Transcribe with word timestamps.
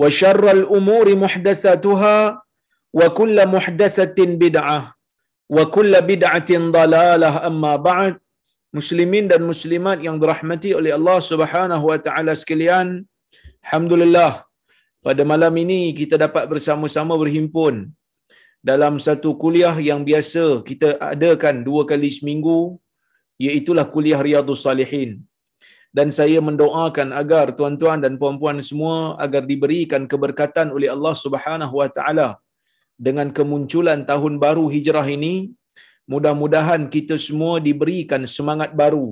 وشر 0.00 0.44
الأمور 0.58 1.06
kullu 1.18 2.06
وكل 2.98 3.36
محدثة 3.54 4.18
بدعة 4.42 4.78
وكل 5.56 5.92
بدعة 6.10 6.50
ضلالة 6.78 7.30
أما 7.48 7.72
بعد 7.88 8.12
مسلمين 8.78 9.24
dan 9.32 9.42
muslimat 9.50 9.98
yang 10.06 10.16
dirahmati 10.22 10.70
oleh 10.78 10.92
Allah 10.98 11.18
Subhanahu 11.30 11.84
wa 11.90 11.98
taala 12.06 12.32
sekalian 12.36 13.04
alhamdulillah 13.64 14.44
pada 15.02 15.22
malam 15.32 15.54
ini 15.64 15.92
kita 16.00 16.16
dapat 16.20 16.44
bersama-sama 16.52 17.16
berhimpun 17.22 17.90
dalam 18.70 18.94
satu 19.06 19.34
kuliah 19.42 19.74
yang 19.88 20.00
biasa 20.08 20.62
kita 20.68 21.00
adakan 21.12 21.64
dua 21.68 21.82
kali 21.90 22.10
seminggu 22.18 22.76
iaitu 23.38 23.72
kuliah 23.94 24.18
Riyadhus 24.18 24.62
Salihin 24.66 25.10
dan 25.96 26.08
saya 26.18 26.38
mendoakan 26.48 27.08
agar 27.20 27.46
tuan-tuan 27.58 27.98
dan 28.04 28.14
puan-puan 28.20 28.58
semua 28.68 28.96
agar 29.24 29.42
diberikan 29.50 30.02
keberkatan 30.12 30.68
oleh 30.76 30.88
Allah 30.94 31.14
Subhanahu 31.24 31.74
wa 31.80 31.88
taala. 31.98 32.28
Dengan 33.06 33.28
kemunculan 33.38 34.00
tahun 34.10 34.34
baru 34.44 34.64
hijrah 34.74 35.06
ini 35.16 35.34
mudah-mudahan 36.12 36.82
kita 36.94 37.16
semua 37.26 37.54
diberikan 37.68 38.22
semangat 38.36 38.72
baru. 38.80 39.06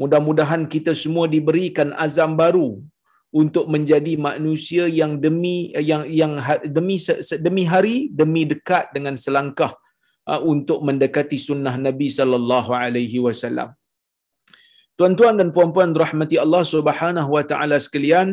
Mudah-mudahan 0.00 0.62
kita 0.74 0.92
semua 1.02 1.24
diberikan 1.34 1.90
azam 2.06 2.32
baru 2.42 2.68
untuk 3.42 3.64
menjadi 3.74 4.12
manusia 4.26 4.84
yang 5.00 5.12
demi 5.24 5.56
yang 5.90 6.04
yang 6.20 6.32
demi 6.76 6.96
demi 7.46 7.64
hari 7.72 7.96
demi 8.20 8.42
dekat 8.52 8.92
dengan 8.96 9.16
selangkah 9.24 9.72
untuk 10.52 10.78
mendekati 10.88 11.38
sunnah 11.48 11.74
Nabi 11.86 12.08
sallallahu 12.18 12.70
alaihi 12.84 13.18
wasallam 13.26 13.70
Tuan-tuan 14.98 15.34
dan 15.40 15.48
puan-puan 15.56 15.90
rahmati 16.02 16.36
Allah 16.44 16.62
Subhanahu 16.74 17.30
wa 17.36 17.44
taala 17.50 17.76
sekalian, 17.86 18.28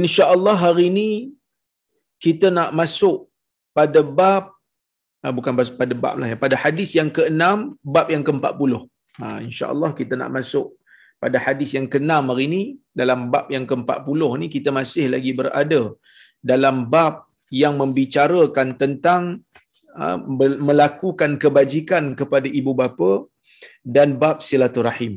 insya-Allah 0.00 0.56
hari 0.64 0.84
ini 0.92 1.08
kita 2.24 2.48
nak 2.58 2.70
masuk 2.80 3.28
pada 3.76 4.00
bab 4.20 4.44
bukan 5.38 5.52
pada 5.80 5.94
bab 6.04 6.14
lah 6.20 6.28
ya, 6.32 6.36
pada 6.44 6.56
hadis 6.64 6.90
yang 6.98 7.10
ke-6, 7.16 7.44
bab 7.94 8.06
yang 8.14 8.24
ke-40. 8.28 8.72
Ha 9.20 9.26
insya-Allah 9.46 9.90
kita 9.98 10.14
nak 10.20 10.30
masuk 10.38 10.66
pada 11.22 11.36
hadis 11.46 11.70
yang 11.76 11.86
ke-6 11.92 12.30
hari 12.30 12.44
ini 12.50 12.62
dalam 13.00 13.20
bab 13.32 13.46
yang 13.54 13.64
ke-40 13.70 14.20
ni 14.40 14.46
kita 14.56 14.70
masih 14.78 15.06
lagi 15.14 15.32
berada 15.40 15.80
dalam 16.50 16.76
bab 16.94 17.14
yang 17.62 17.74
membicarakan 17.80 18.68
tentang 18.82 19.22
uh, 20.00 20.18
melakukan 20.68 21.34
kebajikan 21.42 22.04
kepada 22.20 22.46
ibu 22.60 22.72
bapa 22.80 23.10
dan 23.96 24.08
bab 24.22 24.38
silaturahim. 24.48 25.14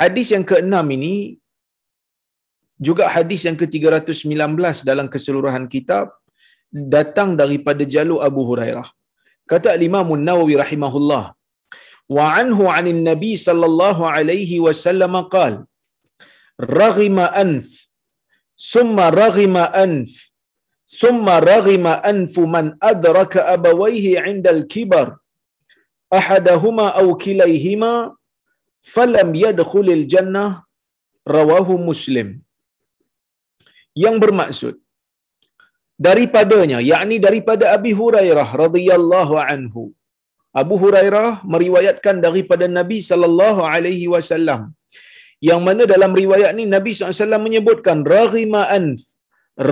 Hadis 0.00 0.28
yang 0.34 0.44
keenam 0.50 0.86
ini 0.96 1.14
juga 2.86 3.04
hadis 3.16 3.42
yang 3.48 3.56
ke-319 3.60 4.84
dalam 4.90 5.06
keseluruhan 5.14 5.64
kitab 5.74 6.06
datang 6.94 7.30
daripada 7.40 7.82
jalur 7.94 8.20
Abu 8.28 8.42
Hurairah. 8.50 8.88
Kata 9.52 9.78
Imam 9.88 10.08
Nawawi 10.28 10.54
rahimahullah, 10.62 11.24
wa 12.16 12.26
anhu 12.40 12.64
'anil 12.74 13.00
Nabi 13.10 13.32
sallallahu 13.46 14.02
alaihi 14.16 14.62
wasallam 14.66 15.14
qaal, 15.34 15.54
raghima 16.80 17.26
anf, 17.42 17.68
summa 18.72 19.06
raghima 19.20 19.64
anf, 19.84 20.10
summa 21.02 21.34
raghima 21.50 21.92
anfu 22.10 22.42
man 22.54 22.66
adraka 22.90 23.46
abawayhi 23.54 24.12
'inda 24.22 24.50
al-kibar 24.56 25.06
ahadahuma 26.18 26.86
aw 27.00 27.06
kilayhima 27.24 27.92
falam 28.94 29.30
yadkhulil 29.44 30.04
jannah 30.12 30.50
rawahu 31.36 31.74
muslim 31.88 32.28
yang 34.04 34.16
bermaksud 34.22 34.74
daripadanya 36.06 36.78
yakni 36.92 37.16
daripada 37.26 37.72
Abi 37.76 37.92
Hurairah 38.00 38.48
radhiyallahu 38.64 39.34
anhu. 39.52 39.84
Abu 40.62 40.74
Hurairah 40.82 41.44
meriwayatkan 41.54 42.16
daripada 42.26 42.66
Nabi 42.78 42.98
sallallahu 43.04 43.60
alaihi 43.72 44.08
wasallam. 44.14 44.72
Yang 45.48 45.60
mana 45.68 45.82
dalam 45.84 46.12
riwayat 46.16 46.56
ni 46.56 46.64
Nabi 46.64 46.96
SAW 46.96 47.44
menyebutkan 47.46 47.98
raghima 48.08 48.62
anf 48.76 49.02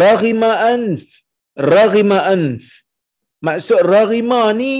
raghima 0.02 0.50
anf 0.72 1.24
raghima 1.56 2.18
anf. 2.34 2.84
Maksud 3.40 3.80
raghima 3.94 4.52
ni 4.60 4.72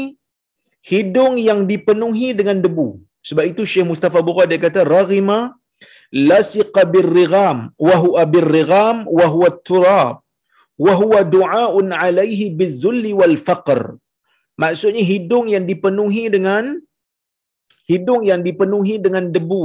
hidung 0.92 1.34
yang 1.48 1.60
dipenuhi 1.70 2.28
dengan 2.38 2.58
debu. 2.64 2.88
Sebab 3.28 3.44
itu 3.50 3.62
Syekh 3.72 3.86
Mustafa 3.90 4.20
Bukhari 4.28 4.50
dia 4.52 4.60
kata 4.66 4.80
raghima 4.94 5.38
lasiqa 6.30 6.82
birrigham 6.94 7.58
wa 7.86 7.96
huwa 8.02 8.22
birrigham 8.34 8.96
wa 9.18 9.26
huwa 9.34 9.48
turab 9.68 10.14
wa 10.84 10.92
huwa 11.00 11.20
du'aun 11.34 11.88
alaihi 12.04 12.52
bizzulli 12.58 13.12
wal 13.20 13.36
faqr. 13.46 13.80
Maksudnya 14.62 15.02
hidung 15.12 15.46
yang 15.54 15.64
dipenuhi 15.70 16.24
dengan 16.34 16.64
hidung 17.90 18.22
yang 18.30 18.40
dipenuhi 18.46 18.94
dengan 19.04 19.24
debu, 19.34 19.64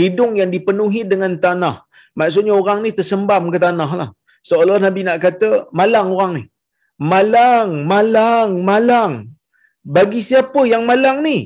hidung 0.00 0.32
yang 0.40 0.50
dipenuhi 0.54 1.02
dengan 1.12 1.32
tanah. 1.44 1.76
Maksudnya 2.20 2.52
orang 2.60 2.78
ni 2.84 2.90
tersembam 2.98 3.48
ke 3.54 3.58
tanah 3.66 3.90
lah. 4.00 4.08
Seolah 4.48 4.76
Nabi 4.84 5.00
nak 5.06 5.18
kata 5.24 5.50
malang 5.80 6.08
orang 6.14 6.32
ni. 6.38 6.44
Malang, 7.10 7.70
malang, 7.90 8.50
malang 8.68 9.31
bagi 9.96 10.20
siapa 10.30 10.62
yang 10.72 10.84
malang 10.90 11.20
ni? 11.26 11.38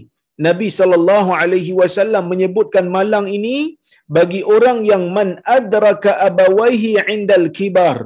Nabi 0.46 0.68
sallallahu 0.78 1.30
alaihi 1.42 1.72
wasallam 1.80 2.24
menyebutkan 2.32 2.86
malang 2.96 3.26
ini 3.36 3.80
bagi 4.16 4.40
orang 4.56 4.78
yang 4.90 5.04
man 5.16 5.28
adraka 5.56 6.12
abawaihi 6.28 7.00
indal 7.14 7.48
kibar. 7.58 7.98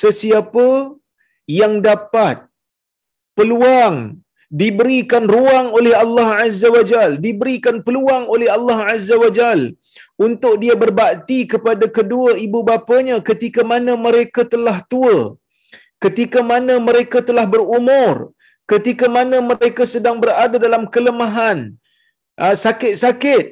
Sesiapa 0.00 0.66
yang 1.46 1.74
dapat 1.86 2.36
peluang 3.38 3.96
diberikan 4.62 5.24
ruang 5.34 5.66
oleh 5.78 5.94
Allah 6.04 6.28
Azza 6.44 6.68
wa 6.76 6.82
Jal, 6.90 7.10
diberikan 7.26 7.76
peluang 7.86 8.24
oleh 8.34 8.48
Allah 8.56 8.78
Azza 8.94 9.16
wa 9.22 9.30
Jal 9.38 9.60
untuk 10.26 10.54
dia 10.62 10.74
berbakti 10.82 11.38
kepada 11.52 11.86
kedua 11.98 12.30
ibu 12.46 12.60
bapanya 12.70 13.16
ketika 13.30 13.62
mana 13.72 13.94
mereka 14.06 14.42
telah 14.54 14.76
tua, 14.92 15.18
ketika 16.04 16.42
mana 16.52 16.76
mereka 16.88 17.20
telah 17.28 17.46
berumur, 17.54 18.34
ketika 18.72 19.06
mana 19.16 19.36
mereka 19.50 19.82
sedang 19.94 20.16
berada 20.22 20.56
dalam 20.66 20.82
kelemahan, 20.94 21.58
ah, 22.42 22.54
sakit-sakit, 22.64 23.44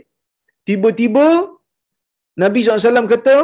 tiba-tiba 0.69 1.26
Nabi 2.43 2.58
SAW 2.64 3.11
kata, 3.14 3.37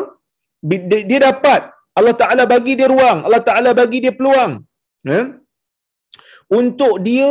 dia 1.11 1.21
dapat 1.31 1.63
Allah 1.99 2.15
Taala 2.21 2.45
bagi 2.55 2.73
dia 2.79 2.89
ruang, 2.95 3.19
Allah 3.27 3.43
Taala 3.49 3.71
bagi 3.81 3.99
dia 4.05 4.15
peluang. 4.19 4.53
Ya? 5.11 5.21
Untuk 6.61 6.95
dia 7.07 7.31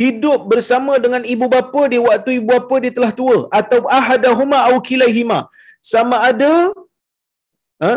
hidup 0.00 0.40
bersama 0.52 0.92
dengan 1.04 1.22
ibu 1.32 1.46
bapa 1.54 1.80
dia 1.92 2.00
waktu 2.08 2.30
ibu 2.38 2.48
bapa 2.54 2.74
dia 2.82 2.92
telah 2.96 3.12
tua 3.18 3.38
atau 3.58 3.80
ahadahuma 3.98 4.58
au 4.68 4.76
kilaihima 4.88 5.38
sama 5.92 6.16
ada 6.28 6.52
ha, 7.84 7.90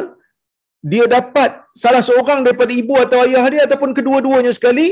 dia 0.92 1.06
dapat 1.16 1.64
salah 1.84 2.04
seorang 2.08 2.44
daripada 2.46 2.74
ibu 2.82 2.96
atau 3.06 3.24
ayah 3.26 3.46
dia 3.54 3.64
ataupun 3.68 3.96
kedua-duanya 3.98 4.52
sekali 4.58 4.88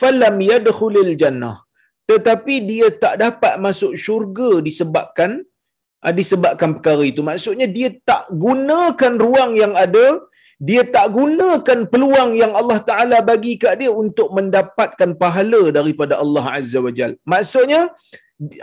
falam 0.00 0.36
yadkhulil 0.50 1.12
jannah 1.22 1.56
tetapi 2.08 2.54
dia 2.70 2.88
tak 3.04 3.14
dapat 3.24 3.54
masuk 3.66 3.92
syurga 4.04 4.50
disebabkan 4.68 5.44
ah, 6.04 6.14
disebabkan 6.20 6.78
perkara 6.78 7.04
itu 7.04 7.20
maksudnya 7.30 7.68
dia 7.76 7.90
tak 8.10 8.24
gunakan 8.44 9.12
ruang 9.24 9.52
yang 9.62 9.74
ada 9.76 10.06
dia 10.58 10.82
tak 10.82 11.14
gunakan 11.14 11.86
peluang 11.86 12.34
yang 12.34 12.50
Allah 12.60 12.78
Taala 12.82 13.18
bagi 13.22 13.54
kat 13.62 13.78
dia 13.80 13.90
untuk 14.02 14.34
mendapatkan 14.34 15.14
pahala 15.14 15.70
daripada 15.70 16.18
Allah 16.18 16.44
Azza 16.58 16.82
wa 16.82 16.90
Jal. 16.90 17.14
Maksudnya 17.22 17.94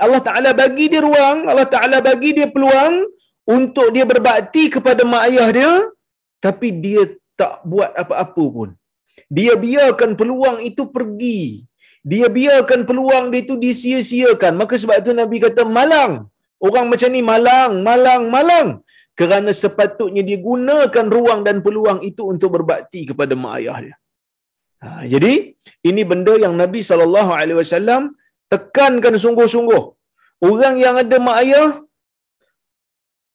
Allah 0.04 0.20
Taala 0.28 0.52
bagi 0.52 0.92
dia 0.92 1.00
ruang, 1.00 1.48
Allah 1.48 1.68
Taala 1.72 2.04
bagi 2.04 2.36
dia 2.36 2.52
peluang 2.52 3.08
untuk 3.48 3.96
dia 3.96 4.04
berbakti 4.04 4.68
kepada 4.76 5.08
mak 5.08 5.24
ayah 5.32 5.48
dia 5.56 5.72
tapi 6.44 6.68
dia 6.84 7.16
tak 7.40 7.64
buat 7.64 7.96
apa-apa 7.96 8.44
pun. 8.56 8.70
Dia 9.38 9.54
biarkan 9.66 10.14
peluang 10.20 10.58
itu 10.70 10.84
pergi. 10.96 11.66
Dia 12.06 12.28
biarkan 12.30 12.86
peluang 12.90 13.34
dia 13.34 13.42
itu 13.46 13.56
disia-siakan. 13.58 14.54
Maka 14.62 14.78
sebab 14.82 15.02
itu 15.02 15.12
Nabi 15.22 15.38
kata 15.42 15.66
malang. 15.66 16.30
Orang 16.62 16.86
macam 16.92 17.10
ni 17.10 17.22
malang, 17.26 17.82
malang, 17.82 18.24
malang. 18.30 18.68
Kerana 19.20 19.52
sepatutnya 19.62 20.22
dia 20.28 20.38
gunakan 20.38 21.06
ruang 21.16 21.42
dan 21.48 21.64
peluang 21.66 22.00
itu 22.10 22.22
untuk 22.28 22.50
berbakti 22.60 23.08
kepada 23.10 23.34
mak 23.34 23.54
ayah 23.60 23.78
dia. 23.84 23.96
Ha, 24.84 25.08
jadi 25.14 25.34
ini 25.90 26.02
benda 26.04 26.36
yang 26.36 26.54
Nabi 26.54 26.84
SAW 26.84 28.12
tekankan 28.52 29.16
sungguh-sungguh. 29.16 29.84
Orang 30.44 30.76
yang 30.84 31.00
ada 31.00 31.18
mak 31.18 31.38
ayah, 31.42 31.70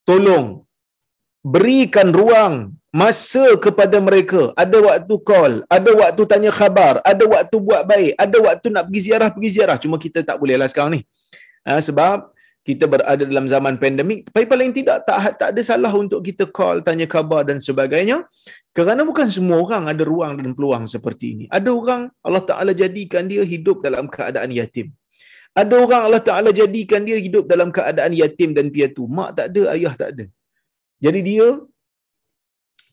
tolong 0.04 0.68
berikan 1.40 2.12
ruang 2.12 2.76
masa 2.90 3.54
kepada 3.56 3.96
mereka. 4.02 4.50
Ada 4.58 4.78
waktu 4.82 5.14
call 5.22 5.52
ada 5.70 5.90
waktu 5.94 6.22
tanya 6.26 6.50
khabar 6.50 6.98
ada 7.06 7.24
waktu 7.26 7.56
buat 7.62 7.82
baik 7.86 8.12
ada 8.18 8.36
waktu 8.42 8.66
nak 8.74 8.90
pergi 8.90 9.00
ziarah 9.10 9.30
pergi 9.30 9.50
ziarah. 9.56 9.78
Cuma 9.78 9.96
kita 9.96 10.26
tak 10.26 10.36
boleh 10.42 10.58
lah 10.58 10.66
sekarang 10.66 10.98
ni. 10.98 11.02
Ha, 11.66 11.78
sebab 11.78 12.34
kita 12.60 12.84
berada 12.84 13.24
dalam 13.24 13.48
zaman 13.48 13.80
pandemik. 13.80 14.28
Tapi 14.28 14.44
paling 14.44 14.70
tidak 14.76 15.08
tak 15.08 15.40
tak 15.40 15.48
ada 15.56 15.62
salah 15.64 15.92
untuk 15.96 16.20
kita 16.20 16.44
call 16.50 16.84
tanya 16.84 17.08
khabar 17.08 17.46
dan 17.46 17.56
sebagainya. 17.62 18.26
Kerana 18.76 19.02
bukan 19.06 19.26
semua 19.26 19.58
orang 19.64 19.88
ada 19.90 20.02
ruang 20.04 20.38
dan 20.38 20.52
peluang 20.52 20.84
seperti 20.84 21.26
ini. 21.34 21.44
Ada 21.48 21.70
orang 21.72 22.12
Allah 22.20 22.44
Taala 22.44 22.72
jadikan 22.76 23.24
dia 23.26 23.42
hidup 23.42 23.80
dalam 23.86 24.06
keadaan 24.06 24.52
yatim. 24.52 24.92
Ada 25.56 25.74
orang 25.74 26.02
Allah 26.06 26.22
Taala 26.22 26.50
jadikan 26.54 27.02
dia 27.02 27.18
hidup 27.18 27.48
dalam 27.50 27.72
keadaan 27.74 28.12
yatim 28.14 28.52
dan 28.54 28.68
piatu. 28.70 29.08
Mak 29.08 29.30
tak 29.40 29.46
ada 29.50 29.62
ayah 29.74 29.94
tak 29.96 30.10
ada. 30.14 30.24
Jadi 31.00 31.20
dia 31.24 31.46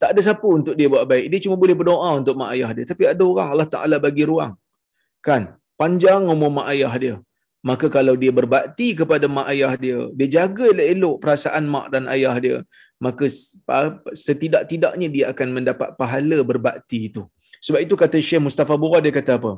tak 0.02 0.10
ada 0.14 0.22
siapa 0.26 0.48
untuk 0.58 0.74
dia 0.80 0.88
buat 0.94 1.06
baik. 1.12 1.26
Dia 1.32 1.40
cuma 1.46 1.56
boleh 1.62 1.76
berdoa 1.80 2.10
untuk 2.20 2.36
mak 2.40 2.54
ayah 2.56 2.70
dia. 2.78 2.86
Tapi 2.92 3.04
ada 3.14 3.24
orang 3.26 3.50
Allah 3.54 3.70
Ta'ala 3.76 3.98
bagi 3.98 4.24
ruang. 4.30 4.54
Kan? 5.28 5.58
Panjang 5.78 6.26
umur 6.34 6.52
mak 6.58 6.70
ayah 6.74 6.94
dia. 7.04 7.16
Maka 7.66 7.90
kalau 7.92 8.14
dia 8.22 8.32
berbakti 8.40 8.94
kepada 9.00 9.26
mak 9.28 9.48
ayah 9.54 9.74
dia, 9.76 9.98
dia 10.18 10.28
jaga 10.40 10.66
elok-elok 10.72 11.16
perasaan 11.20 11.66
mak 11.74 11.88
dan 11.94 12.06
ayah 12.16 12.36
dia, 12.38 12.58
maka 13.02 13.26
setidak-tidaknya 14.14 15.08
dia 15.16 15.26
akan 15.34 15.48
mendapat 15.58 15.90
pahala 16.00 16.40
berbakti 16.46 17.10
itu. 17.10 17.26
Sebab 17.66 17.82
itu 17.82 17.98
kata 17.98 18.22
Syekh 18.22 18.42
Mustafa 18.46 18.78
Bura 18.78 19.02
dia 19.02 19.12
kata 19.12 19.42
apa? 19.42 19.52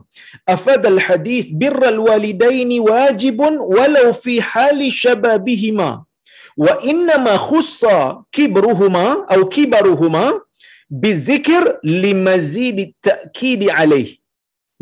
Afadal 0.48 1.00
hadis 1.04 1.52
birral 1.52 2.00
walidaini 2.08 2.80
wajibun 2.80 3.60
walau 3.60 4.16
fi 4.16 4.40
hali 4.40 4.88
syababihima 4.90 6.08
wa 6.66 6.74
inna 6.92 7.16
ma 7.26 7.36
khussa 7.48 7.98
kibruhuma 8.36 9.06
atau 9.32 9.46
kibaruhuma 9.56 10.24
bizikr 11.04 11.64
limazid 12.04 12.78
ta'kid 13.08 13.62
alaih. 13.82 14.10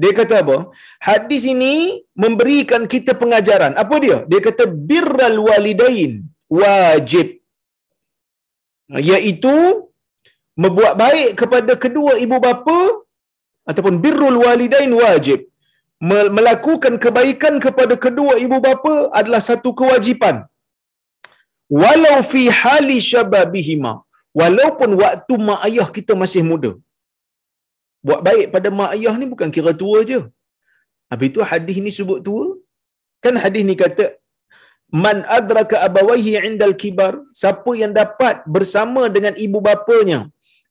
Dia 0.01 0.11
kata 0.19 0.35
apa? 0.43 0.57
Hadis 1.07 1.43
ini 1.53 1.73
memberikan 2.23 2.83
kita 2.93 3.11
pengajaran. 3.21 3.73
Apa 3.83 3.95
dia? 4.03 4.17
Dia 4.31 4.41
kata 4.47 4.63
birral 4.89 5.37
walidain 5.47 6.11
wajib. 6.59 7.27
Iaitu 9.09 9.55
membuat 10.63 10.93
baik 11.03 11.29
kepada 11.41 11.73
kedua 11.83 12.13
ibu 12.25 12.37
bapa 12.45 12.79
ataupun 13.69 13.95
birrul 14.03 14.37
walidain 14.45 14.93
wajib. 15.03 15.39
Melakukan 16.37 16.93
kebaikan 17.03 17.55
kepada 17.65 17.95
kedua 18.05 18.33
ibu 18.45 18.57
bapa 18.67 18.93
adalah 19.19 19.41
satu 19.49 19.69
kewajipan 19.79 20.45
walau 21.81 22.17
fi 22.31 22.43
hali 22.59 22.97
syababihima. 23.11 23.93
Walaupun 24.39 24.89
waktu 25.01 25.33
mak 25.47 25.61
ayah 25.67 25.87
kita 25.97 26.13
masih 26.21 26.43
muda. 26.49 26.71
Buat 28.07 28.21
baik 28.27 28.47
pada 28.53 28.69
mak 28.79 28.91
ayah 28.95 29.13
ni 29.19 29.25
bukan 29.33 29.49
kira 29.55 29.73
tua 29.81 29.99
je. 30.09 30.19
Habis 31.11 31.27
itu 31.31 31.41
hadis 31.51 31.77
ni 31.85 31.91
sebut 31.97 32.19
tua. 32.27 32.45
Kan 33.23 33.35
hadis 33.43 33.63
ni 33.69 33.75
kata 33.83 34.05
man 35.03 35.17
adraka 35.37 35.77
abawaihi 35.87 36.37
indal 36.49 36.75
kibar. 36.81 37.13
Siapa 37.41 37.71
yang 37.81 37.93
dapat 38.01 38.45
bersama 38.55 39.03
dengan 39.15 39.33
ibu 39.45 39.61
bapanya. 39.69 40.19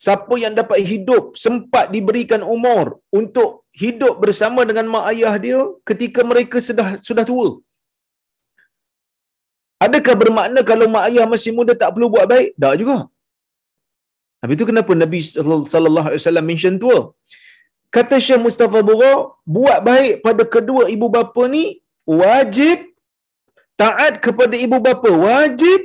Siapa 0.05 0.35
yang 0.45 0.55
dapat 0.61 0.79
hidup 0.93 1.25
sempat 1.45 1.87
diberikan 1.95 2.43
umur 2.55 2.87
untuk 3.21 3.51
hidup 3.83 4.15
bersama 4.25 4.61
dengan 4.69 4.87
mak 4.95 5.05
ayah 5.13 5.35
dia 5.45 5.61
ketika 5.89 6.21
mereka 6.31 6.59
sudah 6.69 6.89
sudah 7.09 7.25
tua 7.31 7.49
Adakah 9.85 10.15
bermakna 10.21 10.61
kalau 10.71 10.87
mak 10.95 11.07
ayah 11.09 11.27
masih 11.33 11.53
muda 11.57 11.73
tak 11.81 11.91
perlu 11.95 12.09
buat 12.15 12.27
baik? 12.33 12.49
Tak 12.63 12.75
juga. 12.81 12.99
Habis 14.41 14.55
itu 14.57 14.67
kenapa 14.71 14.93
Nabi 15.03 15.21
sallallahu 15.25 16.09
alaihi 16.09 16.23
wasallam 16.23 16.47
mention 16.51 16.75
tu? 16.83 16.93
Kata 17.97 18.17
Syekh 18.27 18.41
Mustafa 18.45 18.81
Bura, 18.89 19.13
buat 19.57 19.79
baik 19.89 20.13
pada 20.27 20.45
kedua 20.55 20.83
ibu 20.95 21.07
bapa 21.17 21.43
ni 21.55 21.65
wajib 22.21 22.79
taat 23.83 24.15
kepada 24.25 24.55
ibu 24.67 24.79
bapa 24.87 25.11
wajib 25.27 25.81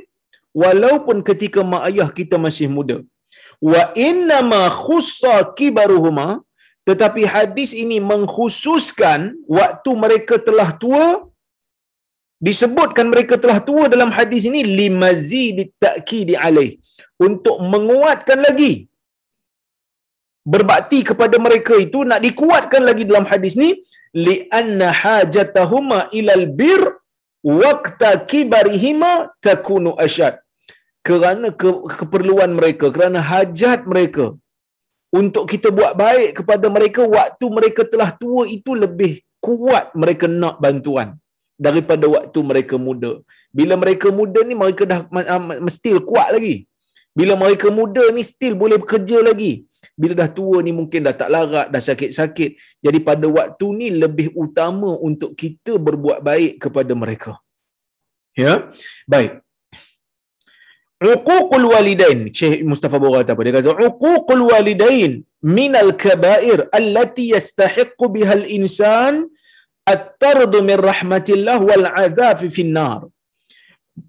walaupun 0.62 1.20
ketika 1.28 1.60
mak 1.72 1.84
ayah 1.88 2.08
kita 2.18 2.36
masih 2.46 2.68
muda. 2.76 2.98
Wa 3.72 3.82
inna 4.08 4.38
ma 4.52 4.62
khussa 4.82 5.34
kibaruhuma 5.58 6.28
tetapi 6.88 7.22
hadis 7.34 7.70
ini 7.82 7.98
mengkhususkan 8.10 9.20
waktu 9.58 9.90
mereka 10.04 10.34
telah 10.46 10.70
tua 10.82 11.06
disebutkan 12.46 13.06
mereka 13.12 13.34
telah 13.42 13.58
tua 13.68 13.84
dalam 13.94 14.10
hadis 14.18 14.42
ini 14.50 14.60
limazid 14.78 15.58
ta'kid 15.84 16.34
alaih. 16.46 16.72
Untuk 17.26 17.56
menguatkan 17.72 18.38
lagi 18.46 18.72
berbakti 20.52 21.00
kepada 21.10 21.36
mereka 21.46 21.74
itu 21.86 22.02
nak 22.10 22.20
dikuatkan 22.26 22.82
lagi 22.88 23.06
dalam 23.10 23.26
hadis 23.30 23.54
ni 23.62 23.70
li 24.26 24.36
anna 24.60 24.88
hajatahuma 25.02 26.10
ilal 26.18 26.46
bir 26.60 26.82
waqta 27.62 28.10
kibarihima 28.30 29.12
takunu 29.46 29.94
asyad. 30.06 30.42
Kerana 31.06 31.48
ke, 31.60 31.70
keperluan 31.98 32.50
mereka 32.58 32.86
kerana 32.94 33.18
hajat 33.30 33.86
mereka 33.92 34.26
untuk 35.20 35.44
kita 35.52 35.68
buat 35.78 35.94
baik 35.98 36.30
kepada 36.38 36.66
mereka 36.76 37.02
waktu 37.16 37.46
mereka 37.58 37.82
telah 37.92 38.10
tua 38.22 38.42
itu 38.56 38.70
lebih 38.84 39.18
kuat 39.42 39.90
mereka 39.98 40.30
nak 40.30 40.62
bantuan 40.62 41.18
daripada 41.66 42.06
waktu 42.16 42.38
mereka 42.50 42.74
muda. 42.86 43.12
Bila 43.58 43.74
mereka 43.82 44.08
muda 44.18 44.40
ni 44.48 44.54
mereka 44.62 44.82
dah 44.92 45.00
mesti 45.66 45.90
kuat 46.10 46.28
lagi. 46.36 46.56
Bila 47.18 47.34
mereka 47.42 47.68
muda 47.78 48.04
ni 48.16 48.22
still 48.32 48.54
boleh 48.62 48.78
bekerja 48.82 49.18
lagi. 49.28 49.52
Bila 50.00 50.14
dah 50.20 50.30
tua 50.38 50.58
ni 50.66 50.72
mungkin 50.78 51.00
dah 51.06 51.14
tak 51.20 51.30
larat, 51.34 51.66
dah 51.74 51.82
sakit-sakit. 51.88 52.50
Jadi 52.84 52.98
pada 53.08 53.26
waktu 53.38 53.66
ni 53.80 53.88
lebih 54.02 54.28
utama 54.44 54.90
untuk 55.08 55.30
kita 55.42 55.72
berbuat 55.86 56.18
baik 56.28 56.52
kepada 56.64 56.92
mereka. 57.02 57.32
Ya. 58.42 58.52
Baik. 59.12 59.32
Uququl 61.02 61.66
walidain. 61.74 62.20
Syekh 62.38 62.62
Mustafa 62.70 62.96
Bora 63.02 63.20
kata 63.20 63.34
apa? 63.34 63.42
Dia 63.44 63.54
kata 63.58 63.74
uququl 63.90 64.42
walidain 64.50 65.12
minal 65.58 65.92
kabair 66.02 66.58
allati 66.78 67.24
yastahiqqu 67.34 68.06
bihal 68.16 68.46
insan 68.58 69.14
at-tardu 69.92 70.58
min 70.68 70.78
rahmatillah 70.90 71.58
wal 71.68 71.86
azab 72.04 72.40
fi 72.56 72.62
nar 72.76 73.00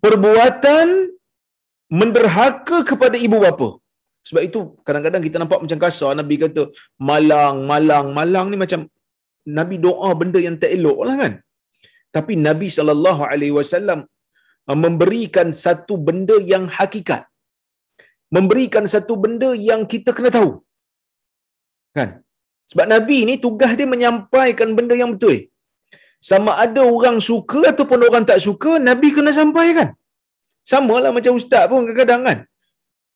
perbuatan 0.04 0.90
menderhaka 2.00 2.78
kepada 2.90 3.18
ibu 3.28 3.38
bapa 3.46 3.70
sebab 4.28 4.42
itu 4.48 4.60
kadang-kadang 4.86 5.24
kita 5.28 5.38
nampak 5.42 5.60
macam 5.64 5.80
kasar 5.86 6.12
nabi 6.20 6.36
kata 6.44 6.64
malang 7.10 7.58
malang 7.72 8.08
malang 8.20 8.48
ni 8.52 8.60
macam 8.64 8.82
nabi 9.58 9.76
doa 9.86 10.10
benda 10.22 10.40
yang 10.48 10.56
tak 10.62 10.72
elok 10.78 11.00
lah 11.08 11.16
kan 11.24 11.34
tapi 12.16 12.34
nabi 12.48 12.68
sallallahu 12.78 13.22
alaihi 13.32 13.56
wasallam 13.60 14.00
uh, 14.70 14.78
memberikan 14.86 15.50
satu 15.66 15.96
benda 16.08 16.38
yang 16.54 16.66
hakikat 16.78 17.24
memberikan 18.36 18.86
satu 18.94 19.14
benda 19.24 19.50
yang 19.70 19.82
kita 19.94 20.12
kena 20.18 20.30
tahu. 20.38 20.52
Kan? 21.98 22.10
Sebab 22.70 22.86
Nabi 22.94 23.18
ni 23.30 23.36
tugas 23.46 23.72
dia 23.80 23.88
menyampaikan 23.94 24.70
benda 24.78 24.96
yang 25.02 25.12
betul. 25.16 25.36
Sama 26.30 26.52
ada 26.66 26.82
orang 26.96 27.18
suka 27.30 27.62
ataupun 27.72 28.00
orang 28.08 28.26
tak 28.32 28.40
suka, 28.48 28.72
Nabi 28.90 29.08
kena 29.16 29.32
sampaikan. 29.40 29.90
Sama 30.72 30.96
lah 31.04 31.12
macam 31.18 31.34
ustaz 31.40 31.64
pun 31.72 31.82
kadang-kadang 31.88 32.22
kan. 32.28 32.40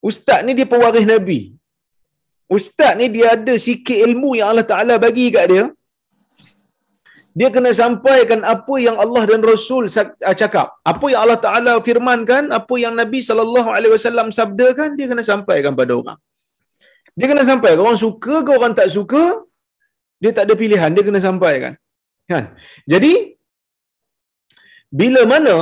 Ustaz 0.09 0.39
ni 0.47 0.51
dia 0.57 0.67
pewaris 0.73 1.07
Nabi. 1.13 1.39
Ustaz 2.57 2.91
ni 2.99 3.07
dia 3.15 3.27
ada 3.35 3.53
sikit 3.67 3.97
ilmu 4.07 4.29
yang 4.39 4.49
Allah 4.51 4.67
Ta'ala 4.71 4.95
bagi 5.05 5.27
kat 5.35 5.45
dia. 5.51 5.63
Dia 7.39 7.49
kena 7.55 7.71
sampaikan 7.79 8.39
apa 8.53 8.75
yang 8.85 8.97
Allah 9.03 9.23
dan 9.29 9.41
Rasul 9.51 9.83
ah, 10.29 10.35
cakap. 10.41 10.67
Apa 10.91 11.05
yang 11.11 11.21
Allah 11.23 11.39
Ta'ala 11.45 11.73
firmankan, 11.87 12.43
apa 12.59 12.75
yang 12.83 12.93
Nabi 13.01 13.19
SAW 13.21 14.31
sabdakan, 14.39 14.89
dia 14.97 15.07
kena 15.11 15.23
sampaikan 15.31 15.73
pada 15.79 15.93
orang. 15.99 16.19
Dia 17.17 17.27
kena 17.31 17.43
sampaikan. 17.51 17.79
Orang 17.85 17.99
suka 18.05 18.35
ke 18.45 18.51
orang 18.59 18.73
tak 18.79 18.89
suka, 18.97 19.23
dia 20.21 20.31
tak 20.37 20.45
ada 20.49 20.55
pilihan. 20.61 20.89
Dia 20.95 21.03
kena 21.07 21.21
sampaikan. 21.27 21.73
Kan? 22.31 22.45
Jadi, 22.91 23.13
bila 24.99 25.21
mana 25.33 25.55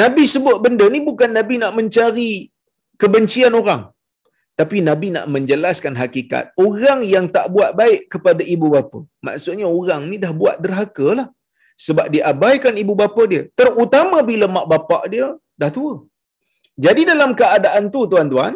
Nabi 0.00 0.24
sebut 0.34 0.56
benda 0.64 0.86
ni 0.94 1.00
bukan 1.08 1.30
Nabi 1.38 1.54
nak 1.62 1.74
mencari 1.78 2.30
kebencian 3.02 3.54
orang. 3.60 3.82
Tapi 4.60 4.76
Nabi 4.88 5.08
nak 5.14 5.26
menjelaskan 5.34 5.94
hakikat. 6.00 6.44
Orang 6.66 7.00
yang 7.14 7.26
tak 7.36 7.46
buat 7.54 7.70
baik 7.80 8.02
kepada 8.12 8.42
ibu 8.54 8.66
bapa. 8.74 8.98
Maksudnya 9.26 9.66
orang 9.78 10.02
ni 10.10 10.16
dah 10.24 10.32
buat 10.42 10.56
derhaka 10.64 11.08
lah. 11.18 11.28
Sebab 11.86 12.06
dia 12.12 12.22
abaikan 12.32 12.74
ibu 12.82 12.94
bapa 13.02 13.22
dia. 13.32 13.42
Terutama 13.60 14.18
bila 14.30 14.46
mak 14.56 14.66
bapak 14.72 15.02
dia 15.12 15.26
dah 15.60 15.70
tua. 15.76 15.94
Jadi 16.84 17.02
dalam 17.10 17.30
keadaan 17.40 17.84
tu 17.94 18.00
tuan-tuan, 18.12 18.54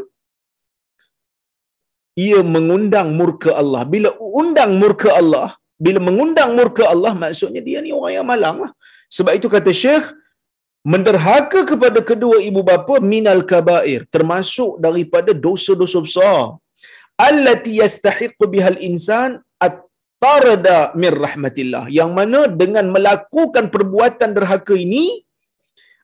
ia 2.25 2.41
mengundang 2.55 3.09
murka 3.19 3.51
Allah. 3.63 3.83
Bila 3.93 4.11
undang 4.41 4.73
murka 4.81 5.11
Allah, 5.21 5.49
bila 5.85 5.99
mengundang 6.09 6.51
murka 6.59 6.85
Allah, 6.95 7.13
maksudnya 7.23 7.63
dia 7.69 7.79
ni 7.85 7.91
orang 7.99 8.13
yang 8.21 8.27
malang 8.33 8.57
lah. 8.65 8.73
Sebab 9.17 9.33
itu 9.39 9.49
kata 9.55 9.73
Syekh, 9.83 10.07
menderhaka 10.93 11.61
kepada 11.71 12.01
kedua 12.11 12.37
ibu 12.49 12.61
bapa 12.71 12.95
minal 13.13 13.41
kabair 13.53 14.05
termasuk 14.15 14.77
daripada 14.85 15.33
dosa-dosa 15.47 15.99
besar. 16.07 16.41
Allati 17.29 17.73
yastahiqu 17.81 18.45
bihal 18.53 18.79
insan 18.81 19.41
at-tarada 19.67 20.93
min 21.01 21.13
rahmatillah. 21.25 21.85
Yang 21.99 22.11
mana 22.19 22.41
dengan 22.63 22.87
melakukan 22.97 23.69
perbuatan 23.75 24.37
derhaka 24.37 24.77
ini 24.87 25.05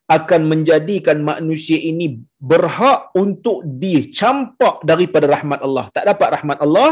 akan 0.06 0.40
menjadikan 0.52 1.18
manusia 1.30 1.78
ini 1.90 2.06
berhak 2.38 3.10
untuk 3.22 3.64
dicampak 3.64 4.84
daripada 4.90 5.26
rahmat 5.34 5.60
Allah. 5.66 5.84
Tak 5.90 6.04
dapat 6.10 6.28
rahmat 6.36 6.58
Allah 6.62 6.90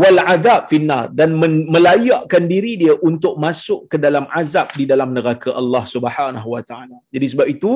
wal 0.00 0.18
azab 0.34 0.62
finnar 0.70 1.04
dan 1.18 1.30
melayakkan 1.74 2.44
diri 2.52 2.72
dia 2.82 2.94
untuk 3.08 3.34
masuk 3.44 3.80
ke 3.92 3.96
dalam 4.04 4.24
azab 4.40 4.68
di 4.78 4.84
dalam 4.92 5.10
neraka 5.16 5.50
Allah 5.60 5.84
Subhanahu 5.94 6.48
wa 6.54 6.62
taala. 6.70 6.98
Jadi 7.14 7.26
sebab 7.32 7.46
itu 7.54 7.72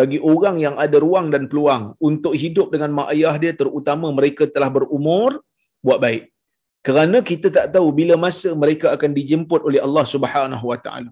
bagi 0.00 0.18
orang 0.32 0.56
yang 0.64 0.76
ada 0.84 0.96
ruang 1.04 1.26
dan 1.34 1.42
peluang 1.50 1.84
untuk 2.08 2.34
hidup 2.42 2.68
dengan 2.74 2.90
mak 2.98 3.08
ayah 3.14 3.34
dia 3.42 3.52
terutama 3.60 4.06
mereka 4.18 4.46
telah 4.54 4.70
berumur 4.76 5.30
buat 5.86 5.98
baik. 6.06 6.24
Kerana 6.86 7.18
kita 7.30 7.48
tak 7.56 7.66
tahu 7.74 7.88
bila 7.98 8.14
masa 8.26 8.50
mereka 8.62 8.86
akan 8.94 9.10
dijemput 9.18 9.60
oleh 9.68 9.80
Allah 9.86 10.06
Subhanahu 10.14 10.66
wa 10.70 10.78
taala. 10.86 11.10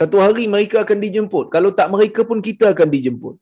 Satu 0.00 0.16
hari 0.24 0.44
mereka 0.54 0.76
akan 0.84 0.98
dijemput. 1.04 1.46
Kalau 1.54 1.70
tak 1.78 1.88
mereka 1.94 2.20
pun 2.28 2.38
kita 2.48 2.66
akan 2.74 2.88
dijemput. 2.96 3.34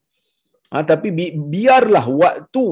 Ha, 0.72 0.84
tapi 0.90 1.08
bi- 1.18 1.34
biarlah 1.54 2.04
waktu 2.22 2.66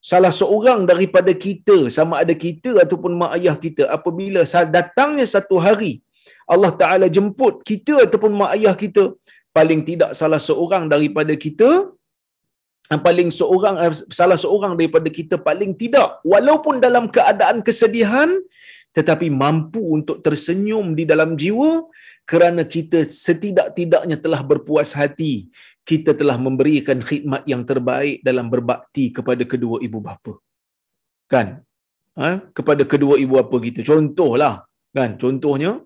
salah 0.00 0.30
seorang 0.40 0.86
daripada 0.90 1.32
kita 1.34 1.90
sama 1.90 2.22
ada 2.22 2.34
kita 2.34 2.78
ataupun 2.84 3.12
mak 3.20 3.32
ayah 3.38 3.56
kita 3.58 3.84
apabila 3.96 4.42
datangnya 4.76 5.26
satu 5.26 5.58
hari 5.58 5.92
Allah 6.46 6.72
Taala 6.80 7.06
jemput 7.16 7.66
kita 7.66 8.06
ataupun 8.06 8.32
mak 8.40 8.54
ayah 8.56 8.74
kita 8.78 9.04
paling 9.50 9.82
tidak 9.82 10.14
salah 10.14 10.38
seorang 10.38 10.86
daripada 10.86 11.34
kita 11.34 11.90
paling 12.96 13.28
seorang 13.28 13.76
ah, 13.76 13.92
salah 14.18 14.38
seorang 14.40 14.72
daripada 14.78 15.08
kita 15.18 15.36
paling 15.36 15.76
tidak 15.76 16.22
walaupun 16.24 16.80
dalam 16.80 17.04
keadaan 17.16 17.60
kesedihan 17.60 18.32
tetapi 18.96 19.28
mampu 19.28 19.82
untuk 19.98 20.24
tersenyum 20.24 20.96
di 20.96 21.04
dalam 21.04 21.36
jiwa 21.36 21.84
kerana 22.28 22.62
kita 22.74 22.98
setidak-tidaknya 23.08 24.16
telah 24.24 24.40
berpuas 24.50 24.92
hati 24.92 25.34
kita 25.90 26.12
telah 26.20 26.36
memberikan 26.46 26.98
khidmat 27.08 27.42
yang 27.52 27.62
terbaik 27.70 28.20
dalam 28.28 28.46
berbakti 28.52 29.04
kepada 29.16 29.42
kedua 29.52 29.76
ibu 29.86 29.98
bapa. 30.06 30.32
Kan? 31.32 31.64
Ha? 32.20 32.30
Kepada 32.58 32.84
kedua 32.92 33.16
ibu 33.24 33.40
bapa 33.40 33.56
kita. 33.66 33.80
Contohlah. 33.90 34.54
Kan? 34.92 35.16
Contohnya, 35.22 35.80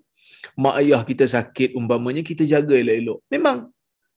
mak 0.63 0.75
ayah 0.83 1.01
kita 1.09 1.23
sakit 1.35 1.69
umpamanya, 1.79 2.19
kita 2.29 2.43
jaga 2.53 2.75
elok-elok. 2.75 3.19
Memang, 3.31 3.57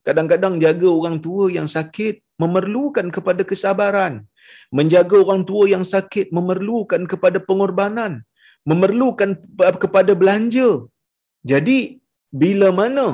kadang-kadang 0.07 0.59
jaga 0.65 0.89
orang 0.99 1.17
tua 1.27 1.45
yang 1.59 1.71
sakit 1.77 2.15
memerlukan 2.43 3.07
kepada 3.17 3.47
kesabaran. 3.51 4.27
Menjaga 4.75 5.17
orang 5.23 5.47
tua 5.51 5.71
yang 5.75 5.87
sakit 5.95 6.35
memerlukan 6.35 7.07
kepada 7.13 7.39
pengorbanan. 7.49 8.27
Memerlukan 8.67 9.39
kepada 9.85 10.13
belanja. 10.19 10.69
Jadi, 11.47 12.03
bila 12.43 12.69
mana 12.81 13.07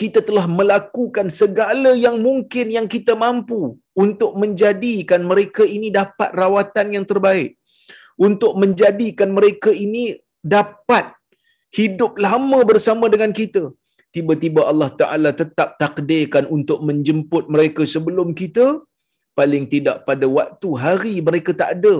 kita 0.00 0.20
telah 0.28 0.46
melakukan 0.58 1.26
segala 1.40 1.90
yang 2.04 2.16
mungkin 2.26 2.66
yang 2.76 2.86
kita 2.94 3.12
mampu 3.24 3.60
untuk 4.04 4.32
menjadikan 4.42 5.20
mereka 5.30 5.64
ini 5.76 5.88
dapat 6.00 6.30
rawatan 6.40 6.88
yang 6.96 7.06
terbaik. 7.12 7.50
Untuk 8.26 8.52
menjadikan 8.62 9.30
mereka 9.38 9.70
ini 9.84 10.04
dapat 10.56 11.04
hidup 11.78 12.12
lama 12.26 12.58
bersama 12.70 13.06
dengan 13.14 13.32
kita. 13.40 13.62
Tiba-tiba 14.14 14.60
Allah 14.70 14.90
Taala 15.00 15.30
tetap 15.40 15.70
takdirkan 15.82 16.44
untuk 16.56 16.78
menjemput 16.88 17.44
mereka 17.54 17.82
sebelum 17.94 18.28
kita. 18.42 18.66
Paling 19.38 19.64
tidak 19.72 19.96
pada 20.08 20.26
waktu 20.38 20.68
hari 20.84 21.14
mereka 21.28 21.52
tak 21.60 21.70
ada. 21.76 21.96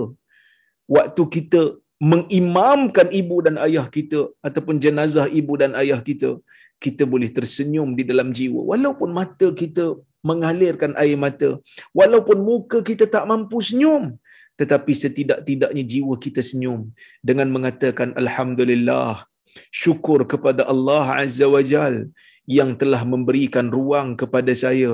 Waktu 0.95 1.23
kita 1.35 1.61
mengimamkan 1.97 3.07
ibu 3.09 3.37
dan 3.45 3.55
ayah 3.67 3.85
kita 3.89 4.29
ataupun 4.47 4.77
jenazah 4.77 5.27
ibu 5.39 5.53
dan 5.61 5.73
ayah 5.81 6.01
kita 6.09 6.37
kita 6.77 7.09
boleh 7.09 7.29
tersenyum 7.33 7.97
di 7.97 8.05
dalam 8.05 8.29
jiwa. 8.29 8.61
Walaupun 8.71 9.09
mata 9.09 9.49
kita 9.61 9.97
mengalirkan 10.29 10.91
air 11.01 11.17
mata 11.25 11.49
walaupun 11.99 12.37
muka 12.49 12.79
kita 12.89 13.05
tak 13.15 13.25
mampu 13.31 13.57
senyum 13.69 14.03
tetapi 14.59 14.91
setidak-tidaknya 15.03 15.83
jiwa 15.91 16.13
kita 16.25 16.41
senyum 16.49 16.79
dengan 17.29 17.47
mengatakan 17.55 18.11
alhamdulillah 18.21 19.23
syukur 19.81 20.25
kepada 20.31 20.65
Allah 20.73 21.05
azza 21.23 21.47
wajal 21.55 22.09
yang 22.57 22.71
telah 22.81 23.01
memberikan 23.13 23.67
ruang 23.77 24.09
kepada 24.21 24.53
saya 24.63 24.91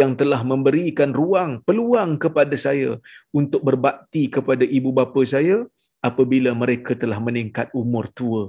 yang 0.00 0.12
telah 0.20 0.40
memberikan 0.52 1.10
ruang 1.20 1.50
peluang 1.68 2.18
kepada 2.24 2.56
saya 2.66 2.90
untuk 3.40 3.62
berbakti 3.68 4.26
kepada 4.36 4.66
ibu 4.78 4.90
bapa 4.98 5.22
saya 5.34 5.64
apabila 5.98 6.50
mereka 6.62 6.92
telah 7.02 7.18
meningkat 7.26 7.68
umur 7.80 8.06
tua. 8.18 8.42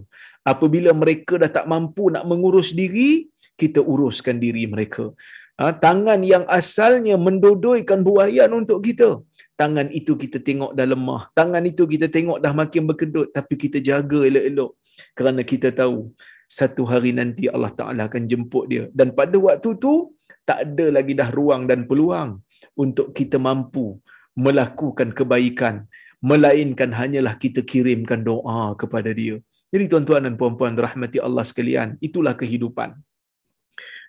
Apabila 0.52 0.92
mereka 1.02 1.38
dah 1.42 1.52
tak 1.58 1.66
mampu 1.72 2.10
nak 2.14 2.26
mengurus 2.30 2.70
diri, 2.80 3.30
kita 3.60 3.80
uruskan 3.84 4.38
diri 4.40 4.64
mereka. 4.74 5.12
Ha, 5.60 5.76
tangan 5.76 6.24
yang 6.24 6.48
asalnya 6.48 7.16
mendodoikan 7.20 8.00
buayan 8.08 8.52
untuk 8.56 8.80
kita. 8.88 9.20
Tangan 9.60 9.92
itu 9.92 10.16
kita 10.16 10.40
tengok 10.40 10.72
dah 10.78 10.88
lemah. 10.88 11.28
Tangan 11.36 11.64
itu 11.72 11.84
kita 11.84 12.08
tengok 12.08 12.40
dah 12.40 12.54
makin 12.56 12.88
berkedut. 12.88 13.28
Tapi 13.36 13.54
kita 13.64 13.84
jaga 13.84 14.24
elok-elok. 14.24 14.72
Kerana 15.12 15.44
kita 15.44 15.76
tahu 15.76 16.16
satu 16.48 16.88
hari 16.88 17.12
nanti 17.12 17.52
Allah 17.52 17.74
Ta'ala 17.76 18.08
akan 18.08 18.24
jemput 18.24 18.72
dia. 18.72 18.84
Dan 18.96 19.12
pada 19.12 19.36
waktu 19.36 19.76
tu, 19.84 20.16
tak 20.48 20.60
ada 20.66 20.86
lagi 20.98 21.14
dah 21.14 21.30
ruang 21.30 21.68
dan 21.70 21.84
peluang 21.90 22.40
untuk 22.74 23.12
kita 23.12 23.38
mampu 23.38 24.00
melakukan 24.34 25.12
kebaikan 25.12 25.86
melainkan 26.20 26.92
hanyalah 27.00 27.34
kita 27.44 27.62
kirimkan 27.72 28.22
doa 28.30 28.76
kepada 28.82 29.12
dia. 29.20 29.36
Jadi 29.74 29.86
tuan-tuan 29.92 30.26
dan 30.28 30.36
puan-puan 30.40 30.76
rahmati 30.86 31.18
Allah 31.28 31.46
sekalian, 31.50 31.90
itulah 32.08 32.34
kehidupan. 32.42 32.90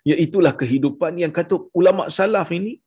Ya 0.09 0.15
itulah 0.25 0.53
kehidupan 0.61 1.13
yang 1.21 1.33
kata 1.37 1.55
ulama 1.79 2.09
salaf 2.09 2.49
ini 2.57 2.81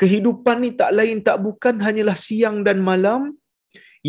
kehidupan 0.00 0.56
ni 0.64 0.70
tak 0.80 0.90
lain 0.98 1.18
tak 1.26 1.36
bukan 1.46 1.76
hanyalah 1.86 2.16
siang 2.26 2.56
dan 2.66 2.78
malam 2.90 3.22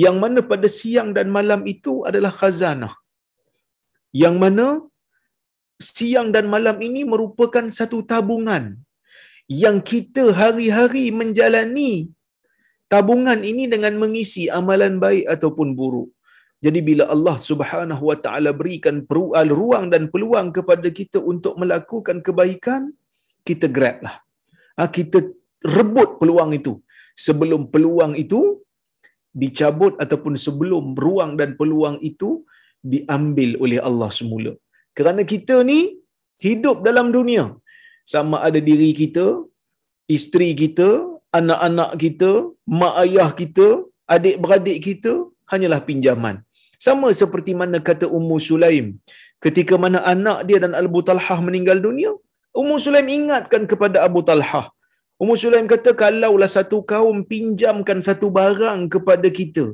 yang 0.04 0.16
mana 0.24 0.40
pada 0.52 0.68
siang 0.80 1.10
dan 1.18 1.28
malam 1.38 1.62
itu 1.74 1.94
adalah 2.10 2.32
khazanah. 2.40 2.94
Yang 4.22 4.36
mana 4.44 4.68
siang 5.90 6.30
dan 6.36 6.48
malam 6.54 6.78
ini 6.88 7.02
merupakan 7.14 7.66
satu 7.80 8.00
tabungan 8.12 8.64
yang 9.64 9.78
kita 9.92 10.24
hari-hari 10.40 11.06
menjalani 11.12 11.92
tabungan 12.94 13.40
ini 13.52 13.64
dengan 13.74 13.94
mengisi 14.02 14.44
amalan 14.60 14.96
baik 15.04 15.26
ataupun 15.36 15.68
buruk. 15.80 16.10
Jadi 16.66 16.80
bila 16.88 17.04
Allah 17.14 17.36
Subhanahu 17.50 18.04
Wa 18.10 18.18
Taala 18.24 18.52
berikan 18.60 18.98
ruang 19.62 19.86
dan 19.94 20.04
peluang 20.14 20.50
kepada 20.58 20.90
kita 21.00 21.20
untuk 21.32 21.54
melakukan 21.62 22.18
kebaikan, 22.26 22.82
kita 23.50 23.66
grab 23.76 23.98
lah. 24.06 24.16
Ha, 24.78 24.86
kita 24.98 25.20
rebut 25.78 26.10
peluang 26.20 26.52
itu 26.60 26.74
sebelum 27.26 27.62
peluang 27.74 28.14
itu 28.24 28.42
dicabut 29.42 29.94
ataupun 30.04 30.34
sebelum 30.46 30.86
ruang 31.04 31.32
dan 31.40 31.50
peluang 31.60 31.98
itu 32.10 32.30
diambil 32.94 33.50
oleh 33.64 33.80
Allah 33.88 34.10
semula. 34.20 34.54
Kerana 34.98 35.22
kita 35.34 35.56
ni 35.72 35.80
hidup 36.48 36.78
dalam 36.88 37.10
dunia. 37.18 37.46
Sama 38.14 38.38
ada 38.48 38.60
diri 38.70 38.92
kita, 39.02 39.26
isteri 40.16 40.50
kita, 40.62 40.90
anak-anak 41.40 41.92
kita, 42.04 42.32
mak 42.80 42.96
ayah 43.04 43.30
kita, 43.42 43.68
adik-beradik 44.16 44.80
kita 44.88 45.14
hanyalah 45.52 45.82
pinjaman. 45.90 46.36
Sama 46.86 47.08
seperti 47.22 47.54
mana 47.62 47.78
kata 47.90 48.06
Ummu 48.18 48.38
Sulaim 48.50 48.86
ketika 49.46 49.76
mana 49.84 50.00
anak 50.14 50.40
dia 50.48 50.58
dan 50.64 50.74
Abu 50.80 51.02
Talhah 51.08 51.40
meninggal 51.48 51.78
dunia, 51.88 52.12
Ummu 52.62 52.76
Sulaim 52.84 53.10
ingatkan 53.20 53.64
kepada 53.72 53.98
Abu 54.08 54.22
Talhah. 54.30 54.66
Ummu 55.22 55.36
Sulaim 55.42 55.68
kata 55.74 55.92
kalaulah 56.02 56.50
satu 56.58 56.78
kaum 56.92 57.18
pinjamkan 57.32 58.00
satu 58.08 58.28
barang 58.38 58.80
kepada 58.94 59.28
kita 59.40 59.66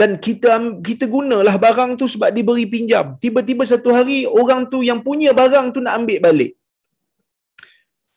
dan 0.00 0.10
kita 0.24 0.48
kita 0.88 1.04
gunalah 1.14 1.54
barang 1.64 1.90
tu 2.00 2.06
sebab 2.14 2.30
diberi 2.36 2.66
pinjam. 2.74 3.14
Tiba-tiba 3.24 3.62
satu 3.72 3.90
hari 3.96 4.18
orang 4.40 4.62
tu 4.72 4.78
yang 4.88 5.00
punya 5.06 5.30
barang 5.40 5.66
tu 5.74 5.80
nak 5.84 5.94
ambil 6.02 6.18
balik. 6.26 6.52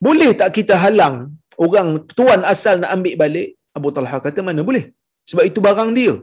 Boleh 0.05 0.31
tak 0.39 0.49
kita 0.57 0.73
halang 0.83 1.17
orang 1.65 1.89
tuan 2.17 2.41
asal 2.53 2.75
nak 2.81 2.91
ambil 2.95 3.13
balik? 3.23 3.47
Abu 3.77 3.89
Talha 3.95 4.17
kata 4.27 4.39
mana 4.47 4.61
boleh? 4.69 4.85
Sebab 5.29 5.43
itu 5.49 5.59
barang 5.67 5.91
dia. 5.97 6.13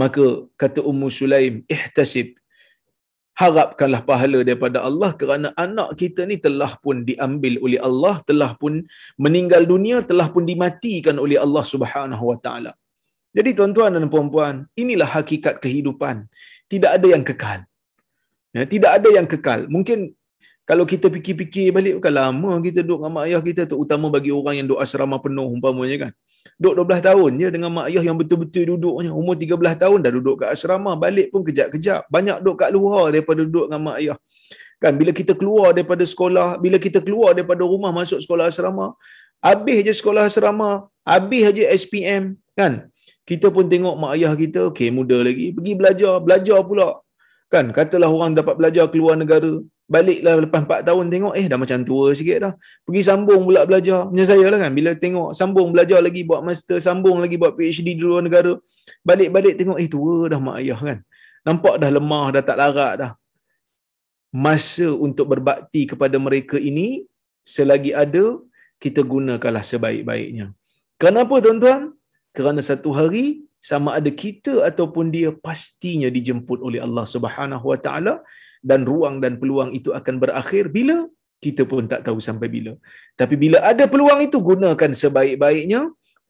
Maka 0.00 0.24
kata 0.60 0.80
Ummu 0.90 1.08
Sulaim, 1.18 1.54
ihtasib. 1.74 2.28
Harapkanlah 3.40 4.02
pahala 4.04 4.38
daripada 4.44 4.78
Allah 4.88 5.10
kerana 5.20 5.48
anak 5.64 5.96
kita 6.00 6.28
ni 6.30 6.36
telah 6.46 6.72
pun 6.84 6.96
diambil 7.08 7.56
oleh 7.64 7.80
Allah, 7.88 8.14
telah 8.28 8.50
pun 8.62 8.84
meninggal 9.24 9.64
dunia, 9.64 10.04
telah 10.10 10.28
pun 10.34 10.44
dimatikan 10.50 11.16
oleh 11.24 11.40
Allah 11.44 11.64
Subhanahu 11.72 12.24
Wa 12.30 12.38
Taala. 12.44 12.72
Jadi 13.30 13.50
tuan-tuan 13.56 13.94
dan 13.96 14.10
puan-puan, 14.12 14.66
inilah 14.82 15.08
hakikat 15.16 15.62
kehidupan. 15.64 16.26
Tidak 16.68 16.90
ada 16.98 17.06
yang 17.14 17.22
kekal. 17.22 17.62
Ya, 18.50 18.66
tidak 18.66 18.90
ada 18.98 19.08
yang 19.14 19.26
kekal. 19.30 19.70
Mungkin 19.70 20.10
kalau 20.70 20.86
kita 20.86 21.10
fikir-fikir 21.10 21.74
balik, 21.74 21.98
bukan 21.98 22.14
lama 22.14 22.62
kita 22.62 22.86
duduk 22.86 23.02
dengan 23.02 23.10
mak 23.18 23.24
ayah 23.26 23.42
kita, 23.42 23.66
terutama 23.66 24.06
bagi 24.06 24.30
orang 24.30 24.54
yang 24.54 24.66
duduk 24.70 24.78
asrama 24.78 25.18
penuh 25.18 25.50
umpamanya 25.50 25.96
kan. 26.06 26.12
Duduk 26.62 26.86
12 26.86 27.08
tahun 27.10 27.30
je 27.42 27.48
dengan 27.50 27.70
mak 27.74 27.86
ayah 27.90 28.02
yang 28.06 28.14
betul-betul 28.14 28.78
duduknya. 28.78 29.10
Umur 29.10 29.34
13 29.34 29.58
tahun 29.58 29.98
dah 29.98 30.12
duduk 30.14 30.46
kat 30.46 30.54
asrama, 30.54 30.94
balik 30.94 31.34
pun 31.34 31.42
kejap-kejap. 31.42 32.06
Banyak 32.06 32.38
duduk 32.38 32.62
kat 32.62 32.70
luar 32.70 33.10
daripada 33.10 33.42
duduk 33.42 33.66
dengan 33.66 33.82
mak 33.82 33.96
ayah. 33.98 34.16
Kan 34.78 34.94
bila 34.94 35.10
kita 35.10 35.34
keluar 35.34 35.74
daripada 35.74 36.06
sekolah, 36.06 36.62
bila 36.62 36.78
kita 36.78 37.02
keluar 37.02 37.34
daripada 37.34 37.66
rumah 37.66 37.90
masuk 37.90 38.22
sekolah 38.22 38.46
asrama, 38.46 38.94
habis 39.42 39.82
je 39.82 39.92
sekolah 39.98 40.30
asrama, 40.30 40.86
habis 41.02 41.50
je 41.50 41.66
SPM, 41.66 42.38
kan? 42.54 42.86
kita 43.26 43.46
pun 43.50 43.66
tengok 43.66 43.94
mak 43.98 44.14
ayah 44.18 44.32
kita, 44.38 44.70
okey 44.70 44.94
muda 44.94 45.18
lagi, 45.18 45.50
pergi 45.50 45.72
belajar, 45.74 46.14
belajar 46.22 46.58
pula. 46.62 46.98
Kan, 47.50 47.74
katalah 47.74 48.06
orang 48.06 48.32
dapat 48.38 48.54
belajar 48.54 48.86
keluar 48.86 49.18
negara, 49.18 49.58
baliklah 49.90 50.38
lepas 50.38 50.62
4 50.62 50.86
tahun 50.86 51.10
tengok, 51.10 51.32
eh 51.34 51.46
dah 51.50 51.58
macam 51.58 51.82
tua 51.82 52.14
sikit 52.14 52.38
dah. 52.44 52.52
Pergi 52.86 53.02
sambung 53.02 53.42
pula 53.42 53.66
belajar. 53.66 54.06
Macam 54.06 54.26
saya 54.32 54.46
lah 54.46 54.58
kan, 54.62 54.70
bila 54.70 54.94
tengok 54.94 55.34
sambung 55.34 55.74
belajar 55.74 55.98
lagi 55.98 56.22
buat 56.22 56.46
master, 56.46 56.78
sambung 56.78 57.18
lagi 57.18 57.34
buat 57.34 57.58
PhD 57.58 57.98
di 57.98 58.02
luar 58.06 58.22
negara, 58.22 58.54
balik-balik 59.02 59.58
tengok, 59.58 59.76
eh 59.82 59.88
tua 59.90 60.30
dah 60.30 60.38
mak 60.38 60.56
ayah 60.62 60.78
kan. 60.78 60.98
Nampak 61.42 61.74
dah 61.82 61.90
lemah, 61.90 62.26
dah 62.38 62.42
tak 62.46 62.56
larat 62.62 62.94
dah. 63.02 63.12
Masa 64.30 64.94
untuk 64.94 65.26
berbakti 65.26 65.90
kepada 65.90 66.14
mereka 66.22 66.54
ini, 66.54 67.02
selagi 67.42 67.90
ada, 67.90 68.38
kita 68.78 69.02
gunakanlah 69.02 69.66
sebaik-baiknya. 69.66 70.54
Kenapa 71.02 71.42
tuan-tuan? 71.42 71.98
kerana 72.30 72.60
satu 72.62 72.94
hari 72.94 73.42
sama 73.60 73.90
ada 73.98 74.10
kita 74.22 74.64
ataupun 74.68 75.12
dia 75.16 75.30
pastinya 75.46 76.08
dijemput 76.16 76.58
oleh 76.68 76.80
Allah 76.86 77.04
Subhanahu 77.14 77.66
Wa 77.72 77.78
Taala 77.84 78.14
dan 78.64 78.88
ruang 78.90 79.16
dan 79.24 79.36
peluang 79.40 79.70
itu 79.78 79.92
akan 79.98 80.16
berakhir 80.22 80.72
bila 80.76 80.96
kita 81.44 81.62
pun 81.68 81.84
tak 81.92 82.04
tahu 82.06 82.18
sampai 82.28 82.48
bila. 82.54 82.72
Tapi 83.20 83.34
bila 83.42 83.58
ada 83.70 83.84
peluang 83.92 84.20
itu 84.28 84.36
gunakan 84.50 84.90
sebaik-baiknya 85.02 85.82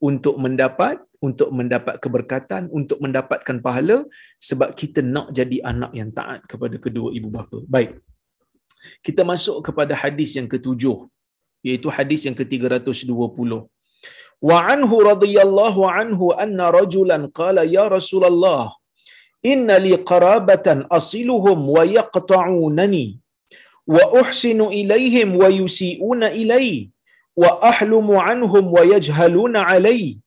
untuk 0.09 0.35
mendapat 0.43 0.97
untuk 1.21 1.49
mendapat 1.57 1.95
keberkatan, 2.03 2.65
untuk 2.73 2.97
mendapatkan 2.97 3.57
pahala 3.65 3.97
sebab 4.41 4.73
kita 4.73 5.05
nak 5.05 5.29
jadi 5.37 5.57
anak 5.71 5.91
yang 5.99 6.09
taat 6.09 6.41
kepada 6.51 6.75
kedua 6.81 7.13
ibu 7.13 7.29
bapa. 7.29 7.61
Baik. 7.69 8.01
Kita 9.05 9.21
masuk 9.21 9.61
kepada 9.61 9.93
hadis 9.93 10.33
yang 10.33 10.49
ketujuh 10.49 11.05
iaitu 11.61 11.87
hadis 11.93 12.25
yang 12.25 12.33
ke-320. 12.33 13.51
وعنه 14.41 15.01
رضي 15.01 15.41
الله 15.41 15.91
عنه 15.91 16.19
أن 16.43 16.61
رجلا 16.61 17.31
قال 17.35 17.57
يا 17.73 17.87
رسول 17.87 18.25
الله 18.25 18.73
إن 19.45 19.71
لي 19.71 19.93
قرابة 19.95 20.85
أصلهم 20.91 21.69
ويقطعونني 21.69 23.19
وأحسن 23.87 24.61
إليهم 24.61 25.35
ويسيئون 25.35 26.23
إلي 26.23 26.89
وأحلم 27.35 28.07
عنهم 28.17 28.73
ويجهلون 28.73 29.55
علي. 29.57 30.17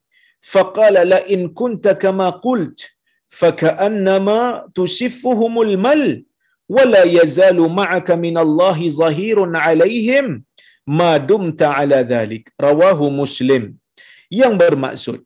فقال 0.40 1.09
لئن 1.09 1.48
كنت 1.48 1.88
كما 1.88 2.31
قلت 2.31 2.81
فكأنما 3.29 4.68
تسفهم 4.74 5.55
المل 5.62 6.24
ولا 6.68 7.03
يزال 7.03 7.57
معك 7.61 8.11
من 8.11 8.38
الله 8.38 8.88
ظهير 8.88 9.57
عليهم 9.57 10.44
ما 10.87 11.16
دمت 11.16 11.62
على 11.62 11.96
ذلك. 11.96 12.53
رواه 12.61 13.09
مسلم. 13.09 13.74
Yang 14.41 14.55
bermaksud 14.63 15.21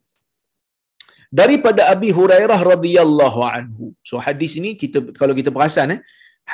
daripada 1.41 1.93
Abi 1.95 2.11
Hurairah 2.19 2.61
radhiyallahu 2.73 3.41
anhu. 3.45 3.87
So 4.09 4.17
hadis 4.27 4.57
ini 4.61 4.73
kita 4.83 5.13
kalau 5.21 5.35
kita 5.41 5.53
perasan 5.57 5.97
eh 5.97 6.01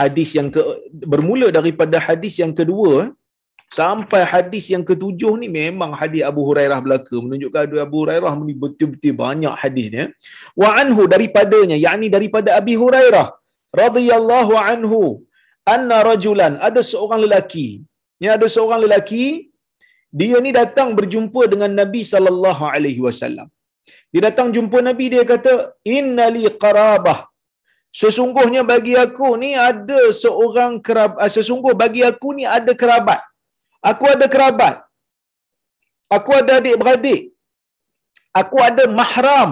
hadis 0.00 0.34
yang 0.38 0.48
ke, 0.54 0.62
bermula 1.12 1.48
daripada 1.58 1.96
hadis 2.06 2.34
yang 2.42 2.50
kedua 2.60 3.14
sampai 3.78 4.22
hadis 4.32 4.64
yang 4.74 4.82
ketujuh 4.88 5.32
ni 5.42 5.48
memang 5.60 5.90
hadis 6.00 6.22
Abu 6.30 6.42
Hurairah 6.48 6.78
belaka 6.86 7.14
menunjukkan 7.24 7.60
ada 7.66 7.78
Abu 7.86 7.96
Hurairah 8.02 8.32
ni 8.48 8.54
betul-betul 8.64 9.14
banyak 9.24 9.54
hadisnya. 9.62 10.04
Wa 10.62 10.70
anhu 10.82 11.06
daripadanya 11.14 11.78
yakni 11.86 12.10
daripada 12.16 12.58
Abi 12.60 12.74
Hurairah 12.82 13.26
radhiyallahu 13.82 14.54
anhu 14.70 15.02
anna 15.74 15.98
rajulan 16.10 16.52
ada 16.68 16.80
seorang 16.90 17.20
lelaki 17.24 17.68
ya 18.24 18.30
ada 18.36 18.46
seorang 18.54 18.80
lelaki 18.84 19.24
dia 20.20 20.38
ni 20.44 20.50
datang 20.60 20.88
berjumpa 20.98 21.42
dengan 21.52 21.70
Nabi 21.80 22.02
sallallahu 22.12 22.62
alaihi 22.74 23.02
wasallam. 23.06 23.48
Dia 24.12 24.22
datang 24.28 24.48
jumpa 24.56 24.78
Nabi 24.88 25.06
dia 25.14 25.24
kata 25.32 25.52
innali 25.96 26.44
qarabah. 26.64 27.20
Sesungguhnya 28.00 28.62
bagi 28.70 28.94
aku 29.04 29.28
ni 29.42 29.50
ada 29.68 30.00
seorang 30.22 30.72
kerabat 30.86 31.18
ah, 31.24 31.30
sesungguh 31.36 31.74
bagi 31.82 32.02
aku 32.10 32.28
ni 32.38 32.44
ada 32.56 32.72
kerabat. 32.82 33.20
Aku 33.90 34.04
ada 34.14 34.26
kerabat. 34.34 34.76
Aku 36.16 36.30
ada 36.40 36.52
adik-beradik. 36.60 37.22
Aku 38.40 38.56
ada 38.68 38.84
mahram 38.98 39.50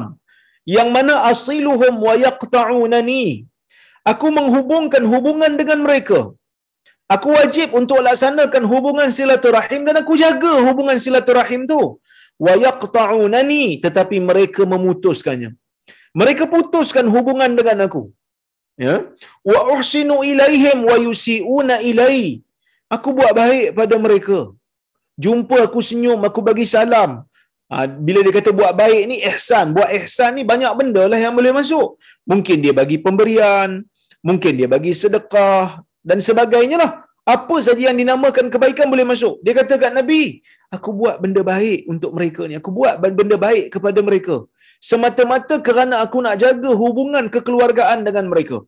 yang 0.76 0.88
mana 0.96 1.14
asiluhum 1.30 1.94
wa 2.06 2.14
yaqta'unani. 2.26 3.26
Aku 4.12 4.26
menghubungkan 4.38 5.04
hubungan 5.12 5.52
dengan 5.60 5.78
mereka. 5.86 6.20
Aku 7.14 7.28
wajib 7.38 7.68
untuk 7.80 7.98
laksanakan 8.06 8.64
hubungan 8.72 9.08
silaturahim 9.18 9.80
dan 9.88 9.96
aku 10.02 10.14
jaga 10.22 10.52
hubungan 10.66 10.98
silaturahim 11.04 11.62
tu. 11.72 11.80
Wa 12.44 12.54
yaqta'unani 12.66 13.64
tetapi 13.84 14.16
mereka 14.28 14.62
memutuskannya. 14.72 15.50
Mereka 16.20 16.44
putuskan 16.54 17.06
hubungan 17.14 17.52
dengan 17.58 17.78
aku. 17.86 18.02
Ya. 18.86 18.94
Wa 19.50 19.60
uhsinu 19.74 20.16
ilaihim 20.30 20.78
wa 20.90 20.96
yusiuna 21.06 21.76
ilai. 21.90 22.40
Aku 22.94 23.08
buat 23.18 23.32
baik 23.40 23.68
pada 23.78 23.96
mereka. 24.04 24.38
Jumpa 25.24 25.56
aku 25.66 25.80
senyum, 25.88 26.20
aku 26.28 26.40
bagi 26.48 26.66
salam. 26.74 27.10
Ha, 27.72 27.88
bila 28.06 28.20
dia 28.24 28.34
kata 28.36 28.50
buat 28.58 28.72
baik 28.80 29.02
ni 29.10 29.16
ihsan, 29.30 29.66
buat 29.76 29.88
ihsan 29.98 30.30
ni 30.36 30.42
banyak 30.52 30.72
benda 30.78 31.02
lah 31.12 31.18
yang 31.24 31.34
boleh 31.38 31.52
masuk. 31.58 31.88
Mungkin 32.30 32.56
dia 32.64 32.72
bagi 32.80 32.96
pemberian, 33.04 33.80
mungkin 34.28 34.52
dia 34.58 34.68
bagi 34.74 34.92
sedekah, 35.02 35.80
dan 36.04 36.18
sebagainya 36.28 36.76
lah. 36.82 36.92
Apa 37.22 37.56
saja 37.64 37.82
yang 37.86 37.98
dinamakan 38.00 38.46
kebaikan 38.50 38.90
boleh 38.92 39.06
masuk. 39.06 39.34
Dia 39.46 39.54
kata 39.58 39.74
kat 39.82 39.92
Nabi, 39.94 40.42
aku 40.74 40.90
buat 41.00 41.22
benda 41.22 41.42
baik 41.46 41.86
untuk 41.92 42.10
mereka 42.18 42.42
ni. 42.50 42.54
Aku 42.58 42.70
buat 42.78 42.94
benda 42.98 43.36
baik 43.38 43.66
kepada 43.74 44.00
mereka. 44.02 44.36
Semata-mata 44.82 45.62
kerana 45.66 46.02
aku 46.04 46.18
nak 46.18 46.34
jaga 46.42 46.70
hubungan 46.82 47.30
kekeluargaan 47.34 48.02
dengan 48.02 48.26
mereka. 48.26 48.58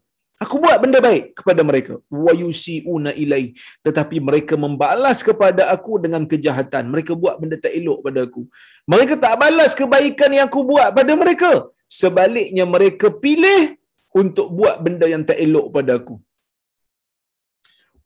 Aku 0.45 0.63
buat 0.63 0.79
benda 0.83 0.99
baik 1.03 1.25
kepada 1.39 1.63
mereka. 1.67 1.95
Wa 2.27 2.31
yusiuna 2.43 3.11
ilai. 3.23 3.45
Tetapi 3.87 4.23
mereka 4.29 4.55
membalas 4.65 5.27
kepada 5.29 5.75
aku 5.75 5.99
dengan 6.05 6.23
kejahatan. 6.33 6.95
Mereka 6.95 7.19
buat 7.23 7.43
benda 7.43 7.59
tak 7.65 7.75
elok 7.75 8.07
pada 8.07 8.23
aku. 8.27 8.43
Mereka 8.87 9.19
tak 9.25 9.35
balas 9.43 9.75
kebaikan 9.81 10.31
yang 10.37 10.47
aku 10.51 10.63
buat 10.63 10.95
pada 10.95 11.15
mereka. 11.23 11.53
Sebaliknya 11.91 12.67
mereka 12.75 13.11
pilih 13.25 13.75
untuk 14.15 14.47
buat 14.55 14.79
benda 14.79 15.11
yang 15.11 15.27
tak 15.27 15.43
elok 15.43 15.75
pada 15.75 15.99
aku 15.99 16.23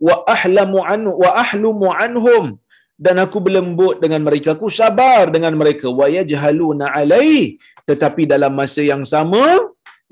wa 0.07 0.17
ahlamu 0.35 0.79
anhu 0.93 1.13
wa 1.23 1.31
ahlumu 1.45 1.89
anhum. 2.05 2.47
Dan 2.99 3.17
aku 3.23 3.39
berlembut 3.47 4.03
dengan 4.03 4.23
mereka. 4.27 4.49
Aku 4.59 4.67
sabar 4.79 5.31
dengan 5.35 5.55
mereka. 5.55 5.87
Wa 5.87 6.07
yajhaluna 6.11 6.91
alai 6.91 7.63
tetapi 7.89 8.23
dalam 8.33 8.53
masa 8.61 8.83
yang 8.93 9.03
sama 9.13 9.43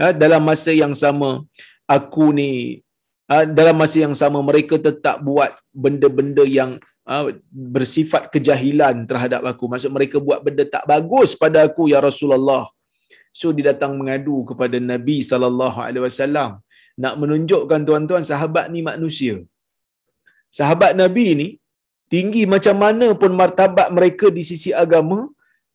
ha, 0.01 0.07
dalam 0.23 0.43
masa 0.51 0.73
yang 0.83 0.95
sama 1.03 1.31
aku 1.97 2.27
ni 2.39 2.51
ha, 3.31 3.45
dalam 3.59 3.77
masa 3.83 3.99
yang 4.05 4.15
sama 4.23 4.39
mereka 4.51 4.77
tetap 4.89 5.17
buat 5.29 5.53
benda-benda 5.85 6.45
yang 6.59 6.71
ha, 7.09 7.29
bersifat 7.77 8.31
kejahilan 8.35 9.05
terhadap 9.11 9.43
aku. 9.51 9.65
Maksud 9.73 9.91
mereka 9.97 10.17
buat 10.29 10.41
benda 10.47 10.65
tak 10.77 10.85
bagus 10.93 11.33
pada 11.43 11.67
aku 11.69 11.91
ya 11.93 12.01
Rasulullah. 12.09 12.65
So 13.41 13.53
dia 13.57 13.73
datang 13.73 13.93
mengadu 14.01 14.37
kepada 14.49 14.77
Nabi 14.93 15.21
sallallahu 15.31 15.79
alaihi 15.87 16.05
wasallam. 16.09 16.51
Nak 17.03 17.15
menunjukkan 17.21 17.81
tuan-tuan 17.89 18.25
sahabat 18.25 18.73
ni 18.73 18.81
manusia 18.81 19.35
sahabat 20.59 20.93
Nabi 21.03 21.27
ni 21.41 21.49
tinggi 22.13 22.43
macam 22.55 22.77
mana 22.85 23.07
pun 23.21 23.33
martabat 23.41 23.89
mereka 23.97 24.27
di 24.37 24.43
sisi 24.51 24.71
agama, 24.83 25.19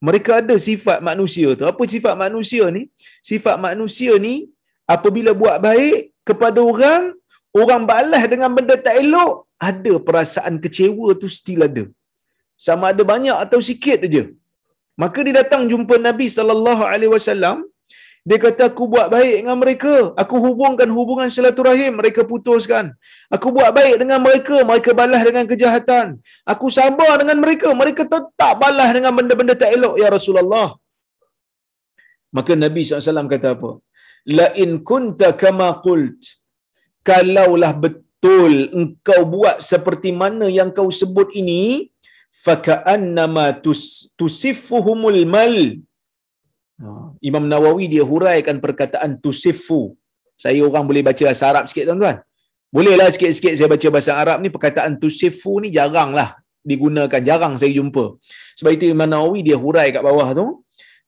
mereka 0.08 0.32
ada 0.42 0.56
sifat 0.68 1.00
manusia 1.10 1.48
tu. 1.60 1.66
Apa 1.72 1.84
sifat 1.94 2.16
manusia 2.24 2.66
ni? 2.78 2.84
Sifat 3.30 3.56
manusia 3.68 4.14
ni 4.26 4.36
apabila 4.96 5.32
buat 5.42 5.58
baik 5.68 6.00
kepada 6.30 6.60
orang, 6.72 7.04
orang 7.62 7.84
balas 7.92 8.24
dengan 8.34 8.52
benda 8.58 8.76
tak 8.86 8.98
elok, 9.04 9.34
ada 9.70 9.94
perasaan 10.08 10.56
kecewa 10.64 11.08
tu 11.22 11.30
still 11.40 11.64
ada. 11.70 11.84
Sama 12.68 12.86
ada 12.94 13.04
banyak 13.12 13.38
atau 13.46 13.60
sikit 13.70 14.08
aja. 14.08 14.24
Maka 15.02 15.20
dia 15.26 15.36
datang 15.42 15.64
jumpa 15.72 15.96
Nabi 16.08 16.28
sallallahu 16.38 16.84
alaihi 16.92 17.12
wasallam, 17.16 17.58
dia 18.22 18.38
kata 18.38 18.70
aku 18.70 18.84
buat 18.94 19.08
baik 19.10 19.36
dengan 19.42 19.58
mereka. 19.58 19.94
Aku 20.22 20.36
hubungkan 20.46 20.90
hubungan 20.98 21.26
silaturahim, 21.36 21.98
mereka 22.00 22.22
putuskan. 22.32 22.94
Aku 23.36 23.50
buat 23.56 23.74
baik 23.78 23.96
dengan 24.02 24.22
mereka, 24.26 24.62
mereka 24.62 24.94
balas 25.00 25.22
dengan 25.26 25.46
kejahatan. 25.52 26.22
Aku 26.54 26.70
sabar 26.78 27.18
dengan 27.22 27.38
mereka, 27.44 27.74
mereka 27.82 28.06
tetap 28.06 28.54
balas 28.62 28.90
dengan 28.94 29.14
benda-benda 29.18 29.58
tak 29.58 29.74
elok 29.78 29.98
ya 29.98 30.10
Rasulullah. 30.14 30.78
Maka 32.38 32.54
Nabi 32.54 32.86
SAW 32.86 33.32
kata 33.34 33.58
apa? 33.58 33.72
La 34.38 34.48
in 34.64 34.86
kunta 34.90 35.34
kama 35.34 35.82
qult. 35.82 36.22
Kalaulah 37.02 37.74
betul 37.74 38.70
engkau 38.70 39.22
buat 39.26 39.66
seperti 39.66 40.14
mana 40.14 40.46
yang 40.46 40.70
kau 40.70 40.94
sebut 40.94 41.34
ini, 41.34 41.90
faka'annama 42.46 43.58
tus, 43.66 44.14
tusifuhumul 44.14 45.26
mal. 45.26 45.58
Imam 47.30 47.46
Nawawi 47.52 47.86
dia 47.94 48.04
huraikan 48.12 48.58
perkataan 48.64 49.22
tusifu. 49.24 49.82
Saya 50.44 50.62
orang 50.66 50.86
boleh 50.90 51.04
baca 51.06 51.22
bahasa 51.28 51.46
Arab 51.52 51.64
sikit 51.70 51.86
tuan-tuan. 51.90 52.18
Bolehlah 52.72 53.08
sikit-sikit 53.14 53.54
saya 53.58 53.68
baca 53.70 53.88
bahasa 53.94 54.12
Arab 54.16 54.38
ni 54.44 54.50
perkataan 54.50 54.96
tusifu 55.02 55.60
ni 55.64 55.70
jaranglah 55.76 56.40
digunakan, 56.64 57.22
jarang 57.22 57.54
saya 57.60 57.72
jumpa. 57.78 58.18
Sebab 58.58 58.72
itu 58.78 58.86
Imam 58.90 59.10
Nawawi 59.10 59.40
dia 59.48 59.58
hurai 59.60 59.94
kat 59.94 60.02
bawah 60.02 60.30
tu. 60.34 60.48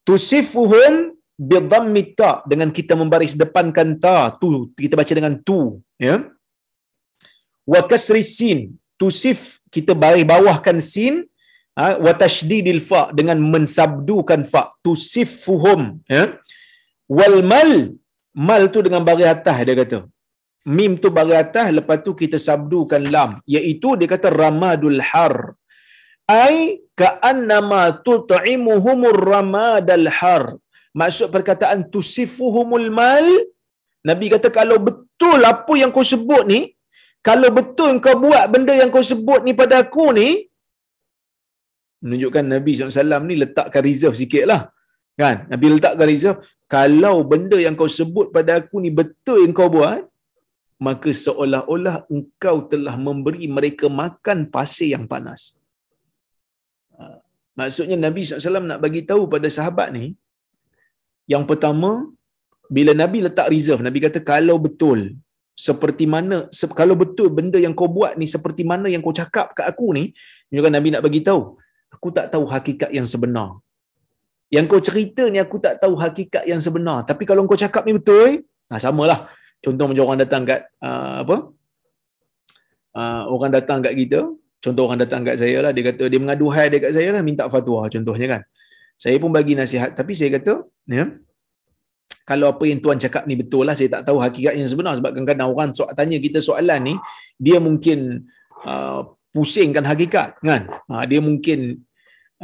Tusifuhum 0.03 1.15
bidhammi 1.33 2.13
ta 2.13 2.45
dengan 2.45 2.69
kita 2.69 2.93
membaris 2.93 3.33
depankan 3.33 3.97
ta 3.97 4.29
tu 4.37 4.69
kita 4.77 4.93
baca 4.99 5.13
dengan 5.17 5.33
tu 5.41 5.81
ya. 5.97 6.21
Wa 7.63 7.81
kasri 7.89 8.21
sin 8.21 8.59
tusif 8.99 9.63
kita 9.73 9.95
baris 9.95 10.27
bawahkan 10.27 10.77
sin 10.77 11.25
ha, 11.79 11.85
wa 12.05 12.13
tashdidil 12.21 12.81
fa 12.89 13.01
dengan 13.19 13.37
mensabdukan 13.53 14.41
fa 14.51 14.61
tusifuhum 14.85 15.81
ya. 16.15 16.23
Wal 17.17 17.37
mal 17.51 17.71
mal 18.47 18.63
tu 18.73 18.81
dengan 18.85 19.03
baris 19.07 19.29
atas 19.35 19.57
dia 19.67 19.77
kata. 19.81 19.99
Mim 20.77 20.91
tu 21.03 21.09
baris 21.17 21.39
atas 21.45 21.67
lepas 21.77 21.97
tu 22.05 22.11
kita 22.21 22.37
sabdukan 22.47 23.03
lam. 23.15 23.31
Iaitu 23.55 23.89
dia 23.99 24.11
kata 24.13 24.29
ramadul 24.43 24.99
har. 25.09 25.35
Ai 26.41 26.57
ka 26.99 27.07
annama 27.31 27.81
tut'imuhumur 28.07 29.19
ramadal 29.33 30.07
har. 30.19 30.45
Maksud 31.01 31.27
perkataan 31.35 31.79
tusifuhumul 31.93 32.87
mal 32.99 33.27
nabi 34.09 34.25
kata 34.33 34.47
kalau 34.59 34.77
betul 34.87 35.39
apa 35.51 35.73
yang 35.81 35.91
kau 35.95 36.05
sebut 36.13 36.43
ni 36.51 36.59
kalau 37.27 37.49
betul 37.57 37.91
kau 38.05 38.15
buat 38.23 38.45
benda 38.53 38.73
yang 38.81 38.91
kau 38.95 39.05
sebut 39.11 39.41
ni 39.47 39.51
pada 39.61 39.75
aku 39.83 40.05
ni 40.19 40.27
menunjukkan 42.03 42.43
Nabi 42.53 42.71
SAW 42.75 43.23
ni 43.29 43.35
letakkan 43.43 43.81
reserve 43.89 44.15
sikit 44.21 44.43
lah. 44.51 44.61
Kan? 45.21 45.35
Nabi 45.51 45.65
letakkan 45.75 46.07
reserve. 46.13 46.39
Kalau 46.75 47.15
benda 47.31 47.57
yang 47.65 47.75
kau 47.79 47.89
sebut 47.99 48.27
pada 48.35 48.51
aku 48.59 48.75
ni 48.83 48.91
betul 48.99 49.39
yang 49.45 49.55
kau 49.59 49.69
buat, 49.75 50.01
maka 50.85 51.09
seolah-olah 51.25 51.95
engkau 52.15 52.55
telah 52.71 52.95
memberi 53.07 53.45
mereka 53.57 53.87
makan 54.01 54.39
pasir 54.55 54.89
yang 54.95 55.05
panas. 55.11 55.41
Ha. 56.97 57.23
Maksudnya 57.59 57.97
Nabi 58.05 58.27
SAW 58.27 58.69
nak 58.71 58.81
bagi 58.85 59.01
tahu 59.09 59.23
pada 59.33 59.47
sahabat 59.57 59.95
ni, 59.97 60.05
yang 61.33 61.43
pertama, 61.49 61.91
bila 62.75 62.91
Nabi 62.91 63.23
letak 63.23 63.47
reserve, 63.53 63.85
Nabi 63.87 63.99
kata 64.03 64.19
kalau 64.19 64.57
betul, 64.65 64.99
seperti 65.53 66.05
mana, 66.13 66.37
kalau 66.79 66.95
betul 67.03 67.29
benda 67.37 67.61
yang 67.61 67.77
kau 67.79 67.87
buat 67.97 68.17
ni 68.19 68.25
seperti 68.35 68.65
mana 68.71 68.89
yang 68.93 69.05
kau 69.05 69.15
cakap 69.21 69.53
kat 69.57 69.65
aku 69.71 69.93
ni, 69.97 70.03
menunjukkan 70.49 70.73
Nabi 70.75 70.87
nak 70.91 71.03
bagi 71.05 71.21
tahu, 71.21 71.41
aku 71.93 72.07
tak 72.17 72.33
tahu 72.33 72.45
hakikat 72.49 72.89
yang 72.97 73.05
sebenar. 73.05 73.61
Yang 74.53 74.65
kau 74.69 74.81
cerita 74.81 75.23
ni 75.33 75.37
aku 75.41 75.57
tak 75.57 75.81
tahu 75.81 75.93
hakikat 75.97 76.43
yang 76.49 76.61
sebenar. 76.61 77.05
Tapi 77.09 77.23
kalau 77.29 77.45
kau 77.49 77.57
cakap 77.57 77.85
ni 77.87 77.93
betul, 77.97 78.45
nah 78.69 78.77
samalah. 78.81 79.29
Contoh 79.63 79.85
macam 79.89 80.03
orang 80.09 80.19
datang 80.25 80.43
kat 80.43 80.67
uh, 80.83 81.23
apa? 81.23 81.35
Uh, 82.93 83.23
orang 83.33 83.49
datang 83.49 83.81
kat 83.81 83.93
kita, 83.97 84.19
contoh 84.61 84.85
orang 84.85 84.99
datang 85.01 85.25
kat 85.25 85.41
saya 85.41 85.57
lah, 85.65 85.71
dia 85.73 85.89
kata 85.89 86.05
dia 86.11 86.19
mengadu 86.21 86.45
hai 86.53 86.69
dekat 86.69 86.93
saya 86.93 87.09
lah, 87.15 87.25
minta 87.25 87.49
fatwa 87.49 87.89
contohnya 87.89 88.27
kan. 88.37 88.41
Saya 89.01 89.17
pun 89.17 89.33
bagi 89.33 89.57
nasihat, 89.57 89.97
tapi 89.97 90.13
saya 90.13 90.37
kata, 90.37 90.61
ya, 90.85 91.09
kalau 92.29 92.53
apa 92.53 92.63
yang 92.69 92.77
tuan 92.77 93.01
cakap 93.01 93.25
ni 93.25 93.33
betul 93.33 93.65
lah, 93.65 93.73
saya 93.73 93.89
tak 93.89 94.05
tahu 94.05 94.21
hakikat 94.21 94.53
yang 94.53 94.69
sebenar 94.69 94.93
sebab 94.93 95.09
kadang-kadang 95.09 95.49
orang 95.49 95.73
so- 95.73 95.89
tanya 95.97 96.21
kita 96.21 96.37
soalan 96.37 96.93
ni, 96.93 96.93
dia 97.41 97.57
mungkin 97.57 98.29
uh, 98.69 99.09
pusingkan 99.35 99.85
hakikat 99.91 100.29
kan. 100.49 100.69
Ha, 100.89 101.03
dia 101.09 101.19
mungkin 101.27 101.59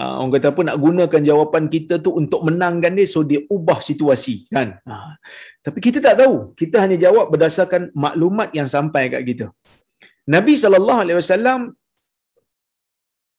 uh, 0.02 0.14
orang 0.20 0.32
kata 0.36 0.48
apa 0.54 0.62
nak 0.68 0.78
gunakan 0.84 1.22
jawapan 1.30 1.64
kita 1.76 1.96
tu 2.06 2.12
untuk 2.22 2.42
menangkan 2.48 2.94
dia 3.00 3.08
so 3.14 3.22
dia 3.32 3.42
ubah 3.56 3.80
situasi 3.90 4.36
kan 4.56 4.70
ha. 4.90 4.96
tapi 5.66 5.80
kita 5.86 6.00
tak 6.06 6.16
tahu 6.22 6.36
kita 6.62 6.78
hanya 6.84 6.98
jawab 7.06 7.26
berdasarkan 7.34 7.84
maklumat 8.06 8.50
yang 8.60 8.70
sampai 8.76 9.04
kat 9.14 9.24
kita 9.30 9.48
Nabi 10.36 10.56
saw 10.64 11.60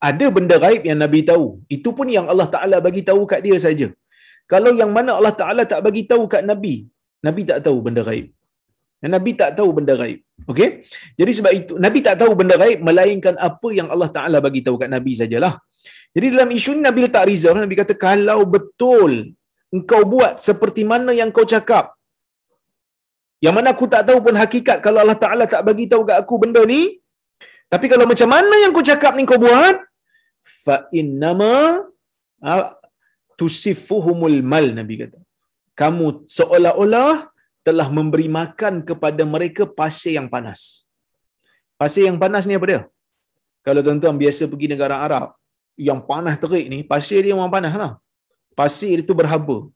ada 0.08 0.26
benda 0.36 0.56
gaib 0.64 0.82
yang 0.88 0.98
Nabi 1.04 1.20
tahu 1.30 1.46
itu 1.76 1.88
pun 1.96 2.08
yang 2.16 2.26
Allah 2.32 2.48
Taala 2.54 2.76
bagi 2.86 3.02
tahu 3.10 3.22
kat 3.32 3.40
dia 3.46 3.56
saja 3.66 3.88
kalau 4.52 4.72
yang 4.80 4.92
mana 4.96 5.10
Allah 5.18 5.34
Taala 5.40 5.64
tak 5.72 5.80
bagi 5.86 6.04
tahu 6.12 6.24
kat 6.34 6.44
Nabi 6.50 6.74
Nabi 7.26 7.42
tak 7.50 7.58
tahu 7.66 7.78
benda 7.86 8.04
gaib 8.10 8.28
Nabi 9.14 9.30
tak 9.40 9.50
tahu 9.58 9.70
benda 9.76 9.94
gaib. 10.00 10.20
Okey? 10.48 10.86
Jadi 11.20 11.32
sebab 11.36 11.52
itu 11.52 11.72
Nabi 11.76 11.98
tak 12.06 12.16
tahu 12.22 12.32
benda 12.38 12.56
gaib 12.56 12.80
melainkan 12.80 13.36
apa 13.36 13.68
yang 13.76 13.88
Allah 13.92 14.08
Taala 14.08 14.38
bagi 14.40 14.64
tahu 14.64 14.80
kat 14.80 14.88
Nabi 14.88 15.12
sajalah. 15.12 15.60
Jadi 16.16 16.26
dalam 16.34 16.50
isu 16.50 16.70
ni 16.78 16.82
Nabi 16.86 17.06
letak 17.06 17.28
reserve, 17.28 17.60
Nabi 17.60 17.76
kata 17.78 17.94
kalau 17.94 18.42
betul 18.48 19.34
engkau 19.70 20.02
buat 20.02 20.42
seperti 20.42 20.82
mana 20.82 21.14
yang 21.14 21.30
kau 21.30 21.46
cakap. 21.46 21.94
Yang 23.40 23.54
mana 23.56 23.68
aku 23.72 23.86
tak 23.88 24.04
tahu 24.08 24.18
pun 24.20 24.34
hakikat 24.36 24.78
kalau 24.84 25.00
Allah 25.04 25.16
Taala 25.16 25.44
tak 25.48 25.62
bagi 25.68 25.86
tahu 25.92 26.02
kat 26.08 26.16
aku 26.22 26.34
benda 26.42 26.62
ni. 26.66 26.98
Tapi 27.70 27.86
kalau 27.86 28.04
macam 28.10 28.26
mana 28.26 28.54
yang 28.62 28.72
kau 28.74 28.82
cakap 28.82 29.14
ni 29.14 29.22
kau 29.30 29.38
buat, 29.38 29.78
fa 30.42 30.90
innama 30.90 31.86
tusifuhumul 33.38 34.42
mal 34.42 34.66
Nabi 34.74 35.06
kata. 35.06 35.18
Kamu 35.78 36.28
seolah-olah 36.28 37.30
telah 37.66 37.88
memberi 37.92 38.26
makan 38.26 38.80
kepada 38.88 39.22
mereka 39.34 39.68
pasir 39.68 40.16
yang 40.18 40.28
panas. 40.32 40.88
Pasir 41.80 42.08
yang 42.08 42.16
panas 42.22 42.44
ni 42.48 42.56
apa 42.56 42.66
dia? 42.70 42.80
Kalau 43.66 43.80
tuan-tuan 43.84 44.16
biasa 44.16 44.48
pergi 44.48 44.68
negara 44.72 44.96
Arab, 45.06 45.36
yang 45.76 46.00
panas 46.10 46.36
terik 46.40 46.66
ni, 46.72 46.78
pasir 46.84 47.20
dia 47.24 47.32
memang 47.36 47.52
panas 47.52 47.72
lah. 47.82 47.92
Pasir 48.56 49.00
itu 49.04 49.12
berhaba. 49.16 49.68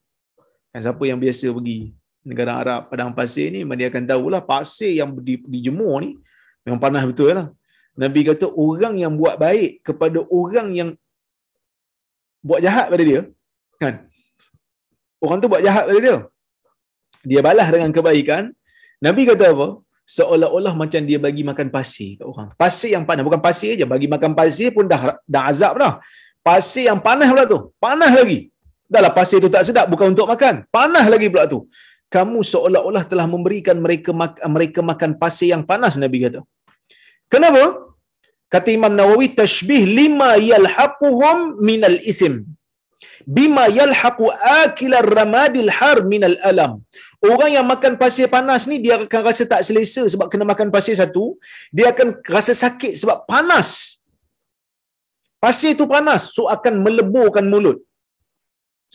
Kan 0.73 0.79
siapa 0.85 1.03
yang 1.09 1.17
biasa 1.21 1.49
pergi 1.49 1.93
negara 2.25 2.51
Arab, 2.61 2.81
padang 2.89 3.13
pasir 3.13 3.53
ni, 3.53 3.61
dia 3.77 3.87
akan 3.93 4.03
tahulah 4.09 4.41
pasir 4.41 4.91
yang 4.97 5.13
di, 5.27 5.37
dijemur 5.53 6.01
ni, 6.05 6.17
memang 6.65 6.81
panas 6.81 7.05
betul 7.09 7.33
lah. 7.37 7.47
Nabi 7.95 8.21
kata, 8.27 8.49
orang 8.49 8.97
yang 8.99 9.13
buat 9.15 9.37
baik 9.39 9.85
kepada 9.87 10.19
orang 10.27 10.67
yang 10.79 10.89
buat 12.41 12.59
jahat 12.65 12.89
pada 12.93 13.03
dia, 13.09 13.21
kan? 13.81 14.09
Orang 15.21 15.37
tu 15.41 15.47
buat 15.49 15.63
jahat 15.63 15.85
pada 15.89 15.99
dia, 16.05 16.17
dia 17.29 17.41
balas 17.47 17.67
dengan 17.73 17.89
kebaikan. 17.97 18.43
Nabi 19.05 19.21
kata 19.29 19.45
apa? 19.53 19.67
Seolah-olah 20.15 20.73
macam 20.81 21.01
dia 21.09 21.19
bagi 21.25 21.43
makan 21.49 21.67
pasir 21.75 22.09
kat 22.17 22.25
orang. 22.31 22.49
Pasir 22.61 22.89
yang 22.95 23.05
panas. 23.09 23.23
Bukan 23.27 23.41
pasir 23.47 23.69
aja 23.75 23.85
bagi 23.93 24.07
makan 24.13 24.31
pasir 24.39 24.69
pun 24.75 24.85
dah 24.91 25.01
dah 25.33 25.43
azab 25.51 25.73
dah. 25.83 25.93
Pasir 26.47 26.85
yang 26.89 26.99
panas 27.07 27.27
pula 27.33 27.45
tu. 27.53 27.59
Panas 27.85 28.11
lagi. 28.19 28.39
Dahlah 28.93 29.11
pasir 29.17 29.37
tu 29.45 29.49
tak 29.55 29.65
sedap. 29.67 29.89
Bukan 29.93 30.13
untuk 30.13 30.29
makan. 30.33 30.55
Panas 30.77 31.05
lagi 31.13 31.27
pula 31.33 31.45
tu. 31.53 31.59
Kamu 32.15 32.39
seolah-olah 32.51 33.03
telah 33.11 33.25
memberikan 33.33 33.77
mereka 33.85 34.13
mereka 34.57 34.79
makan 34.91 35.17
pasir 35.23 35.49
yang 35.53 35.65
panas 35.71 35.97
Nabi 36.03 36.17
kata. 36.25 36.41
Kenapa? 37.33 37.63
Kata 38.53 38.69
Imam 38.77 38.93
Nawawi 38.99 39.33
tashbih 39.41 39.83
lima 39.99 40.37
yalhaquhum 40.37 41.57
minal 41.69 41.97
isim 42.11 42.45
bima 43.37 43.65
yalhaqu 43.79 44.25
akilar 44.63 45.07
ramadil 45.19 45.69
har 45.77 45.97
minal 46.11 46.37
alam 46.49 46.71
orang 47.33 47.51
yang 47.57 47.65
makan 47.65 47.93
pasir 48.01 48.27
panas 48.35 48.67
ni 48.69 48.77
dia 48.83 49.01
akan 49.01 49.21
rasa 49.25 49.43
tak 49.47 49.61
selesa 49.67 50.03
sebab 50.13 50.27
kena 50.31 50.45
makan 50.51 50.69
pasir 50.75 50.95
satu 51.01 51.37
dia 51.73 51.91
akan 51.93 52.21
rasa 52.35 52.53
sakit 52.53 52.93
sebab 53.01 53.17
panas 53.29 53.99
pasir 55.41 55.73
tu 55.79 55.85
panas 55.89 56.33
so 56.35 56.45
akan 56.55 56.81
meleburkan 56.85 57.45
mulut 57.45 57.79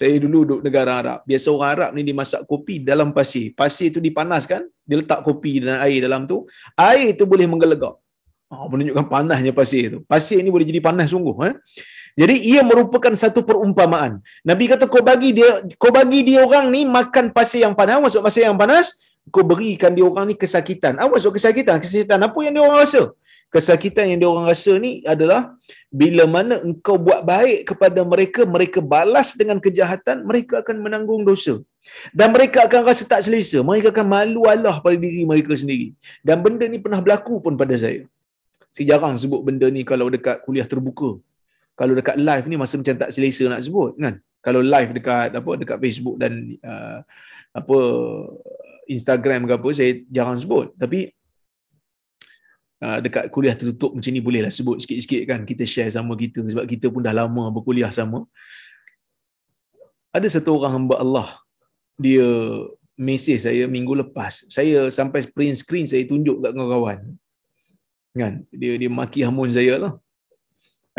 saya 0.01 0.17
dulu 0.17 0.39
duduk 0.49 0.61
negara 0.65 0.97
Arab. 0.97 1.19
Biasa 1.29 1.47
orang 1.53 1.71
Arab 1.77 1.91
ni 1.93 2.03
dimasak 2.07 2.49
kopi 2.49 2.81
dalam 2.81 3.13
pasir. 3.13 3.53
Pasir 3.53 3.93
tu 3.93 4.01
dipanaskan, 4.01 4.65
dia 4.87 4.97
letak 4.97 5.21
kopi 5.27 5.61
dan 5.61 5.77
air 5.85 6.01
dalam 6.01 6.25
tu. 6.25 6.49
Air 6.73 7.13
tu 7.21 7.29
boleh 7.29 7.45
menggelegak. 7.45 8.01
Oh, 8.51 8.67
menunjukkan 8.73 9.07
panasnya 9.13 9.53
pasir 9.53 9.85
tu. 9.93 9.99
Pasir 10.09 10.41
ni 10.41 10.49
boleh 10.49 10.65
jadi 10.65 10.81
panas 10.81 11.13
sungguh. 11.13 11.37
Eh? 11.47 11.55
Jadi 12.19 12.37
ia 12.43 12.61
merupakan 12.67 13.13
satu 13.15 13.47
perumpamaan. 13.47 14.19
Nabi 14.43 14.65
kata 14.71 14.91
kau 14.91 15.03
bagi 15.03 15.31
dia 15.37 15.63
kau 15.79 15.93
bagi 15.95 16.27
dia 16.27 16.43
orang 16.43 16.67
ni 16.75 16.83
makan 16.87 17.31
pasir 17.31 17.63
yang 17.67 17.75
panas, 17.79 18.03
masuk 18.03 18.23
pasir 18.27 18.47
yang 18.49 18.59
panas, 18.59 19.11
kau 19.31 19.47
berikan 19.47 19.95
dia 19.95 20.05
orang 20.07 20.27
ni 20.31 20.35
kesakitan. 20.35 20.99
Apa 20.99 21.17
maksud 21.17 21.33
kesakitan? 21.37 21.77
Kesakitan 21.79 22.19
apa 22.19 22.39
yang 22.43 22.53
dia 22.57 22.63
orang 22.67 22.81
rasa? 22.83 23.03
Kesakitan 23.51 24.07
yang 24.15 24.19
dia 24.23 24.29
orang 24.31 24.47
rasa 24.47 24.73
ni 24.79 25.03
adalah 25.03 25.59
bila 25.91 26.23
mana 26.35 26.63
engkau 26.63 26.95
buat 26.95 27.27
baik 27.27 27.75
kepada 27.75 28.01
mereka, 28.07 28.47
mereka 28.47 28.79
balas 28.79 29.35
dengan 29.35 29.59
kejahatan, 29.59 30.23
mereka 30.23 30.63
akan 30.63 30.77
menanggung 30.79 31.27
dosa. 31.27 31.59
Dan 32.15 32.31
mereka 32.31 32.69
akan 32.69 32.87
rasa 32.87 33.03
tak 33.11 33.27
selesa. 33.27 33.59
Mereka 33.65 33.91
akan 33.91 34.07
malu 34.07 34.47
Allah 34.47 34.77
pada 34.79 34.95
diri 34.95 35.27
mereka 35.27 35.57
sendiri. 35.59 35.97
Dan 36.23 36.39
benda 36.45 36.63
ni 36.71 36.79
pernah 36.79 37.03
berlaku 37.03 37.43
pun 37.43 37.59
pada 37.59 37.75
saya. 37.75 38.07
Saya 38.71 38.95
jarang 38.95 39.19
sebut 39.19 39.43
benda 39.43 39.67
ni 39.67 39.83
kalau 39.83 40.07
dekat 40.07 40.47
kuliah 40.47 40.69
terbuka. 40.73 41.19
Kalau 41.81 41.97
dekat 41.97 42.21
live 42.21 42.45
ni 42.45 42.61
masa 42.61 42.77
macam 42.77 42.93
tak 42.93 43.09
selesa 43.09 43.49
nak 43.49 43.65
sebut 43.65 43.97
kan. 43.97 44.21
Kalau 44.45 44.61
live 44.61 44.93
dekat 44.93 45.33
apa 45.33 45.51
dekat 45.57 45.81
Facebook 45.81 46.21
dan 46.21 46.53
uh, 46.61 47.01
apa 47.57 47.79
Instagram 48.85 49.49
ke 49.49 49.53
apa 49.57 49.69
saya 49.73 49.97
jarang 50.13 50.37
sebut. 50.37 50.77
Tapi 50.77 51.09
uh, 52.85 53.01
dekat 53.01 53.33
kuliah 53.33 53.57
tertutup 53.57 53.97
macam 53.97 54.13
ni 54.13 54.21
bolehlah 54.21 54.53
sebut 54.53 54.85
sikit-sikit 54.85 55.25
kan 55.25 55.41
kita 55.49 55.65
share 55.65 55.89
sama 55.89 56.13
kita 56.21 56.45
sebab 56.45 56.69
kita 56.69 56.93
pun 56.93 57.01
dah 57.01 57.17
lama 57.17 57.49
berkuliah 57.49 57.89
sama. 57.89 58.29
Ada 60.13 60.37
satu 60.37 60.61
orang 60.61 60.85
hamba 60.85 61.01
Allah 61.01 61.29
dia 61.97 62.29
mesej 63.01 63.41
saya 63.41 63.65
minggu 63.65 63.97
lepas. 64.05 64.45
Saya 64.53 64.93
sampai 64.93 65.25
print 65.33 65.65
screen 65.65 65.89
saya 65.89 66.05
tunjuk 66.05 66.45
kat 66.45 66.53
kawan-kawan 66.53 67.17
kan 68.11 68.43
dia 68.51 68.75
dia 68.75 68.91
maki 68.91 69.23
hamun 69.23 69.47
saya 69.47 69.79
lah 69.79 69.93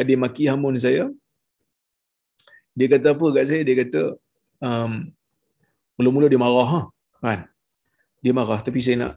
dia 0.07 0.17
maki 0.19 0.43
hamun 0.51 0.75
saya. 0.77 1.09
Dia 2.77 2.87
kata 2.93 3.07
apa 3.13 3.25
kat 3.35 3.45
saya? 3.49 3.61
Dia 3.67 3.75
kata 3.83 4.01
um, 4.63 4.91
mula-mula 5.99 6.27
dia 6.31 6.39
marah 6.39 6.69
ha? 6.71 6.81
kan? 7.19 7.39
Dia 8.23 8.31
marah 8.31 8.59
tapi 8.63 8.79
saya 8.85 8.97
nak 9.03 9.13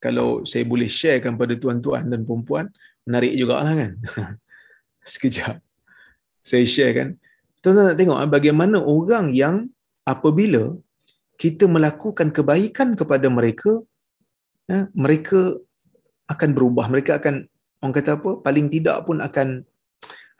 kalau 0.00 0.28
saya 0.48 0.64
boleh 0.64 0.88
sharekan 0.88 1.36
pada 1.36 1.54
tuan-tuan 1.62 2.08
dan 2.08 2.24
perempuan 2.24 2.66
menarik 3.04 3.32
jugalah 3.36 3.72
kan? 3.76 3.92
Sekejap. 5.12 5.60
Saya 6.40 6.64
share 6.64 6.92
kan? 6.96 7.08
Tuan-tuan 7.60 7.92
nak 7.92 7.98
tengok 8.00 8.16
ah, 8.16 8.28
bagaimana 8.28 8.80
orang 8.80 9.36
yang 9.36 9.68
apabila 10.08 10.72
kita 11.36 11.64
melakukan 11.68 12.32
kebaikan 12.32 12.96
kepada 12.96 13.28
mereka 13.28 13.80
ya, 14.64 14.88
mereka 14.96 15.60
akan 16.32 16.50
berubah. 16.56 16.88
Mereka 16.88 17.20
akan 17.20 17.44
orang 17.84 17.94
kata 17.96 18.10
apa? 18.16 18.30
Paling 18.40 18.66
tidak 18.72 19.04
pun 19.04 19.20
akan 19.20 19.68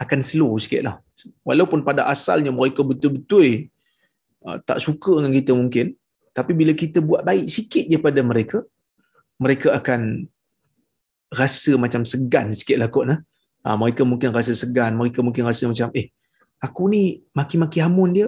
akan 0.01 0.21
slow 0.25 0.57
sikit 0.57 0.83
lah. 0.89 0.97
Walaupun 1.45 1.85
pada 1.85 2.09
asalnya 2.09 2.49
mereka 2.49 2.81
betul-betul 2.81 3.69
uh, 4.49 4.57
tak 4.65 4.81
suka 4.81 5.21
dengan 5.21 5.33
kita 5.37 5.53
mungkin 5.53 5.87
tapi 6.31 6.53
bila 6.57 6.73
kita 6.73 6.99
buat 7.05 7.21
baik 7.27 7.47
sikit 7.51 7.85
je 7.91 7.99
pada 8.01 8.21
mereka 8.25 8.65
mereka 9.37 9.75
akan 9.77 10.25
rasa 11.31 11.75
macam 11.77 12.03
segan 12.07 12.49
sikit 12.51 12.77
lah 12.81 12.89
kot 12.91 13.07
nah. 13.11 13.21
Ha, 13.61 13.77
mereka 13.77 14.09
mungkin 14.09 14.33
rasa 14.33 14.57
segan 14.57 14.97
mereka 14.97 15.21
mungkin 15.21 15.45
rasa 15.45 15.69
macam 15.69 15.93
eh 15.93 16.09
aku 16.65 16.89
ni 16.89 17.21
maki-maki 17.37 17.85
hamun 17.85 18.09
dia 18.17 18.27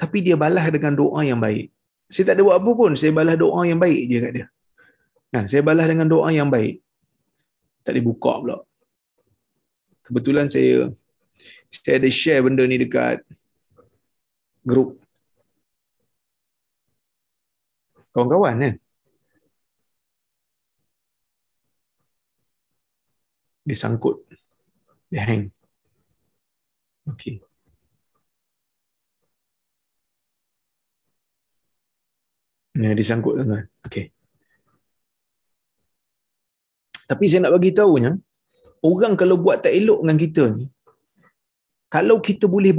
tapi 0.00 0.24
dia 0.24 0.34
balas 0.34 0.64
dengan 0.72 0.96
doa 0.96 1.20
yang 1.22 1.38
baik. 1.38 1.68
Saya 2.08 2.32
tak 2.32 2.34
ada 2.40 2.42
buat 2.48 2.56
apa 2.56 2.70
pun 2.72 2.92
saya 2.96 3.12
balas 3.12 3.36
doa 3.36 3.60
yang 3.68 3.80
baik 3.80 4.00
je 4.08 4.18
kat 4.24 4.32
dia. 4.36 4.46
Kan? 5.32 5.44
Saya 5.44 5.60
balas 5.60 5.86
dengan 5.88 6.08
doa 6.08 6.28
yang 6.32 6.48
baik. 6.48 6.80
Tak 7.84 7.92
boleh 7.92 8.04
buka 8.04 8.32
pula. 8.40 8.56
Kebetulan 10.02 10.46
saya 10.48 10.90
saya 11.72 11.96
ada 11.98 12.10
share 12.12 12.44
benda 12.44 12.62
ni 12.68 12.76
dekat 12.76 13.24
grup 14.62 15.02
kawan-kawan 18.12 18.54
kan. 18.60 18.74
Dia 23.62 23.76
sangkut. 23.78 24.16
Dia 25.08 25.22
hang. 25.24 25.48
Okay. 27.08 27.38
Ni 32.72 32.88
disangkut 32.96 33.36
tuan-tuan. 33.38 33.68
Okay. 33.86 34.10
Tapi 37.06 37.24
saya 37.28 37.44
nak 37.44 37.54
bagi 37.60 37.76
tahunya, 37.76 38.16
orang 38.80 39.14
kalau 39.20 39.36
buat 39.36 39.60
tak 39.60 39.76
elok 39.76 40.00
dengan 40.00 40.16
kita 40.16 40.42
ni, 40.56 40.64
kalau 41.94 42.16
kita 42.28 42.44
boleh 42.54 42.72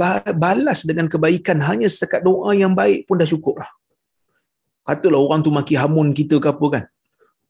balas 0.44 0.78
dengan 0.88 1.06
kebaikan 1.12 1.58
hanya 1.68 1.86
setakat 1.94 2.20
doa 2.28 2.50
yang 2.62 2.72
baik 2.80 3.00
pun 3.06 3.16
dah 3.22 3.28
cukup 3.32 3.62
lah. 3.62 3.70
Katalah 4.88 5.20
orang 5.26 5.40
tu 5.46 5.50
maki 5.58 5.74
hamun 5.82 6.08
kita 6.20 6.36
ke 6.44 6.48
apa 6.54 6.66
kan. 6.74 6.84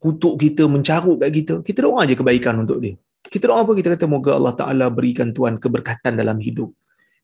Kutuk 0.02 0.34
kita, 0.42 0.62
mencarut 0.74 1.16
kat 1.22 1.30
kita. 1.38 1.54
Kita 1.68 1.78
doa 1.86 2.00
je 2.08 2.14
kebaikan 2.20 2.54
untuk 2.62 2.78
dia. 2.84 2.94
Kita 3.32 3.44
doa 3.48 3.64
apa? 3.64 3.72
Kita 3.78 3.88
kata 3.96 4.04
moga 4.14 4.36
Allah 4.38 4.54
Ta'ala 4.60 4.86
berikan 4.96 5.32
Tuhan 5.36 5.56
keberkatan 5.62 6.12
dalam 6.20 6.36
hidup. 6.46 6.70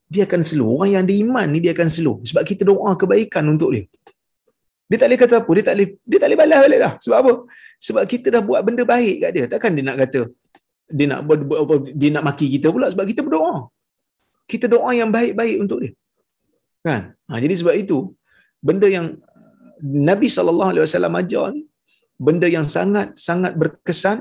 Dia 0.08 0.24
akan 0.26 0.40
slow. 0.50 0.68
Orang 0.80 0.90
yang 0.96 1.02
ada 1.04 1.14
iman 1.24 1.46
ni 1.52 1.58
dia 1.64 1.72
akan 1.76 1.88
slow. 1.96 2.16
Sebab 2.28 2.42
kita 2.50 2.62
doa 2.70 2.90
kebaikan 3.02 3.44
untuk 3.52 3.76
dia. 3.76 3.84
Dia 4.90 4.96
tak 5.04 5.06
boleh 5.12 5.20
kata 5.22 5.34
apa. 5.44 5.50
Dia 5.56 5.64
tak 5.68 5.74
boleh, 5.76 5.88
dia 6.10 6.18
tak 6.18 6.28
boleh 6.32 6.38
balas 6.40 6.58
balik 6.64 6.80
lah. 6.84 6.92
Sebab 7.04 7.16
apa? 7.22 7.32
Sebab 7.86 8.02
kita 8.08 8.26
dah 8.34 8.42
buat 8.48 8.60
benda 8.66 8.82
baik 8.88 9.16
kat 9.22 9.30
dia. 9.36 9.44
Takkan 9.52 9.70
dia 9.76 9.84
nak 9.84 9.96
kata, 10.02 10.20
dia 10.88 11.06
nak 11.12 11.20
dia 12.00 12.10
nak 12.16 12.24
maki 12.26 12.46
kita 12.56 12.72
pula 12.74 12.88
sebab 12.90 13.04
kita 13.04 13.20
berdoa. 13.22 13.70
Kita 14.52 14.66
doa 14.74 14.90
yang 15.00 15.10
baik-baik 15.16 15.56
untuk 15.64 15.78
dia. 15.82 15.92
Kan? 16.86 17.02
Ha, 17.28 17.38
jadi 17.44 17.54
sebab 17.60 17.74
itu, 17.82 17.98
benda 18.68 18.88
yang 18.96 19.06
Nabi 20.10 20.26
SAW 20.28 20.76
ajar 21.20 21.44
ni, 21.56 21.62
benda 22.26 22.46
yang 22.56 22.66
sangat-sangat 22.76 23.52
berkesan, 23.60 24.18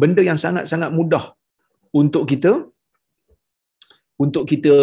benda 0.00 0.22
yang 0.28 0.38
sangat-sangat 0.44 0.90
mudah 0.98 1.24
untuk 2.00 2.24
kita 2.30 2.52
untuk 4.24 4.44
kita 4.50 4.74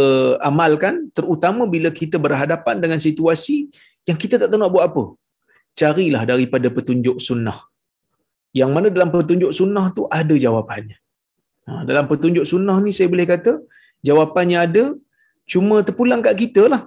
amalkan 0.50 0.95
terutama 1.17 1.63
bila 1.73 1.89
kita 2.00 2.17
berhadapan 2.26 2.76
dengan 2.84 3.00
situasi 3.08 3.58
yang 4.10 4.17
kita 4.23 4.36
tak 4.41 4.50
tahu 4.50 4.60
nak 4.62 4.71
buat 4.73 4.86
apa. 4.89 5.04
Carilah 5.80 6.23
daripada 6.32 6.67
petunjuk 6.78 7.17
sunnah. 7.28 7.58
Yang 8.60 8.71
mana 8.76 8.88
dalam 8.95 9.10
petunjuk 9.13 9.52
sunnah 9.60 9.86
tu 9.97 10.04
ada 10.19 10.36
jawapannya. 10.45 10.97
Ha, 11.69 11.86
dalam 11.89 12.06
petunjuk 12.12 12.45
sunnah 12.52 12.78
ni 12.86 12.91
saya 12.97 13.08
boleh 13.13 13.28
kata 13.34 13.54
jawapannya 14.08 14.58
ada 14.65 14.84
cuma 15.52 15.76
terpulang 15.88 16.22
kat 16.26 16.36
kita 16.43 16.63
lah. 16.74 16.82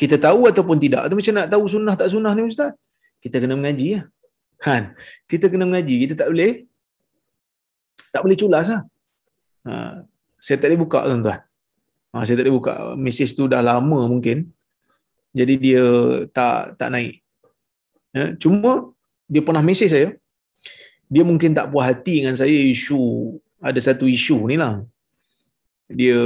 Kita 0.00 0.16
tahu 0.26 0.40
ataupun 0.50 0.76
tidak. 0.84 1.06
Atau 1.06 1.16
macam 1.18 1.34
nak 1.38 1.48
tahu 1.52 1.64
sunnah 1.74 1.94
tak 2.00 2.08
sunnah 2.12 2.32
ni 2.34 2.42
Ustaz? 2.50 2.74
Kita 3.22 3.38
kena 3.42 3.54
mengaji 3.58 3.86
ya. 3.96 4.00
Kan? 4.66 4.82
Kita 5.30 5.46
kena 5.52 5.64
mengaji. 5.68 5.96
Kita 6.02 6.14
tak 6.20 6.28
boleh 6.32 6.66
tak 8.10 8.20
boleh 8.24 8.36
culas 8.40 8.66
lah. 8.72 8.82
Ha, 9.66 10.02
saya 10.38 10.56
tak 10.60 10.68
boleh 10.70 10.80
buka 10.82 11.00
tuan-tuan. 11.06 11.38
Ha, 12.12 12.22
saya 12.26 12.34
tak 12.38 12.44
boleh 12.46 12.56
buka. 12.58 12.72
Mesej 12.98 13.30
tu 13.38 13.46
dah 13.52 13.62
lama 13.62 14.00
mungkin 14.10 14.38
jadi 15.34 15.54
dia 15.58 15.84
tak 16.30 16.78
tak 16.78 16.88
naik. 16.94 17.18
Ya, 18.14 18.38
cuma 18.38 18.94
dia 19.26 19.42
pernah 19.42 19.62
mesej 19.66 19.90
saya. 19.90 20.08
Dia 21.10 21.26
mungkin 21.26 21.50
tak 21.58 21.74
puas 21.74 21.90
hati 21.90 22.22
dengan 22.22 22.38
saya 22.38 22.54
isu 22.54 23.34
ada 23.58 23.76
satu 23.82 24.06
isu 24.06 24.46
ni 24.46 24.54
lah. 24.54 24.86
Dia 25.88 26.18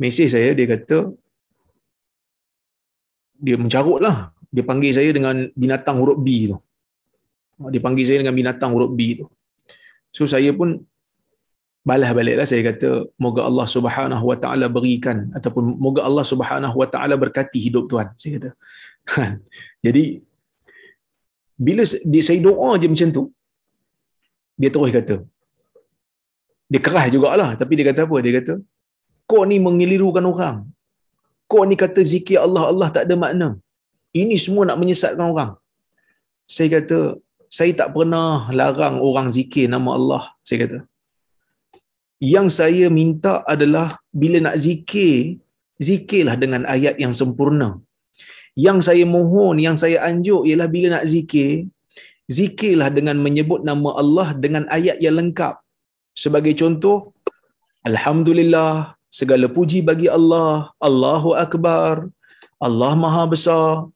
mesej 0.00 0.28
saya 0.32 0.50
dia 0.58 0.66
kata 0.74 0.98
dia 3.42 3.56
mencarut 3.58 3.98
lah. 3.98 4.30
Dia 4.54 4.64
panggil 4.68 4.92
saya 4.94 5.10
dengan 5.16 5.48
binatang 5.56 5.96
huruf 6.00 6.18
B 6.20 6.28
tu. 6.52 6.56
Dia 7.72 7.80
panggil 7.82 8.04
saya 8.08 8.18
dengan 8.22 8.36
binatang 8.36 8.70
huruf 8.74 8.92
B 8.94 9.00
tu. 9.20 9.26
So 10.12 10.28
saya 10.28 10.52
pun 10.52 10.84
balas 11.88 12.10
baliklah 12.14 12.46
saya 12.46 12.62
kata 12.70 12.88
moga 13.24 13.42
Allah 13.48 13.66
Subhanahu 13.74 14.24
wa 14.30 14.36
taala 14.42 14.66
berikan 14.76 15.16
ataupun 15.38 15.64
moga 15.84 16.00
Allah 16.08 16.24
Subhanahu 16.32 16.76
wa 16.78 16.88
taala 16.92 17.14
berkati 17.22 17.58
hidup 17.58 17.90
tuan 17.90 18.08
saya 18.14 18.38
kata 18.38 18.50
jadi 19.84 20.04
bila 21.66 21.82
saya 22.28 22.38
doa 22.46 22.70
je 22.78 22.86
macam 22.92 23.10
tu 23.16 23.22
dia 24.60 24.70
terus 24.70 24.94
kata 24.98 25.16
dia 26.72 26.80
keras 26.86 27.06
jugalah. 27.14 27.50
Tapi 27.60 27.72
dia 27.78 27.86
kata 27.90 28.02
apa? 28.08 28.16
Dia 28.24 28.32
kata 28.38 28.54
kau 29.30 29.42
ni 29.50 29.56
mengelirukan 29.66 30.24
orang. 30.32 30.56
Kau 31.50 31.64
ni 31.68 31.76
kata 31.82 32.00
zikir 32.12 32.38
Allah 32.44 32.64
Allah 32.72 32.88
tak 32.96 33.04
ada 33.06 33.16
makna. 33.24 33.48
Ini 34.20 34.36
semua 34.44 34.64
nak 34.68 34.78
menyesatkan 34.80 35.26
orang. 35.32 35.52
Saya 36.54 36.68
kata 36.76 36.98
saya 37.58 37.72
tak 37.80 37.88
pernah 37.96 38.48
larang 38.58 38.96
orang 39.08 39.28
zikir 39.36 39.66
nama 39.74 39.90
Allah 39.98 40.22
saya 40.46 40.58
kata. 40.64 40.78
Yang 42.34 42.48
saya 42.58 42.86
minta 42.98 43.34
adalah 43.54 43.88
bila 44.20 44.38
nak 44.46 44.56
zikir 44.64 45.42
zikirlah 45.88 46.36
dengan 46.42 46.62
ayat 46.74 46.96
yang 47.02 47.14
sempurna. 47.20 47.68
Yang 48.66 48.78
saya 48.88 49.04
mohon 49.16 49.56
yang 49.66 49.76
saya 49.82 49.98
anjuk 50.08 50.42
ialah 50.48 50.68
bila 50.74 50.86
nak 50.94 51.06
zikir 51.12 51.52
zikirlah 52.38 52.88
dengan 52.96 53.16
menyebut 53.24 53.60
nama 53.68 53.90
Allah 54.02 54.28
dengan 54.44 54.64
ayat 54.76 54.96
yang 55.04 55.16
lengkap 55.20 55.54
sebagai 56.14 56.54
contoh 56.60 57.16
alhamdulillah 57.90 58.94
segala 59.18 59.46
puji 59.56 59.80
bagi 59.90 60.08
Allah 60.18 60.72
Allahu 60.88 61.32
akbar 61.44 62.08
Allah 62.66 62.92
maha 63.04 63.24
besar 63.34 63.88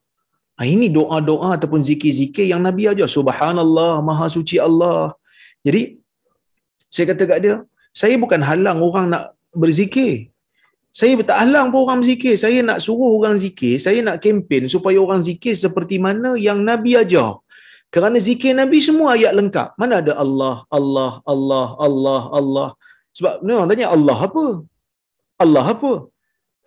Ha, 0.56 0.64
ini 0.64 0.88
doa-doa 0.88 1.48
ataupun 1.56 1.84
zikir-zikir 1.84 2.48
yang 2.48 2.64
Nabi 2.64 2.88
ajar. 2.88 3.04
Subhanallah, 3.16 4.00
maha 4.08 4.26
suci 4.36 4.56
Allah. 4.56 5.12
Jadi, 5.66 6.00
saya 6.88 7.12
kata 7.12 7.22
kat 7.30 7.38
dia, 7.44 7.56
saya 7.92 8.14
bukan 8.22 8.40
halang 8.48 8.80
orang 8.86 9.06
nak 9.12 9.24
berzikir. 9.62 10.32
Saya 10.98 11.12
tak 11.30 11.38
halang 11.44 11.68
pun 11.72 11.80
orang 11.84 12.00
berzikir. 12.00 12.34
Saya 12.40 12.64
nak 12.68 12.78
suruh 12.84 13.12
orang 13.20 13.36
zikir. 13.36 13.76
Saya 13.76 14.00
nak 14.06 14.16
kempen 14.24 14.64
supaya 14.74 14.96
orang 14.96 15.20
zikir 15.28 15.52
seperti 15.52 15.96
mana 16.06 16.30
yang 16.40 16.64
Nabi 16.64 16.96
ajar. 16.96 17.36
Kerana 17.96 18.18
zikir 18.26 18.52
Nabi 18.60 18.78
semua 18.86 19.10
ayat 19.16 19.32
lengkap. 19.38 19.68
Mana 19.80 19.94
ada 20.02 20.12
Allah, 20.24 20.56
Allah, 20.78 21.12
Allah, 21.32 21.66
Allah, 21.86 22.22
Allah. 22.38 22.68
Sebab 23.16 23.34
ni 23.46 23.52
orang 23.56 23.70
tanya 23.72 23.86
Allah 23.96 24.18
apa? 24.28 24.44
Allah 25.44 25.64
apa? 25.74 25.92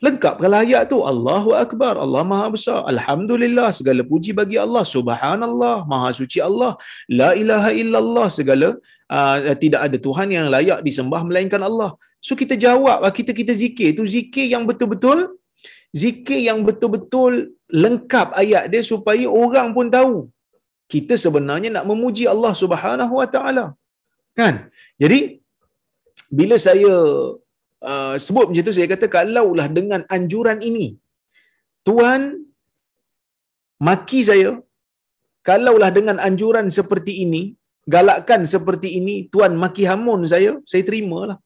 Lengkap 0.05 0.35
kalau 0.41 0.57
ayat 0.63 0.83
tu 0.91 0.97
Allahu 1.11 1.49
Akbar, 1.63 1.93
Allah 2.03 2.21
Maha 2.31 2.47
Besar, 2.55 2.79
Alhamdulillah, 2.91 3.69
segala 3.79 4.01
puji 4.11 4.31
bagi 4.39 4.57
Allah, 4.65 4.83
Subhanallah, 4.93 5.75
Maha 5.91 6.09
Suci 6.19 6.39
Allah, 6.49 6.71
La 7.19 7.29
ilaha 7.41 7.71
illallah, 7.81 8.27
segala 8.37 8.69
uh, 9.17 9.37
tidak 9.63 9.81
ada 9.87 9.97
Tuhan 10.07 10.27
yang 10.35 10.47
layak 10.55 10.79
disembah 10.87 11.21
melainkan 11.27 11.61
Allah. 11.69 11.91
So 12.27 12.33
kita 12.41 12.55
jawab, 12.65 13.05
ah, 13.07 13.13
kita 13.19 13.35
kita 13.41 13.53
zikir 13.63 13.89
tu 13.99 14.07
zikir 14.15 14.47
yang 14.53 14.63
betul-betul, 14.69 15.19
zikir 16.03 16.39
yang 16.47 16.59
betul-betul 16.69 17.33
lengkap 17.83 18.27
ayat 18.43 18.65
dia 18.71 18.81
supaya 18.91 19.27
orang 19.43 19.69
pun 19.77 19.87
tahu 19.97 20.15
kita 20.93 21.15
sebenarnya 21.25 21.69
nak 21.75 21.85
memuji 21.91 22.23
Allah 22.33 22.53
Subhanahu 22.61 23.13
Wa 23.21 23.27
Taala. 23.35 23.65
Kan? 24.39 24.55
Jadi 25.01 25.19
bila 26.39 26.55
saya 26.67 26.93
uh, 27.91 28.15
sebut 28.25 28.45
macam 28.49 28.65
tu 28.67 28.75
saya 28.77 28.87
kata 28.93 29.07
kalaulah 29.17 29.67
dengan 29.77 30.01
anjuran 30.15 30.59
ini 30.69 30.87
Tuhan 31.87 32.21
maki 33.87 34.21
saya 34.29 34.51
kalaulah 35.49 35.89
dengan 35.97 36.17
anjuran 36.27 36.67
seperti 36.77 37.13
ini 37.25 37.41
galakkan 37.95 38.41
seperti 38.53 38.89
ini 38.99 39.15
Tuhan 39.33 39.53
maki 39.63 39.83
hamun 39.91 40.21
saya 40.33 40.51
saya 40.71 40.83
terimalah 40.89 41.37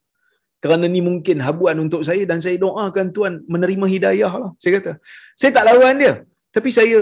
kerana 0.64 0.86
ni 0.94 1.00
mungkin 1.08 1.38
habuan 1.46 1.78
untuk 1.86 2.02
saya 2.08 2.24
dan 2.32 2.40
saya 2.46 2.58
doakan 2.66 3.08
Tuhan 3.16 3.34
menerima 3.54 3.86
hidayah 3.96 4.34
lah 4.42 4.52
saya 4.62 4.72
kata 4.78 4.92
saya 5.40 5.52
tak 5.58 5.66
lawan 5.70 5.96
dia 6.02 6.14
tapi 6.56 6.70
saya 6.78 7.00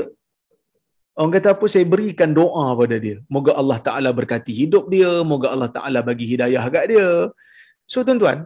orang 1.22 1.34
kata 1.38 1.50
apa 1.56 1.66
saya 1.74 1.86
berikan 1.94 2.30
doa 2.40 2.66
pada 2.80 2.96
dia. 3.04 3.18
Moga 3.36 3.52
Allah 3.62 3.78
Taala 3.88 4.10
berkati 4.20 4.54
hidup 4.62 4.86
dia 4.94 5.12
moga 5.32 5.48
Allah 5.54 5.70
Taala 5.76 6.00
bagi 6.10 6.26
hidayah 6.32 6.64
kat 6.76 6.86
dia. 6.92 7.10
So 7.92 8.04
tuan-tuan 8.08 8.40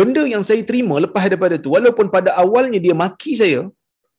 benda 0.00 0.22
yang 0.32 0.42
saya 0.48 0.62
terima 0.70 0.96
lepas 1.04 1.24
daripada 1.30 1.56
tu 1.64 1.70
walaupun 1.76 2.08
pada 2.16 2.30
awalnya 2.42 2.80
dia 2.86 2.94
maki 3.02 3.34
saya 3.42 3.60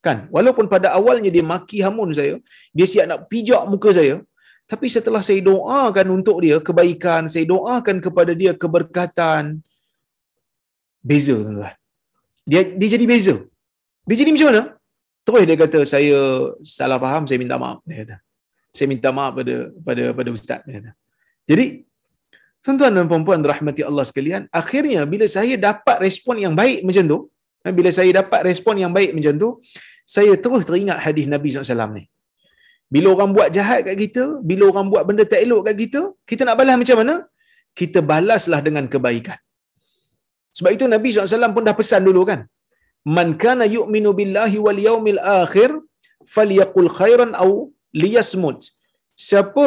kan? 0.06 0.18
Walaupun 0.36 0.66
pada 0.74 0.88
awalnya 0.98 1.30
dia 1.36 1.44
maki 1.52 1.78
hamun 1.86 2.10
saya 2.18 2.34
dia 2.76 2.86
siap 2.92 3.06
nak 3.10 3.20
pijak 3.32 3.62
muka 3.72 3.92
saya 3.98 4.16
tapi 4.72 4.86
setelah 4.94 5.22
saya 5.28 5.40
doakan 5.50 6.06
untuk 6.16 6.36
dia 6.44 6.56
kebaikan 6.66 7.28
saya 7.34 7.44
doakan 7.52 7.96
kepada 8.06 8.32
dia 8.40 8.52
keberkatan 8.64 9.60
beza 11.10 11.36
tuan 11.36 11.76
dia 12.50 12.60
dia 12.78 12.88
jadi 12.94 13.06
beza. 13.12 13.36
Dia 14.06 14.16
jadi 14.20 14.30
macam 14.34 14.48
mana 14.50 14.62
terus 15.26 15.42
dia 15.48 15.56
kata 15.62 15.78
saya 15.94 16.18
salah 16.62 16.98
faham 17.04 17.22
saya 17.28 17.38
minta 17.42 17.56
maaf 17.64 17.78
dia 17.88 17.96
kata 18.02 18.16
saya 18.76 18.86
minta 18.92 19.08
maaf 19.14 19.32
pada 19.38 19.54
pada 19.86 20.04
pada 20.18 20.28
ustaz 20.34 20.60
dia 20.66 20.74
kata 20.78 20.90
jadi 21.50 21.66
Tuan-tuan 22.62 22.94
dan 22.96 23.06
puan-puan 23.10 23.42
rahmati 23.52 23.82
Allah 23.88 24.04
sekalian, 24.08 24.42
akhirnya 24.60 25.02
bila 25.12 25.26
saya 25.36 25.54
dapat 25.68 25.96
respon 26.06 26.38
yang 26.44 26.54
baik 26.60 26.86
macam 26.88 27.04
tu, 27.12 27.18
eh, 27.66 27.72
bila 27.78 27.90
saya 27.96 28.10
dapat 28.22 28.40
respon 28.48 28.74
yang 28.82 28.92
baik 28.96 29.10
macam 29.18 29.34
tu, 29.42 29.48
saya 30.14 30.32
terus 30.44 30.62
teringat 30.68 30.98
hadis 31.04 31.26
Nabi 31.34 31.50
SAW 31.50 31.90
ni. 31.98 32.04
Bila 32.94 33.06
orang 33.14 33.30
buat 33.36 33.48
jahat 33.56 33.80
kat 33.88 33.96
kita, 34.04 34.24
bila 34.48 34.70
orang 34.70 34.86
buat 34.92 35.02
benda 35.08 35.24
tak 35.32 35.42
elok 35.44 35.62
kat 35.66 35.76
kita, 35.82 36.00
kita 36.30 36.42
nak 36.46 36.56
balas 36.60 36.76
macam 36.82 36.96
mana? 37.02 37.14
Kita 37.80 37.98
balaslah 38.10 38.60
dengan 38.66 38.86
kebaikan. 38.92 39.38
Sebab 40.56 40.70
itu 40.76 40.86
Nabi 40.94 41.08
SAW 41.10 41.54
pun 41.56 41.64
dah 41.68 41.74
pesan 41.80 42.02
dulu 42.08 42.22
kan. 42.30 42.46
Man 43.16 43.28
kana 43.42 43.64
yu'minu 43.76 44.10
billahi 44.18 44.58
wal 44.64 44.80
yaumil 44.88 45.20
akhir, 45.42 45.70
falyaqul 46.34 46.90
khairan 46.98 47.32
au 47.44 47.50
liyasmut. 48.02 48.60
Siapa 49.28 49.66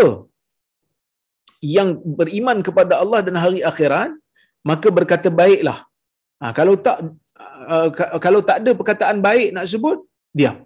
yang 1.76 1.90
beriman 2.20 2.60
kepada 2.68 2.94
Allah 3.04 3.20
dan 3.28 3.36
hari 3.44 3.60
akhirat 3.72 4.12
maka 4.70 4.88
berkata 4.98 5.30
baiklah. 5.42 5.80
Ha, 6.42 6.52
kalau 6.60 6.76
tak 6.86 6.98
uh, 7.74 7.90
kalau 8.26 8.42
tak 8.50 8.58
ada 8.62 8.72
perkataan 8.80 9.20
baik 9.28 9.50
nak 9.56 9.68
sebut 9.72 10.00
diam. 10.40 10.58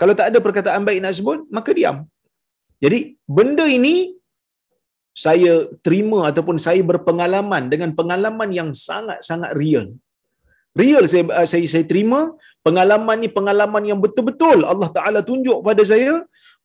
Kalau 0.00 0.14
tak 0.18 0.28
ada 0.30 0.38
perkataan 0.46 0.82
baik 0.88 1.00
nak 1.04 1.14
sebut 1.18 1.38
maka 1.56 1.70
diam. 1.78 1.96
Jadi 2.84 3.00
benda 3.36 3.66
ini 3.78 3.94
saya 5.24 5.52
terima 5.86 6.18
ataupun 6.30 6.56
saya 6.66 6.82
berpengalaman 6.90 7.64
dengan 7.72 7.90
pengalaman 7.98 8.50
yang 8.58 8.70
sangat-sangat 8.86 9.50
real 9.60 9.86
real 10.80 11.04
saya 11.12 11.24
uh, 11.38 11.46
saya 11.52 11.66
saya 11.72 11.84
terima 11.92 12.20
pengalaman 12.66 13.16
ni 13.22 13.28
pengalaman 13.38 13.84
yang 13.90 13.98
betul-betul 14.04 14.58
Allah 14.72 14.88
Taala 14.96 15.20
tunjuk 15.30 15.58
pada 15.66 15.82
saya 15.92 16.14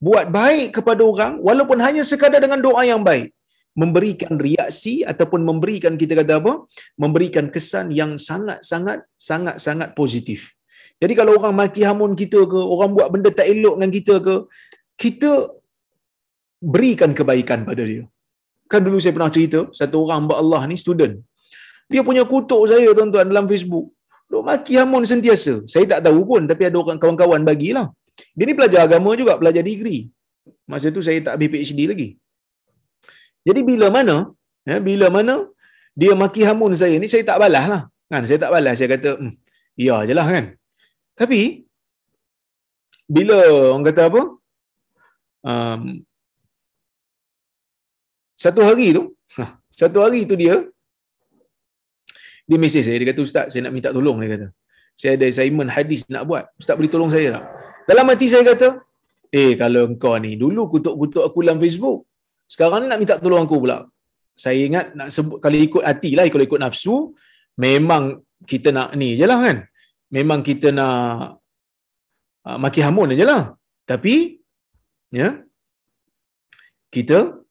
buat 0.08 0.26
baik 0.40 0.68
kepada 0.78 1.02
orang 1.12 1.34
walaupun 1.48 1.80
hanya 1.86 2.04
sekadar 2.12 2.42
dengan 2.46 2.62
doa 2.68 2.84
yang 2.92 3.04
baik. 3.10 3.34
Memberikan 3.82 4.42
reaksi 4.42 5.06
ataupun 5.12 5.42
memberikan 5.46 5.94
kita 6.02 6.14
kata 6.20 6.42
apa? 6.42 6.54
Memberikan 6.98 7.46
kesan 7.54 7.94
yang 8.00 8.12
sangat 8.28 8.66
sangat 8.70 9.06
sangat 9.28 9.56
sangat 9.66 9.90
positif. 10.00 10.58
Jadi 10.98 11.14
kalau 11.20 11.38
orang 11.38 11.54
maki 11.54 11.86
hamun 11.86 12.18
kita 12.22 12.40
ke 12.54 12.60
orang 12.74 12.92
buat 12.98 13.08
benda 13.14 13.30
tak 13.40 13.46
elok 13.54 13.76
dengan 13.78 13.92
kita 13.98 14.14
ke 14.28 14.36
kita 15.04 15.32
berikan 16.74 17.14
kebaikan 17.14 17.70
pada 17.70 17.86
dia. 17.86 18.04
Kan 18.72 18.82
dulu 18.82 18.98
saya 19.04 19.14
pernah 19.18 19.30
cerita 19.36 19.60
satu 19.80 20.10
orang 20.10 20.26
hamba 20.26 20.36
Allah 20.42 20.62
ni 20.66 20.74
student. 20.86 21.14
Dia 21.86 22.02
punya 22.08 22.26
kutuk 22.26 22.66
saya 22.72 22.90
tuan-tuan 22.98 23.30
dalam 23.30 23.46
Facebook 23.52 23.94
duk 24.32 24.44
maki 24.50 24.74
hamun 24.80 25.04
sentiasa 25.12 25.54
saya 25.74 25.86
tak 25.92 26.02
tahu 26.08 26.20
pun 26.30 26.42
tapi 26.52 26.64
ada 26.70 26.78
orang 26.84 27.00
kawan-kawan 27.02 27.42
bagilah 27.50 27.88
dia 28.38 28.46
ni 28.50 28.54
pelajar 28.60 28.82
agama 28.88 29.12
juga 29.22 29.34
pelajar 29.42 29.64
degree 29.70 30.02
masa 30.72 30.88
tu 30.96 31.04
saya 31.08 31.20
tak 31.26 31.34
habis 31.36 31.50
PhD 31.54 31.82
lagi 31.92 32.10
jadi 33.48 33.62
bila 33.70 33.88
mana, 33.98 34.16
ya, 34.70 34.78
bila 34.88 35.08
mana 35.18 35.36
dia 36.02 36.14
maki 36.22 36.42
hamun 36.48 36.74
saya 36.82 36.96
ni, 37.02 37.08
saya 37.14 37.24
tak 37.30 37.40
balas 37.44 37.66
lah. 37.74 37.82
Kan? 38.12 38.24
Saya 38.30 38.40
tak 38.44 38.52
balas. 38.56 38.76
Saya 38.80 38.90
kata, 38.96 39.12
hmm, 39.20 39.34
ya 39.86 39.96
je 40.08 40.14
lah 40.20 40.28
kan. 40.36 40.46
Tapi, 41.20 41.42
bila 43.16 43.38
orang 43.72 43.86
kata 43.88 44.02
apa, 44.12 44.22
um, 45.52 45.82
satu 48.44 48.62
hari 48.68 48.88
tu, 48.98 49.04
satu 49.80 50.04
hari 50.04 50.22
tu 50.30 50.36
dia, 50.44 50.56
dia 52.48 52.58
mesej 52.64 52.84
saya, 52.88 52.98
dia 53.00 53.08
kata, 53.12 53.22
Ustaz, 53.28 53.46
saya 53.52 53.68
nak 53.68 53.74
minta 53.76 53.92
tolong, 53.92 54.18
dia 54.24 54.30
kata. 54.40 54.48
Saya 54.96 55.12
ada 55.20 55.26
assignment 55.28 55.70
hadis 55.70 56.08
nak 56.08 56.24
buat. 56.30 56.44
Ustaz 56.56 56.74
boleh 56.80 56.92
tolong 56.94 57.12
saya 57.12 57.28
tak? 57.36 57.44
Dalam 57.92 58.06
hati 58.08 58.26
saya 58.32 58.44
kata, 58.48 58.68
eh 59.36 59.52
kalau 59.60 59.82
engkau 59.92 60.16
ni, 60.16 60.40
dulu 60.40 60.72
kutuk-kutuk 60.72 61.24
aku 61.28 61.44
dalam 61.44 61.60
Facebook, 61.60 62.08
sekarang 62.48 62.80
ni 62.84 62.88
nak 62.88 63.00
minta 63.04 63.16
tolong 63.20 63.44
aku 63.44 63.58
pula. 63.68 63.78
Saya 64.44 64.64
ingat 64.64 64.96
nak 64.96 65.12
sebut 65.12 65.38
kalau 65.44 65.58
ikut 65.60 65.84
hati 65.84 66.16
lah, 66.16 66.24
kalau 66.32 66.46
ikut 66.48 66.62
nafsu, 66.64 66.96
memang 67.60 68.24
kita 68.48 68.72
nak 68.72 68.96
ni 68.96 69.20
je 69.20 69.28
lah 69.28 69.40
kan. 69.44 69.58
Memang 70.08 70.40
kita 70.40 70.72
nak 70.72 71.44
uh, 72.48 72.58
maki 72.64 72.80
hamun 72.80 73.12
je 73.12 73.28
lah. 73.28 73.60
Tapi, 73.84 74.40
ya, 75.12 75.44
kita 76.96 77.44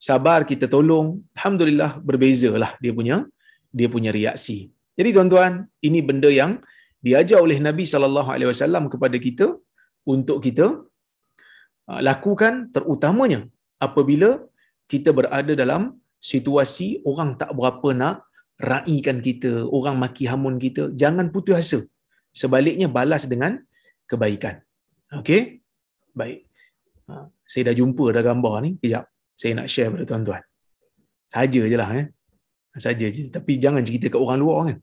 sabar, 0.00 0.48
kita 0.48 0.64
tolong. 0.64 1.20
Alhamdulillah 1.36 2.00
berbeza 2.00 2.50
lah 2.56 2.72
dia 2.80 2.92
punya 2.96 3.28
dia 3.78 3.88
punya 3.94 4.10
reaksi. 4.18 4.58
Jadi 4.98 5.08
tuan-tuan, 5.16 5.52
ini 5.88 6.00
benda 6.08 6.30
yang 6.40 6.52
diajar 7.06 7.38
oleh 7.46 7.58
Nabi 7.68 7.84
sallallahu 7.92 8.30
alaihi 8.34 8.50
wasallam 8.52 8.84
kepada 8.92 9.16
kita 9.26 9.46
untuk 10.14 10.38
kita 10.46 10.66
uh, 11.90 12.00
lakukan 12.08 12.54
terutamanya 12.74 13.40
apabila 13.86 14.30
kita 14.92 15.10
berada 15.18 15.52
dalam 15.62 15.82
situasi 16.30 16.88
orang 17.10 17.30
tak 17.40 17.50
berapa 17.58 17.88
nak 18.02 18.16
raikan 18.70 19.18
kita, 19.26 19.66
orang 19.76 19.96
maki 20.02 20.24
hamun 20.30 20.56
kita, 20.64 20.82
jangan 21.02 21.28
putus 21.34 21.56
asa. 21.62 21.80
Sebaliknya 22.40 22.86
balas 22.96 23.24
dengan 23.32 23.58
kebaikan. 24.10 24.54
Okey? 25.20 25.62
Baik. 26.20 26.38
Ha, 27.10 27.28
saya 27.46 27.62
dah 27.70 27.74
jumpa 27.80 28.04
dah 28.16 28.22
gambar 28.28 28.54
ni. 28.64 28.70
Kejap. 28.82 29.04
Saya 29.40 29.52
nak 29.58 29.66
share 29.72 29.90
pada 29.94 30.04
tuan-tuan. 30.10 30.42
Saja 31.30 31.62
je 31.70 31.76
lah. 31.78 31.90
Eh? 31.98 32.06
Saja 32.74 33.06
je. 33.06 33.30
Tapi 33.30 33.52
jangan 33.62 33.82
cerita 33.86 34.10
kat 34.10 34.18
orang 34.18 34.38
luar 34.42 34.58
kan. 34.68 34.76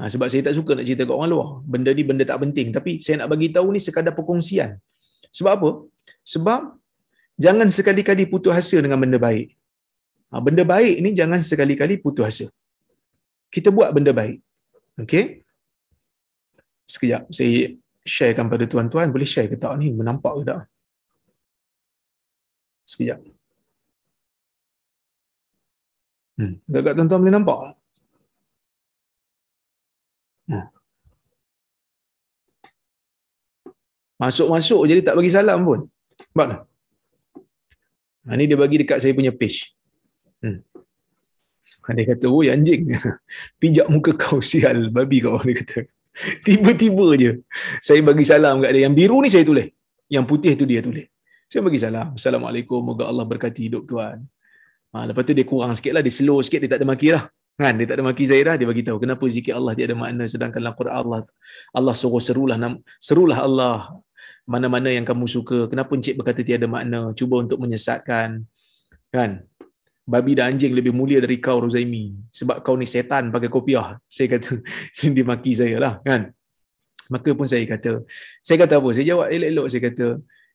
Ha, 0.00 0.08
sebab 0.12 0.26
saya 0.32 0.42
tak 0.48 0.54
suka 0.56 0.76
nak 0.76 0.84
cerita 0.88 1.04
kat 1.08 1.14
orang 1.16 1.30
luar. 1.32 1.48
Benda 1.64 1.90
ni 1.96 2.04
benda 2.04 2.24
tak 2.28 2.38
penting. 2.44 2.68
Tapi 2.76 3.00
saya 3.04 3.24
nak 3.24 3.28
bagi 3.32 3.48
tahu 3.56 3.68
ni 3.74 3.80
sekadar 3.80 4.12
perkongsian. 4.16 4.76
Sebab 5.32 5.52
apa? 5.56 5.70
Sebab 6.24 6.60
jangan 7.40 7.68
sekali-kali 7.68 8.24
putus 8.32 8.52
asa 8.52 8.78
dengan 8.84 9.00
benda 9.00 9.16
baik. 9.16 9.56
Ha, 10.30 10.40
benda 10.46 10.64
baik 10.68 10.96
ni 11.04 11.10
jangan 11.16 11.40
sekali-kali 11.40 11.96
putus 12.04 12.24
asa. 12.30 12.46
Kita 13.50 13.68
buat 13.72 13.90
benda 13.96 14.12
baik. 14.20 14.38
Okey? 15.02 15.24
Sekejap. 16.84 17.32
Saya 17.32 17.74
sharekan 18.04 18.46
pada 18.52 18.64
tuan-tuan. 18.68 19.08
Boleh 19.14 19.28
share 19.32 19.48
ke 19.52 19.56
tak 19.56 19.74
ni? 19.80 19.88
Menampak 19.90 20.32
ke 20.38 20.42
tak? 20.50 20.60
Sekejap. 22.84 23.39
Hmm. 26.40 26.56
Gak-gak 26.72 26.96
tuan-tuan 26.96 27.20
boleh 27.20 27.34
nampak? 27.36 27.58
Hmm. 30.48 30.66
Masuk-masuk 34.16 34.88
jadi 34.88 35.00
tak 35.04 35.20
bagi 35.20 35.28
salam 35.28 35.60
pun. 35.68 35.84
Nampak 36.32 36.46
tak? 36.48 36.60
Ha, 38.24 38.36
ni 38.40 38.48
dia 38.48 38.56
bagi 38.56 38.80
dekat 38.80 39.04
saya 39.04 39.12
punya 39.12 39.32
page. 39.36 39.76
Hmm. 40.40 40.64
Ha, 41.84 41.92
dia 41.92 42.08
kata, 42.08 42.32
oh 42.32 42.40
anjing. 42.40 42.88
Pijak 43.60 43.92
muka 43.92 44.16
kau 44.16 44.40
sial. 44.40 44.88
Babi 44.88 45.20
kau. 45.20 45.36
Dia 45.44 45.60
kata. 45.60 45.78
Tiba-tiba 46.46 47.06
je. 47.20 47.30
Saya 47.84 48.00
bagi 48.00 48.24
salam 48.24 48.64
kat 48.64 48.72
dia. 48.72 48.88
Yang 48.88 48.94
biru 48.96 49.20
ni 49.20 49.28
saya 49.28 49.44
tulis. 49.44 49.68
Yang 50.08 50.24
putih 50.24 50.52
tu 50.56 50.64
dia 50.64 50.80
tulis. 50.80 51.04
Saya 51.52 51.60
bagi 51.68 51.80
salam. 51.84 52.16
Assalamualaikum. 52.16 52.80
Moga 52.80 53.04
Allah 53.12 53.28
berkati 53.28 53.68
hidup 53.68 53.84
tuan. 53.84 54.24
Ha, 54.90 55.06
lepas 55.06 55.22
tu 55.22 55.32
dia 55.34 55.46
kurang 55.46 55.70
sikit 55.76 55.94
lah. 55.94 56.02
Dia 56.02 56.14
slow 56.14 56.42
sikit. 56.42 56.60
Dia 56.62 56.70
tak 56.74 56.80
ada 56.82 56.88
maki 56.88 57.08
lah. 57.14 57.24
Kan? 57.60 57.76
Dia 57.76 57.86
tak 57.86 57.96
ada 58.00 58.04
maki 58.08 58.24
dah. 58.24 58.56
Dia 58.56 58.66
bagi 58.66 58.82
tahu 58.82 58.98
kenapa 59.04 59.24
zikir 59.28 59.52
Allah 59.52 59.72
dia 59.76 59.84
ada 59.84 59.96
makna 59.96 60.24
sedangkan 60.24 60.60
dalam 60.64 60.74
Quran 60.74 60.94
Allah 60.96 61.20
Allah 61.76 61.92
suruh 61.92 62.22
serulah 62.22 62.56
serulah 62.96 63.38
Allah 63.44 63.78
mana-mana 64.48 64.88
yang 64.90 65.04
kamu 65.04 65.28
suka. 65.28 65.68
Kenapa 65.68 65.92
encik 65.94 66.18
berkata 66.18 66.40
tiada 66.42 66.66
makna? 66.66 67.12
Cuba 67.14 67.44
untuk 67.44 67.60
menyesatkan. 67.62 68.42
Kan? 69.14 69.44
Babi 70.08 70.34
dan 70.34 70.56
anjing 70.56 70.74
lebih 70.74 70.90
mulia 70.90 71.22
dari 71.22 71.38
kau 71.38 71.62
Rozaimi. 71.62 72.18
Sebab 72.34 72.66
kau 72.66 72.74
ni 72.74 72.88
setan 72.88 73.30
pakai 73.30 73.46
kopiah. 73.46 73.94
Saya 74.10 74.26
kata, 74.26 74.58
dia 75.14 75.22
maki 75.22 75.52
saya 75.54 75.76
lah. 75.78 75.94
Kan? 76.02 76.34
Maka 77.10 77.30
pun 77.34 77.46
saya 77.46 77.62
kata, 77.66 78.02
saya 78.42 78.56
kata 78.58 78.82
apa? 78.82 78.88
Saya 78.90 79.06
jawab 79.06 79.26
elok-elok. 79.30 79.66
Saya 79.70 79.82
kata, 79.86 80.06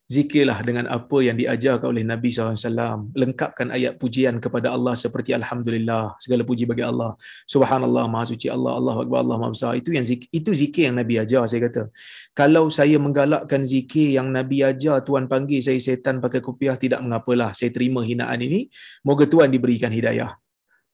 zikirlah 0.06 0.62
dengan 0.62 0.86
apa 0.86 1.18
yang 1.18 1.34
diajarkan 1.34 1.90
oleh 1.90 2.06
Nabi 2.06 2.30
SAW. 2.30 3.10
Lengkapkan 3.10 3.74
ayat 3.74 3.98
pujian 3.98 4.38
kepada 4.38 4.70
Allah 4.70 4.94
seperti 4.94 5.34
Alhamdulillah. 5.34 6.14
Segala 6.22 6.46
puji 6.46 6.62
bagi 6.62 6.86
Allah. 6.86 7.18
Subhanallah, 7.50 8.06
Maha 8.06 8.30
Suci 8.30 8.46
Allah, 8.46 8.78
Allah 8.78 8.94
Akbar, 9.02 9.26
Allah 9.26 9.36
Maha 9.42 9.50
Besar. 9.50 9.74
Itu, 9.74 9.90
yang 9.90 10.06
zikir, 10.06 10.30
itu 10.30 10.50
zikir 10.54 10.94
yang 10.94 10.96
Nabi 11.02 11.18
ajar, 11.18 11.42
saya 11.50 11.66
kata. 11.66 11.90
Kalau 12.38 12.70
saya 12.70 12.96
menggalakkan 13.02 13.66
zikir 13.66 14.14
yang 14.14 14.30
Nabi 14.30 14.62
ajar, 14.62 15.02
Tuan 15.02 15.26
panggil 15.26 15.58
saya 15.58 15.78
setan 15.82 16.22
pakai 16.22 16.38
kopiah, 16.38 16.78
tidak 16.78 17.02
mengapalah. 17.02 17.50
Saya 17.50 17.74
terima 17.74 18.06
hinaan 18.06 18.38
ini. 18.38 18.70
Moga 19.02 19.26
Tuan 19.26 19.50
diberikan 19.50 19.90
hidayah. 19.90 20.38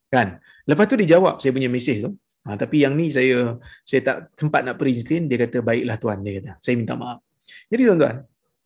Kan? 0.08 0.40
Lepas 0.64 0.88
tu 0.88 0.96
dijawab 0.96 1.36
saya 1.36 1.52
punya 1.52 1.68
mesej 1.68 2.08
tu. 2.08 2.10
Ha, 2.42 2.58
tapi 2.58 2.82
yang 2.82 2.98
ni 2.98 3.06
saya 3.06 3.54
saya 3.86 4.00
tak 4.02 4.16
sempat 4.34 4.66
nak 4.66 4.80
print 4.80 5.04
screen. 5.04 5.28
Dia 5.28 5.36
kata, 5.44 5.60
baiklah 5.60 6.00
Tuan. 6.00 6.24
Dia 6.24 6.40
kata, 6.40 6.50
saya 6.64 6.74
minta 6.80 6.96
maaf. 6.96 7.20
Jadi 7.68 7.82
tuan-tuan, 7.84 8.16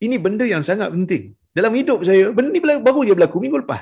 ini 0.04 0.16
benda 0.20 0.44
yang 0.44 0.60
sangat 0.60 0.88
penting. 0.92 1.32
Dalam 1.56 1.72
hidup 1.72 2.04
saya, 2.04 2.28
benda 2.36 2.52
ni 2.52 2.60
baru 2.60 3.00
je 3.08 3.12
berlaku 3.16 3.40
minggu 3.40 3.64
lepas. 3.64 3.80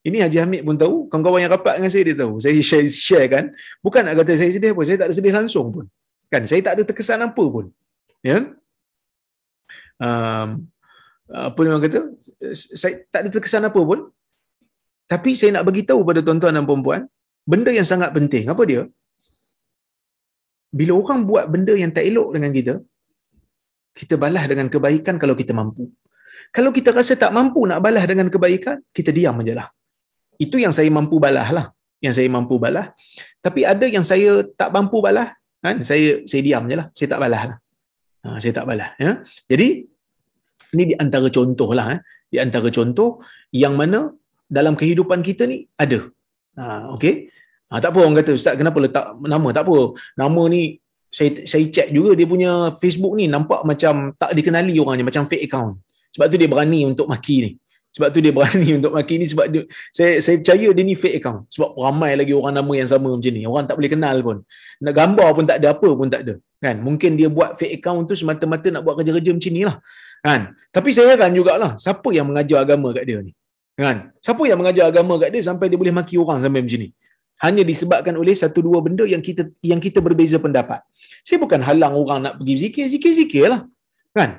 Ini 0.00 0.24
Haji 0.24 0.38
Hamid 0.40 0.62
pun 0.64 0.76
tahu, 0.80 1.12
kawan-kawan 1.12 1.44
yang 1.44 1.52
rapat 1.52 1.76
dengan 1.76 1.92
saya 1.92 2.04
dia 2.08 2.16
tahu. 2.16 2.40
Saya 2.40 2.56
share, 2.64 2.88
share 2.88 3.28
kan. 3.28 3.44
Bukan 3.84 4.00
nak 4.00 4.14
kata 4.24 4.32
saya 4.40 4.48
sedih 4.48 4.72
pun, 4.72 4.88
saya 4.88 4.96
tak 4.96 5.12
ada 5.12 5.14
sedih 5.18 5.34
langsung 5.36 5.66
pun. 5.68 5.84
Kan, 6.32 6.48
saya 6.48 6.60
tak 6.64 6.80
ada 6.80 6.82
terkesan 6.88 7.20
apa 7.20 7.44
pun. 7.44 7.68
Ya. 8.24 8.48
Um, 10.00 10.48
apa 11.28 11.58
orang 11.60 11.84
kata? 11.84 12.00
Saya 12.56 13.04
tak 13.12 13.20
ada 13.22 13.30
terkesan 13.36 13.68
apa 13.68 13.76
pun. 13.76 14.08
Tapi 15.04 15.30
saya 15.36 15.60
nak 15.60 15.68
bagi 15.68 15.84
tahu 15.84 16.00
pada 16.08 16.24
tuan-tuan 16.24 16.56
dan 16.56 16.64
puan-puan, 16.64 17.04
benda 17.44 17.68
yang 17.68 17.84
sangat 17.84 18.10
penting. 18.16 18.48
Apa 18.48 18.64
dia? 18.64 18.88
Bila 20.72 20.96
orang 20.96 21.28
buat 21.28 21.44
benda 21.52 21.74
yang 21.76 21.92
tak 21.92 22.08
elok 22.08 22.28
dengan 22.38 22.50
kita, 22.56 22.74
kita 24.00 24.14
balas 24.22 24.44
dengan 24.50 24.66
kebaikan 24.72 25.20
kalau 25.22 25.34
kita 25.40 25.52
mampu. 25.60 25.84
Kalau 26.56 26.70
kita 26.76 26.90
rasa 26.98 27.12
tak 27.22 27.30
mampu 27.36 27.60
nak 27.70 27.84
balas 27.84 28.04
dengan 28.10 28.26
kebaikan, 28.32 28.80
kita 28.96 29.12
diam 29.12 29.36
aja 29.44 29.54
lah. 29.60 29.68
Itu 30.44 30.56
yang 30.56 30.72
saya 30.72 30.88
mampu 30.88 31.20
balas 31.24 31.48
lah. 31.56 31.66
Yang 32.04 32.14
saya 32.16 32.28
mampu 32.32 32.56
balas. 32.56 32.96
Tapi 33.44 33.60
ada 33.72 33.84
yang 33.84 34.00
saya 34.10 34.30
tak 34.60 34.72
mampu 34.72 35.04
balas, 35.04 35.36
kan? 35.60 35.84
saya 35.84 36.24
saya 36.24 36.42
diam 36.46 36.64
je 36.70 36.76
lah. 36.80 36.86
Saya 36.96 37.08
tak 37.12 37.20
balas 37.20 37.42
lah. 37.50 37.58
Ha, 38.24 38.28
saya 38.40 38.52
tak 38.56 38.64
balas. 38.70 38.90
Ya? 38.96 39.10
Jadi, 39.52 39.68
ini 40.74 40.84
di 40.90 40.94
antara 40.96 41.28
contoh 41.28 41.70
lah. 41.76 41.86
Eh? 41.94 42.00
Di 42.32 42.38
antara 42.40 42.68
contoh 42.72 43.20
yang 43.52 43.76
mana 43.76 44.00
dalam 44.48 44.74
kehidupan 44.80 45.20
kita 45.20 45.44
ni 45.44 45.68
ada. 45.76 46.08
Ha, 46.56 46.88
okay? 46.96 47.28
Ha, 47.68 47.78
tak 47.84 47.92
apa 47.92 47.98
orang 48.00 48.16
kata, 48.18 48.32
Ustaz 48.40 48.56
kenapa 48.56 48.80
letak 48.80 49.06
nama? 49.20 49.48
Tak 49.52 49.62
apa. 49.68 49.76
Nama 50.16 50.42
ni 50.48 50.62
saya 51.10 51.42
saya 51.42 51.66
check 51.66 51.90
juga 51.90 52.14
dia 52.14 52.24
punya 52.24 52.70
Facebook 52.78 53.18
ni 53.18 53.26
nampak 53.26 53.66
macam 53.66 54.14
tak 54.14 54.30
dikenali 54.30 54.78
orangnya 54.78 55.02
macam 55.10 55.26
fake 55.26 55.50
account. 55.50 55.82
Sebab 56.14 56.26
tu 56.30 56.38
dia 56.38 56.46
berani 56.46 56.86
untuk 56.86 57.10
maki 57.10 57.36
ni. 57.42 57.50
Sebab 57.90 58.08
tu 58.14 58.22
dia 58.22 58.30
berani 58.36 58.78
untuk 58.78 58.94
maki 58.94 59.18
ni 59.18 59.26
sebab 59.26 59.46
dia, 59.50 59.66
saya 59.90 60.22
saya 60.22 60.38
percaya 60.38 60.68
dia 60.70 60.82
ni 60.86 60.94
fake 60.94 61.18
account. 61.18 61.50
Sebab 61.50 61.74
ramai 61.74 62.14
lagi 62.14 62.30
orang 62.30 62.54
nama 62.54 62.72
yang 62.78 62.86
sama 62.86 63.10
macam 63.10 63.32
ni. 63.34 63.42
Orang 63.42 63.66
tak 63.66 63.74
boleh 63.74 63.90
kenal 63.90 64.16
pun. 64.22 64.36
Nak 64.78 64.94
gambar 64.94 65.28
pun 65.34 65.44
tak 65.50 65.56
ada 65.58 65.68
apa 65.74 65.88
pun 65.90 66.06
tak 66.06 66.22
ada. 66.24 66.34
Kan? 66.62 66.76
Mungkin 66.78 67.18
dia 67.18 67.26
buat 67.26 67.58
fake 67.58 67.82
account 67.82 68.06
tu 68.06 68.14
semata-mata 68.14 68.70
nak 68.70 68.86
buat 68.86 68.94
kerja-kerja 69.02 69.30
macam 69.34 69.50
ni 69.50 69.62
lah. 69.66 69.76
Kan? 70.22 70.40
Tapi 70.70 70.88
saya 70.94 71.18
heran 71.18 71.34
jugalah 71.34 71.74
siapa 71.74 72.06
yang 72.14 72.30
mengajar 72.30 72.62
agama 72.62 72.94
kat 72.94 73.02
dia 73.02 73.18
ni. 73.18 73.34
Kan? 73.74 74.14
Siapa 74.22 74.42
yang 74.46 74.62
mengajar 74.62 74.86
agama 74.86 75.18
kat 75.18 75.34
dia 75.34 75.42
sampai 75.42 75.66
dia 75.66 75.78
boleh 75.80 75.90
maki 75.90 76.14
orang 76.22 76.38
sampai 76.38 76.62
macam 76.62 76.78
ni 76.86 76.94
hanya 77.44 77.62
disebabkan 77.70 78.14
oleh 78.22 78.34
satu 78.42 78.60
dua 78.66 78.78
benda 78.86 79.04
yang 79.12 79.22
kita 79.28 79.42
yang 79.70 79.80
kita 79.86 79.98
berbeza 80.06 80.36
pendapat. 80.44 80.80
Saya 81.26 81.38
bukan 81.44 81.60
halang 81.68 81.94
orang 82.02 82.18
nak 82.24 82.34
pergi 82.38 82.54
zikir, 82.62 82.86
zikir-zikir 82.92 83.44
lah. 83.52 83.60
Kan? 84.18 84.30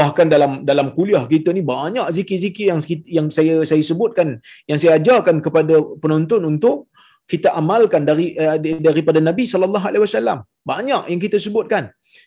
Bahkan 0.00 0.26
dalam 0.34 0.52
dalam 0.70 0.86
kuliah 0.96 1.24
kita 1.32 1.50
ni 1.56 1.62
banyak 1.72 2.06
zikir-zikir 2.16 2.66
yang 2.72 2.80
yang 3.18 3.26
saya 3.36 3.54
saya 3.70 3.82
sebutkan, 3.90 4.28
yang 4.70 4.78
saya 4.82 4.92
ajarkan 5.00 5.38
kepada 5.46 5.74
penonton 6.02 6.44
untuk 6.52 6.76
kita 7.32 7.48
amalkan 7.60 8.02
dari 8.10 8.26
uh, 8.42 8.58
daripada 8.86 9.18
Nabi 9.28 9.44
sallallahu 9.52 9.86
alaihi 9.90 10.04
wasallam. 10.06 10.38
Banyak 10.70 11.02
yang 11.10 11.20
kita 11.24 11.38
sebutkan. 11.46 11.84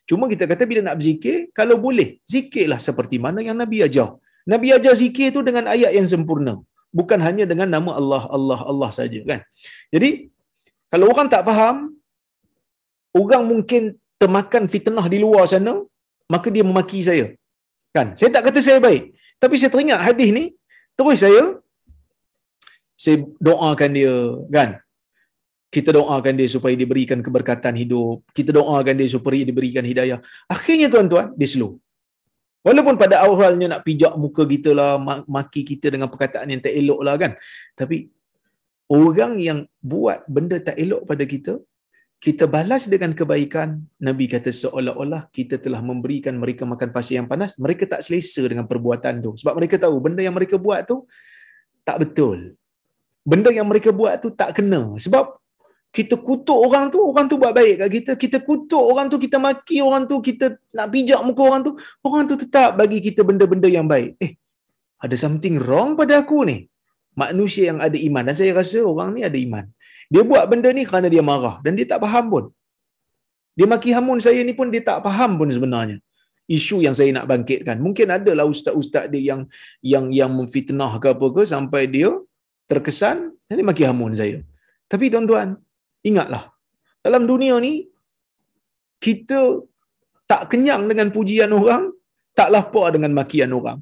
Cuma 0.09 0.25
kita 0.33 0.43
kata 0.51 0.63
bila 0.69 0.81
nak 0.87 0.95
berzikir, 0.99 1.35
kalau 1.59 1.75
boleh, 1.85 2.19
zikirlah 2.33 2.79
seperti 2.87 3.15
mana 3.25 3.39
yang 3.47 3.57
Nabi 3.63 3.79
ajar. 3.87 4.09
Nabi 4.53 4.67
ajar 4.75 4.93
zikir 5.01 5.27
tu 5.35 5.39
dengan 5.47 5.71
ayat 5.73 5.91
yang 5.95 6.07
sempurna 6.13 6.53
bukan 6.99 7.19
hanya 7.25 7.45
dengan 7.51 7.67
nama 7.75 7.91
Allah 7.99 8.23
Allah 8.37 8.59
Allah 8.71 8.89
saja 8.99 9.19
kan? 9.29 9.39
Jadi 9.93 10.09
kalau 10.93 11.09
orang 11.13 11.27
tak 11.33 11.43
faham 11.49 11.77
orang 13.21 13.43
mungkin 13.51 13.83
termakan 14.21 14.63
fitnah 14.73 15.05
di 15.13 15.19
luar 15.25 15.45
sana 15.53 15.73
maka 16.33 16.47
dia 16.55 16.63
memaki 16.69 17.01
saya. 17.09 17.25
Kan? 17.95 18.07
Saya 18.17 18.29
tak 18.35 18.43
kata 18.47 18.59
saya 18.67 18.79
baik. 18.87 19.03
Tapi 19.41 19.55
saya 19.59 19.69
teringat 19.73 19.99
hadis 20.07 20.29
ni 20.37 20.45
terus 20.97 21.19
saya 21.25 21.43
saya 23.03 23.17
doakan 23.47 23.91
dia 23.99 24.13
kan? 24.57 24.69
Kita 25.73 25.89
doakan 25.97 26.33
dia 26.39 26.47
supaya 26.55 26.75
diberikan 26.77 27.19
keberkatan 27.25 27.73
hidup. 27.81 28.21
Kita 28.37 28.53
doakan 28.53 28.95
dia 29.01 29.09
supaya 29.09 29.41
diberikan 29.41 29.81
hidayah. 29.91 30.21
Akhirnya 30.55 30.87
tuan-tuan 30.93 31.33
dia 31.33 31.49
slow 31.49 31.82
Walaupun 32.63 32.95
pada 32.95 33.27
awalnya 33.27 33.67
nak 33.75 33.83
pijak 33.83 34.15
muka 34.15 34.47
kita 34.47 34.71
lah, 34.71 34.95
maki 35.27 35.61
kita 35.67 35.91
dengan 35.91 36.07
perkataan 36.07 36.47
yang 36.47 36.61
tak 36.63 36.71
elok 36.71 36.99
lah 37.03 37.15
kan. 37.19 37.35
Tapi 37.75 38.07
orang 38.87 39.35
yang 39.47 39.59
buat 39.83 40.23
benda 40.31 40.57
tak 40.63 40.79
elok 40.79 41.03
pada 41.03 41.27
kita, 41.27 41.59
kita 42.23 42.47
balas 42.47 42.87
dengan 42.87 43.11
kebaikan, 43.11 43.83
Nabi 43.99 44.31
kata 44.31 44.47
seolah-olah 44.47 45.27
kita 45.35 45.59
telah 45.59 45.83
memberikan 45.83 46.39
mereka 46.39 46.63
makan 46.63 46.95
pasir 46.95 47.19
yang 47.19 47.27
panas, 47.27 47.59
mereka 47.59 47.83
tak 47.83 47.99
selesa 47.99 48.47
dengan 48.47 48.63
perbuatan 48.63 49.19
tu. 49.19 49.35
Sebab 49.35 49.59
mereka 49.59 49.75
tahu 49.75 49.99
benda 49.99 50.23
yang 50.23 50.31
mereka 50.31 50.55
buat 50.55 50.87
tu 50.87 51.03
tak 51.83 51.99
betul. 51.99 52.55
Benda 53.27 53.51
yang 53.51 53.67
mereka 53.67 53.91
buat 53.91 54.23
tu 54.23 54.31
tak 54.31 54.55
kena. 54.55 54.95
Sebab 54.95 55.35
kita 55.93 56.15
kutuk 56.27 56.57
orang 56.57 56.89
tu, 56.93 56.99
orang 57.05 57.25
tu 57.29 57.37
buat 57.37 57.53
baik 57.53 57.85
kat 57.85 57.89
kita. 57.95 58.11
Kita 58.23 58.37
kutuk 58.41 58.81
orang 58.81 59.07
tu, 59.13 59.21
kita 59.21 59.37
maki 59.37 59.77
orang 59.87 60.03
tu, 60.09 60.17
kita 60.27 60.57
nak 60.73 60.87
pijak 60.89 61.21
muka 61.21 61.41
orang 61.49 61.61
tu, 61.67 61.71
orang 62.01 62.23
tu 62.25 62.35
tetap 62.43 62.69
bagi 62.81 62.97
kita 63.07 63.21
benda-benda 63.21 63.69
yang 63.69 63.85
baik. 63.85 64.17
Eh, 64.17 64.33
ada 65.05 65.15
something 65.23 65.61
wrong 65.61 65.93
pada 65.93 66.25
aku 66.25 66.41
ni. 66.51 66.59
manusia 67.13 67.69
yang 67.69 67.77
ada 67.85 67.93
iman 67.93 68.23
dan 68.25 68.33
saya 68.33 68.51
rasa 68.57 68.81
orang 68.81 69.09
ni 69.13 69.21
ada 69.21 69.37
iman. 69.37 69.65
Dia 70.09 70.25
buat 70.29 70.49
benda 70.49 70.69
ni 70.77 70.81
kerana 70.89 71.07
dia 71.13 71.21
marah 71.21 71.61
dan 71.61 71.77
dia 71.77 71.85
tak 71.85 72.01
faham 72.01 72.25
pun. 72.33 72.43
Dia 73.53 73.69
maki 73.69 73.93
hamun 73.93 74.17
saya 74.17 74.41
ni 74.41 74.53
pun 74.57 74.73
dia 74.73 74.81
tak 74.81 75.05
faham 75.05 75.37
pun 75.37 75.45
sebenarnya. 75.45 76.01
Isu 76.49 76.81
yang 76.81 76.97
saya 76.97 77.13
nak 77.17 77.29
bangkitkan. 77.29 77.77
Mungkin 77.85 78.17
adalah 78.17 78.49
ustaz-ustaz 78.49 79.13
dia 79.13 79.21
yang 79.29 79.41
yang 79.93 80.05
yang 80.09 80.31
memfitnah 80.33 80.97
ke 80.97 81.13
apa 81.13 81.27
ke 81.37 81.43
sampai 81.53 81.85
dia 81.85 82.09
terkesan 82.65 83.37
dia 83.45 83.61
maki 83.61 83.85
hamun 83.85 84.09
saya. 84.09 84.41
Tapi 84.89 85.13
tuan-tuan, 85.13 85.53
ingatlah. 86.09 86.43
Dalam 87.05 87.23
dunia 87.31 87.55
ni 87.65 87.73
kita 89.05 89.39
tak 90.31 90.43
kenyang 90.51 90.83
dengan 90.91 91.07
pujian 91.15 91.51
orang, 91.59 91.83
tak 92.37 92.49
lapar 92.55 92.87
dengan 92.95 93.11
makian 93.19 93.51
orang. 93.59 93.79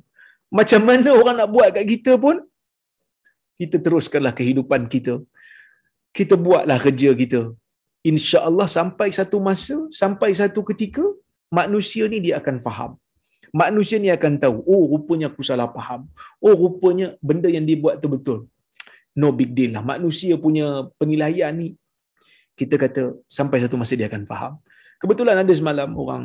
Macam 0.57 0.81
mana 0.89 1.09
orang 1.21 1.35
nak 1.39 1.49
buat 1.55 1.69
kat 1.75 1.85
kita 1.93 2.13
pun, 2.23 2.37
kita 3.61 3.77
teruskanlah 3.85 4.33
kehidupan 4.39 4.89
kita. 4.93 5.13
Kita 6.17 6.35
buatlah 6.45 6.77
kerja 6.85 7.09
kita. 7.21 7.41
Insya 8.11 8.39
Allah 8.49 8.67
sampai 8.77 9.09
satu 9.19 9.37
masa, 9.47 9.77
sampai 10.01 10.29
satu 10.41 10.61
ketika, 10.69 11.05
manusia 11.59 12.03
ni 12.11 12.17
dia 12.25 12.41
akan 12.41 12.57
faham. 12.65 12.91
Manusia 13.61 13.97
ni 14.03 14.09
akan 14.17 14.33
tahu, 14.43 14.57
oh 14.73 14.83
rupanya 14.91 15.27
aku 15.31 15.43
salah 15.49 15.67
faham. 15.77 16.01
Oh 16.41 16.55
rupanya 16.63 17.07
benda 17.29 17.47
yang 17.55 17.65
dibuat 17.69 17.95
tu 18.03 18.09
betul. 18.15 18.39
No 19.21 19.29
big 19.39 19.51
deal 19.57 19.71
lah. 19.75 19.83
Manusia 19.93 20.33
punya 20.45 20.67
penilaian 20.99 21.53
ni, 21.61 21.67
kita 22.61 22.75
kata 22.77 23.01
sampai 23.25 23.57
satu 23.63 23.75
masa 23.81 23.93
dia 23.97 24.05
akan 24.11 24.23
faham. 24.29 24.53
Kebetulan 25.01 25.35
ada 25.41 25.53
semalam 25.59 25.89
orang 25.97 26.23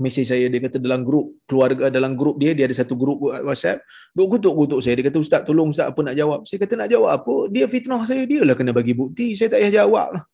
mesej 0.00 0.24
saya 0.30 0.46
dia 0.52 0.60
kata 0.64 0.78
dalam 0.80 1.00
grup 1.08 1.26
keluarga 1.50 1.92
dalam 1.96 2.12
grup 2.20 2.36
dia 2.42 2.52
dia 2.56 2.64
ada 2.70 2.76
satu 2.80 2.94
grup 3.02 3.18
WhatsApp. 3.48 3.82
Duk 4.14 4.38
kutuk-kutuk 4.38 4.80
saya. 4.84 4.94
Dia 4.98 5.04
kata 5.10 5.18
ustaz 5.24 5.42
tolong 5.48 5.74
ustaz 5.74 5.90
apa 5.90 6.00
nak 6.06 6.14
jawab? 6.20 6.40
Saya 6.48 6.58
kata 6.62 6.74
nak 6.80 6.88
jawab 6.94 7.10
apa? 7.18 7.34
Dia 7.54 7.66
fitnah 7.74 8.02
saya 8.10 8.22
dia 8.32 8.42
lah 8.46 8.54
kena 8.58 8.70
bagi 8.78 8.94
bukti. 8.94 9.34
Saya 9.38 9.50
tak 9.52 9.60
payah 9.60 9.74
jawab 9.82 10.08
lah. 10.14 10.24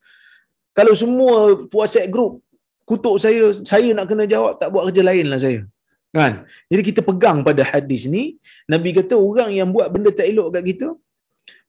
Kalau 0.77 0.95
semua 1.03 1.37
WhatsApp 1.73 2.13
grup 2.13 2.45
kutuk 2.89 3.17
saya 3.25 3.43
saya 3.73 3.89
nak 3.97 4.07
kena 4.13 4.25
jawab 4.35 4.61
tak 4.61 4.69
buat 4.73 4.85
kerja 4.93 5.03
lain 5.11 5.27
lah 5.33 5.41
saya. 5.41 5.61
Kan? 6.13 6.45
Jadi 6.73 6.83
kita 6.89 7.01
pegang 7.09 7.41
pada 7.49 7.65
hadis 7.65 8.05
ni. 8.15 8.37
Nabi 8.73 8.93
kata 8.93 9.15
orang 9.17 9.51
yang 9.57 9.69
buat 9.73 9.89
benda 9.93 10.13
tak 10.13 10.29
elok 10.33 10.49
kat 10.57 10.65
kita 10.71 10.89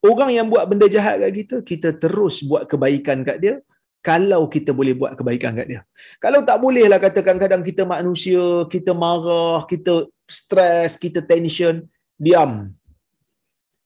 orang 0.04 0.32
yang 0.38 0.48
buat 0.52 0.64
benda 0.70 0.88
jahat 0.96 1.16
kat 1.24 1.32
kita 1.40 1.56
kita 1.72 1.90
terus 2.04 2.42
buat 2.46 2.64
kebaikan 2.72 3.22
kat 3.28 3.38
dia 3.44 3.56
kalau 4.00 4.48
kita 4.48 4.72
boleh 4.72 4.96
buat 4.96 5.12
kebaikan 5.20 5.60
kat 5.60 5.68
dia. 5.68 5.82
Kalau 6.24 6.40
tak 6.50 6.58
boleh 6.64 6.88
lah 6.88 7.00
katakan 7.04 7.36
kadang 7.36 7.60
kita 7.60 7.84
manusia, 7.84 8.64
kita 8.72 8.96
marah, 8.96 9.68
kita 9.68 10.08
stres, 10.24 10.96
kita 10.96 11.20
tension, 11.20 11.84
diam. 12.16 12.72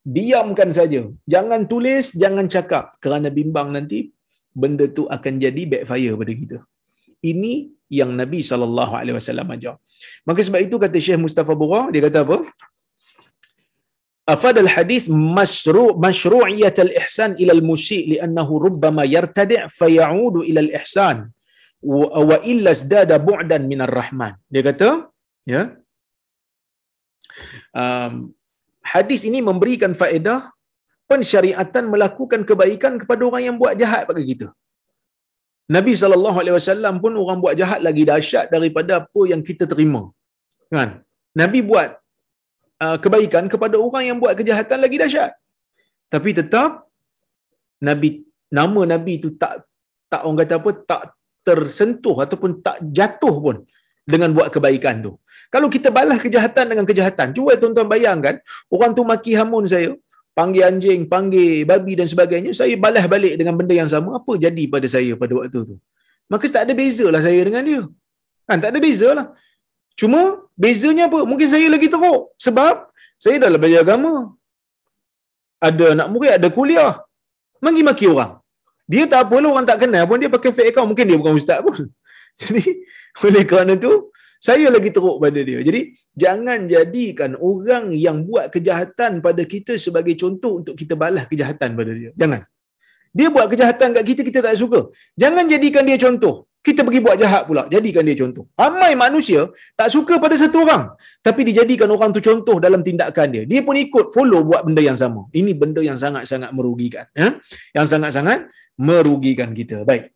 Diamkan 0.06 0.70
saja. 0.70 1.02
Jangan 1.26 1.66
tulis, 1.66 2.14
jangan 2.14 2.46
cakap 2.46 2.94
kerana 3.02 3.34
bimbang 3.34 3.74
nanti 3.74 4.14
benda 4.54 4.86
tu 4.86 5.10
akan 5.10 5.42
jadi 5.42 5.62
backfire 5.66 6.14
pada 6.14 6.34
kita. 6.42 6.58
Ini 7.24 7.74
yang 7.90 8.12
Nabi 8.14 8.44
wasallam 8.44 9.50
ajar. 9.56 9.76
Maka 10.28 10.40
sebab 10.46 10.62
itu 10.62 10.76
kata 10.78 10.98
Syekh 11.02 11.22
Mustafa 11.26 11.54
Bura, 11.58 11.90
dia 11.90 12.02
kata 12.06 12.22
apa? 12.22 12.38
أفاد 14.35 14.57
الحديث 14.65 15.05
مشروع 15.39 15.91
مشروعية 16.09 16.77
الإحسان 16.87 17.31
إلى 17.41 17.53
المسيء 17.59 18.05
لأنه 18.13 18.49
ربما 18.67 19.03
يرتدع 19.17 19.61
فيعود 19.79 20.37
إلى 20.49 20.61
الإحسان 20.65 21.17
وإلا 22.29 22.71
ازداد 22.77 23.11
بعدا 23.29 23.59
من 23.73 23.81
الرحمن 23.87 24.33
dia 24.53 24.63
kata 24.69 24.89
ya 25.53 25.63
um, 27.81 28.35
hadis 28.93 29.23
ini 29.29 29.41
memberikan 29.49 29.93
faedah 30.01 30.41
pensyariatan 31.11 31.85
melakukan 31.95 32.43
kebaikan 32.49 32.95
kepada 33.01 33.23
orang 33.29 33.43
yang 33.49 33.57
buat 33.63 33.75
jahat 33.83 34.03
pada 34.11 34.21
kita 34.31 34.49
Nabi 35.77 35.93
sallallahu 36.01 36.39
alaihi 36.43 36.57
wasallam 36.59 36.95
pun 37.05 37.15
orang 37.23 37.39
buat 37.45 37.55
jahat 37.61 37.81
lagi 37.89 38.05
dahsyat 38.11 38.47
daripada 38.57 38.93
apa 39.01 39.23
yang 39.33 39.41
kita 39.49 39.65
terima 39.73 40.03
kan 40.77 40.91
Nabi 41.43 41.61
buat 41.71 41.91
Uh, 42.84 42.98
kebaikan 43.04 43.46
kepada 43.54 43.76
orang 43.86 44.04
yang 44.10 44.18
buat 44.22 44.34
kejahatan 44.40 44.80
lagi 44.84 44.98
dahsyat. 45.02 45.32
Tapi 46.14 46.30
tetap 46.40 46.70
nabi 47.88 48.10
nama 48.60 48.82
nabi 48.94 49.14
itu 49.20 49.30
tak 49.42 49.54
tak 50.12 50.22
orang 50.26 50.40
kata 50.42 50.54
apa 50.60 50.72
tak 50.92 51.02
tersentuh 51.48 52.18
ataupun 52.26 52.52
tak 52.66 52.78
jatuh 52.98 53.36
pun 53.46 53.58
dengan 54.12 54.30
buat 54.36 54.48
kebaikan 54.56 54.96
tu. 55.06 55.12
Kalau 55.54 55.68
kita 55.76 55.90
balas 55.98 56.20
kejahatan 56.26 56.66
dengan 56.72 56.86
kejahatan, 56.90 57.28
cuba 57.36 57.56
tuan-tuan 57.62 57.88
bayangkan, 57.94 58.36
orang 58.76 58.92
tu 58.98 59.04
maki 59.12 59.32
hamun 59.40 59.66
saya, 59.74 59.92
panggil 60.40 60.64
anjing, 60.70 61.02
panggil 61.14 61.64
babi 61.72 61.94
dan 62.00 62.08
sebagainya, 62.14 62.52
saya 62.60 62.76
balas 62.86 63.06
balik 63.14 63.34
dengan 63.40 63.56
benda 63.60 63.76
yang 63.82 63.90
sama, 63.96 64.20
apa 64.20 64.34
jadi 64.46 64.64
pada 64.74 64.88
saya 64.96 65.14
pada 65.24 65.34
waktu 65.40 65.60
tu? 65.70 65.76
Maka 66.32 66.44
tak 66.56 66.64
ada 66.68 66.74
bezalah 66.82 67.22
saya 67.28 67.40
dengan 67.48 67.64
dia. 67.70 67.82
Kan 68.48 68.58
tak 68.64 68.70
ada 68.76 68.80
bezalah. 68.84 69.28
Cuma 70.00 70.22
bezanya 70.64 71.06
apa? 71.10 71.20
Mungkin 71.30 71.48
saya 71.54 71.68
lagi 71.70 71.88
teruk. 71.94 72.34
Sebab 72.46 72.90
saya 73.24 73.36
dah 73.42 73.50
belajar 73.62 73.82
agama. 73.86 74.14
Ada 75.68 75.86
anak 75.96 76.08
murid, 76.14 76.34
ada 76.38 76.48
kuliah. 76.58 76.94
Maki-maki 77.64 78.06
orang. 78.14 78.34
Dia 78.92 79.04
tak 79.12 79.22
apa 79.26 79.40
orang 79.40 79.66
tak 79.70 79.78
kenal 79.88 80.04
pun 80.10 80.20
dia 80.20 80.28
pakai 80.36 80.52
fake 80.52 80.70
account. 80.76 80.90
Mungkin 80.92 81.06
dia 81.10 81.18
bukan 81.22 81.36
ustaz 81.40 81.60
pun. 81.64 81.88
Jadi, 82.42 82.64
oleh 83.24 83.44
kerana 83.48 83.74
tu, 83.80 84.12
saya 84.44 84.68
lagi 84.76 84.90
teruk 84.92 85.18
pada 85.24 85.40
dia. 85.50 85.60
Jadi, 85.68 85.96
jangan 86.24 86.68
jadikan 86.68 87.32
orang 87.40 87.96
yang 87.96 88.28
buat 88.28 88.52
kejahatan 88.52 89.24
pada 89.24 89.44
kita 89.54 89.80
sebagai 89.80 90.20
contoh 90.20 90.60
untuk 90.60 90.76
kita 90.76 91.00
balas 91.00 91.30
kejahatan 91.32 91.80
pada 91.80 91.92
dia. 91.96 92.12
Jangan. 92.22 92.42
Dia 93.14 93.28
buat 93.30 93.48
kejahatan 93.48 93.90
kat 93.96 94.04
kita, 94.10 94.22
kita 94.28 94.40
tak 94.42 94.58
suka. 94.58 94.90
Jangan 95.16 95.46
jadikan 95.48 95.86
dia 95.88 95.96
contoh 96.02 96.50
kita 96.64 96.82
pergi 96.88 97.00
buat 97.06 97.18
jahat 97.20 97.44
pula. 97.50 97.64
Jadikan 97.74 98.08
dia 98.08 98.16
contoh. 98.16 98.48
Ramai 98.56 98.96
manusia 98.96 99.52
tak 99.80 99.92
suka 99.96 100.16
pada 100.24 100.36
satu 100.40 100.64
orang. 100.64 100.84
Tapi 101.20 101.42
dijadikan 101.50 101.92
orang 101.96 102.16
tu 102.16 102.24
contoh 102.24 102.56
dalam 102.66 102.80
tindakan 102.88 103.28
dia. 103.36 103.44
Dia 103.52 103.62
pun 103.68 103.76
ikut 103.76 104.16
follow 104.16 104.42
buat 104.48 104.64
benda 104.64 104.80
yang 104.80 104.96
sama. 104.96 105.28
Ini 105.36 105.52
benda 105.62 105.84
yang 105.84 106.00
sangat-sangat 106.00 106.56
merugikan 106.56 107.06
ya 107.12 107.36
yang 107.76 107.86
sangat-sangat 107.94 108.48
merugikan 108.80 109.52
kita. 109.52 109.84
Baik. 109.84 110.16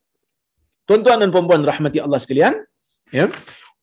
Tuan-tuan 0.87 1.19
dan 1.19 1.29
puan-puan 1.35 1.67
rahmati 1.67 1.99
Allah 1.99 2.19
sekalian 2.23 2.53
ya? 3.11 3.27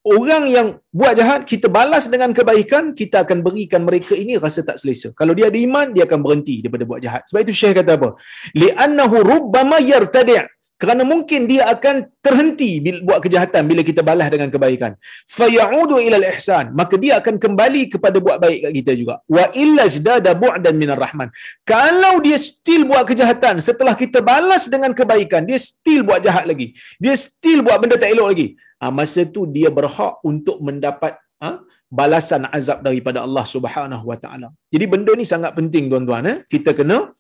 Orang 0.05 0.45
yang 0.53 0.81
buat 0.93 1.17
jahat 1.17 1.49
kita 1.49 1.69
balas 1.73 2.13
dengan 2.13 2.33
kebaikan 2.37 2.93
kita 2.93 3.25
akan 3.25 3.41
berikan 3.41 3.89
mereka 3.89 4.13
ini 4.13 4.37
rasa 4.37 4.61
tak 4.61 4.77
selesa. 4.81 5.13
Kalau 5.17 5.33
dia 5.37 5.49
ada 5.49 5.57
iman 5.57 5.97
dia 5.97 6.05
akan 6.09 6.21
berhenti 6.25 6.61
daripada 6.65 6.85
buat 6.85 7.01
jahat. 7.01 7.25
Sebab 7.29 7.41
itu 7.45 7.53
syekh 7.57 7.81
kata 7.81 7.97
apa? 7.97 8.09
Li'annahu 8.53 9.17
rubbama 9.25 9.81
yartadi' 9.81 10.54
kerana 10.75 11.03
mungkin 11.07 11.47
dia 11.51 11.71
akan 11.71 12.11
terhenti 12.19 12.83
buat 13.07 13.23
kejahatan 13.25 13.63
bila 13.71 13.83
kita 13.87 14.03
balas 14.03 14.27
dengan 14.35 14.51
kebaikan. 14.55 14.93
Fayaudu 15.37 16.03
ila 16.03 16.19
ihsan. 16.35 16.75
Maka 16.75 16.95
dia 16.99 17.23
akan 17.23 17.39
kembali 17.45 17.83
kepada 17.95 18.19
buat 18.19 18.43
baik 18.43 18.59
kat 18.67 18.73
kita 18.83 18.93
juga. 19.01 19.15
Wa 19.31 19.55
illa 19.55 19.87
zdada 19.87 20.35
bu'dan 20.35 20.75
minar 20.75 20.99
rahman. 20.99 21.31
Kalau 21.63 22.19
dia 22.27 22.39
still 22.51 22.91
buat 22.91 23.07
kejahatan 23.07 23.63
setelah 23.63 23.95
kita 23.95 24.19
balas 24.19 24.67
dengan 24.67 24.91
kebaikan 24.91 25.47
dia 25.47 25.59
still 25.63 26.03
buat 26.03 26.21
jahat 26.27 26.45
lagi. 26.51 26.75
Dia 26.99 27.15
still 27.15 27.63
buat 27.63 27.79
benda 27.79 27.95
tak 27.95 28.11
elok 28.15 28.29
lagi. 28.35 28.49
Ha, 28.83 28.91
masa 28.91 29.23
tu 29.25 29.47
dia 29.47 29.71
berhak 29.71 30.21
untuk 30.27 30.59
mendapat 30.59 31.15
ha, 31.39 31.63
balasan 31.87 32.51
azab 32.51 32.83
daripada 32.83 33.23
Allah 33.23 33.47
Subhanahu 33.47 34.05
wa 34.11 34.19
taala. 34.19 34.51
Jadi 34.75 34.85
benda 34.91 35.15
ni 35.15 35.23
sangat 35.23 35.55
penting 35.55 35.87
tuan-tuan 35.87 36.27
eh. 36.27 36.37
Kita 36.51 36.75
kena 36.75 37.15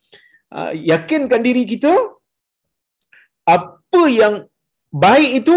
uh, 0.58 0.72
yakinkan 0.74 1.40
diri 1.46 1.62
kita 1.62 1.92
apa 3.94 4.10
yang 4.10 4.34
baik 4.90 5.30
itu 5.46 5.56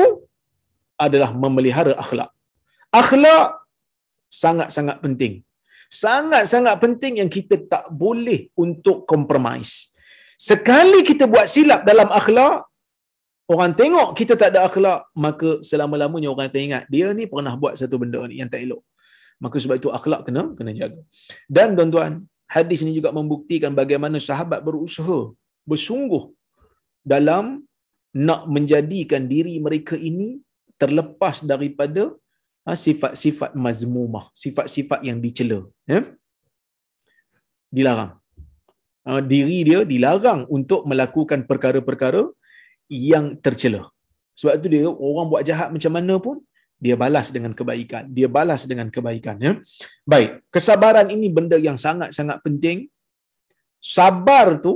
adalah 1.06 1.30
memelihara 1.44 1.94
akhlak. 2.04 2.30
Akhlak 2.94 3.66
sangat-sangat 4.30 4.98
penting. 5.06 5.34
Sangat-sangat 5.90 6.76
penting 6.84 7.14
yang 7.22 7.30
kita 7.38 7.58
tak 7.74 7.86
boleh 7.90 8.54
untuk 8.54 9.10
compromise. 9.10 9.90
Sekali 10.38 11.02
kita 11.10 11.26
buat 11.26 11.50
silap 11.50 11.82
dalam 11.90 12.10
akhlak, 12.14 12.70
orang 13.50 13.74
tengok 13.74 14.14
kita 14.20 14.34
tak 14.38 14.54
ada 14.54 14.70
akhlak, 14.70 15.10
maka 15.26 15.50
selama-lamanya 15.70 16.30
orang 16.30 16.48
akan 16.54 16.62
ingat, 16.70 16.84
dia 16.94 17.10
ni 17.18 17.26
pernah 17.26 17.58
buat 17.58 17.74
satu 17.74 17.98
benda 17.98 18.22
ni 18.30 18.38
yang 18.42 18.50
tak 18.54 18.62
elok. 18.66 18.86
Maka 19.42 19.58
sebab 19.58 19.82
itu 19.82 19.90
akhlak 19.90 20.30
kena 20.30 20.54
kena 20.58 20.78
jaga. 20.78 21.02
Dan 21.50 21.74
tuan-tuan, 21.74 22.22
hadis 22.46 22.86
ini 22.86 22.94
juga 22.94 23.10
membuktikan 23.10 23.74
bagaimana 23.74 24.22
sahabat 24.22 24.62
berusaha 24.62 25.34
bersungguh 25.66 26.30
dalam 27.02 27.67
nak 28.26 28.42
menjadikan 28.56 29.24
diri 29.34 29.56
mereka 29.66 29.96
ini 30.10 30.30
terlepas 30.82 31.36
daripada 31.52 32.04
ha, 32.66 32.78
sifat-sifat 32.86 33.52
mazmumah, 33.66 34.26
sifat-sifat 34.44 35.00
yang 35.10 35.20
dicela. 35.26 35.60
Ya? 35.92 36.02
Dilarang. 37.78 38.14
Ha, 39.08 39.22
diri 39.34 39.60
dia 39.68 39.80
dilarang 39.94 40.42
untuk 40.58 40.82
melakukan 40.90 41.46
perkara-perkara 41.50 42.24
yang 43.12 43.38
tercela. 43.46 43.84
Sebab 44.40 44.54
itu 44.60 44.68
dia 44.74 44.90
orang 45.10 45.28
buat 45.32 45.44
jahat 45.50 45.70
macam 45.76 45.94
mana 45.98 46.16
pun 46.26 46.38
dia 46.78 46.96
balas 47.04 47.28
dengan 47.36 47.52
kebaikan. 47.60 48.04
Dia 48.18 48.28
balas 48.30 48.62
dengan 48.70 48.88
kebaikan. 48.96 49.36
Ya? 49.46 49.54
Baik, 50.06 50.46
kesabaran 50.54 51.10
ini 51.16 51.28
benda 51.38 51.58
yang 51.58 51.78
sangat-sangat 51.86 52.38
penting 52.46 52.86
sabar 53.82 54.58
tu 54.66 54.74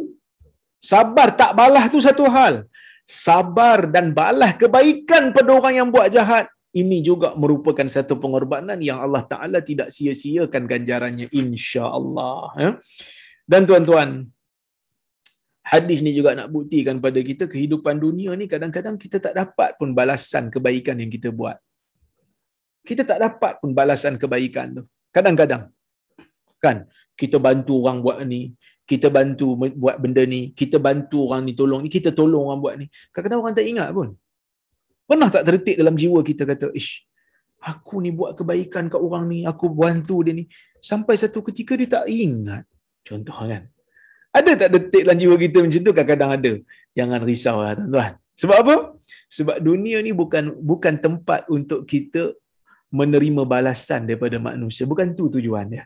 sabar 0.81 1.29
tak 1.41 1.51
balas 1.57 1.85
tu 1.93 1.99
satu 2.01 2.25
hal 2.35 2.53
sabar 3.12 3.91
dan 3.91 4.16
balas 4.16 4.55
kebaikan 4.55 5.36
pada 5.36 5.49
orang 5.59 5.74
yang 5.80 5.88
buat 5.91 6.07
jahat 6.16 6.47
ini 6.72 7.03
juga 7.03 7.36
merupakan 7.36 7.84
satu 7.84 8.16
pengorbanan 8.16 8.80
yang 8.80 9.03
Allah 9.03 9.28
Taala 9.28 9.59
tidak 9.59 9.91
sia-siakan 9.91 10.64
ganjarannya 10.72 11.28
insya-Allah 11.28 12.43
ya. 12.55 12.70
Dan 13.43 13.68
tuan-tuan, 13.68 14.09
hadis 15.68 15.99
ni 15.99 16.16
juga 16.16 16.32
nak 16.39 16.47
buktikan 16.55 17.03
pada 17.03 17.20
kita 17.20 17.51
kehidupan 17.51 17.99
dunia 17.99 18.32
ni 18.39 18.47
kadang-kadang 18.47 18.95
kita 18.95 19.20
tak 19.20 19.36
dapat 19.36 19.76
pun 19.76 19.91
balasan 19.91 20.47
kebaikan 20.47 20.95
yang 21.03 21.12
kita 21.12 21.36
buat. 21.36 21.59
Kita 22.88 23.03
tak 23.03 23.20
dapat 23.20 23.59
pun 23.59 23.76
balasan 23.76 24.16
kebaikan 24.16 24.68
tu. 24.80 24.84
Kadang-kadang 25.12 25.68
kan 26.62 26.86
kita 27.18 27.38
bantu 27.41 27.74
orang 27.82 27.97
buat 28.05 28.18
ni, 28.26 28.53
kita 28.89 29.07
bantu 29.18 29.47
buat 29.84 29.95
benda 30.03 30.24
ni, 30.26 30.41
kita 30.59 30.78
bantu 30.88 31.18
orang 31.30 31.41
ni 31.47 31.53
tolong 31.59 31.82
ni, 31.86 31.89
kita 31.97 32.09
tolong 32.20 32.49
orang 32.49 32.59
buat 32.64 32.76
ni. 32.82 32.86
Kadang-kadang 33.14 33.39
orang 33.43 33.55
tak 33.59 33.68
ingat 33.72 33.89
pun. 33.97 34.09
Pernah 35.09 35.30
tak 35.36 35.43
tertik 35.47 35.76
dalam 35.82 35.95
jiwa 36.01 36.20
kita 36.30 36.43
kata, 36.51 36.68
"Ish, 36.72 36.91
aku 37.72 37.99
ni 38.03 38.09
buat 38.20 38.32
kebaikan 38.39 38.88
kat 38.93 39.01
orang 39.07 39.24
ni, 39.32 39.39
aku 39.51 39.66
bantu 39.70 40.24
dia 40.26 40.34
ni." 40.39 40.45
Sampai 40.89 41.16
satu 41.22 41.39
ketika 41.49 41.78
dia 41.80 41.89
tak 41.99 42.05
ingat. 42.09 42.64
Contoh 43.05 43.38
kan. 43.51 43.64
Ada 44.32 44.51
tak 44.55 44.70
detik 44.76 45.03
dalam 45.03 45.20
jiwa 45.20 45.36
kita 45.36 45.57
macam 45.59 45.82
tu? 45.84 45.91
Kadang-kadang 45.91 46.32
ada. 46.38 46.51
Jangan 46.97 47.20
risau 47.28 47.57
lah 47.59 47.74
tuan-tuan. 47.76 48.12
Sebab 48.41 48.57
apa? 48.64 48.76
Sebab 49.28 49.57
dunia 49.59 49.97
ni 50.01 50.12
bukan 50.16 50.55
bukan 50.57 50.93
tempat 51.05 51.45
untuk 51.51 51.84
kita 51.86 52.34
menerima 52.91 53.43
balasan 53.47 54.07
daripada 54.09 54.36
manusia. 54.39 54.84
Bukan 54.89 55.14
tu 55.20 55.32
tujuan 55.32 55.68
dia. 55.68 55.84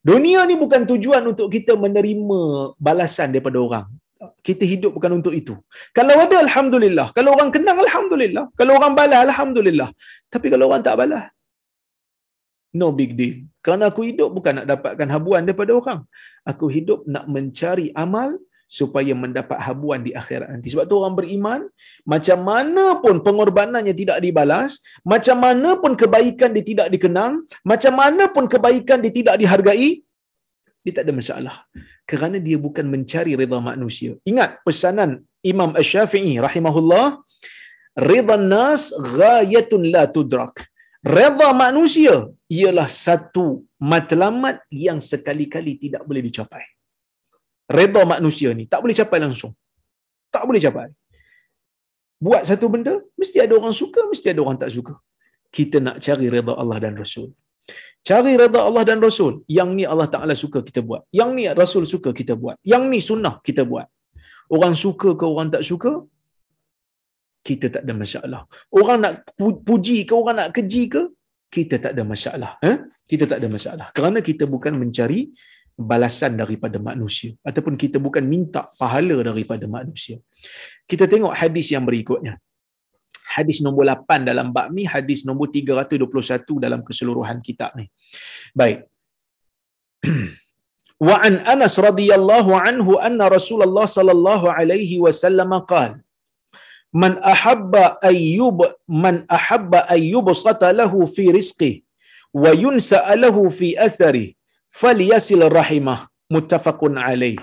Dunia 0.00 0.48
ni 0.48 0.56
bukan 0.56 0.88
tujuan 0.88 1.22
untuk 1.28 1.52
kita 1.52 1.76
menerima 1.76 2.40
balasan 2.80 3.36
daripada 3.36 3.60
orang. 3.60 3.86
Kita 4.40 4.64
hidup 4.64 4.96
bukan 4.96 5.20
untuk 5.20 5.32
itu. 5.36 5.54
Kalau 5.96 6.16
ada, 6.16 6.40
Alhamdulillah. 6.40 7.12
Kalau 7.16 7.36
orang 7.36 7.52
kenang, 7.52 7.76
Alhamdulillah. 7.84 8.48
Kalau 8.56 8.72
orang 8.80 8.92
balas, 8.96 9.20
Alhamdulillah. 9.28 9.88
Tapi 10.32 10.46
kalau 10.52 10.72
orang 10.72 10.80
tak 10.80 10.96
balas, 11.00 11.28
no 12.72 12.88
big 12.94 13.12
deal. 13.18 13.44
Kerana 13.64 13.92
aku 13.92 14.08
hidup 14.08 14.32
bukan 14.32 14.62
nak 14.62 14.66
dapatkan 14.72 15.08
habuan 15.12 15.44
daripada 15.44 15.72
orang. 15.76 16.00
Aku 16.48 16.66
hidup 16.72 17.04
nak 17.04 17.28
mencari 17.28 17.92
amal 17.92 18.40
supaya 18.70 19.12
mendapat 19.22 19.58
habuan 19.66 20.00
di 20.06 20.14
akhirat 20.20 20.48
nanti. 20.54 20.70
Sebab 20.70 20.84
tu 20.90 20.94
orang 21.02 21.14
beriman, 21.18 21.60
macam 22.12 22.38
mana 22.50 22.84
pun 23.02 23.18
pengorbanannya 23.26 23.94
tidak 24.00 24.18
dibalas, 24.24 24.78
macam 25.12 25.36
mana 25.44 25.74
pun 25.82 25.98
kebaikan 26.02 26.54
dia 26.54 26.64
tidak 26.70 26.88
dikenang, 26.94 27.42
macam 27.66 27.92
mana 27.98 28.30
pun 28.30 28.46
kebaikan 28.46 29.02
dia 29.02 29.10
tidak 29.18 29.34
dihargai, 29.42 30.06
dia 30.86 30.92
tak 30.96 31.04
ada 31.10 31.12
masalah. 31.18 31.56
Kerana 32.06 32.38
dia 32.46 32.56
bukan 32.66 32.86
mencari 32.94 33.34
rida 33.34 33.58
manusia. 33.58 34.14
Ingat 34.22 34.62
pesanan 34.62 35.10
Imam 35.42 35.74
Ash-Syafi'i 35.74 36.38
rahimahullah, 36.46 37.06
rida 37.98 38.38
nas 38.38 38.94
ghayatun 39.18 39.82
la 39.90 40.06
tudrak. 40.06 40.54
Reda 41.02 41.50
manusia 41.56 42.28
ialah 42.46 42.86
satu 42.86 43.66
matlamat 43.80 44.62
yang 44.70 45.00
sekali-kali 45.00 45.80
tidak 45.80 46.04
boleh 46.06 46.22
dicapai. 46.28 46.64
Reda 47.76 48.02
manusia 48.14 48.50
ni 48.58 48.64
tak 48.72 48.80
boleh 48.82 48.96
capai 49.00 49.18
langsung. 49.24 49.52
Tak 50.34 50.42
boleh 50.48 50.60
capai. 50.66 50.88
Buat 52.26 52.42
satu 52.48 52.66
benda, 52.72 52.94
mesti 53.20 53.38
ada 53.44 53.54
orang 53.60 53.74
suka, 53.82 54.00
mesti 54.12 54.28
ada 54.32 54.40
orang 54.44 54.58
tak 54.62 54.70
suka. 54.76 54.94
Kita 55.56 55.76
nak 55.86 55.96
cari 56.04 56.26
reda 56.34 56.52
Allah 56.62 56.78
dan 56.84 56.94
Rasul. 57.02 57.28
Cari 58.08 58.32
reda 58.42 58.60
Allah 58.68 58.82
dan 58.88 58.98
Rasul. 59.06 59.32
Yang 59.58 59.70
ni 59.78 59.84
Allah 59.92 60.08
Ta'ala 60.14 60.34
suka 60.42 60.58
kita 60.68 60.80
buat. 60.88 61.02
Yang 61.18 61.30
ni 61.36 61.44
Rasul 61.60 61.84
suka 61.92 62.10
kita 62.20 62.34
buat. 62.42 62.56
Yang 62.72 62.82
ni 62.92 62.98
sunnah 63.08 63.34
kita 63.48 63.64
buat. 63.70 63.86
Orang 64.56 64.74
suka 64.84 65.08
ke 65.20 65.24
orang 65.32 65.48
tak 65.54 65.64
suka, 65.70 65.92
kita 67.48 67.66
tak 67.74 67.82
ada 67.86 67.94
masalah. 68.02 68.42
Orang 68.80 68.98
nak 69.04 69.14
puji 69.68 69.98
ke 70.08 70.12
orang 70.20 70.36
nak 70.40 70.48
keji 70.56 70.82
ke, 70.94 71.02
kita 71.56 71.74
tak 71.84 71.92
ada 71.94 72.02
masalah. 72.12 72.52
Eh? 72.70 72.76
Kita 73.10 73.24
tak 73.30 73.38
ada 73.42 73.48
masalah. 73.56 73.86
Kerana 73.96 74.18
kita 74.28 74.44
bukan 74.54 74.74
mencari 74.82 75.20
balasan 75.90 76.36
daripada 76.42 76.78
manusia. 76.88 77.32
Ataupun 77.50 77.74
kita 77.82 77.96
bukan 78.06 78.24
minta 78.34 78.68
pahala 78.80 79.16
daripada 79.28 79.64
manusia. 79.76 80.16
Kita 80.90 81.04
tengok 81.12 81.32
hadis 81.42 81.68
yang 81.74 81.84
berikutnya. 81.88 82.34
Hadis 83.34 83.58
nombor 83.64 83.86
8 83.86 84.28
dalam 84.30 84.50
bab 84.56 84.68
ni, 84.76 84.84
hadis 84.94 85.22
nombor 85.28 85.48
321 85.54 86.64
dalam 86.64 86.80
keseluruhan 86.88 87.38
kitab 87.48 87.70
ni. 87.78 87.86
Baik. 88.60 88.78
Wa 91.08 91.16
an 91.26 91.34
Anas 91.52 91.74
radhiyallahu 91.88 92.52
anhu 92.68 93.00
anna 93.08 93.26
Rasulullah 93.36 93.86
sallallahu 93.88 94.52
alaihi 94.52 95.00
wasallam 95.04 95.52
qala 95.72 95.96
man 96.92 97.12
ahabba 97.32 97.84
ayyub 98.10 98.58
man 99.04 99.16
ahabba 99.38 99.80
ayyub 99.96 100.28
lahu 100.80 101.06
fi 101.14 101.24
rizqi 101.38 101.72
wa 102.42 102.50
yunsa 102.64 102.98
lahu 103.24 103.42
fi 103.58 103.68
athari 103.86 104.26
falyasil 104.80 105.44
rahimah 105.58 106.00
muttafaqun 106.34 106.94
alaih. 107.08 107.38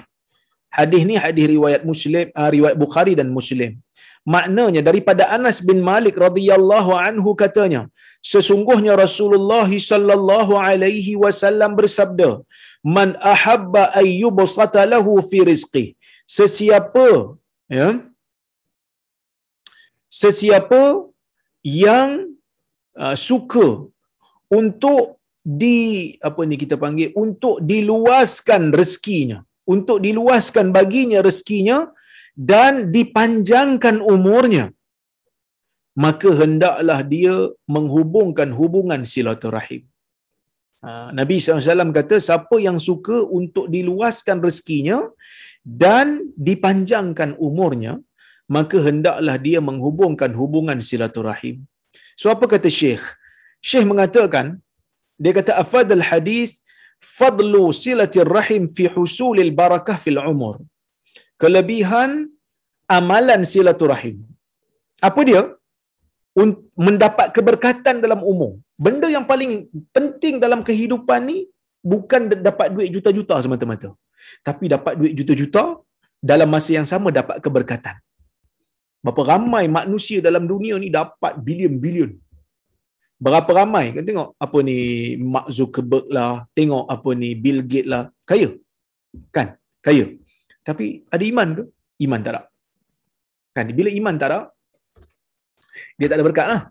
Hadis 0.78 1.04
ni 1.10 1.16
hadis 1.24 1.46
riwayat 1.56 1.84
muslim 1.92 2.26
uh, 2.40 2.50
riwayat 2.56 2.78
bukhari 2.84 3.14
dan 3.20 3.30
muslim. 3.38 3.72
Maknanya 4.36 4.82
daripada 4.88 5.24
Anas 5.36 5.58
bin 5.68 5.80
Malik 5.90 6.16
radhiyallahu 6.26 6.92
anhu 7.08 7.32
katanya 7.42 7.82
sesungguhnya 8.32 8.94
Rasulullah 9.04 9.70
sallallahu 9.92 10.60
alaihi 10.70 11.14
wasallam 11.24 11.72
bersabda 11.80 12.30
man 12.96 13.16
ahabba 13.34 13.84
ayyub 14.02 14.40
lahu 14.94 15.14
fi 15.30 15.40
rizqi 15.52 15.86
sesiapa 16.38 17.08
ya 17.78 17.88
sesiapa 20.22 20.82
yang 21.64 22.10
uh, 23.04 23.16
suka 23.28 23.68
untuk 24.60 25.17
di 25.48 25.78
apa 26.30 26.42
ni 26.50 26.56
kita 26.64 26.76
panggil 26.84 27.10
untuk 27.24 27.64
diluaskan 27.72 28.64
rezekinya 28.80 29.40
untuk 29.76 30.00
diluaskan 30.06 30.76
baginya 30.78 31.20
rezekinya 31.28 31.78
dan 32.52 32.92
dipanjangkan 32.96 33.98
umurnya 34.14 34.66
maka 36.06 36.30
hendaklah 36.42 37.00
dia 37.14 37.36
menghubungkan 37.76 38.50
hubungan 38.60 39.02
silaturahim 39.14 39.84
ha, 40.84 41.10
Nabi 41.20 41.40
SAW 41.40 41.96
kata 42.00 42.18
siapa 42.28 42.56
yang 42.68 42.78
suka 42.90 43.18
untuk 43.40 43.66
diluaskan 43.76 44.44
rezekinya 44.48 45.00
dan 45.64 46.08
dipanjangkan 46.48 47.32
umurnya 47.48 47.96
maka 48.56 48.78
hendaklah 48.88 49.36
dia 49.48 49.60
menghubungkan 49.60 50.32
hubungan 50.40 50.80
silaturahim. 50.90 51.68
So 52.16 52.32
apa 52.34 52.48
kata 52.48 52.72
Syekh? 52.72 53.04
Syekh 53.60 53.86
mengatakan, 53.92 54.64
dia 55.24 55.34
kata 55.38 55.52
afadal 55.64 56.04
hadis 56.10 56.50
fadlu 57.18 57.64
silatir 57.84 58.30
rahim 58.38 58.64
fi 58.76 58.86
husulil 58.96 59.54
barakah 59.60 59.98
fil 60.04 60.20
umur. 60.34 60.56
Kelebihan 61.42 62.12
amalan 62.98 63.42
silaturahim. 63.54 64.18
Apa 65.10 65.22
dia? 65.30 65.44
mendapat 66.88 67.28
keberkatan 67.36 67.96
dalam 68.04 68.22
umur. 68.32 68.52
Benda 68.86 69.08
yang 69.14 69.26
paling 69.32 69.52
penting 69.96 70.36
dalam 70.44 70.60
kehidupan 70.68 71.26
ni 71.30 71.38
bukan 71.94 72.30
dapat 72.48 72.68
duit 72.76 72.90
juta-juta 72.96 73.42
semata-mata. 73.42 73.90
Tapi 74.48 74.70
dapat 74.74 74.94
duit 75.00 75.14
juta-juta 75.20 75.64
dalam 76.30 76.50
masa 76.56 76.78
yang 76.78 76.88
sama 76.92 77.10
dapat 77.20 77.42
keberkatan. 77.46 77.98
Berapa 79.02 79.22
ramai 79.34 79.66
manusia 79.80 80.20
dalam 80.28 80.46
dunia 80.52 80.78
ni 80.84 80.90
dapat 81.00 81.34
bilion-bilion. 81.48 82.12
Berapa 83.18 83.50
ramai? 83.60 83.86
Kan 83.96 84.06
tengok 84.06 84.30
apa 84.46 84.58
ni 84.68 84.78
Mark 85.34 85.48
Zuckerberg 85.58 86.06
lah, 86.18 86.46
tengok 86.58 86.86
apa 86.96 87.10
ni 87.22 87.30
Bill 87.44 87.66
Gates 87.72 87.90
lah. 87.94 88.04
Kaya. 88.30 88.50
Kan? 89.36 89.58
Kaya. 89.82 90.06
Tapi 90.68 90.86
ada 91.10 91.24
iman 91.32 91.50
ke? 91.58 91.64
Iman 92.06 92.22
tak 92.26 92.34
ada. 92.36 92.42
Kan? 93.56 93.74
Bila 93.74 93.90
iman 94.00 94.16
tak 94.22 94.30
ada, 94.30 94.40
dia 95.98 96.08
tak 96.10 96.18
ada 96.22 96.26
berkat 96.30 96.48
lah. 96.54 96.62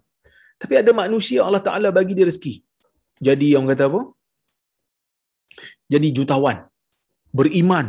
Tapi 0.62 0.74
ada 0.80 0.90
manusia 1.02 1.42
Allah 1.46 1.62
Ta'ala 1.66 1.88
bagi 1.98 2.14
dia 2.16 2.26
rezeki. 2.28 2.54
Jadi 3.26 3.46
yang 3.54 3.66
kata 3.70 3.90
apa? 3.90 4.00
Jadi 5.92 6.08
jutawan. 6.16 6.58
Beriman 7.34 7.86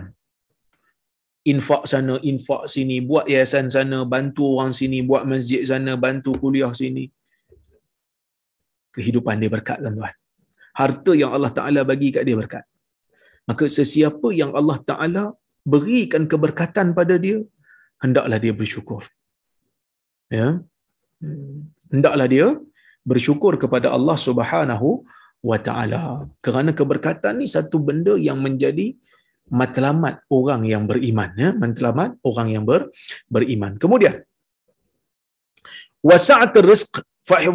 infak 1.47 1.83
sana, 1.91 2.15
infak 2.31 2.67
sini, 2.73 2.99
buat 3.09 3.25
yayasan 3.31 3.71
sana, 3.71 4.03
bantu 4.13 4.59
orang 4.59 4.75
sini, 4.75 4.99
buat 5.09 5.23
masjid 5.31 5.61
sana, 5.63 5.95
bantu 5.95 6.35
kuliah 6.41 6.73
sini. 6.75 7.07
Kehidupan 8.97 9.41
dia 9.41 9.51
berkat 9.55 9.77
tuan-tuan. 9.83 10.15
Harta 10.79 11.11
yang 11.21 11.31
Allah 11.35 11.51
Ta'ala 11.57 11.81
bagi 11.91 12.09
kat 12.15 12.23
dia 12.27 12.37
berkat. 12.41 12.63
Maka 13.49 13.65
sesiapa 13.77 14.27
yang 14.41 14.51
Allah 14.59 14.77
Ta'ala 14.89 15.23
berikan 15.73 16.23
keberkatan 16.31 16.87
pada 16.97 17.15
dia, 17.25 17.37
hendaklah 18.03 18.37
dia 18.45 18.53
bersyukur. 18.61 19.03
Ya, 20.37 20.47
Hendaklah 21.93 22.27
dia 22.33 22.47
bersyukur 23.11 23.53
kepada 23.63 23.87
Allah 23.97 24.17
Subhanahu 24.27 24.89
wa 25.49 25.57
Ta'ala. 25.67 26.03
Kerana 26.45 26.71
keberkatan 26.79 27.41
ni 27.41 27.47
satu 27.55 27.79
benda 27.87 28.13
yang 28.27 28.39
menjadi 28.45 28.87
matlamat 29.47 30.15
orang 30.37 30.61
yang 30.67 30.83
beriman 30.89 31.31
ya 31.39 31.49
matlamat 31.55 32.19
orang 32.29 32.47
yang 32.51 32.63
ber, 32.67 32.91
beriman 33.31 33.79
kemudian 33.79 34.23
wasa'at 36.03 36.51
rizq 36.67 36.99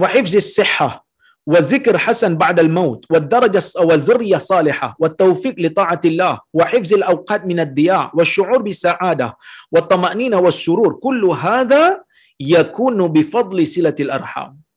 wa 0.01 0.09
hifz 0.09 0.33
as-sihhah 0.41 1.05
والذكر 1.48 1.98
حسن 1.98 2.36
بعد 2.36 2.60
الموت 2.60 3.06
والدرجة 3.12 3.64
والذرية 3.80 4.38
صالحة 4.38 4.96
والتوفيق 5.00 5.56
لطاعة 5.60 6.02
الله 6.06 6.34
وحفظ 6.54 6.94
الأوقات 6.94 7.42
من 7.46 7.60
الضياع 7.60 8.12
والشعور 8.14 8.60
بالسعادة 8.62 9.28
والطمأنينة 9.72 10.38
والسرور 10.40 11.00
كل 11.06 11.24
هذا 11.26 12.04
يكون 12.40 13.08
بفضل 13.08 13.68
صلة 13.68 13.98
الأرحام 14.00 14.68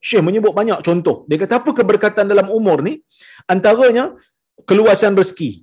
Syekh 0.00 0.24
menyebut 0.24 0.56
banyak 0.56 0.80
contoh. 0.80 1.28
Dia 1.28 1.36
kata 1.36 1.60
apa 1.60 1.76
keberkatan 1.76 2.24
dalam 2.24 2.48
umur 2.48 2.80
ni? 2.80 3.04
Antaranya 3.44 4.16
keluasan 4.64 5.12
rezeki. 5.12 5.60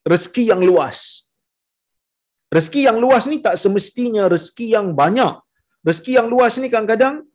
Rezeki 0.00 0.48
yang 0.48 0.64
luas. 0.64 1.28
Rezeki 2.48 2.88
yang 2.88 2.96
luas 3.04 3.28
ni 3.28 3.44
tak 3.44 3.60
semestinya 3.60 4.32
rezeki 4.32 4.66
yang 4.72 4.96
banyak. 4.96 5.44
Rezeki 5.84 6.12
yang 6.16 6.28
luas 6.32 6.56
ni 6.56 6.72
kadang-kadang 6.72 7.28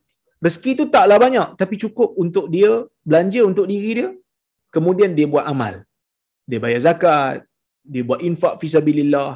rezeki 0.45 0.71
tu 0.81 0.85
taklah 0.95 1.19
banyak 1.25 1.49
tapi 1.61 1.75
cukup 1.83 2.11
untuk 2.25 2.47
dia 2.55 2.73
belanja 3.09 3.41
untuk 3.51 3.67
diri 3.73 3.91
dia. 3.99 4.11
Kemudian 4.75 5.11
dia 5.19 5.27
buat 5.33 5.47
amal. 5.53 5.75
Dia 6.51 6.59
bayar 6.65 6.81
zakat, 6.87 7.37
dia 7.93 8.03
buat 8.09 8.21
infak 8.29 8.55
fi 8.61 8.67
sabilillah 8.75 9.31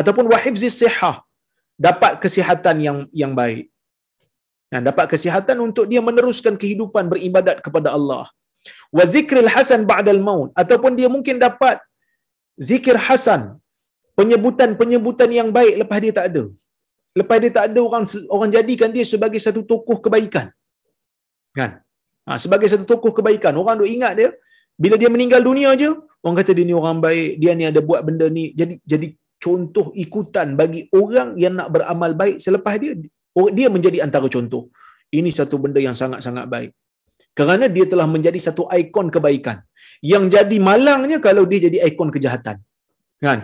ataupun 0.00 0.26
wahibzis 0.34 0.76
sihah. 0.82 1.16
Dapat 1.86 2.12
kesihatan 2.22 2.76
yang 2.86 2.98
yang 3.20 3.32
baik. 3.40 3.66
Dan 4.72 4.80
dapat 4.88 5.06
kesihatan 5.12 5.58
untuk 5.66 5.84
dia 5.90 6.00
meneruskan 6.08 6.54
kehidupan 6.62 7.04
beribadat 7.12 7.58
kepada 7.66 7.88
Allah. 7.96 8.24
Wa 8.96 9.04
zikril 9.14 9.50
hasan 9.54 9.82
ba'dal 9.90 10.20
maut 10.28 10.50
ataupun 10.62 10.92
dia 10.98 11.08
mungkin 11.14 11.36
dapat 11.46 11.76
zikir 12.68 12.96
hasan, 13.06 13.42
penyebutan-penyebutan 14.18 15.30
yang 15.38 15.48
baik 15.58 15.74
lepas 15.82 15.98
dia 16.04 16.12
tak 16.18 16.26
ada. 16.30 16.44
Lepas 17.18 17.36
dia 17.42 17.50
tak 17.56 17.64
ada 17.70 17.80
orang 17.88 18.04
orang 18.34 18.50
jadikan 18.56 18.90
dia 18.96 19.04
sebagai 19.12 19.40
satu 19.46 19.60
tokoh 19.70 19.98
kebaikan. 20.04 20.46
Kan? 21.58 21.70
Ha, 22.28 22.38
sebagai 22.44 22.68
satu 22.72 22.84
tokoh 22.92 23.12
kebaikan. 23.18 23.52
Orang 23.60 23.76
duk 23.80 23.90
ingat 23.96 24.12
dia 24.18 24.28
bila 24.82 24.94
dia 25.00 25.10
meninggal 25.14 25.42
dunia 25.48 25.68
aja, 25.74 25.90
orang 26.22 26.36
kata 26.40 26.52
dia 26.56 26.64
ni 26.68 26.74
orang 26.80 26.98
baik, 27.06 27.30
dia 27.42 27.52
ni 27.58 27.64
ada 27.70 27.80
buat 27.88 28.00
benda 28.06 28.26
ni. 28.38 28.44
Jadi 28.60 28.74
jadi 28.92 29.06
contoh 29.44 29.86
ikutan 30.04 30.54
bagi 30.60 30.80
orang 31.00 31.28
yang 31.42 31.54
nak 31.58 31.68
beramal 31.74 32.12
baik 32.20 32.36
selepas 32.46 32.74
dia 32.82 32.92
dia 33.58 33.68
menjadi 33.76 33.98
antara 34.06 34.26
contoh. 34.36 34.62
Ini 35.18 35.30
satu 35.38 35.56
benda 35.62 35.80
yang 35.80 35.96
sangat-sangat 36.02 36.46
baik. 36.54 36.70
Kerana 37.38 37.66
dia 37.70 37.86
telah 37.86 38.06
menjadi 38.14 38.38
satu 38.46 38.66
ikon 38.80 39.08
kebaikan. 39.14 39.62
Yang 40.12 40.24
jadi 40.34 40.56
malangnya 40.68 41.18
kalau 41.26 41.46
dia 41.50 41.70
jadi 41.70 41.78
ikon 41.88 42.10
kejahatan. 42.14 42.56
Kan? 43.22 43.38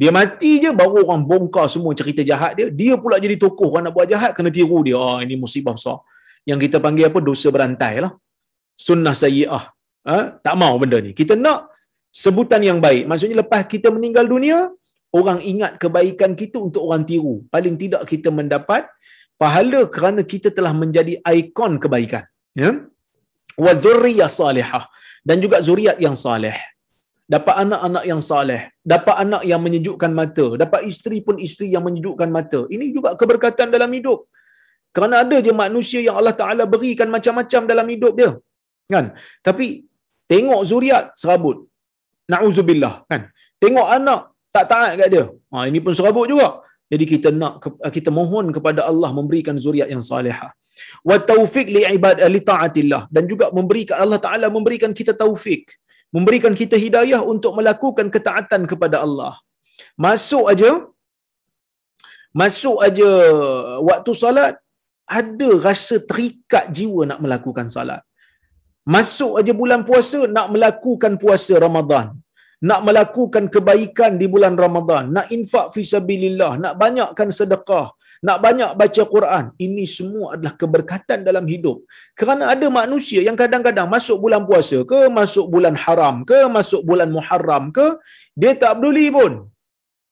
Dia 0.00 0.10
mati 0.18 0.52
je 0.62 0.70
baru 0.80 1.02
orang 1.06 1.22
bongkar 1.30 1.66
semua 1.74 1.92
cerita 2.00 2.22
jahat 2.30 2.52
dia. 2.58 2.66
Dia 2.80 2.94
pula 3.02 3.16
jadi 3.24 3.36
tokoh 3.44 3.68
orang 3.72 3.84
nak 3.88 3.94
buat 3.96 4.06
jahat 4.12 4.30
kena 4.36 4.50
tiru 4.56 4.78
dia. 4.86 4.96
Oh, 5.04 5.18
ini 5.24 5.34
musibah 5.44 5.74
besar. 5.78 5.98
Yang 6.50 6.58
kita 6.64 6.76
panggil 6.84 7.10
apa? 7.10 7.18
Dosa 7.28 7.48
berantai 7.54 7.94
lah. 8.04 8.12
Sunnah 8.86 9.14
sayyi'ah. 9.22 9.64
Ha? 10.10 10.18
Tak 10.46 10.54
mau 10.62 10.74
benda 10.82 10.98
ni. 11.06 11.10
Kita 11.20 11.34
nak 11.44 11.60
sebutan 12.22 12.62
yang 12.68 12.78
baik. 12.86 13.04
Maksudnya 13.10 13.36
lepas 13.42 13.62
kita 13.74 13.90
meninggal 13.96 14.24
dunia, 14.34 14.58
orang 15.20 15.38
ingat 15.52 15.72
kebaikan 15.82 16.32
kita 16.40 16.56
untuk 16.66 16.86
orang 16.86 17.02
tiru. 17.10 17.34
Paling 17.54 17.74
tidak 17.82 18.02
kita 18.12 18.30
mendapat 18.38 18.86
pahala 19.42 19.80
kerana 19.94 20.20
kita 20.32 20.48
telah 20.56 20.74
menjadi 20.82 21.14
ikon 21.38 21.72
kebaikan 21.82 22.24
ya 22.60 22.70
wa 23.64 23.72
zurriyah 23.84 24.30
salihah 24.38 24.84
dan 25.28 25.36
juga 25.44 25.56
zuriat 25.68 25.96
yang 26.06 26.16
saleh 26.24 26.58
dapat 27.34 27.54
anak-anak 27.62 28.04
yang 28.10 28.20
saleh 28.28 28.60
dapat 28.92 29.14
anak 29.24 29.42
yang 29.50 29.60
menyejukkan 29.64 30.12
mata 30.20 30.46
dapat 30.62 30.80
isteri 30.90 31.18
pun 31.26 31.36
isteri 31.46 31.68
yang 31.74 31.84
menyejukkan 31.86 32.28
mata. 32.36 32.60
Ini 32.74 32.84
juga 32.96 33.10
keberkatan 33.20 33.68
dalam 33.74 33.90
hidup. 33.96 34.20
Kerana 34.96 35.16
ada 35.22 35.36
je 35.46 35.52
manusia 35.64 36.00
yang 36.06 36.16
Allah 36.20 36.34
Taala 36.40 36.64
berikan 36.74 37.08
macam-macam 37.16 37.62
dalam 37.72 37.86
hidup 37.94 38.12
dia 38.20 38.30
kan? 38.94 39.06
Tapi 39.48 39.66
tengok 40.32 40.60
zuriat 40.70 41.04
serabut. 41.22 41.58
Nauzubillah 42.32 42.94
kan? 43.10 43.22
Tengok 43.62 43.88
anak 43.98 44.20
tak 44.54 44.64
taat 44.72 44.92
kat 45.00 45.08
dia. 45.14 45.24
Ha 45.52 45.68
ini 45.70 45.78
pun 45.84 45.92
serabut 45.98 46.26
juga. 46.32 46.48
Jadi 46.92 47.04
kita 47.12 47.28
nak 47.40 47.54
kita 47.96 48.10
mohon 48.18 48.46
kepada 48.56 48.80
Allah 48.90 49.10
memberikan 49.18 49.56
zuriat 49.64 49.88
yang 49.94 50.00
salihah. 50.10 50.50
Wa 51.08 51.16
taufiq 51.30 51.68
li 51.74 51.82
ibad 51.96 52.16
li 52.34 52.40
taatillah. 52.50 53.02
Dan 53.14 53.28
juga 53.32 53.46
memberikan 53.58 53.96
Allah 54.04 54.20
Taala 54.26 54.46
memberikan 54.56 54.92
kita 55.00 55.12
taufik, 55.22 55.76
memberikan 56.16 56.54
kita 56.60 56.76
hidayah 56.84 57.20
untuk 57.32 57.52
melakukan 57.58 58.06
ketaatan 58.14 58.62
kepada 58.70 58.96
Allah. 59.06 59.34
Masuk 60.06 60.46
aja 60.52 60.70
masuk 62.40 62.78
aja 62.86 63.10
waktu 63.90 64.12
salat 64.22 64.54
ada 65.20 65.48
rasa 65.66 65.96
terikat 66.10 66.64
jiwa 66.76 67.02
nak 67.10 67.20
melakukan 67.24 67.68
salat. 67.76 68.02
Masuk 68.94 69.32
aja 69.40 69.52
bulan 69.60 69.82
puasa 69.88 70.20
nak 70.36 70.48
melakukan 70.54 71.14
puasa 71.22 71.54
Ramadan 71.66 72.08
nak 72.68 72.80
melakukan 72.86 73.44
kebaikan 73.54 74.12
di 74.20 74.26
bulan 74.34 74.54
Ramadan, 74.64 75.04
nak 75.16 75.26
infak 75.36 75.66
fi 75.74 75.82
sabilillah, 75.92 76.52
nak 76.62 76.74
banyakkan 76.82 77.30
sedekah, 77.38 77.86
nak 78.26 78.38
banyak 78.44 78.70
baca 78.80 79.02
Quran. 79.14 79.44
Ini 79.66 79.84
semua 79.96 80.34
adalah 80.34 80.54
keberkatan 80.60 81.22
dalam 81.28 81.44
hidup. 81.52 81.86
Kerana 82.18 82.50
ada 82.54 82.66
manusia 82.80 83.20
yang 83.28 83.36
kadang-kadang 83.42 83.86
masuk 83.94 84.18
bulan 84.24 84.42
puasa 84.48 84.78
ke, 84.90 85.00
masuk 85.18 85.46
bulan 85.54 85.74
haram 85.84 86.26
ke, 86.30 86.38
masuk 86.56 86.82
bulan 86.88 87.08
Muharram 87.14 87.70
ke, 87.76 87.86
dia 88.40 88.52
tak 88.62 88.78
peduli 88.78 89.06
pun. 89.18 89.32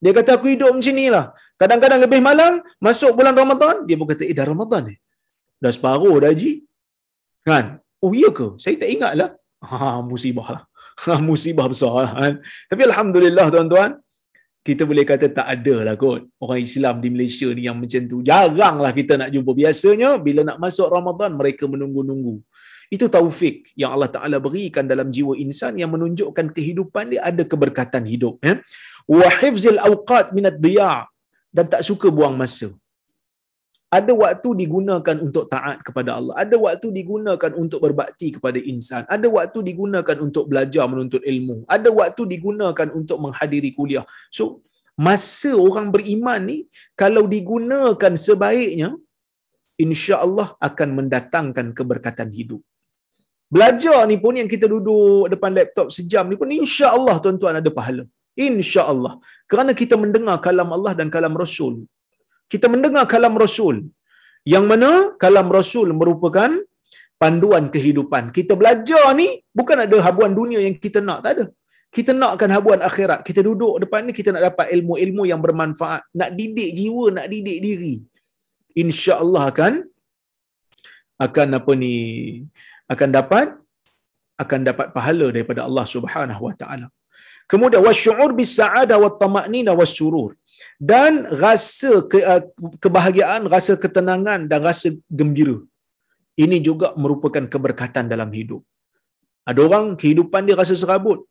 Dia 0.03 0.13
kata 0.19 0.37
aku 0.39 0.47
hidup 0.53 0.71
macam 0.77 0.97
lah. 1.15 1.27
Kadang-kadang 1.57 2.01
lebih 2.05 2.21
malam, 2.21 2.53
masuk 2.87 3.17
bulan 3.17 3.33
Ramadan, 3.33 3.89
dia 3.89 3.97
pun 3.99 4.07
kata, 4.13 4.23
eh 4.29 4.37
dah 4.37 4.47
Ramadan 4.53 4.93
ni. 4.93 4.97
Dah 5.63 5.73
separuh 5.73 6.17
dah 6.23 6.31
Haji. 6.31 6.53
Kan? 7.49 7.81
Oh 8.05 8.13
iya 8.13 8.29
ke? 8.29 8.61
Saya 8.61 8.77
tak 8.77 8.91
ingat 8.93 9.15
lah. 9.17 9.31
Ha, 9.67 9.99
musibah 10.05 10.47
lah. 10.55 10.63
musibah 11.29 11.67
besar 11.67 11.93
lah, 12.07 12.13
kan. 12.13 12.35
Tapi 12.71 12.83
Alhamdulillah 12.87 13.47
tuan-tuan, 13.51 13.91
kita 14.67 14.83
boleh 14.91 15.05
kata 15.11 15.27
tak 15.39 15.47
ada 15.55 15.77
lah 15.87 15.95
kot. 16.03 16.27
Orang 16.43 16.61
Islam 16.67 16.95
di 17.05 17.09
Malaysia 17.15 17.49
ni 17.57 17.63
yang 17.69 17.79
macam 17.83 18.03
tu. 18.13 18.19
Jarang 18.29 18.77
lah 18.85 18.93
kita 18.99 19.15
nak 19.21 19.31
jumpa. 19.35 19.51
Biasanya 19.63 20.11
bila 20.27 20.41
nak 20.49 20.59
masuk 20.65 20.89
Ramadan, 20.97 21.31
mereka 21.41 21.65
menunggu-nunggu. 21.71 22.37
Itu 22.95 23.07
taufik 23.15 23.75
yang 23.81 23.91
Allah 23.95 24.11
Ta'ala 24.15 24.37
berikan 24.47 24.87
dalam 24.93 25.11
jiwa 25.11 25.35
insan 25.45 25.75
yang 25.83 25.91
menunjukkan 25.95 26.55
kehidupan 26.57 27.15
dia 27.15 27.21
ada 27.31 27.43
keberkatan 27.53 28.03
hidup. 28.13 28.39
Ya. 28.47 28.55
Wahifzil 29.11 29.79
awqat 29.89 30.35
minat 30.37 30.59
diya' 30.59 31.07
dan 31.57 31.67
tak 31.73 31.83
suka 31.89 32.11
buang 32.17 32.35
masa 32.43 32.69
ada 33.87 34.13
waktu 34.23 34.49
digunakan 34.67 35.17
untuk 35.23 35.47
taat 35.47 35.79
kepada 35.87 36.19
Allah. 36.19 36.35
Ada 36.43 36.57
waktu 36.59 36.91
digunakan 36.91 37.51
untuk 37.55 37.81
berbakti 37.87 38.35
kepada 38.35 38.59
insan. 38.59 39.07
Ada 39.07 39.31
waktu 39.31 39.59
digunakan 39.63 40.17
untuk 40.27 40.51
belajar 40.51 40.85
menuntut 40.91 41.23
ilmu. 41.23 41.63
Ada 41.71 41.91
waktu 41.95 42.23
digunakan 42.35 42.89
untuk 42.91 43.19
menghadiri 43.23 43.71
kuliah. 43.79 44.03
So 44.35 44.67
masa 44.99 45.55
orang 45.55 45.95
beriman 45.95 46.41
ni 46.51 46.59
kalau 46.99 47.31
digunakan 47.31 48.13
sebaiknya 48.27 48.91
insya-Allah 49.79 50.59
akan 50.59 50.89
mendatangkan 50.99 51.67
keberkatan 51.79 52.31
hidup. 52.35 52.63
Belajar 53.47 54.03
ni 54.11 54.19
pun 54.19 54.35
yang 54.35 54.51
kita 54.51 54.67
duduk 54.67 55.31
depan 55.31 55.55
laptop 55.55 55.95
sejam 55.95 56.27
ni 56.27 56.35
pun 56.35 56.51
insya-Allah 56.51 57.23
tuan-tuan 57.23 57.63
ada 57.63 57.71
pahala. 57.71 58.03
insya-Allah. 58.37 59.17
Kerana 59.51 59.73
kita 59.73 59.95
mendengar 59.97 60.37
kalam 60.45 60.69
Allah 60.77 60.93
dan 60.99 61.09
kalam 61.15 61.33
Rasul 61.33 61.87
kita 62.53 62.67
mendengar 62.73 63.05
kalam 63.13 63.35
Rasul. 63.45 63.77
Yang 64.55 64.65
mana 64.71 64.91
kalam 65.23 65.49
Rasul 65.59 65.89
merupakan 66.01 66.51
panduan 67.23 67.65
kehidupan. 67.75 68.25
Kita 68.37 68.53
belajar 68.61 69.05
ni 69.21 69.29
bukan 69.59 69.79
ada 69.85 69.97
habuan 70.07 70.33
dunia 70.39 70.61
yang 70.67 70.77
kita 70.85 71.01
nak, 71.09 71.21
tak 71.25 71.33
ada. 71.37 71.45
Kita 71.97 72.13
nakkan 72.21 72.51
habuan 72.55 72.81
akhirat. 72.89 73.21
Kita 73.29 73.41
duduk 73.49 73.75
depan 73.83 74.01
ni 74.07 74.13
kita 74.19 74.31
nak 74.35 74.43
dapat 74.53 74.67
ilmu-ilmu 74.77 75.23
yang 75.31 75.41
bermanfaat, 75.45 76.03
nak 76.21 76.31
didik 76.39 76.71
jiwa, 76.79 77.05
nak 77.17 77.27
didik 77.33 77.59
diri. 77.67 77.97
Insya-Allah 78.83 79.43
akan 79.53 79.75
akan 81.27 81.49
apa 81.59 81.73
ni 81.83 81.95
akan 82.93 83.09
dapat 83.19 83.47
akan 84.43 84.61
dapat 84.69 84.87
pahala 84.97 85.27
daripada 85.33 85.65
Allah 85.65 85.87
Subhanahu 85.95 86.43
wa 86.49 86.55
taala. 86.61 86.87
Kemudian 87.53 87.83
wasyu'ur 87.89 88.31
bis 88.39 88.59
sa'ada 88.59 88.99
wat 89.03 89.17
tama'nina 89.23 89.73
wasyurur. 89.81 90.31
Dan 90.91 91.31
rasa 91.45 92.03
ke, 92.11 92.19
uh, 92.33 92.43
kebahagiaan, 92.83 93.47
rasa 93.55 93.79
ketenangan 93.85 94.51
dan 94.51 94.61
rasa 94.69 94.91
gembira. 95.19 95.59
Ini 96.45 96.59
juga 96.69 96.91
merupakan 97.03 97.45
keberkatan 97.55 98.11
dalam 98.13 98.31
hidup. 98.39 98.63
Ada 99.47 99.61
orang 99.63 99.95
kehidupan 100.01 100.43
dia 100.49 100.59
rasa 100.59 100.75
serabut. 100.75 101.23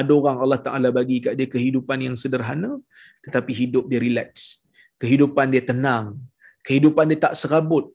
Ada 0.00 0.10
orang 0.10 0.36
Allah 0.42 0.60
Taala 0.66 0.88
bagi 0.98 1.16
kat 1.24 1.34
dia 1.38 1.48
kehidupan 1.54 1.98
yang 2.06 2.16
sederhana 2.22 2.80
tetapi 3.24 3.52
hidup 3.60 3.84
dia 3.86 4.00
relax. 4.02 4.58
Kehidupan 4.98 5.54
dia 5.54 5.62
tenang. 5.70 6.18
Kehidupan 6.66 7.06
dia 7.10 7.30
tak 7.30 7.34
serabut. 7.38 7.94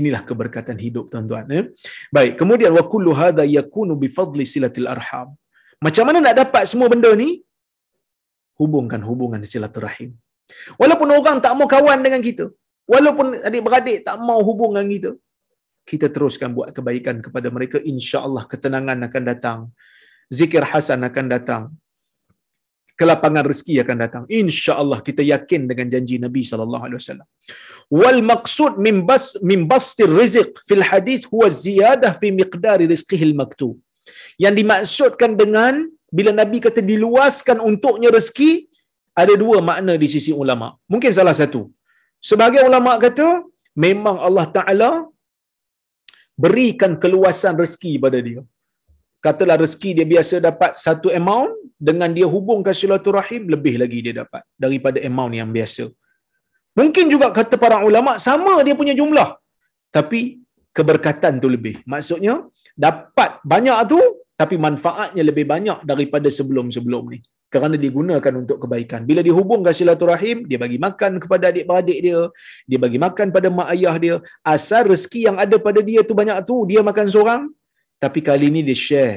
Inilah 0.00 0.22
keberkatan 0.28 0.76
hidup 0.84 1.04
tuan-tuan 1.12 1.44
ya. 1.56 1.62
Baik, 2.16 2.32
kemudian 2.40 2.72
wa 2.78 2.84
kullu 2.92 3.12
hadha 3.20 3.44
yakunu 3.56 3.94
bi 4.02 4.08
fadli 4.16 4.44
silatil 4.52 4.88
arham. 4.94 5.28
Macam 5.86 6.04
mana 6.08 6.18
nak 6.26 6.36
dapat 6.42 6.64
semua 6.70 6.88
benda 6.92 7.10
ni? 7.22 7.30
Hubungkan 8.60 9.00
hubungan 9.08 9.40
silaturahim. 9.52 10.10
Walaupun 10.80 11.08
orang 11.18 11.38
tak 11.44 11.52
mau 11.58 11.68
kawan 11.74 12.00
dengan 12.06 12.20
kita, 12.28 12.46
walaupun 12.92 13.26
adik-beradik 13.48 13.98
tak 14.06 14.16
mau 14.28 14.40
hubung 14.48 14.72
dengan 14.76 14.90
kita, 14.94 15.10
kita 15.90 16.06
teruskan 16.14 16.50
buat 16.56 16.68
kebaikan 16.76 17.16
kepada 17.24 17.48
mereka. 17.56 17.76
InsyaAllah 17.92 18.44
ketenangan 18.52 18.98
akan 19.08 19.22
datang. 19.30 19.58
Zikir 20.38 20.62
hasan 20.72 21.02
akan 21.08 21.26
datang. 21.34 21.62
Kelapangan 23.00 23.44
rezeki 23.50 23.74
akan 23.82 23.96
datang. 24.04 24.24
InsyaAllah 24.40 24.98
kita 25.08 25.22
yakin 25.32 25.60
dengan 25.70 25.86
janji 25.92 26.16
Nabi 26.24 26.40
SAW. 26.44 27.24
Wal 28.00 28.20
maksud 28.30 28.72
min 28.86 28.96
bas 29.08 29.24
min 29.50 29.60
bastir 29.70 30.10
rizq 30.20 30.50
fil 30.68 30.84
hadis 30.90 31.22
huwa 31.30 31.48
ziyadah 31.64 32.12
fi 32.20 32.28
miqdari 32.40 32.84
rizqihil 32.92 33.34
maktub. 33.40 33.74
Yang 34.44 34.54
dimaksudkan 34.60 35.32
dengan 35.42 35.74
bila 36.18 36.30
Nabi 36.40 36.58
kata 36.66 36.80
diluaskan 36.90 37.58
untuknya 37.68 38.10
rezeki, 38.16 38.50
ada 39.22 39.34
dua 39.42 39.58
makna 39.68 39.94
di 40.02 40.08
sisi 40.14 40.32
ulama. 40.42 40.68
Mungkin 40.92 41.12
salah 41.18 41.34
satu. 41.40 41.62
Sebagai 42.30 42.62
ulama 42.68 42.92
kata, 43.04 43.28
memang 43.84 44.16
Allah 44.26 44.46
Ta'ala 44.56 44.90
berikan 46.44 46.92
keluasan 47.02 47.54
rezeki 47.62 47.92
pada 48.04 48.18
dia. 48.28 48.42
Katalah 49.24 49.56
rezeki 49.62 49.90
dia 50.00 50.06
biasa 50.12 50.34
dapat 50.48 50.80
satu 50.86 51.08
amount, 51.20 51.52
dengan 51.88 52.10
dia 52.16 52.26
hubungkan 52.34 52.76
silaturahim, 52.76 53.42
lebih 53.54 53.74
lagi 53.82 53.98
dia 54.04 54.14
dapat 54.22 54.42
daripada 54.64 55.00
amount 55.08 55.32
yang 55.40 55.50
biasa. 55.56 55.84
Mungkin 56.78 57.06
juga 57.12 57.28
kata 57.38 57.56
para 57.64 57.80
ulama, 57.88 58.12
sama 58.28 58.54
dia 58.66 58.76
punya 58.80 58.94
jumlah. 59.00 59.28
Tapi 59.96 60.20
keberkatan 60.76 61.40
tu 61.42 61.48
lebih. 61.56 61.74
Maksudnya, 61.92 62.34
dapat 62.86 63.30
banyak 63.52 63.78
tu, 63.92 64.00
tapi 64.40 64.56
manfaatnya 64.66 65.22
lebih 65.30 65.44
banyak 65.52 65.78
daripada 65.90 66.28
sebelum-sebelum 66.38 67.04
ni 67.12 67.20
kerana 67.50 67.74
digunakan 67.84 68.34
untuk 68.40 68.62
kebaikan. 68.62 69.02
Bila 69.10 69.20
dihubungkan 69.26 69.74
silaturahim, 69.74 70.46
dia 70.46 70.58
bagi 70.64 70.78
makan 70.86 71.18
kepada 71.22 71.50
adik-beradik 71.50 71.98
dia, 72.06 72.20
dia 72.70 72.78
bagi 72.78 72.98
makan 73.04 73.34
pada 73.34 73.48
mak 73.50 73.68
ayah 73.74 73.94
dia. 74.04 74.16
Asal 74.54 74.86
rezeki 74.92 75.20
yang 75.28 75.36
ada 75.44 75.58
pada 75.58 75.82
dia 75.82 76.00
tu 76.06 76.14
banyak 76.20 76.38
tu, 76.46 76.56
dia 76.70 76.80
makan 76.90 77.06
seorang. 77.10 77.42
Tapi 78.02 78.18
kali 78.28 78.48
ini 78.52 78.60
dia 78.68 78.78
share. 78.86 79.16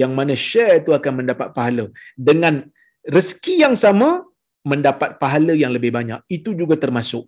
Yang 0.00 0.12
mana 0.18 0.34
share 0.48 0.76
tu 0.86 0.94
akan 0.98 1.12
mendapat 1.20 1.48
pahala. 1.56 1.84
Dengan 2.14 2.62
rezeki 3.02 3.54
yang 3.66 3.74
sama, 3.74 4.22
mendapat 4.70 5.18
pahala 5.22 5.52
yang 5.62 5.72
lebih 5.76 5.90
banyak. 5.98 6.20
Itu 6.36 6.54
juga 6.60 6.78
termasuk. 6.84 7.26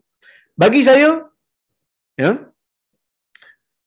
Bagi 0.62 0.80
saya, 0.84 1.11
ya, 2.14 2.32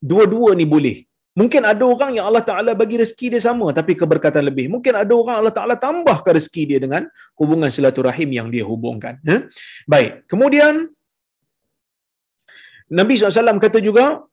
dua-dua 0.02 0.52
ni 0.60 0.66
boleh. 0.76 0.98
Mungkin 1.36 1.68
ada 1.68 1.84
orang 1.84 2.16
yang 2.16 2.26
Allah 2.32 2.46
Ta'ala 2.48 2.72
bagi 2.72 2.96
rezeki 2.96 3.36
dia 3.36 3.42
sama 3.44 3.68
tapi 3.76 3.92
keberkatan 3.92 4.44
lebih. 4.48 4.72
Mungkin 4.72 4.94
ada 4.96 5.12
orang 5.12 5.36
Allah 5.44 5.52
Ta'ala 5.52 5.76
tambahkan 5.76 6.32
rezeki 6.32 6.64
dia 6.64 6.80
dengan 6.80 7.04
hubungan 7.36 7.68
silaturahim 7.68 8.30
yang 8.32 8.48
dia 8.48 8.64
hubungkan. 8.64 9.20
Ha? 9.28 9.44
Baik. 9.84 10.24
Kemudian, 10.32 10.88
Nabi 12.88 13.20
SAW 13.20 13.60
kata 13.60 13.84
juga, 13.84 14.24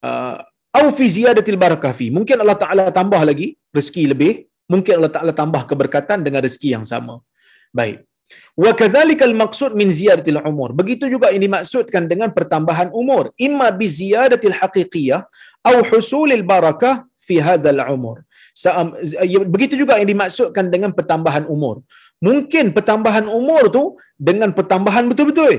uh, 0.00 0.38
Au 0.78 0.86
fi 0.96 1.06
ziyadatil 1.16 1.58
barakafi. 1.64 2.06
Mungkin 2.16 2.36
Allah 2.42 2.58
Ta'ala 2.62 2.84
tambah 2.98 3.22
lagi 3.30 3.48
rezeki 3.76 4.04
lebih. 4.12 4.32
Mungkin 4.72 4.92
Allah 4.98 5.12
Ta'ala 5.16 5.32
tambah 5.40 5.62
keberkatan 5.70 6.18
dengan 6.26 6.40
rezeki 6.46 6.68
yang 6.76 6.84
sama. 6.92 7.14
Baik. 7.78 7.98
Wa 8.62 8.70
kadzalikal 8.80 9.34
maqsud 9.42 9.72
min 9.80 9.88
ziyadatil 9.98 10.40
umur. 10.50 10.70
Begitu 10.80 11.04
juga 11.14 11.28
ini 11.34 11.46
dimaksudkan 11.46 12.02
dengan 12.12 12.28
pertambahan 12.36 12.88
umur. 13.00 13.24
Imma 13.46 13.68
bi 13.80 13.86
ziyadatil 13.98 14.56
haqiqiyah 14.60 15.20
au 15.70 15.76
husulil 15.90 16.44
barakah 16.52 16.94
fi 17.26 17.36
hadzal 17.46 17.82
umur. 17.96 18.16
Ya, 19.32 19.38
begitu 19.54 19.74
juga 19.82 19.98
yang 20.00 20.08
dimaksudkan 20.14 20.66
dengan 20.74 20.90
pertambahan 20.98 21.44
umur. 21.54 21.76
Mungkin 22.22 22.72
pertambahan 22.76 23.26
umur 23.38 23.64
tu 23.76 23.84
dengan 24.28 24.50
pertambahan 24.58 25.04
betul-betul. 25.10 25.54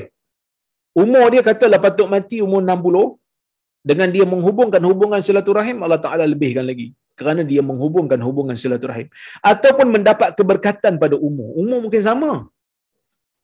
Umur 1.03 1.25
dia 1.33 1.43
katalah 1.43 1.79
patut 1.85 2.07
mati 2.07 2.39
umur 2.45 2.63
60 2.63 3.19
dengan 3.89 4.09
dia 4.15 4.25
menghubungkan 4.33 4.81
hubungan 4.89 5.21
silaturahim 5.27 5.77
Allah 5.85 6.01
Taala 6.05 6.25
lebihkan 6.33 6.65
lagi 6.71 6.87
kerana 7.19 7.41
dia 7.51 7.61
menghubungkan 7.69 8.19
hubungan 8.27 8.57
silaturahim 8.61 9.07
ataupun 9.51 9.87
mendapat 9.95 10.29
keberkatan 10.39 10.93
pada 11.03 11.15
umur. 11.27 11.49
Umur 11.61 11.79
mungkin 11.85 12.03
sama. 12.09 12.31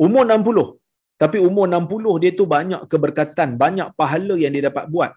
Umur 0.06 0.24
60. 0.28 0.82
Tapi 1.22 1.38
umur 1.48 1.66
60 1.70 2.22
dia 2.22 2.32
tu 2.39 2.46
banyak 2.56 2.82
keberkatan, 2.92 3.50
banyak 3.64 3.88
pahala 4.00 4.36
yang 4.44 4.52
dia 4.56 4.64
dapat 4.70 4.86
buat. 4.94 5.12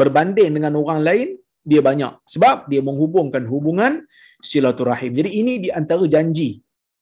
Berbanding 0.00 0.50
dengan 0.56 0.72
orang 0.80 1.00
lain, 1.08 1.28
dia 1.70 1.80
banyak. 1.88 2.12
Sebab 2.34 2.70
dia 2.70 2.80
menghubungkan 2.88 3.44
hubungan 3.52 3.92
silaturahim. 4.50 5.12
Jadi 5.18 5.30
ini 5.40 5.54
di 5.64 5.70
antara 5.80 6.04
janji. 6.14 6.50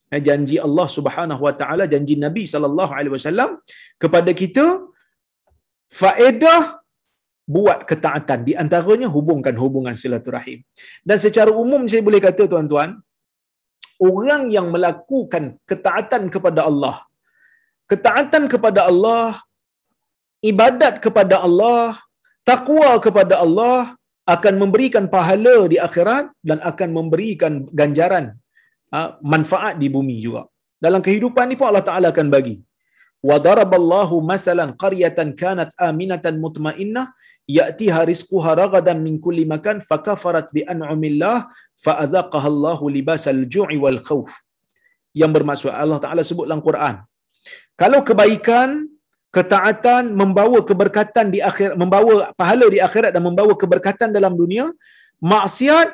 Eh, 0.09 0.23
janji 0.25 0.57
Allah 0.67 0.89
Subhanahu 0.97 1.43
Wa 1.47 1.55
Taala, 1.61 1.85
janji 1.93 2.17
Nabi 2.17 2.49
sallallahu 2.53 2.93
alaihi 2.97 3.13
wasallam 3.13 3.61
kepada 4.03 4.33
kita 4.33 4.67
faedah 6.01 6.81
buat 7.55 7.89
ketaatan 7.91 8.45
di 8.49 8.53
antaranya 8.63 9.09
hubungkan 9.17 9.57
hubungan 9.63 9.97
silaturahim. 9.97 10.61
Dan 11.09 11.17
secara 11.25 11.51
umum 11.63 11.89
saya 11.91 12.05
boleh 12.09 12.21
kata 12.21 12.45
tuan-tuan, 12.53 12.91
orang 14.11 14.43
yang 14.57 14.67
melakukan 14.75 15.57
ketaatan 15.71 16.29
kepada 16.35 16.69
Allah 16.71 17.09
ketaatan 17.91 18.45
kepada 18.53 18.81
Allah, 18.91 19.41
ibadat 20.51 20.95
kepada 21.05 21.37
Allah, 21.47 21.97
takwa 22.49 22.91
kepada 23.07 23.41
Allah 23.45 23.97
akan 24.35 24.55
memberikan 24.63 25.05
pahala 25.15 25.57
di 25.73 25.81
akhirat 25.89 26.29
dan 26.49 26.61
akan 26.71 26.89
memberikan 26.99 27.53
ganjaran 27.81 28.37
ah, 28.93 29.17
manfaat 29.35 29.81
di 29.83 29.89
bumi 29.97 30.17
juga. 30.27 30.45
Dalam 30.85 31.01
kehidupan 31.07 31.49
ni 31.49 31.57
pun 31.59 31.67
Allah 31.71 31.87
Taala 31.89 32.09
akan 32.15 32.29
bagi. 32.37 32.57
Wa 33.29 33.37
daraballahu 33.47 34.17
masalan 34.33 34.71
qaryatan 34.83 35.35
kanat 35.41 35.71
aminatan 35.89 36.39
mutmainnah 36.45 37.07
ya'tiha 37.57 38.01
rizquha 38.11 38.53
ragadan 38.63 39.01
min 39.07 39.17
kulli 39.25 39.45
makan 39.53 39.81
fakafarat 39.91 40.53
bi 40.57 40.63
an'amillah 40.73 41.49
fa 41.85 41.93
azaqaha 42.05 42.49
Allahu 42.53 42.93
libasal 42.97 43.43
ju'i 43.55 43.81
wal 43.85 44.01
khauf. 44.09 44.31
Yang 45.17 45.31
bermaksud 45.41 45.71
Allah 45.73 45.99
Taala 46.05 46.23
sebut 46.31 46.45
dalam 46.45 46.63
Quran, 46.69 47.01
kalau 47.81 48.01
kebaikan, 48.09 48.87
ketaatan 49.33 50.13
membawa 50.21 50.61
keberkatan 50.69 51.33
di 51.35 51.41
akhir 51.49 51.77
membawa 51.81 52.33
pahala 52.41 52.67
di 52.75 52.79
akhirat 52.81 53.11
dan 53.17 53.23
membawa 53.25 53.53
keberkatan 53.63 54.09
dalam 54.13 54.37
dunia, 54.37 54.73
maksiat 55.21 55.89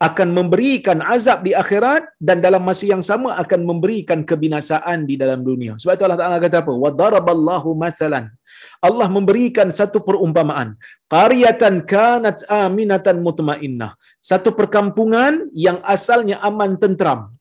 akan 0.00 0.28
memberikan 0.32 0.98
azab 1.04 1.44
di 1.44 1.52
akhirat 1.52 2.08
dan 2.16 2.40
dalam 2.40 2.64
masa 2.64 2.88
yang 2.88 3.04
sama 3.04 3.36
akan 3.42 3.68
memberikan 3.68 4.24
kebinasaan 4.24 5.04
di 5.04 5.20
dalam 5.20 5.44
dunia. 5.44 5.76
Sebab 5.76 5.92
itu 5.92 6.04
Allah 6.08 6.20
Taala 6.20 6.38
kata 6.40 6.64
apa? 6.64 6.72
Wa 6.72 6.90
daraballahu 7.00 7.76
masalan. 7.76 8.32
Allah 8.80 9.08
memberikan 9.12 9.68
satu 9.68 10.00
perumpamaan. 10.00 10.72
Qaryatan 11.12 11.84
kanat 11.84 12.48
aminatan 12.48 13.20
mutmainnah. 13.20 13.92
Satu 14.24 14.56
perkampungan 14.56 15.52
yang 15.52 15.84
asalnya 15.84 16.40
aman 16.40 16.80
tentram 16.80 17.36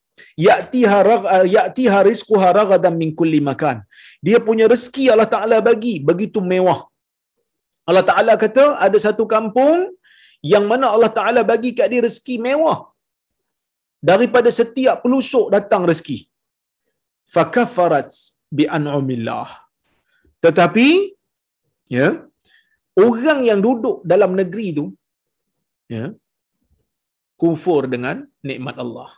ya'tiha 0.48 0.98
rag 1.10 1.24
ya'tiha 1.56 2.00
rizquha 2.10 2.48
ragadan 2.60 2.96
min 3.02 3.16
kulli 3.20 3.40
makan 3.50 3.84
dia 4.26 4.40
punya 4.48 4.68
rezeki 4.68 5.06
Allah 5.14 5.30
Taala 5.34 5.58
bagi 5.70 5.94
begitu 6.10 6.44
mewah 6.44 6.80
Allah 7.90 8.06
Taala 8.10 8.34
kata 8.36 8.78
ada 8.86 8.98
satu 9.00 9.24
kampung 9.24 9.96
yang 10.54 10.66
mana 10.72 10.88
Allah 10.96 11.12
Taala 11.18 11.42
bagi 11.52 11.72
kat 11.78 11.88
dia 11.92 12.02
rezeki 12.08 12.36
mewah 12.48 12.80
daripada 14.10 14.50
setiap 14.60 15.04
pelusuk 15.04 15.52
datang 15.56 15.84
rezeki 15.90 16.20
fakafarat 17.36 18.10
bi 18.58 18.66
an'amillah 18.78 19.50
tetapi 20.46 20.88
ya 21.98 22.10
orang 23.06 23.40
yang 23.50 23.60
duduk 23.68 23.98
dalam 24.12 24.34
negeri 24.40 24.68
tu 24.80 24.86
ya 25.96 26.06
kufur 27.42 27.84
dengan 27.94 28.24
nikmat 28.50 28.78
Allah 28.84 29.10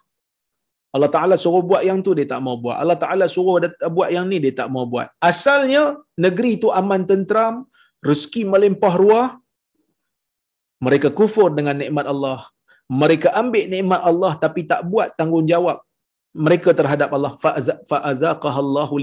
Allah 0.95 1.07
Ta'ala 1.15 1.36
suruh 1.39 1.63
buat 1.69 1.82
yang 1.88 1.99
tu, 2.05 2.11
dia 2.17 2.28
tak 2.28 2.43
mau 2.43 2.59
buat. 2.63 2.76
Allah 2.84 2.99
Ta'ala 2.99 3.26
suruh 3.34 3.55
buat 3.95 4.09
yang 4.15 4.26
ni, 4.32 4.43
dia 4.43 4.51
tak 4.59 4.67
mau 4.76 4.84
buat. 4.84 5.07
Asalnya, 5.24 5.84
negeri 6.26 6.59
itu 6.59 6.67
aman 6.80 7.07
tentram, 7.07 7.63
rezeki 8.03 8.41
melimpah 8.53 8.93
ruah, 8.99 9.30
mereka 10.86 11.07
kufur 11.19 11.49
dengan 11.57 11.75
nikmat 11.82 12.05
Allah. 12.13 12.39
Mereka 13.01 13.27
ambil 13.41 13.65
nikmat 13.73 14.01
Allah 14.09 14.34
tapi 14.43 14.61
tak 14.71 14.82
buat 14.91 15.09
tanggungjawab 15.19 15.77
mereka 16.45 16.69
terhadap 16.79 17.09
Allah 17.15 17.32
fa'azaqaha 17.89 18.59
Allahu 18.65 18.95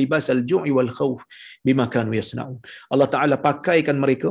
libasal 0.00 0.42
ju'i 0.50 0.70
wal 0.76 0.90
khauf 0.98 1.20
bima 1.66 1.84
kanu 1.94 2.12
yasnaun. 2.20 2.58
Allah 2.92 3.08
Taala 3.14 3.36
pakaikan 3.48 3.96
mereka 4.04 4.30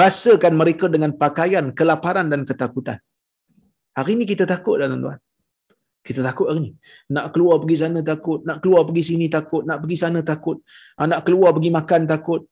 rasakan 0.00 0.52
mereka 0.60 0.86
dengan 0.94 1.10
pakaian 1.24 1.64
kelaparan 1.78 2.26
dan 2.32 2.42
ketakutan. 2.48 2.98
Hari 3.96 4.12
ini 4.16 4.24
kita 4.32 4.44
takut 4.44 4.76
dah 4.80 4.88
tuan-tuan. 4.90 5.18
Kita 6.06 6.20
takut 6.28 6.46
hari 6.50 6.60
ni. 6.66 6.70
Nak 7.14 7.26
keluar 7.34 7.56
pergi 7.62 7.76
sana 7.82 8.00
takut. 8.10 8.40
Nak 8.48 8.58
keluar 8.62 8.82
pergi 8.88 9.02
sini 9.10 9.26
takut. 9.36 9.62
Nak 9.68 9.78
pergi 9.82 9.96
sana 10.02 10.20
takut. 10.30 10.58
Nak 11.10 11.20
keluar 11.26 11.50
pergi 11.56 11.70
makan 11.78 12.02
takut. 12.12 12.42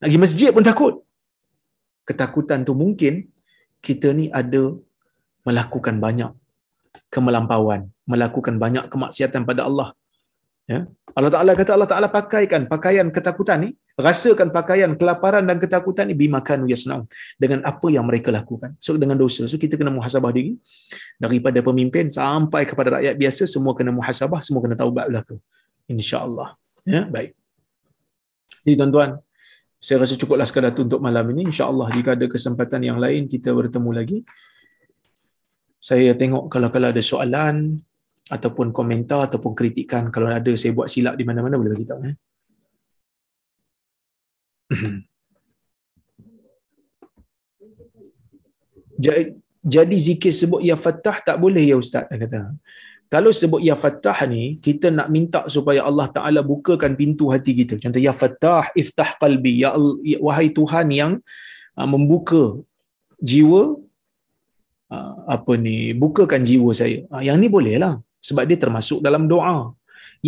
Nak 0.00 0.06
pergi 0.08 0.20
masjid 0.24 0.50
pun 0.56 0.64
takut. 0.70 0.94
Ketakutan 2.10 2.66
tu 2.66 2.74
mungkin 2.74 3.30
kita 3.78 4.10
ni 4.10 4.26
ada 4.34 4.74
melakukan 5.46 6.02
banyak 6.02 6.34
kemelampauan, 7.14 7.86
melakukan 8.02 8.58
banyak 8.58 8.90
kemaksiatan 8.90 9.46
pada 9.46 9.70
Allah. 9.70 9.94
Ya. 10.70 10.86
Allah 11.18 11.30
Taala 11.34 11.52
kata 11.58 11.70
Allah 11.74 11.90
Taala 11.90 12.06
pakaikan 12.06 12.70
pakaian 12.70 13.06
ketakutan 13.10 13.58
ni, 13.66 13.70
rasakan 13.98 14.54
pakaian 14.54 14.94
kelaparan 14.94 15.42
dan 15.42 15.58
ketakutan 15.58 16.06
ni 16.06 16.14
bimakan 16.14 16.62
yasnaun 16.70 17.10
dengan 17.42 17.66
apa 17.66 17.86
yang 17.90 18.06
mereka 18.06 18.30
lakukan. 18.30 18.78
So 18.78 18.94
dengan 18.94 19.18
dosa. 19.18 19.50
So 19.50 19.58
kita 19.58 19.74
kena 19.74 19.90
muhasabah 19.90 20.30
diri 20.30 20.54
daripada 21.18 21.58
pemimpin 21.58 22.06
sampai 22.06 22.62
kepada 22.70 23.02
rakyat 23.02 23.14
biasa 23.18 23.42
semua 23.50 23.74
kena 23.74 23.90
muhasabah, 23.90 24.38
semua 24.46 24.62
kena 24.62 24.78
taubat 24.78 25.10
belaka. 25.10 25.34
Insya-Allah. 25.90 26.54
Ya, 26.86 27.02
baik. 27.10 27.34
Jadi 28.62 28.74
tuan-tuan, 28.78 29.18
saya 29.80 30.04
rasa 30.04 30.12
cukuplah 30.20 30.44
sekadar 30.44 30.76
tu 30.76 30.84
untuk 30.84 31.00
malam 31.00 31.24
ini. 31.32 31.48
InsyaAllah 31.48 31.88
jika 31.96 32.12
ada 32.12 32.28
kesempatan 32.28 32.84
yang 32.84 33.00
lain, 33.00 33.24
kita 33.24 33.48
bertemu 33.56 33.90
lagi. 33.96 34.18
Saya 35.80 36.12
tengok 36.12 36.52
kalau-kalau 36.52 36.92
ada 36.92 37.00
soalan 37.00 37.80
ataupun 38.28 38.76
komentar 38.76 39.24
ataupun 39.24 39.56
kritikan. 39.56 40.12
Kalau 40.12 40.28
ada 40.28 40.52
saya 40.52 40.76
buat 40.76 40.92
silap 40.92 41.16
di 41.16 41.24
mana-mana, 41.24 41.56
boleh 41.56 41.80
tahu. 41.80 42.12
Eh? 42.12 42.16
Jadi 49.64 49.96
zikir 49.96 50.36
sebut 50.36 50.60
ya 50.60 50.76
fatah 50.76 51.24
tak 51.24 51.40
boleh 51.40 51.64
ya 51.64 51.80
Ustaz. 51.80 52.04
Dia 52.12 52.20
kata 52.20 52.52
kalau 53.14 53.30
sebut 53.38 53.60
ya 53.68 53.74
fattah 53.82 54.18
ni 54.32 54.42
kita 54.66 54.86
nak 54.96 55.08
minta 55.14 55.40
supaya 55.54 55.80
Allah 55.88 56.06
Taala 56.16 56.40
bukakan 56.50 56.92
pintu 57.00 57.24
hati 57.34 57.52
kita. 57.60 57.74
Contoh 57.82 58.02
ya 58.06 58.12
fattah 58.20 58.64
iftah 58.82 59.10
qalbi. 59.22 59.54
Ya, 59.62 59.70
ya 60.12 60.18
wahai 60.26 60.48
Tuhan 60.58 60.86
yang 61.00 61.12
uh, 61.78 61.88
membuka 61.94 62.42
jiwa 63.30 63.62
uh, 64.94 65.14
apa 65.36 65.52
ni 65.64 65.76
bukakan 66.04 66.46
jiwa 66.50 66.70
saya. 66.80 67.02
Uh, 67.10 67.22
yang 67.26 67.36
ni 67.42 67.50
boleh 67.56 67.76
lah 67.84 67.94
sebab 68.28 68.46
dia 68.50 68.58
termasuk 68.64 69.02
dalam 69.06 69.26
doa. 69.34 69.58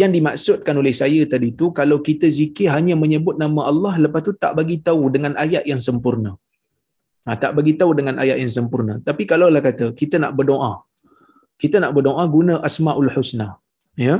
Yang 0.00 0.10
dimaksudkan 0.18 0.74
oleh 0.82 0.94
saya 1.02 1.22
tadi 1.32 1.48
tu 1.60 1.66
kalau 1.78 2.02
kita 2.08 2.26
zikir 2.38 2.68
hanya 2.74 2.94
menyebut 2.98 3.38
nama 3.38 3.70
Allah 3.70 3.94
lepas 4.04 4.26
tu 4.26 4.34
tak 4.34 4.52
bagi 4.58 4.82
tahu 4.86 5.06
dengan 5.14 5.38
ayat 5.44 5.62
yang 5.70 5.78
sempurna. 5.88 6.32
Ha, 7.26 7.38
tak 7.42 7.52
bagi 7.54 7.78
tahu 7.78 7.90
dengan 7.98 8.18
ayat 8.18 8.42
yang 8.42 8.50
sempurna. 8.58 8.98
Tapi 9.08 9.22
kalau 9.30 9.46
lah 9.54 9.62
kata 9.62 9.94
kita 10.00 10.18
nak 10.18 10.34
berdoa 10.34 10.82
kita 11.62 11.76
nak 11.82 11.92
berdoa 11.96 12.24
guna 12.36 12.54
asmaul 12.68 13.10
husna 13.14 13.48
ya. 14.06 14.16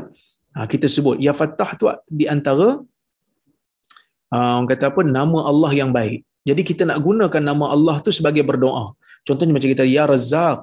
Ha, 0.54 0.66
kita 0.72 0.86
sebut 0.94 1.16
ya 1.26 1.32
fatah 1.40 1.70
tu 1.80 1.86
di 2.18 2.24
antara 2.34 2.66
uh, 4.34 4.52
orang 4.56 4.68
kata 4.72 4.84
apa 4.92 5.00
nama 5.18 5.38
Allah 5.50 5.72
yang 5.80 5.90
baik. 5.98 6.18
Jadi 6.48 6.62
kita 6.70 6.82
nak 6.90 6.98
gunakan 7.06 7.42
nama 7.50 7.64
Allah 7.74 7.96
tu 8.06 8.10
sebagai 8.18 8.44
berdoa. 8.50 8.84
Contohnya 9.26 9.52
macam 9.56 9.70
kita 9.74 9.84
ya 9.96 10.04
razzaq 10.12 10.62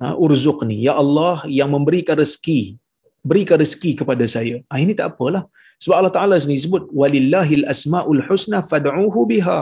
ha, 0.00 0.06
urzuqni. 0.24 0.76
Ya 0.86 0.94
Allah 1.02 1.36
yang 1.60 1.70
memberikan 1.76 2.16
rezeki 2.22 2.60
berikan 3.30 3.58
rezeki 3.62 3.90
kepada 4.00 4.24
saya. 4.34 4.56
Ha, 4.70 4.80
ini 4.84 4.94
tak 5.00 5.08
apalah. 5.12 5.44
Sebab 5.82 5.96
Allah 5.98 6.14
Taala 6.16 6.36
sendiri 6.42 6.62
sebut 6.64 6.82
walillahil 7.00 7.64
asmaul 7.74 8.22
husna 8.28 8.58
fad'uhu 8.70 9.20
biha. 9.32 9.58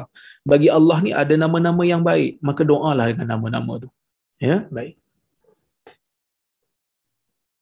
Bagi 0.51 0.69
Allah 0.79 0.99
ni 1.07 1.11
ada 1.23 1.35
nama-nama 1.43 1.83
yang 1.93 2.03
baik. 2.11 2.43
Maka 2.49 2.63
doalah 2.71 3.07
dengan 3.11 3.29
nama-nama 3.35 3.73
tu. 3.83 3.89
Ya 4.49 4.57
baik 4.77 4.95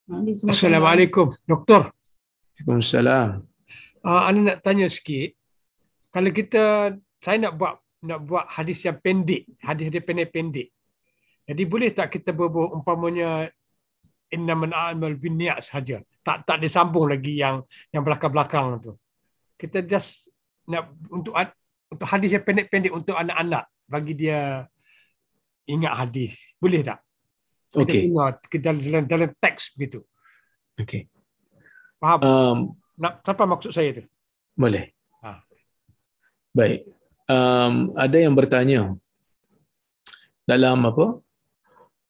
Assalamualaikum, 0.07 1.35
doktor. 1.51 1.91
Waalaikumsalam. 2.63 3.43
Uh, 4.07 4.23
Anda 4.23 4.55
nak 4.55 4.59
tanya 4.63 4.87
sikit. 4.87 5.35
Kalau 6.15 6.31
kita, 6.31 6.95
saya 7.19 7.37
nak 7.43 7.59
buat 7.59 7.83
nak 8.07 8.23
buat 8.23 8.47
hadis 8.47 8.87
yang 8.87 9.03
pendek, 9.03 9.51
hadis 9.59 9.91
dia 9.91 9.99
pendek-pendek. 9.99 10.71
Jadi 11.51 11.63
boleh 11.67 11.91
tak 11.91 12.15
kita 12.15 12.31
berbuat 12.31 12.71
umpamanya 12.79 13.51
inna 14.31 14.55
man 14.55 14.71
a'mal 14.71 15.19
bin 15.19 15.43
niat 15.43 15.67
saja. 15.67 15.99
Tak 16.23 16.47
tak 16.47 16.63
disambung 16.63 17.11
lagi 17.11 17.43
yang 17.43 17.67
yang 17.91 18.07
belakang-belakang 18.07 18.79
tu. 18.79 18.95
Kita 19.59 19.83
just 19.83 20.31
nak 20.71 20.87
untuk 21.11 21.35
untuk 21.91 22.07
hadis 22.07 22.31
yang 22.31 22.47
pendek-pendek 22.47 22.95
untuk 22.95 23.19
anak-anak 23.19 23.67
bagi 23.91 24.15
dia 24.15 24.71
ingat 25.67 25.99
hadis. 25.99 26.39
Boleh 26.63 26.87
tak? 26.87 27.03
Okey. 27.75 28.13
Kita 28.47 28.71
dalam, 28.71 28.79
dalam, 28.79 29.05
dalam 29.11 29.31
teks 29.43 29.75
begitu. 29.75 30.07
Okey. 30.79 31.11
Faham? 31.99 32.19
Um, 32.23 32.59
Nak, 33.01 33.25
apa 33.27 33.45
maksud 33.45 33.73
saya 33.75 33.91
tu? 34.01 34.05
Boleh. 34.55 34.93
Ha. 35.25 35.43
Baik. 36.55 36.87
Um, 37.27 37.91
ada 37.99 38.17
yang 38.17 38.35
bertanya 38.37 38.95
dalam 40.47 40.79
apa? 40.87 41.19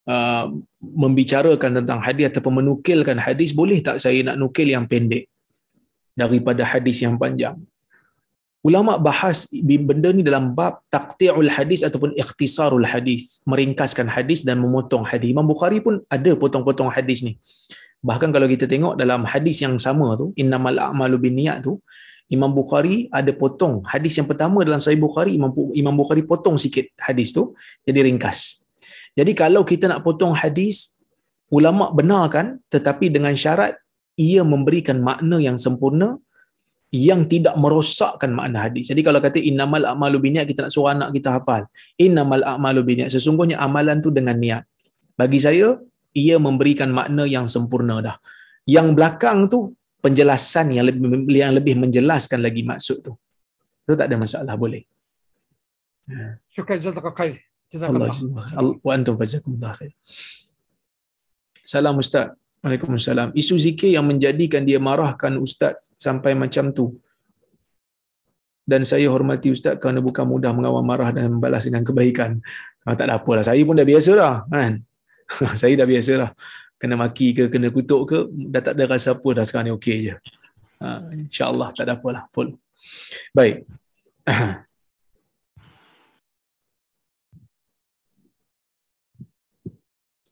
Uh, 0.07 0.63
membicarakan 0.79 1.83
tentang 1.83 1.99
hadis 1.99 2.31
ataupun 2.31 2.63
menukilkan 2.63 3.19
hadis 3.19 3.51
boleh 3.51 3.83
tak 3.83 3.99
saya 3.99 4.23
nak 4.23 4.39
nukil 4.39 4.71
yang 4.71 4.87
pendek 4.87 5.27
daripada 6.15 6.63
hadis 6.63 7.03
yang 7.03 7.19
panjang 7.19 7.59
ulama 8.67 8.93
bahas 9.07 9.47
benda 9.89 10.11
ni 10.17 10.23
dalam 10.29 10.45
bab 10.59 10.83
taqti'ul 10.95 11.51
hadis 11.57 11.81
ataupun 11.87 12.11
ikhtisarul 12.23 12.89
hadis 12.93 13.39
meringkaskan 13.51 14.11
hadis 14.11 14.43
dan 14.49 14.59
memotong 14.65 15.07
hadis. 15.07 15.31
Imam 15.35 15.47
Bukhari 15.47 15.79
pun 15.79 16.03
ada 16.11 16.31
potong-potong 16.35 16.91
hadis 16.91 17.23
ni. 17.23 17.39
Bahkan 18.03 18.35
kalau 18.35 18.47
kita 18.51 18.67
tengok 18.67 18.99
dalam 18.99 19.23
hadis 19.33 19.63
yang 19.65 19.79
sama 19.87 20.19
tu 20.21 20.35
innamal 20.35 20.75
a'malu 20.75 21.17
binniyat 21.23 21.63
tu 21.67 21.79
Imam 22.27 22.51
Bukhari 22.51 23.07
ada 23.15 23.31
potong 23.31 23.87
hadis 23.87 24.19
yang 24.19 24.27
pertama 24.27 24.67
dalam 24.67 24.83
Sahih 24.83 24.99
Bukhari 24.99 25.39
Imam 25.39 25.55
Imam 25.71 25.95
Bukhari 25.95 26.27
potong 26.27 26.59
sikit 26.59 26.91
hadis 26.99 27.31
tu 27.31 27.55
jadi 27.87 28.03
ringkas. 28.03 28.67
Jadi 29.15 29.33
kalau 29.33 29.63
kita 29.63 29.87
nak 29.87 30.03
potong 30.03 30.35
hadis 30.35 30.93
ulama 31.55 31.95
benarkan 31.95 32.59
tetapi 32.67 33.15
dengan 33.15 33.33
syarat 33.39 33.79
ia 34.19 34.43
memberikan 34.43 34.99
makna 34.99 35.39
yang 35.39 35.55
sempurna 35.55 36.19
yang 36.97 37.29
tidak 37.33 37.55
merosakkan 37.61 38.33
makna 38.33 38.65
hadis. 38.65 38.89
Jadi 38.91 39.05
kalau 39.07 39.21
kata 39.21 39.39
innamal 39.51 39.85
a'malu 39.85 40.17
binniyat 40.25 40.47
kita 40.49 40.67
nak 40.67 40.73
suruh 40.75 40.91
anak 40.95 41.13
kita 41.17 41.29
hafal. 41.37 41.63
Innamal 42.01 42.43
a'malu 42.53 42.81
binniyat 42.89 43.13
sesungguhnya 43.13 43.57
amalan 43.67 44.01
tu 44.05 44.09
dengan 44.19 44.37
niat. 44.45 44.65
Bagi 45.21 45.39
saya 45.47 45.77
ia 46.17 46.37
memberikan 46.41 46.89
makna 46.89 47.29
yang 47.29 47.45
sempurna 47.45 48.01
dah. 48.01 48.17
Yang 48.65 48.87
belakang 48.97 49.39
tu 49.53 49.77
penjelasan 50.01 50.73
yang 50.77 50.89
lebih 50.89 51.37
yang 51.37 51.53
lebih 51.59 51.75
menjelaskan 51.77 52.41
lagi 52.41 52.63
maksud 52.65 52.99
tu. 53.05 53.13
Itu 53.85 53.95
tak 53.95 54.09
ada 54.09 54.17
masalah 54.19 54.55
boleh. 54.57 54.83
Syukran 56.55 56.79
jazakallah 56.81 57.17
khair. 57.19 57.37
Jazakallah. 57.71 58.11
Wa 58.87 58.93
antum 58.95 59.15
fazakumullah 59.21 59.75
khair. 59.79 59.93
Salam 61.67 61.99
Ustaz. 61.99 62.31
Waalaikumsalam. 62.67 63.31
Isu 63.31 63.55
zikir 63.63 63.95
yang 63.95 64.11
menjadikan 64.11 64.67
dia 64.67 64.83
marahkan 64.83 65.39
ustaz 65.39 65.95
sampai 65.95 66.35
macam 66.35 66.75
tu. 66.75 66.99
Dan 68.67 68.83
saya 68.83 69.07
hormati 69.07 69.55
ustaz 69.55 69.79
kerana 69.79 70.03
bukan 70.03 70.27
mudah 70.27 70.51
mengawal 70.51 70.83
marah 70.83 71.15
dan 71.15 71.31
membalas 71.39 71.63
dengan 71.63 71.87
kebaikan. 71.87 72.43
Ha, 72.83 72.99
tak 72.99 73.07
ada 73.07 73.23
apalah. 73.23 73.47
Saya 73.47 73.63
pun 73.63 73.79
dah 73.79 73.87
biasa 73.87 74.13
lah. 74.19 74.43
Kan? 74.51 74.83
saya 75.63 75.79
dah 75.79 75.87
biasa 75.87 76.13
lah. 76.19 76.31
Kena 76.75 76.99
maki 76.99 77.39
ke, 77.39 77.47
kena 77.47 77.71
kutuk 77.71 78.11
ke, 78.11 78.19
dah 78.51 78.59
tak 78.59 78.75
ada 78.75 78.91
rasa 78.91 79.15
apa 79.15 79.29
dah 79.31 79.47
sekarang 79.47 79.71
ni 79.71 79.73
okey 79.79 80.11
je. 80.11 80.15
Ha, 80.83 81.07
InsyaAllah 81.15 81.71
tak 81.71 81.87
ada 81.87 81.95
apalah. 81.95 82.27
Full. 82.35 82.51
Baik. 83.31 83.63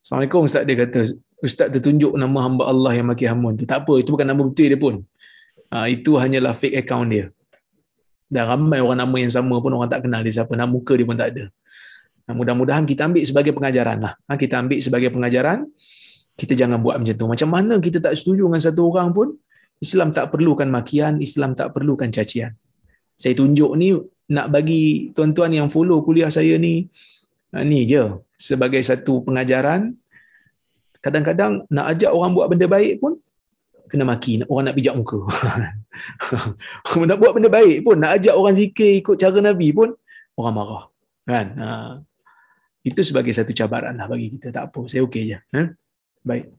Assalamualaikum 0.05 0.45
Ustaz 0.45 0.69
dia 0.69 0.77
kata 0.77 1.17
ustaz 1.45 1.69
tertunjuk 1.69 2.17
nama 2.17 2.49
hamba 2.49 2.65
Allah 2.73 2.93
yang 2.97 3.07
maki 3.13 3.29
hamun. 3.29 3.61
Tak 3.61 3.85
apa, 3.85 4.01
itu 4.01 4.17
bukan 4.17 4.25
nama 4.25 4.41
betul 4.41 4.67
dia 4.73 4.81
pun. 4.81 4.95
Ha, 5.69 5.93
itu 5.93 6.17
hanyalah 6.17 6.57
fake 6.57 6.81
account 6.81 7.13
dia. 7.13 7.27
Dan 8.33 8.49
ramai 8.49 8.81
orang 8.81 9.05
nama 9.05 9.17
yang 9.21 9.29
sama 9.29 9.61
pun 9.61 9.77
orang 9.77 9.93
tak 9.93 10.09
kenal 10.09 10.25
dia 10.25 10.33
siapa. 10.41 10.53
Nama 10.57 10.67
muka 10.67 10.97
dia 10.97 11.05
pun 11.05 11.15
tak 11.15 11.37
ada. 11.37 11.45
Nah, 12.25 12.33
mudah-mudahan 12.33 12.89
kita 12.89 13.05
ambil 13.05 13.23
sebagai 13.29 13.53
pengajaran 13.53 14.01
lah. 14.01 14.17
Ha, 14.25 14.41
kita 14.41 14.57
ambil 14.65 14.81
sebagai 14.81 15.13
pengajaran. 15.13 15.69
Kita 16.35 16.57
jangan 16.57 16.81
buat 16.81 16.99
macam 16.99 17.15
tu. 17.15 17.27
Macam 17.31 17.49
mana 17.53 17.75
kita 17.79 18.01
tak 18.01 18.17
setuju 18.17 18.49
dengan 18.49 18.63
satu 18.65 18.91
orang 18.91 19.13
pun, 19.15 19.29
Islam 19.79 20.11
tak 20.11 20.33
perlukan 20.33 20.67
makian, 20.67 21.21
Islam 21.21 21.53
tak 21.55 21.77
perlukan 21.77 22.09
cacian. 22.11 22.57
Saya 23.15 23.37
tunjuk 23.39 23.71
ni 23.79 23.95
nak 24.33 24.51
bagi 24.51 25.13
tuan-tuan 25.15 25.53
yang 25.53 25.69
follow 25.71 26.01
kuliah 26.03 26.33
saya 26.33 26.57
ni, 26.59 26.89
ha, 27.53 27.63
ni 27.63 27.87
je 27.87 28.03
sebagai 28.35 28.83
satu 28.83 29.23
pengajaran 29.23 29.95
kadang-kadang 31.05 31.69
nak 31.69 31.93
ajak 31.93 32.09
orang 32.09 32.33
buat 32.33 32.49
benda 32.49 32.65
baik 32.65 33.05
pun 33.05 33.21
kena 33.93 34.09
maki 34.09 34.41
orang 34.49 34.73
nak 34.73 34.77
pijak 34.81 34.97
muka. 34.97 35.21
Nak 37.11 37.19
buat 37.21 37.33
benda 37.37 37.53
baik 37.53 37.87
pun 37.87 38.01
nak 38.01 38.19
ajak 38.19 38.35
orang 38.35 38.57
zikir 38.57 38.99
ikut 38.99 39.15
cara 39.15 39.39
nabi 39.39 39.71
pun 39.71 39.93
orang 40.41 40.55
marah 40.57 40.85
kan? 41.29 41.47
Ha. 41.55 41.69
itu 42.83 43.01
sebagai 43.01 43.33
satu 43.33 43.55
cabaran 43.55 43.97
lah 43.97 44.11
bagi 44.11 44.29
kita 44.35 44.53
tak 44.53 44.69
apa 44.69 44.81
saya 44.91 45.07
okey 45.07 45.23
je 45.31 45.39
ha? 45.55 45.63
baik. 46.27 46.51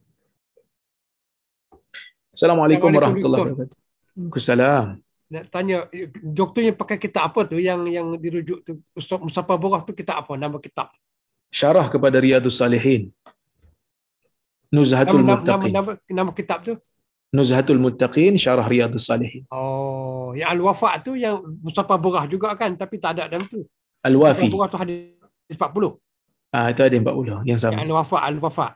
Assalamualaikum 2.32 2.90
warahmatullahi 2.92 3.42
wabarakatuh. 3.44 3.78
Waalaikumsalam. 4.16 4.86
Nak 5.26 5.44
tanya 5.50 5.78
doktor 6.22 6.62
yang 6.64 6.78
pakai 6.78 6.98
kitab 7.02 7.34
apa 7.34 7.44
tu 7.50 7.58
yang 7.60 7.84
yang 7.90 8.14
dirujuk 8.16 8.62
tu 8.64 8.80
Ustaz 8.96 9.20
Mustafa 9.20 9.58
Borah 9.60 9.82
tu 9.84 9.92
kitab 9.92 10.24
apa? 10.24 10.38
Nama 10.40 10.56
kitab. 10.62 10.94
Syarah 11.52 11.88
kepada 11.92 12.20
Riyadus 12.22 12.60
Salihin. 12.60 13.12
Nuzhatul 14.76 15.24
Nama, 15.24 15.24
nama, 15.24 15.32
nama, 15.32 15.40
Muttaqin. 15.40 15.72
nama, 15.72 15.92
nama 16.12 16.32
kitab 16.36 16.60
tu? 16.68 16.74
Nuzhatul 17.32 17.80
Muttaqin 17.80 18.36
syarah 18.36 18.68
Riyadus 18.68 19.08
Salihin. 19.08 19.48
Oh, 19.52 20.36
yang 20.36 20.52
Al-Wafa 20.52 21.00
tu 21.00 21.16
yang 21.16 21.40
Mustafa 21.64 21.96
Burah 21.96 22.28
juga 22.28 22.52
kan 22.60 22.76
tapi 22.76 23.00
tak 23.00 23.16
ada 23.20 23.32
dalam 23.32 23.48
tu. 23.48 23.64
Al-Wafi. 24.04 24.52
Mustafa 24.52 24.56
Burah 24.56 24.68
tu 24.68 24.78
hadis 24.84 25.56
40. 25.56 25.96
Ah 26.52 26.72
itu 26.72 26.82
ada 26.84 26.96
40 26.96 27.48
yang 27.48 27.60
sama. 27.60 27.80
Al-Wafa, 27.84 28.18
Al-Wafa. 28.20 28.68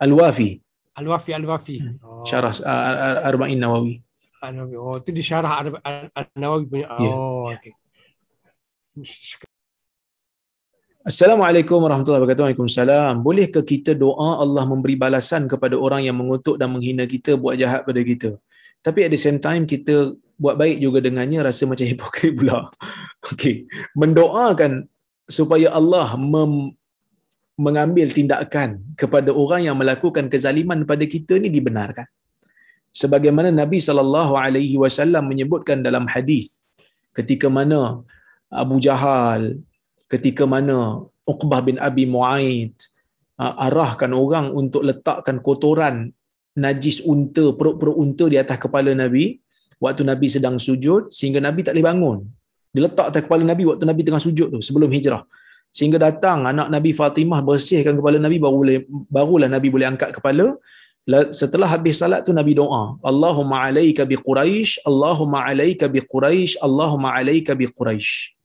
Al-Wafi 0.00 0.50
Al-Wafi, 0.98 1.30
Al-Wafi. 1.30 1.76
Oh. 2.02 2.26
syarah 2.26 2.50
ah, 2.66 3.22
Ar- 3.22 3.22
Arba'in 3.30 3.54
Nawawi. 3.60 4.02
Al-Nawawi. 4.42 4.74
Oh, 4.74 4.98
tu 4.98 5.14
di 5.14 5.22
syarah 5.22 5.62
Al- 5.62 5.78
Al- 5.78 6.10
Al-Nawawi 6.10 6.64
punya. 6.66 6.86
Ya. 6.98 7.10
Oh, 7.14 7.46
okey. 7.54 7.72
Assalamualaikum 11.08 11.80
warahmatullahi 11.80 12.20
wabarakatuh. 12.20 12.44
Waalaikumsalam. 12.44 13.12
Bolehkah 13.24 13.64
kita 13.64 13.96
doa 13.96 14.44
Allah 14.44 14.64
memberi 14.68 14.92
balasan 14.92 15.48
kepada 15.48 15.72
orang 15.84 16.04
yang 16.04 16.16
mengutuk 16.20 16.60
dan 16.60 16.68
menghina 16.68 17.08
kita 17.08 17.32
buat 17.42 17.56
jahat 17.56 17.88
pada 17.88 18.00
kita? 18.04 18.30
Tapi 18.84 19.08
at 19.08 19.10
the 19.16 19.16
same 19.16 19.40
time 19.40 19.64
kita 19.64 20.12
buat 20.36 20.60
baik 20.60 20.76
juga 20.84 21.00
dengannya 21.00 21.40
rasa 21.48 21.64
macam 21.64 21.88
hipokrit 21.92 22.32
pula. 22.36 22.68
Okey. 23.24 23.64
Mendoakan 23.96 24.84
supaya 25.24 25.72
Allah 25.72 26.12
mem- 26.20 26.76
mengambil 27.56 28.12
tindakan 28.12 28.84
kepada 29.00 29.32
orang 29.32 29.64
yang 29.64 29.80
melakukan 29.80 30.28
kezaliman 30.28 30.84
pada 30.84 31.08
kita 31.08 31.40
ni 31.40 31.48
dibenarkan. 31.48 32.04
Sebagaimana 32.92 33.48
Nabi 33.48 33.80
sallallahu 33.80 34.36
alaihi 34.36 34.76
wasallam 34.76 35.24
menyebutkan 35.24 35.80
dalam 35.80 36.04
hadis 36.04 36.68
ketika 37.16 37.48
mana 37.48 38.04
Abu 38.52 38.76
Jahal 38.76 39.56
ketika 40.08 40.44
mana 40.48 41.04
Uqbah 41.28 41.60
bin 41.60 41.76
Abi 41.76 42.04
Mu'aid 42.08 42.72
uh, 43.36 43.54
arahkan 43.68 44.10
orang 44.16 44.50
untuk 44.60 44.82
letakkan 44.88 45.38
kotoran 45.44 46.10
najis 46.58 47.04
unta, 47.04 47.54
perut-perut 47.54 47.96
unta 48.02 48.24
di 48.26 48.36
atas 48.40 48.58
kepala 48.58 48.90
Nabi 48.96 49.38
waktu 49.78 50.02
Nabi 50.02 50.26
sedang 50.26 50.56
sujud 50.58 51.14
sehingga 51.14 51.38
Nabi 51.38 51.62
tak 51.62 51.76
boleh 51.76 51.86
bangun. 51.86 52.18
Dia 52.74 52.82
letak 52.84 53.06
atas 53.14 53.22
kepala 53.24 53.44
Nabi 53.46 53.62
waktu 53.68 53.84
Nabi 53.86 54.02
tengah 54.02 54.22
sujud 54.22 54.48
tu 54.54 54.60
sebelum 54.64 54.90
hijrah. 54.90 55.22
Sehingga 55.68 56.00
datang 56.00 56.48
anak 56.48 56.68
Nabi 56.72 56.90
Fatimah 56.96 57.40
bersihkan 57.44 57.94
kepala 58.00 58.16
Nabi 58.16 58.40
baru 58.40 58.56
boleh 58.64 58.78
barulah 58.88 59.48
Nabi 59.52 59.68
boleh 59.68 59.86
angkat 59.92 60.10
kepala. 60.16 60.56
La- 61.08 61.28
Setelah 61.32 61.68
habis 61.68 62.00
salat 62.00 62.20
tu 62.24 62.32
Nabi 62.36 62.52
doa, 62.56 62.96
Allahumma 63.00 63.64
alaika 63.64 64.04
bi 64.04 64.16
Quraisy, 64.16 64.84
Allahumma 64.84 65.44
alaika 65.44 65.88
bi 65.88 66.00
Quraisy, 66.04 66.60
Allahumma 66.60 67.16
alaika 67.16 67.52
bi 67.56 67.64
Quraisy. 67.68 68.36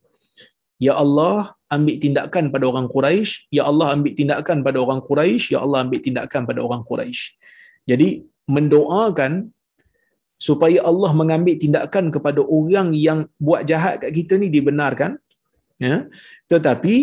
Ya 0.84 0.94
Allah, 1.02 1.56
ambil 1.74 1.96
tindakan 2.04 2.44
pada 2.54 2.64
orang 2.70 2.86
Quraisy. 2.92 3.48
Ya 3.56 3.62
Allah, 3.70 3.86
ambil 3.96 4.12
tindakan 4.20 4.58
pada 4.66 4.78
orang 4.84 5.00
Quraisy. 5.08 5.44
Ya 5.54 5.60
Allah, 5.64 5.78
ambil 5.84 6.00
tindakan 6.06 6.42
pada 6.48 6.60
orang 6.66 6.82
Quraisy. 6.88 7.22
Jadi, 7.90 8.08
mendoakan 8.56 9.32
supaya 10.46 10.78
Allah 10.90 11.10
mengambil 11.20 11.56
tindakan 11.56 12.12
kepada 12.14 12.40
orang 12.44 12.92
yang 13.06 13.18
buat 13.40 13.64
jahat 13.70 14.04
kat 14.04 14.12
kita 14.12 14.36
ni 14.42 14.52
dibenarkan. 14.56 15.16
Ya. 15.80 16.04
Tetapi, 16.52 16.96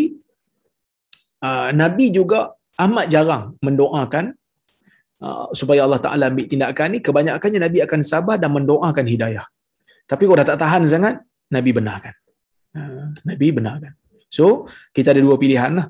uh, 1.41 1.69
Nabi 1.73 2.13
juga 2.13 2.53
amat 2.85 3.05
jarang 3.13 3.43
mendoakan 3.65 4.37
uh, 5.25 5.49
supaya 5.57 5.89
Allah 5.89 6.01
Ta'ala 6.05 6.29
ambil 6.29 6.45
tindakan 6.45 6.87
ni. 6.93 6.99
Kebanyakannya 7.01 7.59
Nabi 7.65 7.79
akan 7.81 8.01
sabar 8.05 8.37
dan 8.37 8.53
mendoakan 8.53 9.05
hidayah. 9.09 9.45
Tapi 10.05 10.21
kalau 10.27 10.37
dah 10.37 10.47
tak 10.53 10.59
tahan 10.61 10.83
sangat, 10.85 11.15
Nabi 11.49 11.71
benarkan. 11.73 12.13
Ha, 12.75 12.81
Nabi 13.27 13.47
benarkan. 13.57 13.93
So, 14.31 14.45
kita 14.95 15.11
ada 15.13 15.21
dua 15.27 15.35
pilihan 15.35 15.71
lah. 15.75 15.87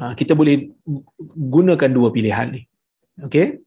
Ha, 0.00 0.12
Kita 0.18 0.32
boleh 0.32 0.56
gunakan 1.56 1.90
dua 1.98 2.08
pilihan 2.16 2.48
ni. 2.56 2.62
Okay? 3.26 3.60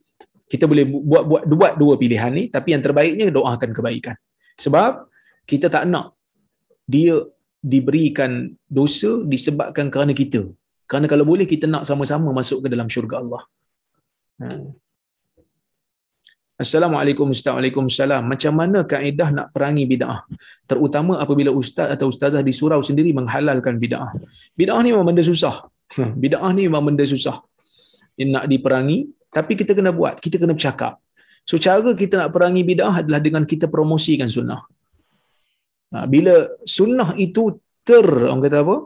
Kita 0.52 0.66
boleh 0.72 0.84
bu- 0.88 1.04
buat 1.10 1.24
buat 1.30 1.44
buat 1.62 1.74
dua 1.82 1.94
pilihan 2.02 2.32
ni, 2.34 2.44
tapi 2.56 2.74
yang 2.74 2.84
terbaiknya 2.84 3.28
doakan 3.38 3.72
kebaikan. 3.78 4.16
Sebab 4.58 5.12
kita 5.46 5.68
tak 5.70 5.86
nak 5.92 6.18
dia 6.88 7.16
diberikan 7.74 8.32
dosa 8.78 9.12
disebabkan 9.28 9.92
kerana 9.94 10.16
kita. 10.16 10.42
Kerana 10.88 11.06
kalau 11.12 11.26
boleh 11.28 11.44
kita 11.44 11.68
nak 11.68 11.84
sama-sama 11.84 12.32
masuk 12.32 12.64
ke 12.64 12.68
dalam 12.74 12.88
syurga 12.88 13.20
Allah. 13.22 13.44
Assalamualaikum 16.58 17.30
Ustaz. 17.30 17.54
Waalaikumsalam. 17.54 18.26
Macam 18.26 18.54
mana 18.58 18.82
kaedah 18.82 19.30
nak 19.30 19.48
perangi 19.54 19.86
bid'ah? 19.86 20.26
Terutama 20.66 21.22
apabila 21.22 21.54
ustaz 21.54 21.94
atau 21.94 22.10
ustazah 22.10 22.42
di 22.42 22.50
surau 22.50 22.82
sendiri 22.82 23.14
menghalalkan 23.14 23.78
bid'ah. 23.78 24.10
Bid'ah 24.58 24.82
ni 24.82 24.90
memang 24.90 25.06
benda 25.06 25.22
susah. 25.22 25.70
Bid'ah 26.24 26.50
ni 26.58 26.66
memang 26.66 26.82
benda 26.90 27.06
susah. 27.06 27.38
Nak 28.18 28.50
diperangi, 28.50 29.06
tapi 29.30 29.54
kita 29.54 29.78
kena 29.78 29.94
buat. 29.94 30.18
Kita 30.18 30.42
kena 30.42 30.58
bercakap. 30.58 30.98
So 31.46 31.62
cara 31.62 31.94
kita 31.94 32.26
nak 32.26 32.34
perangi 32.34 32.66
bid'ah 32.66 33.06
adalah 33.06 33.22
dengan 33.22 33.46
kita 33.46 33.70
promosikan 33.70 34.26
sunnah. 34.26 34.66
Ha, 35.94 36.10
Bila 36.10 36.58
sunnah 36.66 37.14
itu 37.22 37.62
ter, 37.86 38.02
orang 38.04 38.42
kata 38.42 38.66
apa? 38.66 38.78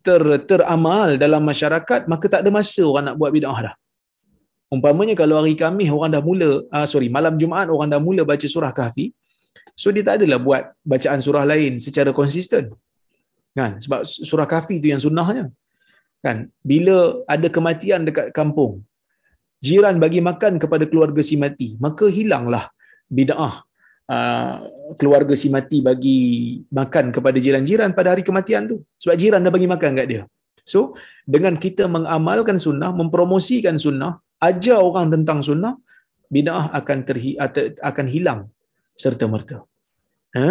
Ter, 0.00 0.22
teramal 0.48 1.20
dalam 1.20 1.44
masyarakat, 1.44 2.08
maka 2.08 2.24
tak 2.32 2.40
ada 2.40 2.48
masa 2.48 2.82
orang 2.88 3.12
nak 3.12 3.16
buat 3.20 3.30
bid'ah 3.36 3.58
dah. 3.68 3.74
Umpamanya 4.74 5.14
kalau 5.20 5.36
hari 5.40 5.52
Khamis 5.60 5.92
orang 5.96 6.12
dah 6.16 6.22
mula, 6.28 6.50
ah, 6.76 6.86
sorry, 6.92 7.08
malam 7.16 7.36
Jumaat 7.40 7.68
orang 7.74 7.90
dah 7.92 8.00
mula 8.06 8.22
baca 8.30 8.46
surah 8.54 8.72
Kahfi, 8.78 9.12
so 9.76 9.92
dia 9.94 10.00
tak 10.06 10.14
adalah 10.20 10.38
buat 10.46 10.62
bacaan 10.92 11.20
surah 11.26 11.44
lain 11.52 11.76
secara 11.86 12.10
konsisten. 12.20 12.72
Kan? 13.58 13.76
Sebab 13.84 14.00
surah 14.28 14.48
Kahfi 14.52 14.80
itu 14.80 14.88
yang 14.92 15.02
sunnahnya. 15.04 15.44
Kan? 16.24 16.48
Bila 16.64 17.20
ada 17.28 17.48
kematian 17.56 18.08
dekat 18.08 18.32
kampung, 18.38 18.80
jiran 19.60 20.00
bagi 20.04 20.24
makan 20.24 20.56
kepada 20.62 20.88
keluarga 20.88 21.20
si 21.20 21.36
mati, 21.44 21.68
maka 21.76 22.08
hilanglah 22.16 22.64
bid'ah 23.12 23.54
uh, 24.08 24.56
keluarga 24.96 25.34
si 25.42 25.52
mati 25.52 25.78
bagi 25.84 26.18
makan 26.78 27.12
kepada 27.12 27.36
jiran-jiran 27.44 27.92
pada 27.98 28.16
hari 28.16 28.24
kematian 28.24 28.72
tu. 28.72 28.76
Sebab 29.04 29.16
jiran 29.20 29.44
dah 29.44 29.52
bagi 29.52 29.68
makan 29.68 29.90
kat 30.00 30.06
dia. 30.08 30.22
So, 30.62 30.94
dengan 31.26 31.54
kita 31.58 31.90
mengamalkan 31.90 32.56
sunnah, 32.56 32.90
mempromosikan 32.94 33.76
sunnah, 33.84 34.22
ajar 34.48 34.78
orang 34.88 35.06
tentang 35.14 35.38
sunnah, 35.48 35.74
bid'ah 36.34 36.64
akan 36.78 36.98
terhi, 37.08 37.32
akan 37.90 38.06
hilang 38.14 38.40
serta 39.02 39.24
merta. 39.32 39.58
Ha? 40.36 40.48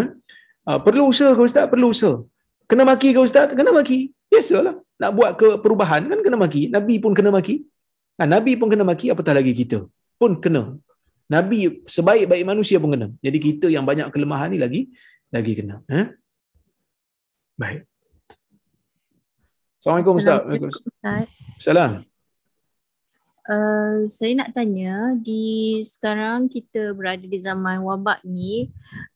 Uh, 0.70 0.80
perlu 0.86 1.04
usaha 1.14 1.32
ke 1.38 1.42
ustaz? 1.50 1.66
Perlu 1.74 1.88
usaha. 1.96 2.16
Kena 2.70 2.84
maki 2.88 3.10
ke 3.16 3.20
ustaz? 3.28 3.52
Kena 3.60 3.72
maki. 3.76 4.00
Biasalah. 4.32 4.76
Nak 5.02 5.12
buat 5.18 5.32
ke 5.40 5.48
perubahan 5.64 6.06
kan 6.12 6.20
kena 6.26 6.38
maki. 6.44 6.62
Nabi 6.76 6.96
pun 7.04 7.12
kena 7.18 7.34
maki. 7.36 7.56
Ha, 8.22 8.30
Nabi 8.30 8.54
pun 8.60 8.70
kena 8.72 8.86
maki, 8.86 9.10
apatah 9.14 9.34
lagi 9.40 9.54
kita. 9.62 9.80
Pun 10.22 10.38
kena. 10.44 10.78
Nabi 11.26 11.82
sebaik-baik 11.96 12.46
manusia 12.52 12.78
pun 12.84 12.94
kena. 12.96 13.08
Jadi 13.26 13.38
kita 13.48 13.68
yang 13.76 13.84
banyak 13.90 14.08
kelemahan 14.14 14.54
ni 14.54 14.60
lagi 14.62 14.82
lagi 15.36 15.54
kena. 15.60 15.82
Ha? 15.90 16.02
Baik. 17.58 17.82
Assalamualaikum 19.82 20.16
Ustaz. 20.22 20.38
Assalamualaikum 20.38 20.70
Ustaz. 20.70 21.26
Salam. 21.58 21.92
Uh, 23.42 24.06
saya 24.06 24.38
nak 24.38 24.54
tanya 24.54 25.18
di 25.18 25.82
sekarang 25.82 26.46
kita 26.46 26.94
berada 26.94 27.26
di 27.26 27.42
zaman 27.42 27.82
wabak 27.82 28.22
ni 28.22 28.70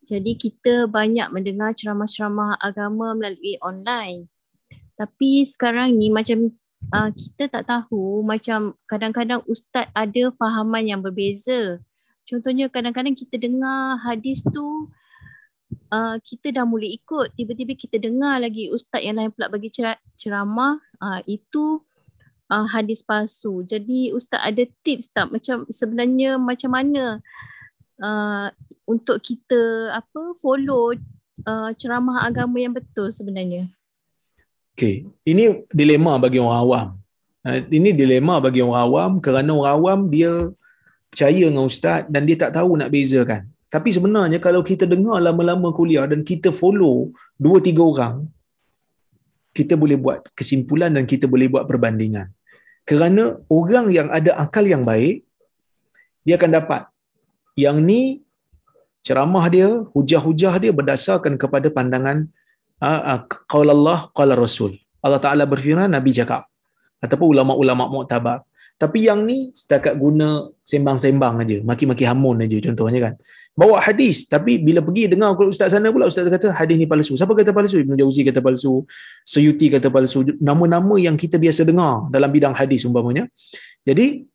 jadi 0.05 0.37
kita 0.37 0.85
banyak 0.85 1.29
mendengar 1.33 1.73
ceramah-ceramah 1.73 2.61
agama 2.61 3.17
melalui 3.17 3.57
online. 3.61 4.29
Tapi 4.97 5.45
sekarang 5.45 5.97
ni 5.97 6.13
macam 6.13 6.53
uh, 6.93 7.09
kita 7.09 7.49
tak 7.49 7.65
tahu 7.65 8.21
macam 8.21 8.77
kadang-kadang 8.85 9.41
ustaz 9.49 9.89
ada 9.97 10.29
fahaman 10.37 10.85
yang 10.85 11.01
berbeza. 11.01 11.81
Contohnya 12.25 12.69
kadang-kadang 12.69 13.17
kita 13.17 13.41
dengar 13.41 13.97
hadis 14.01 14.41
tu 14.45 14.89
uh, 15.89 16.15
kita 16.21 16.53
dah 16.53 16.65
mula 16.69 16.85
ikut 16.85 17.33
tiba-tiba 17.33 17.73
kita 17.73 17.97
dengar 17.97 18.37
lagi 18.37 18.69
ustaz 18.69 19.01
yang 19.01 19.17
lain 19.17 19.33
pula 19.33 19.49
bagi 19.49 19.73
cer- 19.73 20.01
ceramah 20.17 20.77
uh, 21.01 21.21
itu 21.25 21.81
uh, 22.51 22.67
hadis 22.69 23.01
palsu. 23.01 23.65
Jadi 23.65 24.13
ustaz 24.13 24.41
ada 24.41 24.63
tips 24.85 25.09
tak 25.11 25.31
macam 25.33 25.65
sebenarnya 25.69 26.37
macam 26.37 26.71
mana 26.73 27.19
uh, 28.01 28.47
untuk 28.85 29.21
kita 29.21 29.93
apa 29.93 30.21
follow 30.41 30.93
uh, 31.45 31.71
ceramah 31.77 32.25
agama 32.25 32.57
yang 32.61 32.73
betul 32.73 33.09
sebenarnya? 33.09 33.69
Okey, 34.75 35.07
ini 35.23 35.63
dilema 35.71 36.19
bagi 36.19 36.35
orang 36.35 36.59
awam. 36.59 36.87
Ha, 37.47 37.63
Ini 37.63 37.95
dilema 37.95 38.43
bagi 38.43 38.59
orang 38.59 38.81
awam 38.81 39.11
kerana 39.23 39.55
orang 39.55 39.73
awam 39.77 39.99
dia 40.11 40.51
percaya 41.07 41.47
dengan 41.47 41.63
ustaz 41.63 42.03
dan 42.11 42.27
dia 42.27 42.35
tak 42.35 42.51
tahu 42.59 42.75
nak 42.75 42.91
bezakan. 42.91 43.47
Tapi 43.71 43.89
sebenarnya 43.95 44.37
kalau 44.43 44.59
kita 44.59 44.83
dengar 44.83 45.23
lama-lama 45.23 45.71
kuliah 45.71 46.03
dan 46.05 46.27
kita 46.27 46.51
follow 46.51 47.15
dua 47.39 47.63
tiga 47.63 47.87
orang, 47.87 48.27
kita 49.55 49.79
boleh 49.79 49.95
buat 49.95 50.19
kesimpulan 50.35 50.91
dan 50.91 51.07
kita 51.07 51.25
boleh 51.31 51.47
buat 51.47 51.63
perbandingan. 51.63 52.27
Kerana 52.83 53.39
orang 53.47 53.87
yang 53.97 54.07
ada 54.11 54.35
akal 54.35 54.67
yang 54.67 54.83
baik, 54.83 55.23
dia 56.27 56.35
akan 56.35 56.51
dapat 56.59 56.81
yang 57.57 57.79
ni 57.79 58.21
ceramah 59.05 59.45
dia, 59.47 59.69
hujah-hujah 59.95 60.53
dia 60.59 60.71
berdasarkan 60.75 61.39
kepada 61.39 61.71
pandangan 61.71 62.27
uh, 62.83 63.01
uh, 63.15 63.19
qaul 63.47 63.69
Allah, 63.71 64.11
qaul 64.11 64.35
Rasul. 64.35 64.71
Allah 64.99 65.21
Taala 65.23 65.47
berfirman, 65.47 65.89
Nabi 65.89 66.11
cakap. 66.11 66.45
ataupun 67.05 67.37
ulama-ulama 67.37 67.85
muktabar. 67.85 68.41
Tapi 68.75 69.07
yang 69.07 69.23
ni 69.23 69.55
setakat 69.55 69.95
guna 69.95 70.51
sembang-sembang 70.67 71.47
aja, 71.47 71.63
maki-maki 71.63 72.03
hamun 72.03 72.43
aja 72.43 72.59
contohnya 72.59 72.99
kan. 73.07 73.13
Bawa 73.55 73.79
hadis 73.79 74.27
tapi 74.27 74.59
bila 74.59 74.83
pergi 74.83 75.07
dengar 75.15 75.31
kalau 75.39 75.47
ustaz 75.47 75.71
sana 75.71 75.87
pula 75.95 76.11
ustaz 76.11 76.27
kata 76.27 76.51
hadis 76.51 76.75
ni 76.75 76.83
palsu. 76.83 77.15
Siapa 77.15 77.31
kata 77.31 77.55
palsu? 77.55 77.79
Ibnu 77.79 77.95
Jauzi 77.95 78.27
kata 78.27 78.43
palsu, 78.43 78.83
Suyuti 79.23 79.71
kata 79.71 79.87
palsu. 79.87 80.27
Nama-nama 80.43 80.99
yang 80.99 81.15
kita 81.15 81.39
biasa 81.39 81.63
dengar 81.63 82.11
dalam 82.11 82.27
bidang 82.27 82.51
hadis 82.51 82.83
umpamanya. 82.83 83.31
Jadi 83.87 84.27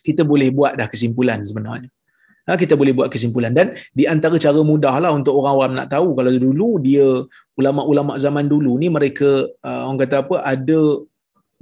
kita 0.00 0.24
boleh 0.24 0.48
buat 0.48 0.72
dah 0.72 0.88
kesimpulan 0.88 1.44
sebenarnya. 1.44 1.92
Ha, 2.48 2.56
kita 2.56 2.80
boleh 2.80 2.96
buat 2.96 3.12
kesimpulan 3.12 3.52
dan 3.52 3.76
di 3.92 4.08
antara 4.08 4.40
cara 4.40 4.64
mudah 4.64 4.96
lah 4.96 5.12
untuk 5.12 5.36
orang 5.36 5.52
awam 5.52 5.70
nak 5.76 5.92
tahu 5.92 6.16
kalau 6.16 6.32
dulu 6.32 6.80
dia 6.80 7.04
ulama-ulama 7.60 8.16
zaman 8.16 8.48
dulu 8.48 8.80
ni 8.80 8.88
mereka 8.88 9.44
uh, 9.60 9.84
orang 9.84 10.00
kata 10.08 10.24
apa 10.24 10.40
ada 10.40 10.80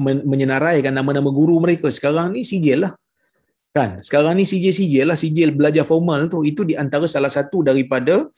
menyenaraikan 0.01 0.93
nama-nama 0.93 1.29
guru 1.33 1.57
mereka. 1.61 1.89
Sekarang 1.89 2.37
ni 2.37 2.45
sijil 2.45 2.85
lah. 2.85 2.93
Kan? 3.77 4.01
Sekarang 4.01 4.37
ni 4.37 4.45
sijil-sijil 4.49 5.05
lah. 5.09 5.17
Sijil 5.17 5.53
belajar 5.53 5.85
formal 5.89 6.29
tu 6.33 6.45
itu 6.45 6.65
di 6.65 6.77
antara 6.77 7.05
salah 7.09 7.33
satu 7.33 7.65
daripada 7.65 8.29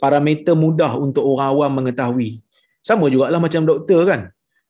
parameter 0.00 0.52
mudah 0.56 0.96
untuk 0.96 1.24
orang 1.24 1.48
awam 1.52 1.70
mengetahui. 1.82 2.40
Sama 2.84 3.08
jugalah 3.12 3.40
macam 3.40 3.64
doktor 3.64 4.00
kan? 4.08 4.20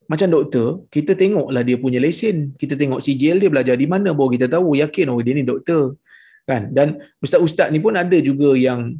Macam 0.06 0.30
doktor 0.30 0.86
kita 0.94 1.18
tengoklah 1.18 1.62
dia 1.66 1.76
punya 1.78 1.98
lesen. 1.98 2.54
Kita 2.54 2.78
tengok 2.78 3.02
sijil 3.02 3.42
dia 3.42 3.50
belajar 3.50 3.74
di 3.74 3.86
mana 3.90 4.14
baru 4.14 4.30
kita 4.38 4.46
tahu 4.46 4.78
yakin 4.78 5.10
oh 5.10 5.18
dia 5.22 5.34
ni 5.34 5.42
doktor. 5.42 5.98
Kan? 6.46 6.70
Dan 6.70 7.02
ustaz-ustaz 7.18 7.74
ni 7.74 7.82
pun 7.82 7.98
ada 7.98 8.14
juga 8.22 8.54
yang 8.54 8.94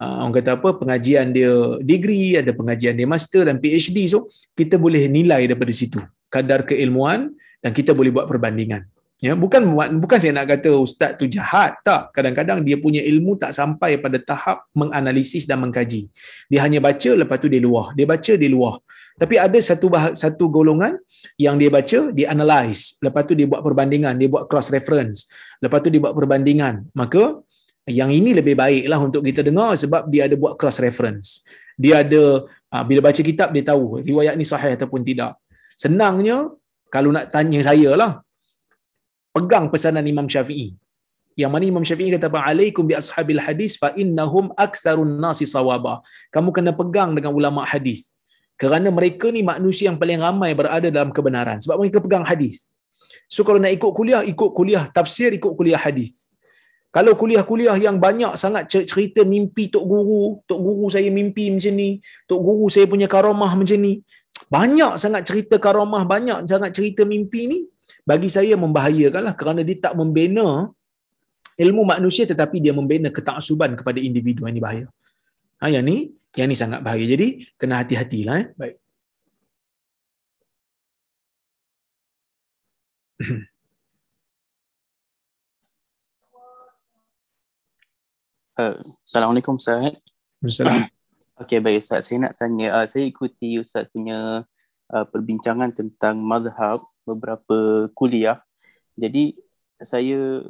uh, 0.00 0.16
orang 0.24 0.34
kata 0.40 0.50
apa 0.56 0.68
pengajian 0.80 1.32
dia 1.36 1.52
degree 1.84 2.40
ada 2.40 2.52
pengajian 2.56 2.96
dia 2.96 3.08
master 3.08 3.48
dan 3.48 3.60
PhD 3.60 4.08
so 4.08 4.26
kita 4.56 4.80
boleh 4.80 5.06
nilai 5.06 5.44
daripada 5.44 5.70
situ 5.70 6.00
kadar 6.30 6.62
keilmuan 6.62 7.34
dan 7.60 7.70
kita 7.76 7.92
boleh 7.92 8.14
buat 8.14 8.30
perbandingan. 8.30 8.86
Ya 9.20 9.36
bukan 9.36 9.60
bukan 10.00 10.16
saya 10.16 10.32
nak 10.32 10.48
kata 10.48 10.80
ustaz 10.80 11.12
tu 11.20 11.28
jahat 11.28 11.76
tak. 11.84 12.08
Kadang-kadang 12.16 12.64
dia 12.64 12.80
punya 12.80 13.04
ilmu 13.04 13.36
tak 13.36 13.52
sampai 13.52 14.00
pada 14.00 14.16
tahap 14.16 14.64
menganalisis 14.72 15.44
dan 15.44 15.60
mengkaji. 15.60 16.08
Dia 16.48 16.64
hanya 16.64 16.80
baca 16.80 17.10
lepas 17.20 17.36
tu 17.36 17.52
dia 17.52 17.60
luah. 17.60 17.92
Dia 17.92 18.08
baca 18.08 18.32
dia 18.32 18.48
luah. 18.48 18.80
Tapi 19.20 19.36
ada 19.36 19.58
satu 19.60 19.92
satu 20.16 20.48
golongan 20.48 20.96
yang 21.36 21.60
dia 21.60 21.68
baca 21.68 22.08
dia 22.16 22.32
analyze 22.32 22.96
lepas 23.04 23.28
tu 23.28 23.36
dia 23.36 23.44
buat 23.44 23.60
perbandingan 23.60 24.16
dia 24.16 24.28
buat 24.32 24.48
cross 24.48 24.72
reference. 24.72 25.28
Lepas 25.60 25.84
tu 25.84 25.92
dia 25.92 26.00
buat 26.00 26.16
perbandingan. 26.16 26.88
Maka 26.96 27.44
yang 27.84 28.08
ini 28.08 28.32
lebih 28.32 28.56
baiklah 28.56 29.00
untuk 29.04 29.20
kita 29.20 29.44
dengar 29.44 29.76
sebab 29.76 30.08
dia 30.08 30.32
ada 30.32 30.36
buat 30.40 30.56
cross 30.56 30.80
reference. 30.80 31.44
Dia 31.76 32.00
ada 32.00 32.48
ah, 32.72 32.84
bila 32.88 33.04
baca 33.04 33.20
kitab 33.20 33.52
dia 33.52 33.68
tahu 33.68 34.00
riwayat 34.00 34.32
ni 34.32 34.48
sahih 34.48 34.80
ataupun 34.80 35.04
tidak 35.04 35.36
senangnya 35.82 36.38
kalau 36.94 37.10
nak 37.16 37.26
tanya 37.34 37.60
saya 37.68 37.90
lah 38.00 38.12
pegang 39.36 39.66
pesanan 39.72 40.06
Imam 40.12 40.28
Syafi'i. 40.34 40.68
Yang 41.40 41.50
mana 41.54 41.64
Imam 41.72 41.84
Syafi'i 41.88 42.10
kata 42.14 42.28
alaikum 42.50 42.84
bi 42.90 42.94
ashabil 43.00 43.42
hadis 43.46 43.72
fa 43.82 43.88
innahum 44.02 44.46
aktsarun 44.64 45.12
nasi 45.24 45.46
sawaba. 45.54 45.94
Kamu 46.34 46.50
kena 46.56 46.72
pegang 46.80 47.10
dengan 47.16 47.32
ulama 47.38 47.62
hadis. 47.72 48.00
Kerana 48.60 48.88
mereka 48.98 49.26
ni 49.36 49.40
manusia 49.52 49.88
yang 49.88 49.96
paling 50.02 50.20
ramai 50.26 50.50
berada 50.58 50.88
dalam 50.96 51.10
kebenaran. 51.16 51.58
Sebab 51.64 51.76
mereka 51.80 51.98
pegang 52.04 52.26
hadis. 52.30 52.56
So 53.34 53.40
kalau 53.46 53.62
nak 53.62 53.72
ikut 53.78 53.92
kuliah 53.98 54.22
ikut 54.32 54.50
kuliah 54.58 54.84
tafsir 54.96 55.30
ikut 55.38 55.52
kuliah 55.58 55.80
hadis. 55.80 56.12
Kalau 56.90 57.14
kuliah-kuliah 57.14 57.78
yang 57.78 58.02
banyak 58.02 58.34
sangat 58.34 58.66
cerita 58.66 59.22
mimpi 59.22 59.70
tok 59.70 59.86
guru, 59.86 60.42
tok 60.42 60.58
guru 60.58 60.90
saya 60.90 61.06
mimpi 61.06 61.46
macam 61.54 61.74
ni, 61.78 62.02
tok 62.26 62.40
guru 62.42 62.66
saya 62.66 62.90
punya 62.90 63.06
karamah 63.06 63.54
macam 63.54 63.78
ni. 63.78 64.02
Banyak 64.50 64.92
sangat 65.02 65.22
cerita 65.30 65.56
karamah, 65.64 66.02
banyak 66.02 66.38
sangat 66.50 66.70
cerita 66.74 67.06
mimpi 67.06 67.42
ni 67.46 67.58
bagi 68.02 68.26
saya 68.26 68.54
membahayakanlah 68.58 69.34
kerana 69.38 69.60
dia 69.62 69.78
tak 69.78 69.94
membina 69.94 70.66
ilmu 71.64 71.82
manusia 71.86 72.24
tetapi 72.26 72.56
dia 72.64 72.74
membina 72.74 73.08
ketaksuban 73.14 73.78
kepada 73.78 74.02
individu 74.02 74.42
yang 74.44 74.52
ini 74.58 74.62
bahaya. 74.66 74.86
Ha, 75.62 75.70
yang 75.70 75.84
ni 75.86 76.10
yang 76.34 76.48
ni 76.50 76.56
sangat 76.58 76.80
bahaya. 76.82 77.04
Jadi 77.06 77.46
kena 77.54 77.78
hati-hatilah 77.82 78.36
eh. 78.42 78.46
Baik. 78.58 78.76
Uh, 88.58 88.74
Assalamualaikum 89.06 89.60
Ustaz. 89.60 89.94
Assalamualaikum. 90.42 90.99
Okey 91.40 91.56
baik 91.56 91.80
Ustaz, 91.80 92.04
saya 92.04 92.28
nak 92.28 92.36
tanya, 92.36 92.68
uh, 92.76 92.84
saya 92.84 93.08
ikuti 93.08 93.56
Ustaz 93.56 93.88
punya 93.88 94.44
uh, 94.92 95.06
perbincangan 95.08 95.72
tentang 95.72 96.20
mazhab 96.20 96.84
beberapa 97.08 97.88
kuliah. 97.96 98.44
Jadi 99.00 99.40
saya 99.80 100.44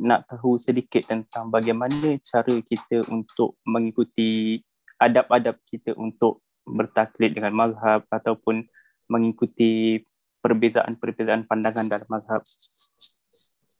nak 0.00 0.24
tahu 0.32 0.56
sedikit 0.56 1.04
tentang 1.04 1.52
bagaimana 1.52 2.16
cara 2.24 2.54
kita 2.64 3.04
untuk 3.12 3.60
mengikuti 3.68 4.64
adab-adab 4.96 5.60
kita 5.68 5.92
untuk 5.92 6.40
bertaklid 6.64 7.36
dengan 7.36 7.52
mazhab 7.52 8.08
ataupun 8.08 8.64
mengikuti 9.12 10.00
perbezaan-perbezaan 10.40 11.44
pandangan 11.44 11.92
dalam 11.92 12.08
mazhab. 12.08 12.40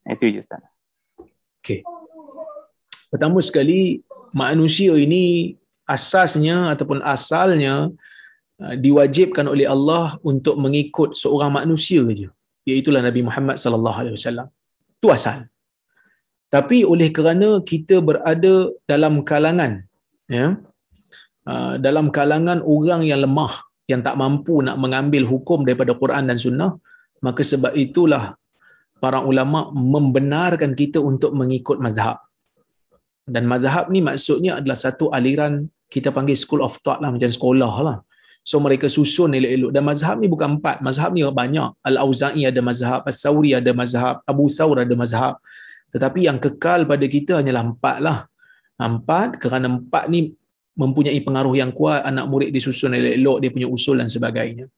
Itu 0.05 0.29
je 0.29 0.45
Ustaz. 0.45 0.61
Okey. 1.65 1.81
Pertama 3.09 3.41
sekali 3.41 4.05
manusia 4.37 4.93
ini 5.01 5.57
asasnya 5.95 6.59
ataupun 6.75 6.99
asalnya 7.15 7.75
uh, 8.63 8.75
diwajibkan 8.85 9.47
oleh 9.55 9.67
Allah 9.75 10.19
untuk 10.31 10.57
mengikut 10.65 11.15
seorang 11.23 11.53
manusia 11.59 12.03
saja 12.09 12.29
iaitu 12.67 12.91
Nabi 12.91 13.23
Muhammad 13.29 13.57
sallallahu 13.63 13.99
alaihi 14.03 14.17
wasallam. 14.19 14.49
Itu 14.99 15.09
asal. 15.17 15.39
Tapi 16.55 16.79
oleh 16.93 17.09
kerana 17.17 17.49
kita 17.71 17.99
berada 18.09 18.55
dalam 18.91 19.23
kalangan 19.31 19.73
ya 20.37 20.47
uh, 21.51 21.75
dalam 21.87 22.07
kalangan 22.17 22.59
orang 22.75 23.03
yang 23.11 23.21
lemah 23.25 23.53
yang 23.91 24.03
tak 24.07 24.19
mampu 24.19 24.55
nak 24.67 24.77
mengambil 24.83 25.23
hukum 25.33 25.63
daripada 25.67 25.95
Quran 25.95 26.27
dan 26.31 26.39
Sunnah 26.45 26.73
maka 27.27 27.43
sebab 27.53 27.73
itulah 27.85 28.35
para 29.03 29.19
ulama 29.31 29.71
membenarkan 29.95 30.75
kita 30.81 30.99
untuk 31.11 31.33
mengikut 31.41 31.79
mazhab 31.79 32.19
dan 33.35 33.47
mazhab 33.53 33.87
ni 33.95 34.01
maksudnya 34.09 34.59
adalah 34.59 34.79
satu 34.79 35.11
aliran 35.19 35.71
kita 35.87 36.11
panggil 36.11 36.35
school 36.35 36.63
of 36.67 36.75
thought 36.83 36.99
lah 37.03 37.11
macam 37.15 37.31
sekolah 37.31 37.75
lah. 37.87 37.97
So 38.47 38.63
mereka 38.63 38.87
susun 38.87 39.35
elok-elok. 39.35 39.71
Dan 39.75 39.83
mazhab 39.83 40.17
ni 40.23 40.31
bukan 40.31 40.59
empat. 40.59 40.79
Mazhab 40.79 41.11
ni 41.11 41.27
banyak. 41.27 41.83
Al-Auza'i 41.83 42.47
ada 42.47 42.61
mazhab 42.63 43.03
As-Sawri 43.03 43.59
ada 43.59 43.75
mazhab 43.75 44.23
Abu 44.23 44.47
Thawr 44.47 44.87
ada 44.87 44.95
mazhab. 44.95 45.35
Tetapi 45.91 46.31
yang 46.31 46.39
kekal 46.39 46.87
pada 46.87 47.07
kita 47.11 47.43
hanyalah 47.43 47.63
empat 47.67 47.97
lah. 47.99 48.19
Empat 48.79 49.43
kerana 49.43 49.67
empat 49.67 50.07
ni 50.07 50.31
mempunyai 50.79 51.19
pengaruh 51.27 51.59
yang 51.59 51.75
kuat. 51.75 52.07
Anak 52.07 52.31
murid 52.31 52.55
disusun 52.55 52.95
elok-elok 52.95 53.37
dia 53.43 53.51
punya 53.51 53.67
usul 53.67 53.99
dan 53.99 54.07
sebagainya. 54.07 54.71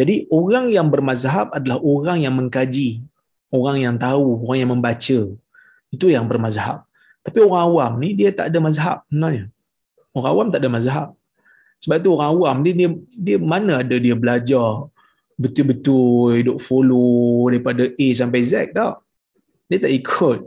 Jadi 0.00 0.24
orang 0.32 0.72
yang 0.72 0.88
bermazhab 0.88 1.52
adalah 1.52 1.76
orang 1.84 2.24
yang 2.24 2.32
mengkaji. 2.32 3.04
Orang 3.52 3.84
yang 3.84 4.00
tahu 4.00 4.48
orang 4.48 4.58
yang 4.64 4.70
membaca. 4.72 5.20
Itu 5.92 6.06
yang 6.08 6.24
bermazhab. 6.24 6.88
Tapi 7.20 7.36
orang 7.44 7.68
awam 7.68 7.92
ni 8.00 8.16
dia 8.16 8.32
tak 8.32 8.48
ada 8.48 8.58
mazhab 8.64 9.04
sebenarnya 9.12 9.52
Orang 10.18 10.32
awam 10.34 10.46
tak 10.52 10.60
ada 10.62 10.70
mazhab. 10.70 11.08
Sebab 11.82 11.96
tu 12.02 12.10
orang 12.14 12.30
awam 12.34 12.56
dia, 12.66 12.74
dia 12.74 12.88
dia 13.14 13.36
mana 13.38 13.86
ada 13.86 13.96
dia 13.96 14.14
belajar 14.18 14.90
betul-betul 15.38 16.34
hidup 16.34 16.58
follow 16.58 17.46
daripada 17.46 17.86
A 17.86 18.06
sampai 18.20 18.42
Z 18.42 18.74
tak. 18.74 18.98
Dia 19.70 19.78
tak 19.84 19.92
ikut. 19.94 20.38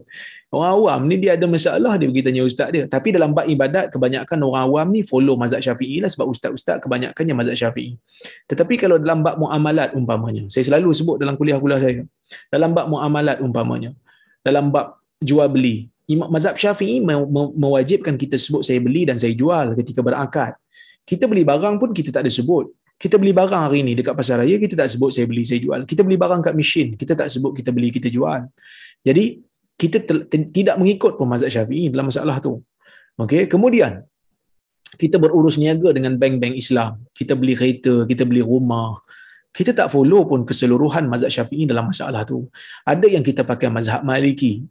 Orang 0.52 0.72
awam 0.84 1.00
ni 1.08 1.16
dia 1.16 1.40
ada 1.40 1.48
masalah 1.48 1.96
dia 1.96 2.12
pergi 2.12 2.24
tanya 2.28 2.44
ustaz 2.44 2.68
dia. 2.76 2.84
Tapi 2.84 3.16
dalam 3.16 3.32
bab 3.32 3.48
ibadat 3.48 3.88
kebanyakan 3.88 4.36
orang 4.44 4.64
awam 4.68 4.88
ni 4.92 5.00
follow 5.00 5.40
mazhab 5.40 5.64
Syafi'i 5.64 6.04
lah 6.04 6.12
sebab 6.12 6.28
ustaz-ustaz 6.28 6.84
kebanyakannya 6.84 7.34
mazhab 7.40 7.56
Syafi'i. 7.56 7.96
Tetapi 8.52 8.76
kalau 8.76 9.00
dalam 9.00 9.24
bab 9.24 9.40
muamalat 9.40 9.96
umpamanya, 9.96 10.52
saya 10.52 10.68
selalu 10.68 10.92
sebut 10.92 11.16
dalam 11.24 11.40
kuliah-kuliah 11.40 11.80
saya. 11.80 12.04
Dalam 12.52 12.76
bab 12.76 12.92
muamalat 12.92 13.40
umpamanya, 13.40 13.96
dalam 14.44 14.76
bab 14.76 15.00
jual 15.24 15.48
beli, 15.48 15.88
Imam 16.12 16.28
mazhab 16.36 16.56
Syafi'i 16.60 17.00
mewajibkan 17.64 18.20
kita 18.20 18.36
sebut 18.36 18.62
saya 18.68 18.80
beli 18.84 19.08
dan 19.10 19.16
saya 19.16 19.34
jual 19.42 19.72
ketika 19.80 20.04
berakad. 20.04 20.52
Kita 21.08 21.26
beli 21.32 21.44
barang 21.48 21.76
pun 21.82 21.90
kita 21.98 22.10
tak 22.16 22.28
ada 22.28 22.32
sebut. 22.32 22.68
Kita 23.02 23.18
beli 23.18 23.34
barang 23.34 23.62
hari 23.66 23.82
ini 23.82 23.98
dekat 23.98 24.14
pasar 24.14 24.46
raya 24.46 24.56
kita 24.62 24.78
tak 24.78 24.90
sebut 24.94 25.10
saya 25.10 25.26
beli 25.26 25.42
saya 25.42 25.58
jual. 25.58 25.88
Kita 25.90 26.06
beli 26.06 26.18
barang 26.22 26.42
kat 26.46 26.54
mesin 26.54 26.94
kita 27.00 27.14
tak 27.18 27.32
sebut 27.34 27.52
kita 27.58 27.74
beli 27.74 27.90
kita 27.90 28.12
jual. 28.14 28.46
Jadi 29.02 29.42
kita 29.82 29.98
tidak 30.30 30.76
mengikut 30.78 31.18
pun 31.18 31.26
mazhab 31.26 31.50
Syafi'i 31.50 31.90
dalam 31.90 32.12
masalah 32.12 32.38
tu. 32.38 32.62
Okey, 33.18 33.50
kemudian 33.50 34.06
kita 35.02 35.18
berurus 35.18 35.58
niaga 35.58 35.90
dengan 35.98 36.14
bank-bank 36.22 36.54
Islam. 36.54 37.02
Kita 37.18 37.34
beli 37.34 37.58
kereta, 37.58 38.06
kita 38.06 38.24
beli 38.30 38.46
rumah. 38.46 39.02
Kita 39.50 39.74
tak 39.74 39.90
follow 39.90 40.22
pun 40.30 40.46
keseluruhan 40.46 41.10
mazhab 41.10 41.34
Syafi'i 41.34 41.66
dalam 41.66 41.90
masalah 41.90 42.22
tu. 42.22 42.46
Ada 42.86 43.10
yang 43.10 43.26
kita 43.26 43.42
pakai 43.42 43.74
mazhab 43.74 44.06
Maliki, 44.06 44.62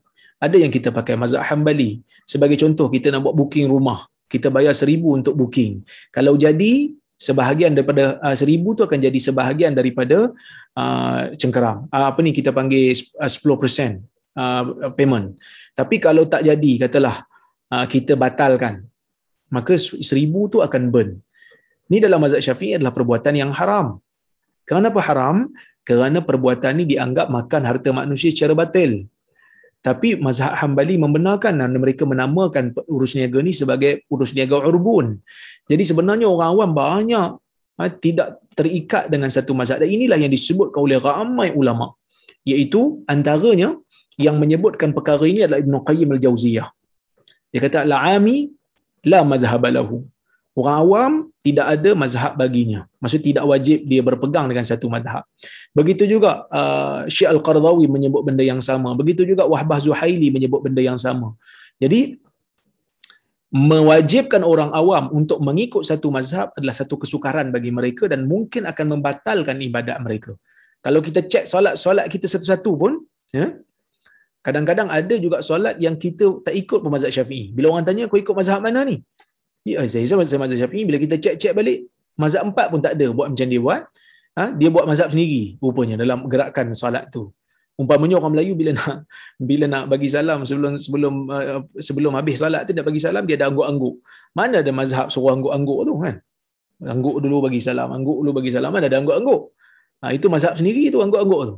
ada 0.40 0.56
yang 0.56 0.72
kita 0.72 0.88
pakai 0.88 1.20
mazhab 1.20 1.44
Hambali. 1.44 2.00
Sebagai 2.24 2.56
contoh, 2.56 2.88
kita 2.88 3.12
nak 3.12 3.28
buat 3.28 3.36
booking 3.36 3.68
rumah. 3.68 4.08
Kita 4.24 4.48
bayar 4.48 4.72
seribu 4.72 5.12
untuk 5.12 5.36
booking. 5.36 5.84
Kalau 6.08 6.34
jadi, 6.40 6.96
sebahagian 7.20 7.76
daripada 7.76 8.16
uh, 8.24 8.32
seribu 8.32 8.72
tu 8.72 8.80
akan 8.88 8.96
jadi 8.96 9.18
sebahagian 9.20 9.76
daripada 9.76 10.32
uh, 10.72 11.20
cengkeram. 11.36 11.84
Uh, 11.92 12.08
apa 12.08 12.18
ni 12.24 12.32
kita 12.32 12.56
panggil 12.56 12.96
uh, 13.20 13.28
10% 13.28 14.00
uh, 14.40 14.64
payment. 14.96 15.36
Tapi 15.76 16.00
kalau 16.00 16.24
tak 16.24 16.48
jadi, 16.48 16.88
katalah 16.88 17.28
uh, 17.68 17.84
kita 17.84 18.16
batalkan, 18.16 18.88
maka 19.52 19.76
seribu 19.76 20.48
tu 20.48 20.64
akan 20.64 20.88
burn. 20.88 21.20
Ini 21.92 22.08
dalam 22.08 22.24
mazhab 22.24 22.40
syafi'i 22.40 22.80
adalah 22.80 22.96
perbuatan 22.96 23.34
yang 23.36 23.52
haram. 23.52 24.00
Kenapa 24.64 25.04
haram? 25.04 25.52
Kerana 25.84 26.24
perbuatan 26.24 26.80
ini 26.80 26.96
dianggap 26.96 27.28
makan 27.28 27.62
harta 27.68 27.90
manusia 27.92 28.32
secara 28.32 28.56
batil. 28.56 29.10
Tapi 29.80 30.20
mazhab 30.20 30.52
Hambali 30.60 31.00
membenarkan 31.00 31.56
dan 31.56 31.72
mereka 31.72 32.04
menamakan 32.04 32.76
urus 32.84 33.16
niaga 33.16 33.40
ni 33.40 33.56
sebagai 33.56 34.04
urus 34.12 34.36
niaga 34.36 34.60
urbun. 34.60 35.16
Jadi 35.64 35.82
sebenarnya 35.88 36.28
orang 36.28 36.48
awam 36.52 36.70
banyak 36.76 37.28
ha, 37.80 37.82
tidak 37.88 38.44
terikat 38.52 39.08
dengan 39.08 39.32
satu 39.32 39.56
mazhab. 39.56 39.80
Dan 39.80 39.88
inilah 39.88 40.20
yang 40.20 40.28
disebutkan 40.28 40.84
oleh 40.84 41.00
ramai 41.00 41.48
ulama. 41.56 41.96
Iaitu 42.44 43.00
antaranya 43.08 43.72
yang 44.20 44.36
menyebutkan 44.36 44.92
perkara 44.92 45.24
ini 45.24 45.48
adalah 45.48 45.64
Ibn 45.64 45.74
Qayyim 45.80 46.08
al-Jauziyah. 46.12 46.68
Dia 47.48 47.60
kata, 47.64 47.88
La'ami 47.88 48.52
la 49.08 49.24
mazhab 49.24 49.64
lahu. 49.64 50.04
Orang 50.52 50.76
awam 50.76 51.12
tidak 51.40 51.66
ada 51.72 51.90
mazhab 51.96 52.32
baginya. 52.36 52.84
Maksud 53.00 53.20
tidak 53.24 53.44
wajib 53.48 53.88
dia 53.88 54.04
berpegang 54.04 54.44
dengan 54.44 54.64
satu 54.64 54.92
mazhab. 54.92 55.24
Begitu 55.72 56.04
juga 56.04 56.44
uh, 56.52 57.08
Syekh 57.08 57.32
Al-Qardawi 57.32 57.88
menyebut 57.88 58.22
benda 58.28 58.44
yang 58.44 58.60
sama. 58.60 58.92
Begitu 58.92 59.24
juga 59.24 59.48
Wahbah 59.48 59.80
Zuhaili 59.80 60.28
menyebut 60.28 60.60
benda 60.60 60.84
yang 60.84 61.00
sama. 61.00 61.32
Jadi 61.80 62.20
mewajibkan 63.50 64.44
orang 64.46 64.70
awam 64.70 65.10
untuk 65.16 65.40
mengikut 65.42 65.82
satu 65.82 66.12
mazhab 66.12 66.52
adalah 66.54 66.76
satu 66.76 67.00
kesukaran 67.00 67.48
bagi 67.50 67.72
mereka 67.72 68.04
dan 68.06 68.28
mungkin 68.28 68.68
akan 68.68 68.86
membatalkan 69.00 69.58
ibadat 69.64 69.96
mereka. 70.04 70.36
Kalau 70.84 71.00
kita 71.00 71.24
cek 71.24 71.44
solat-solat 71.48 72.06
kita 72.12 72.28
satu-satu 72.28 72.70
pun, 72.76 72.92
ya, 73.32 73.56
kadang-kadang 74.44 74.88
ada 74.92 75.14
juga 75.16 75.40
solat 75.40 75.76
yang 75.80 75.96
kita 75.96 76.44
tak 76.46 76.52
ikut 76.52 76.78
pun 76.84 76.92
mazhab 76.92 77.12
syafi'i. 77.16 77.52
Bila 77.56 77.72
orang 77.72 77.84
tanya, 77.88 78.08
kau 78.12 78.20
ikut 78.20 78.32
mazhab 78.36 78.60
mana 78.60 78.84
ni? 78.84 79.00
Ya, 79.68 79.84
saya 79.84 80.08
sama 80.08 80.24
saya 80.24 80.40
mazhab 80.40 80.58
Syafi'i 80.64 80.88
bila 80.88 80.96
kita 80.96 81.20
cek-cek 81.20 81.52
balik 81.52 81.78
mazhab 82.16 82.48
empat 82.48 82.66
pun 82.72 82.80
tak 82.80 82.96
ada 82.96 83.06
buat 83.12 83.28
macam 83.32 83.46
dia 83.52 83.60
buat. 83.60 83.82
Ha? 84.38 84.54
dia 84.54 84.70
buat 84.70 84.86
mazhab 84.88 85.10
sendiri 85.12 85.58
rupanya 85.58 86.00
dalam 86.00 86.24
gerakan 86.32 86.72
solat 86.72 87.10
tu. 87.14 87.28
Umpamanya 87.80 88.16
orang 88.20 88.32
Melayu 88.36 88.52
bila 88.60 88.72
nak 88.78 89.04
bila 89.50 89.64
nak 89.68 89.84
bagi 89.92 90.08
salam 90.08 90.44
sebelum 90.48 90.72
sebelum 90.84 91.14
uh, 91.28 91.60
sebelum 91.76 92.12
habis 92.16 92.36
solat 92.40 92.62
tu 92.68 92.72
dia 92.76 92.84
bagi 92.86 93.00
salam 93.04 93.24
dia 93.28 93.36
ada 93.36 93.46
angguk-angguk. 93.50 93.94
Mana 94.38 94.64
ada 94.64 94.72
mazhab 94.80 95.06
suruh 95.12 95.32
angguk-angguk 95.36 95.80
tu 95.88 95.94
kan? 96.04 96.16
Angguk 96.80 97.16
dulu 97.20 97.36
bagi 97.44 97.60
salam, 97.60 97.88
angguk 97.92 98.16
dulu 98.24 98.40
bagi 98.40 98.50
salam, 98.54 98.70
mana 98.72 98.88
ada 98.88 98.96
angguk-angguk. 98.96 99.42
Ha, 100.00 100.16
itu 100.16 100.26
mazhab 100.32 100.56
sendiri 100.56 100.88
tu 100.88 101.04
angguk-angguk 101.04 101.42
tu. 101.50 101.56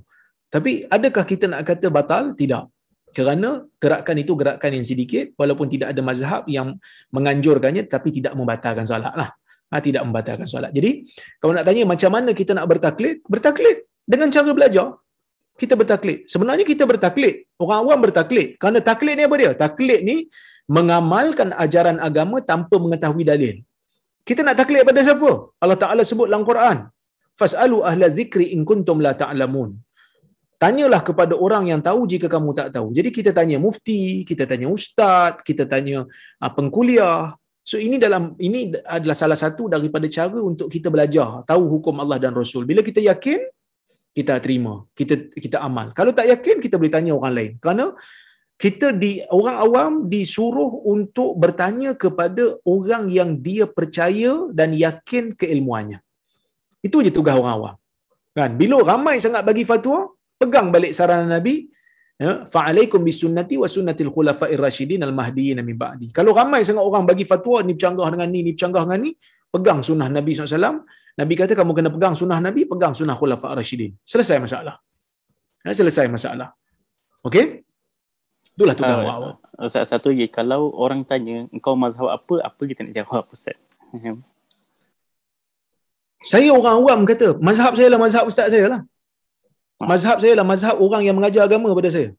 Tapi 0.51 0.73
adakah 0.91 1.25
kita 1.29 1.47
nak 1.47 1.63
kata 1.63 1.87
batal? 1.95 2.35
Tidak 2.35 2.82
kerana 3.17 3.49
gerakan 3.83 4.17
itu 4.23 4.33
gerakan 4.41 4.71
yang 4.77 4.87
sedikit 4.91 5.25
walaupun 5.41 5.67
tidak 5.69 5.93
ada 5.93 6.01
mazhab 6.01 6.43
yang 6.57 6.69
menganjurkannya 7.17 7.85
tapi 7.95 8.09
tidak 8.17 8.33
membatalkan 8.39 8.85
solat 8.89 9.15
lah. 9.21 9.31
Ha, 9.73 9.81
tidak 9.81 10.03
membatalkan 10.05 10.45
solat. 10.45 10.71
Jadi 10.77 11.09
kalau 11.41 11.53
nak 11.57 11.65
tanya 11.69 11.83
macam 11.93 12.11
mana 12.17 12.31
kita 12.41 12.53
nak 12.57 12.67
bertaklid, 12.73 13.25
bertaklid 13.25 13.85
dengan 14.05 14.29
cara 14.35 14.51
belajar. 14.59 14.89
Kita 15.61 15.75
bertaklid. 15.81 16.19
Sebenarnya 16.33 16.65
kita 16.65 16.85
bertaklid. 16.91 17.35
Orang 17.61 17.79
awam 17.85 17.99
bertaklid. 18.05 18.57
Kerana 18.61 18.79
taklid 18.81 19.15
ni 19.21 19.25
apa 19.29 19.37
dia? 19.43 19.51
Taklid 19.65 20.01
ni 20.09 20.17
mengamalkan 20.77 21.53
ajaran 21.65 22.01
agama 22.09 22.41
tanpa 22.41 22.77
mengetahui 22.85 23.25
dalil. 23.33 23.57
Kita 24.29 24.41
nak 24.47 24.57
taklid 24.61 24.83
pada 24.89 25.01
siapa? 25.09 25.31
Allah 25.63 25.79
Ta'ala 25.83 26.03
sebut 26.11 26.27
dalam 26.31 26.45
Quran. 26.51 26.89
Fas'alu 27.41 27.77
ahla 27.91 28.07
zikri 28.19 28.47
in 28.55 28.61
kuntum 28.71 28.99
la 29.05 29.13
ta'lamun. 29.23 29.71
Ta 29.75 29.92
tanyalah 30.63 31.03
kepada 31.09 31.35
orang 31.35 31.65
yang 31.75 31.81
tahu 31.83 32.07
jika 32.13 32.27
kamu 32.31 32.51
tak 32.59 32.69
tahu. 32.77 32.95
Jadi 32.99 33.11
kita 33.11 33.31
tanya 33.39 33.59
mufti, 33.59 34.23
kita 34.23 34.47
tanya 34.51 34.71
ustaz, 34.77 35.43
kita 35.49 35.67
tanya 35.67 36.07
uh, 36.39 36.53
pengkuliah. 36.57 37.35
So 37.67 37.83
ini 37.87 37.99
dalam 37.99 38.39
ini 38.39 38.61
adalah 38.97 39.17
salah 39.19 39.39
satu 39.39 39.67
daripada 39.75 40.07
cara 40.07 40.39
untuk 40.51 40.71
kita 40.71 40.87
belajar 40.95 41.43
tahu 41.51 41.67
hukum 41.75 41.99
Allah 42.03 42.19
dan 42.23 42.33
Rasul. 42.41 42.63
Bila 42.71 42.87
kita 42.87 43.03
yakin, 43.03 43.43
kita 44.15 44.39
terima, 44.45 44.87
kita 44.95 45.35
kita 45.35 45.59
amal. 45.67 45.91
Kalau 45.99 46.15
tak 46.15 46.31
yakin, 46.31 46.63
kita 46.63 46.79
boleh 46.79 46.95
tanya 46.95 47.13
orang 47.19 47.35
lain. 47.39 47.53
Kerana 47.59 47.85
kita 48.63 48.95
di 49.03 49.19
orang 49.35 49.57
awam 49.67 49.93
disuruh 50.07 50.87
untuk 50.95 51.35
bertanya 51.43 51.99
kepada 51.99 52.63
orang 52.63 53.11
yang 53.11 53.31
dia 53.47 53.67
percaya 53.67 54.47
dan 54.55 54.71
yakin 54.71 55.35
keilmuannya. 55.35 55.99
Itu 56.87 57.03
je 57.03 57.11
tugas 57.11 57.35
orang 57.35 57.55
awam. 57.59 57.75
Kan? 58.39 58.51
Bila 58.55 58.77
ramai 58.87 59.19
sangat 59.19 59.43
bagi 59.43 59.67
fatwa, 59.67 60.07
pegang 60.43 60.69
balik 60.75 60.93
saranan 60.99 61.31
Nabi 61.37 61.55
ya 62.25 62.33
fa'alaikum 62.55 63.01
bisunnati 63.09 63.55
wa 63.63 63.69
sunnatil 63.75 64.11
khulafa'ir 64.15 64.61
rasyidin 64.67 65.03
al 65.07 65.15
mahdiyyin 65.21 65.59
min 65.69 65.77
ba'di. 65.85 66.09
Kalau 66.19 66.33
ramai 66.41 66.61
sangat 66.69 66.85
orang 66.89 67.05
bagi 67.11 67.25
fatwa 67.33 67.59
ni 67.67 67.73
bercanggah 67.77 68.09
dengan 68.15 68.29
ni 68.35 68.41
ni 68.47 68.53
bercanggah 68.55 68.83
dengan 68.87 69.01
ni 69.07 69.11
pegang 69.55 69.81
sunnah 69.89 70.09
Nabi 70.17 70.31
SAW 70.35 70.83
Nabi 71.21 71.35
kata 71.41 71.53
kamu 71.61 71.73
kena 71.77 71.91
pegang 71.95 72.15
sunnah 72.21 72.39
Nabi 72.47 72.61
pegang 72.73 72.95
sunnah 72.99 73.17
khulafa'ir 73.21 73.57
rasyidin. 73.63 73.93
Selesai 74.13 74.39
masalah. 74.45 74.77
Ya, 75.63 75.73
selesai 75.81 76.07
masalah. 76.11 76.49
Okey? 77.23 77.63
Itulah 78.59 78.75
tugas 78.75 78.97
uh, 78.99 79.07
awak. 79.07 79.35
Ustaz 79.63 79.93
satu 79.95 80.11
lagi. 80.11 80.27
Kalau 80.27 80.75
orang 80.75 81.07
tanya 81.07 81.47
engkau 81.55 81.79
mazhab 81.79 82.11
apa? 82.11 82.35
Apa 82.43 82.63
kita 82.67 82.83
nak 82.83 82.95
jawab 82.99 83.25
Ustaz? 83.31 83.57
Saya 86.23 86.55
orang 86.55 86.79
awam 86.79 87.01
kata 87.03 87.35
mazhab 87.43 87.75
saya 87.75 87.91
lah 87.91 87.99
mazhab 87.99 88.25
ustaz 88.31 88.55
saya 88.55 88.67
lah 88.71 88.81
Mazhab 89.91 90.17
saya 90.23 90.35
lah 90.39 90.47
mazhab 90.47 90.77
orang 90.79 91.03
yang 91.03 91.17
mengajar 91.19 91.43
agama 91.45 91.75
pada 91.75 91.91
saya. 91.91 92.15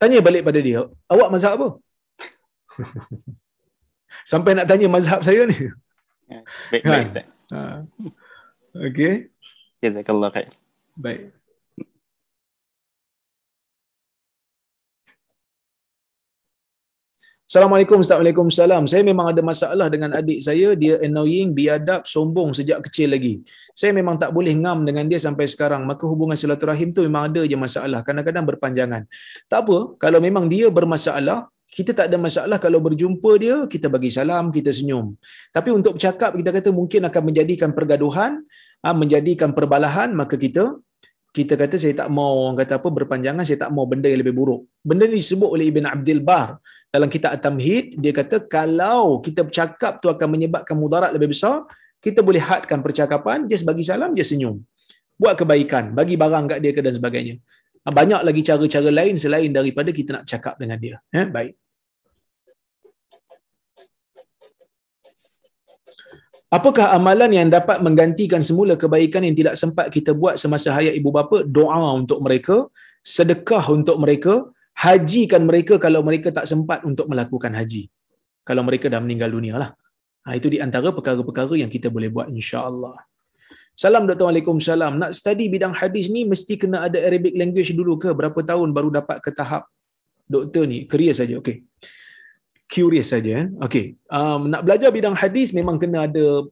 Tanya 0.00 0.20
balik 0.24 0.44
pada 0.48 0.60
dia, 0.60 0.80
awak 1.12 1.28
mazhab 1.32 1.52
apa? 1.56 1.68
Sampai 4.30 4.56
nak 4.56 4.66
tanya 4.68 4.88
mazhab 4.88 5.20
saya 5.20 5.44
ni. 5.44 5.56
Ya, 6.26 6.40
baik, 6.72 6.82
baik. 6.88 7.26
Ha. 7.52 7.84
Okey. 8.88 9.30
Jazakallah 9.84 10.32
khair. 10.34 10.50
Baik. 10.96 11.35
Assalamualaikum, 17.46 18.02
Assalamualaikum, 18.02 18.46
salam. 18.50 18.84
Saya 18.90 19.06
memang 19.06 19.30
ada 19.30 19.38
masalah 19.38 19.86
dengan 19.86 20.10
adik 20.18 20.42
saya. 20.42 20.74
Dia 20.74 20.98
annoying, 20.98 21.54
biadab, 21.54 22.02
sombong 22.02 22.50
sejak 22.58 22.82
kecil 22.82 23.14
lagi. 23.14 23.46
Saya 23.70 23.94
memang 23.94 24.18
tak 24.18 24.34
boleh 24.34 24.50
ngam 24.50 24.82
dengan 24.82 25.06
dia 25.06 25.22
sampai 25.22 25.46
sekarang. 25.46 25.86
Maka 25.86 26.10
hubungan 26.10 26.34
silaturahim 26.34 26.90
tu 26.90 27.06
memang 27.06 27.30
ada 27.30 27.46
je 27.46 27.54
masalah. 27.54 28.02
Kadang-kadang 28.02 28.42
berpanjangan. 28.50 29.06
Tak 29.46 29.62
apa, 29.62 29.94
kalau 30.02 30.18
memang 30.18 30.50
dia 30.50 30.66
bermasalah, 30.74 31.46
kita 31.70 31.94
tak 31.94 32.10
ada 32.10 32.18
masalah 32.18 32.58
kalau 32.58 32.82
berjumpa 32.82 33.30
dia, 33.38 33.62
kita 33.70 33.86
bagi 33.94 34.10
salam, 34.10 34.50
kita 34.50 34.74
senyum. 34.74 35.14
Tapi 35.54 35.70
untuk 35.70 36.02
bercakap, 36.02 36.34
kita 36.34 36.50
kata 36.50 36.74
mungkin 36.74 37.06
akan 37.06 37.22
menjadikan 37.30 37.70
pergaduhan, 37.70 38.42
ah, 38.82 38.90
menjadikan 38.90 39.54
perbalahan, 39.54 40.10
maka 40.10 40.34
kita 40.34 40.82
kita 41.36 41.52
kata 41.52 41.76
saya 41.76 41.92
tak 41.92 42.08
mau 42.08 42.48
orang 42.48 42.56
kata 42.64 42.80
apa 42.80 42.88
berpanjangan 42.88 43.44
saya 43.44 43.68
tak 43.68 43.70
mau 43.76 43.84
benda 43.84 44.08
yang 44.08 44.24
lebih 44.24 44.32
buruk. 44.32 44.64
Benda 44.80 45.04
ni 45.04 45.20
disebut 45.20 45.52
oleh 45.52 45.68
Ibn 45.68 45.84
Abdul 45.92 46.24
Bar 46.24 46.56
dalam 46.96 47.08
kitab 47.14 47.30
At-Tamhid 47.36 48.00
dia 48.02 48.12
kata 48.20 48.36
kalau 48.56 49.20
kita 49.26 49.40
bercakap 49.48 49.92
tu 50.02 50.08
akan 50.14 50.28
menyebabkan 50.34 50.76
mudarat 50.82 51.10
lebih 51.16 51.28
besar, 51.34 51.56
kita 52.04 52.20
boleh 52.28 52.42
hadkan 52.48 52.80
percakapan 52.86 53.44
just 53.50 53.64
bagi 53.68 53.84
salam 53.90 54.16
dia 54.16 54.26
senyum. 54.30 54.56
Buat 55.20 55.34
kebaikan, 55.40 55.84
bagi 55.98 56.16
barang 56.22 56.44
kat 56.50 56.58
dia 56.64 56.72
ke 56.76 56.80
dan 56.86 56.94
sebagainya. 56.98 57.36
Banyak 57.98 58.20
lagi 58.28 58.42
cara-cara 58.48 58.90
lain 58.98 59.14
selain 59.24 59.50
daripada 59.58 59.90
kita 59.98 60.10
nak 60.16 60.24
cakap 60.32 60.54
dengan 60.62 60.78
dia. 60.84 60.96
Eh, 61.20 61.26
baik. 61.36 61.54
Apakah 66.56 66.94
amalan 66.96 67.30
yang 67.36 67.48
dapat 67.50 67.78
menggantikan 67.86 68.42
semula 68.48 68.74
kebaikan 68.82 69.22
yang 69.26 69.36
tidak 69.38 69.54
sempat 69.62 69.86
kita 69.96 70.10
buat 70.14 70.34
semasa 70.42 70.70
hayat 70.76 70.94
ibu 71.00 71.10
bapa? 71.16 71.42
Doa 71.56 71.90
untuk 72.00 72.18
mereka, 72.26 72.56
sedekah 73.02 73.64
untuk 73.78 73.96
mereka, 74.02 74.34
hajikan 74.84 75.42
mereka 75.50 75.74
kalau 75.84 76.00
mereka 76.08 76.28
tak 76.38 76.46
sempat 76.52 76.84
untuk 76.90 77.06
melakukan 77.12 77.52
haji. 77.58 77.82
Kalau 78.48 78.62
mereka 78.68 78.86
dah 78.92 79.00
meninggal 79.04 79.30
dunia 79.36 79.54
lah. 79.62 79.70
Ha, 80.26 80.34
itu 80.38 80.48
di 80.54 80.58
antara 80.66 80.90
perkara-perkara 80.96 81.54
yang 81.62 81.70
kita 81.70 81.88
boleh 81.96 82.10
buat 82.14 82.26
insya-Allah. 82.30 82.96
Salam 83.82 84.04
Dr. 84.08 84.26
Waalaikumsalam. 84.28 84.92
Nak 85.02 85.10
study 85.18 85.46
bidang 85.54 85.74
hadis 85.80 86.06
ni 86.14 86.22
mesti 86.32 86.54
kena 86.62 86.86
ada 86.86 86.98
Arabic 87.08 87.34
language 87.40 87.70
dulu 87.78 87.94
ke? 88.02 88.10
Berapa 88.20 88.40
tahun 88.50 88.68
baru 88.76 88.90
dapat 88.98 89.18
ke 89.24 89.30
tahap 89.38 89.62
doktor 90.34 90.64
ni? 90.72 90.78
Career 90.90 91.14
saja. 91.20 91.34
Okey 91.42 91.56
curious 92.70 93.14
saja. 93.14 93.46
Eh? 93.46 93.48
Okay. 93.66 93.86
Um, 94.10 94.50
nak 94.50 94.66
belajar 94.66 94.90
bidang 94.90 95.14
hadis 95.14 95.54
memang 95.54 95.78
kena 95.78 96.06
ada 96.10 96.44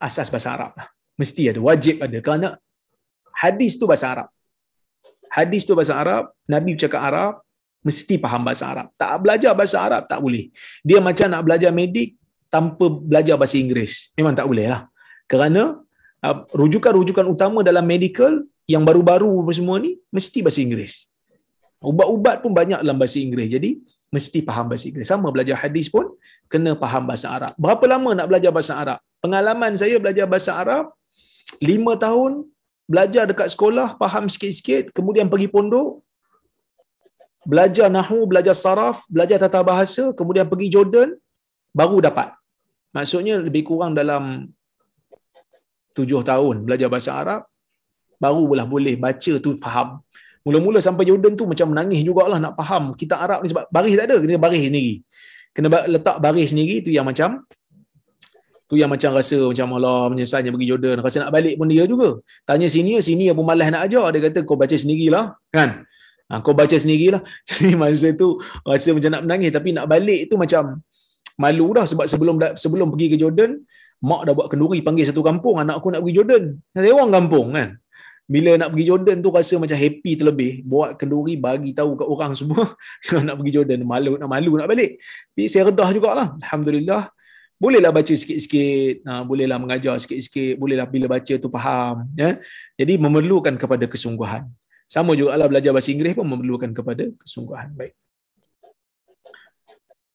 asas 0.00 0.32
bahasa 0.32 0.56
Arab. 0.56 0.72
Lah. 0.74 0.88
Mesti 1.20 1.52
ada, 1.52 1.60
wajib 1.60 2.00
ada. 2.00 2.18
Kerana 2.24 2.48
hadis 3.36 3.76
tu 3.76 3.84
bahasa 3.84 4.10
Arab. 4.10 4.28
Hadis 5.32 5.64
tu 5.64 5.72
bahasa 5.72 5.96
Arab, 5.96 6.32
Nabi 6.44 6.76
bercakap 6.76 7.00
Arab, 7.00 7.32
mesti 7.86 8.14
faham 8.22 8.42
bahasa 8.46 8.64
Arab. 8.72 8.86
Tak 8.94 9.10
belajar 9.22 9.52
bahasa 9.58 9.76
Arab, 9.82 10.02
tak 10.06 10.18
boleh. 10.22 10.48
Dia 10.86 10.98
macam 11.02 11.26
nak 11.28 11.42
belajar 11.46 11.70
medik 11.74 12.14
tanpa 12.46 12.86
belajar 12.88 13.34
bahasa 13.40 13.58
Inggeris. 13.58 14.14
Memang 14.18 14.34
tak 14.38 14.46
boleh 14.50 14.66
lah. 14.72 14.82
Kerana 15.26 15.82
uh, 16.22 16.36
rujukan-rujukan 16.54 17.26
utama 17.26 17.66
dalam 17.66 17.82
medical 17.82 18.46
yang 18.70 18.86
baru-baru 18.86 19.30
semua 19.50 19.82
ni 19.82 19.98
mesti 20.14 20.38
bahasa 20.40 20.62
Inggeris. 20.62 21.10
Ubat-ubat 21.82 22.46
pun 22.46 22.54
banyak 22.54 22.78
dalam 22.78 22.94
bahasa 22.94 23.18
Inggeris. 23.18 23.50
Jadi 23.58 23.70
mesti 24.14 24.38
faham 24.46 24.70
bahasa 24.70 24.86
Inggeris. 24.86 25.08
Sama 25.10 25.28
belajar 25.34 25.58
hadis 25.58 25.90
pun 25.90 26.06
kena 26.46 26.78
faham 26.78 27.02
bahasa 27.10 27.26
Arab. 27.26 27.52
Berapa 27.58 27.84
lama 27.90 28.10
nak 28.14 28.26
belajar 28.30 28.50
bahasa 28.54 28.78
Arab? 28.78 28.98
Pengalaman 29.18 29.74
saya 29.74 29.98
belajar 29.98 30.26
bahasa 30.30 30.54
Arab 30.54 30.94
lima 31.58 31.98
tahun 31.98 32.46
belajar 32.86 33.24
dekat 33.30 33.48
sekolah 33.54 33.98
faham 33.98 34.26
sikit-sikit 34.26 34.90
kemudian 34.96 35.26
pergi 35.32 35.48
pondok 35.48 36.02
belajar 37.50 37.86
nahu, 37.90 38.18
belajar 38.30 38.54
saraf, 38.54 39.02
belajar 39.10 39.36
tata 39.42 39.60
bahasa, 39.70 40.14
kemudian 40.18 40.46
pergi 40.46 40.68
Jordan, 40.74 41.08
baru 41.74 41.98
dapat. 41.98 42.30
Maksudnya 42.96 43.40
lebih 43.40 43.62
kurang 43.68 43.92
dalam 43.96 44.52
tujuh 45.96 46.20
tahun 46.24 46.64
belajar 46.66 46.88
bahasa 46.92 47.10
Arab, 47.16 47.40
baru 48.22 48.42
boleh 48.46 48.66
boleh 48.68 48.94
baca 48.96 49.32
tu 49.44 49.50
faham. 49.58 50.00
Mula-mula 50.42 50.78
sampai 50.82 51.06
Jordan 51.06 51.32
tu 51.38 51.46
macam 51.46 51.70
menangis 51.70 52.02
jugalah 52.02 52.38
nak 52.42 52.54
faham 52.58 52.84
kita 52.98 53.14
Arab 53.14 53.46
ni 53.46 53.48
sebab 53.52 53.64
baris 53.74 53.94
tak 53.98 54.06
ada, 54.10 54.16
kena 54.22 54.38
baris 54.42 54.62
sendiri. 54.68 54.94
Kena 55.54 55.68
letak 55.94 56.16
baris 56.24 56.50
sendiri 56.50 56.76
tu 56.84 56.90
yang 56.90 57.06
macam 57.06 57.42
tu 58.72 58.80
yang 58.80 58.88
macam 58.88 59.12
rasa 59.12 59.36
macam 59.36 59.68
Allah 59.76 60.08
menyesalnya 60.08 60.48
pergi 60.48 60.68
Jordan 60.72 60.96
rasa 61.04 61.16
nak 61.20 61.32
balik 61.36 61.60
pun 61.60 61.68
dia 61.68 61.84
juga 61.84 62.24
tanya 62.48 62.64
sini 62.72 62.96
sini 63.04 63.28
pun 63.36 63.44
malas 63.44 63.68
nak 63.68 63.84
ajar 63.84 64.08
dia 64.08 64.20
kata 64.24 64.48
kau 64.48 64.56
baca 64.56 64.72
sendirilah 64.72 65.36
kan 65.52 65.84
Ha, 66.32 66.40
kau 66.40 66.56
baca 66.56 66.72
sendirilah. 66.72 67.20
Jadi 67.48 67.76
masa 67.76 68.08
tu 68.16 68.40
rasa 68.64 68.96
macam 68.96 69.10
nak 69.12 69.22
menangis 69.28 69.52
tapi 69.52 69.76
nak 69.76 69.84
balik 69.84 70.32
tu 70.32 70.40
macam 70.40 70.80
malu 71.36 71.76
dah 71.76 71.84
sebab 71.84 72.08
sebelum 72.08 72.40
sebelum 72.56 72.88
pergi 72.88 73.06
ke 73.12 73.16
Jordan, 73.20 73.60
mak 74.00 74.24
dah 74.24 74.32
buat 74.32 74.48
kenduri 74.48 74.80
panggil 74.80 75.04
satu 75.04 75.20
kampung 75.20 75.60
anak 75.60 75.84
aku 75.84 75.92
nak 75.92 76.00
pergi 76.00 76.16
Jordan. 76.16 76.44
Orang 76.72 77.12
kampung 77.12 77.48
kan. 77.52 77.76
Bila 78.32 78.56
nak 78.56 78.72
pergi 78.72 78.84
Jordan 78.88 79.16
tu 79.20 79.28
rasa 79.28 79.60
macam 79.60 79.76
happy 79.76 80.12
terlebih. 80.16 80.52
Buat 80.64 80.96
kenduri 80.96 81.36
bagi 81.36 81.76
tahu 81.76 82.00
kat 82.00 82.08
orang 82.08 82.32
semua 82.38 82.64
nak 83.28 83.36
pergi 83.36 83.52
Jordan. 83.60 83.84
Malu 83.84 84.16
nak 84.16 84.30
malu 84.32 84.56
nak 84.56 84.72
balik. 84.72 84.96
Tapi 85.36 85.44
saya 85.52 85.68
redah 85.68 85.88
jugalah. 85.92 86.28
Alhamdulillah. 86.40 87.12
Bolehlah 87.60 87.92
baca 87.94 88.10
sikit-sikit. 88.10 89.06
Ha, 89.06 89.22
bolehlah 89.22 89.60
mengajar 89.60 89.94
sikit-sikit. 90.00 90.58
Bolehlah 90.58 90.88
bila 90.88 91.12
baca 91.12 91.34
tu 91.36 91.46
faham. 91.52 92.08
Ya? 92.16 92.40
Jadi 92.74 92.98
memerlukan 92.98 93.54
kepada 93.54 93.84
kesungguhan. 93.86 94.48
Sama 94.92 95.16
juga 95.16 95.32
lah 95.40 95.48
belajar 95.48 95.72
bahasa 95.72 95.88
Inggeris 95.88 96.12
pun 96.12 96.28
memerlukan 96.28 96.68
kepada 96.76 97.08
kesungguhan. 97.24 97.72
Baik. 97.72 97.96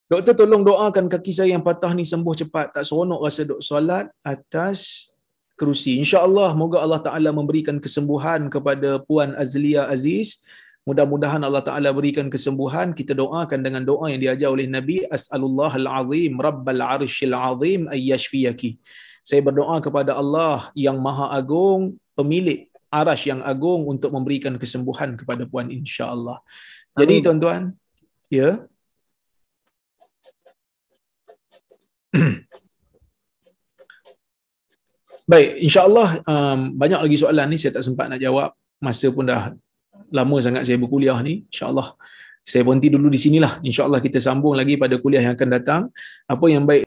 Doktor 0.06 0.38
tolong 0.38 0.62
doakan 0.62 1.10
kaki 1.10 1.34
saya 1.34 1.50
yang 1.58 1.66
patah 1.66 1.90
ni 1.98 2.06
sembuh 2.06 2.34
cepat. 2.46 2.78
Tak 2.78 2.86
seronok 2.86 3.26
rasa 3.26 3.42
dok 3.42 3.58
solat 3.58 4.06
atas 4.22 5.10
kerusi. 5.58 5.98
InsyaAllah 5.98 6.54
moga 6.54 6.78
Allah 6.78 7.02
Ta'ala 7.02 7.34
memberikan 7.34 7.82
kesembuhan 7.82 8.46
kepada 8.46 9.02
Puan 9.02 9.34
Azlia 9.34 9.90
Aziz. 9.90 10.46
Mudah-mudahan 10.86 11.42
Allah 11.42 11.60
Ta'ala 11.66 11.90
berikan 11.90 12.30
kesembuhan. 12.30 12.94
Kita 12.94 13.18
doakan 13.18 13.60
dengan 13.66 13.82
doa 13.82 14.14
yang 14.14 14.22
diajar 14.22 14.48
oleh 14.54 14.70
Nabi. 14.70 15.04
As'alullah 15.10 15.74
al-azim, 15.74 16.38
rabbal 16.38 16.80
arshil 16.80 17.34
azim, 17.34 17.90
ayyashfiyaki. 17.90 18.78
Saya 19.26 19.42
berdoa 19.42 19.82
kepada 19.82 20.16
Allah 20.16 20.70
yang 20.72 21.02
maha 21.02 21.34
agung, 21.34 21.98
pemilik 22.16 22.67
arash 22.88 23.28
yang 23.28 23.40
agung 23.44 23.84
untuk 23.88 24.12
memberikan 24.12 24.56
kesembuhan 24.60 25.16
kepada 25.16 25.44
puan 25.44 25.68
insya-Allah. 25.72 26.40
Jadi 26.96 27.14
Amin. 27.20 27.24
tuan-tuan, 27.24 27.72
ya. 28.32 28.64
Baik, 35.28 35.60
insya-Allah 35.60 36.24
um, 36.24 36.72
banyak 36.72 37.00
lagi 37.04 37.16
soalan 37.20 37.52
ni 37.52 37.60
saya 37.60 37.76
tak 37.76 37.84
sempat 37.84 38.08
nak 38.08 38.20
jawab. 38.20 38.56
Masa 38.80 39.10
pun 39.10 39.26
dah 39.28 39.52
lama 40.08 40.36
sangat 40.40 40.64
saya 40.64 40.80
berkuliah 40.80 41.20
ni. 41.20 41.44
Insya-Allah 41.52 41.96
saya 42.48 42.64
berhenti 42.64 42.88
dulu 42.88 43.12
di 43.12 43.20
sinilah. 43.20 43.60
Insya-Allah 43.60 44.00
kita 44.00 44.16
sambung 44.24 44.56
lagi 44.56 44.80
pada 44.80 44.96
kuliah 44.96 45.20
yang 45.20 45.36
akan 45.36 45.48
datang. 45.52 45.82
Apa 46.24 46.48
yang 46.48 46.64
baik 46.64 46.76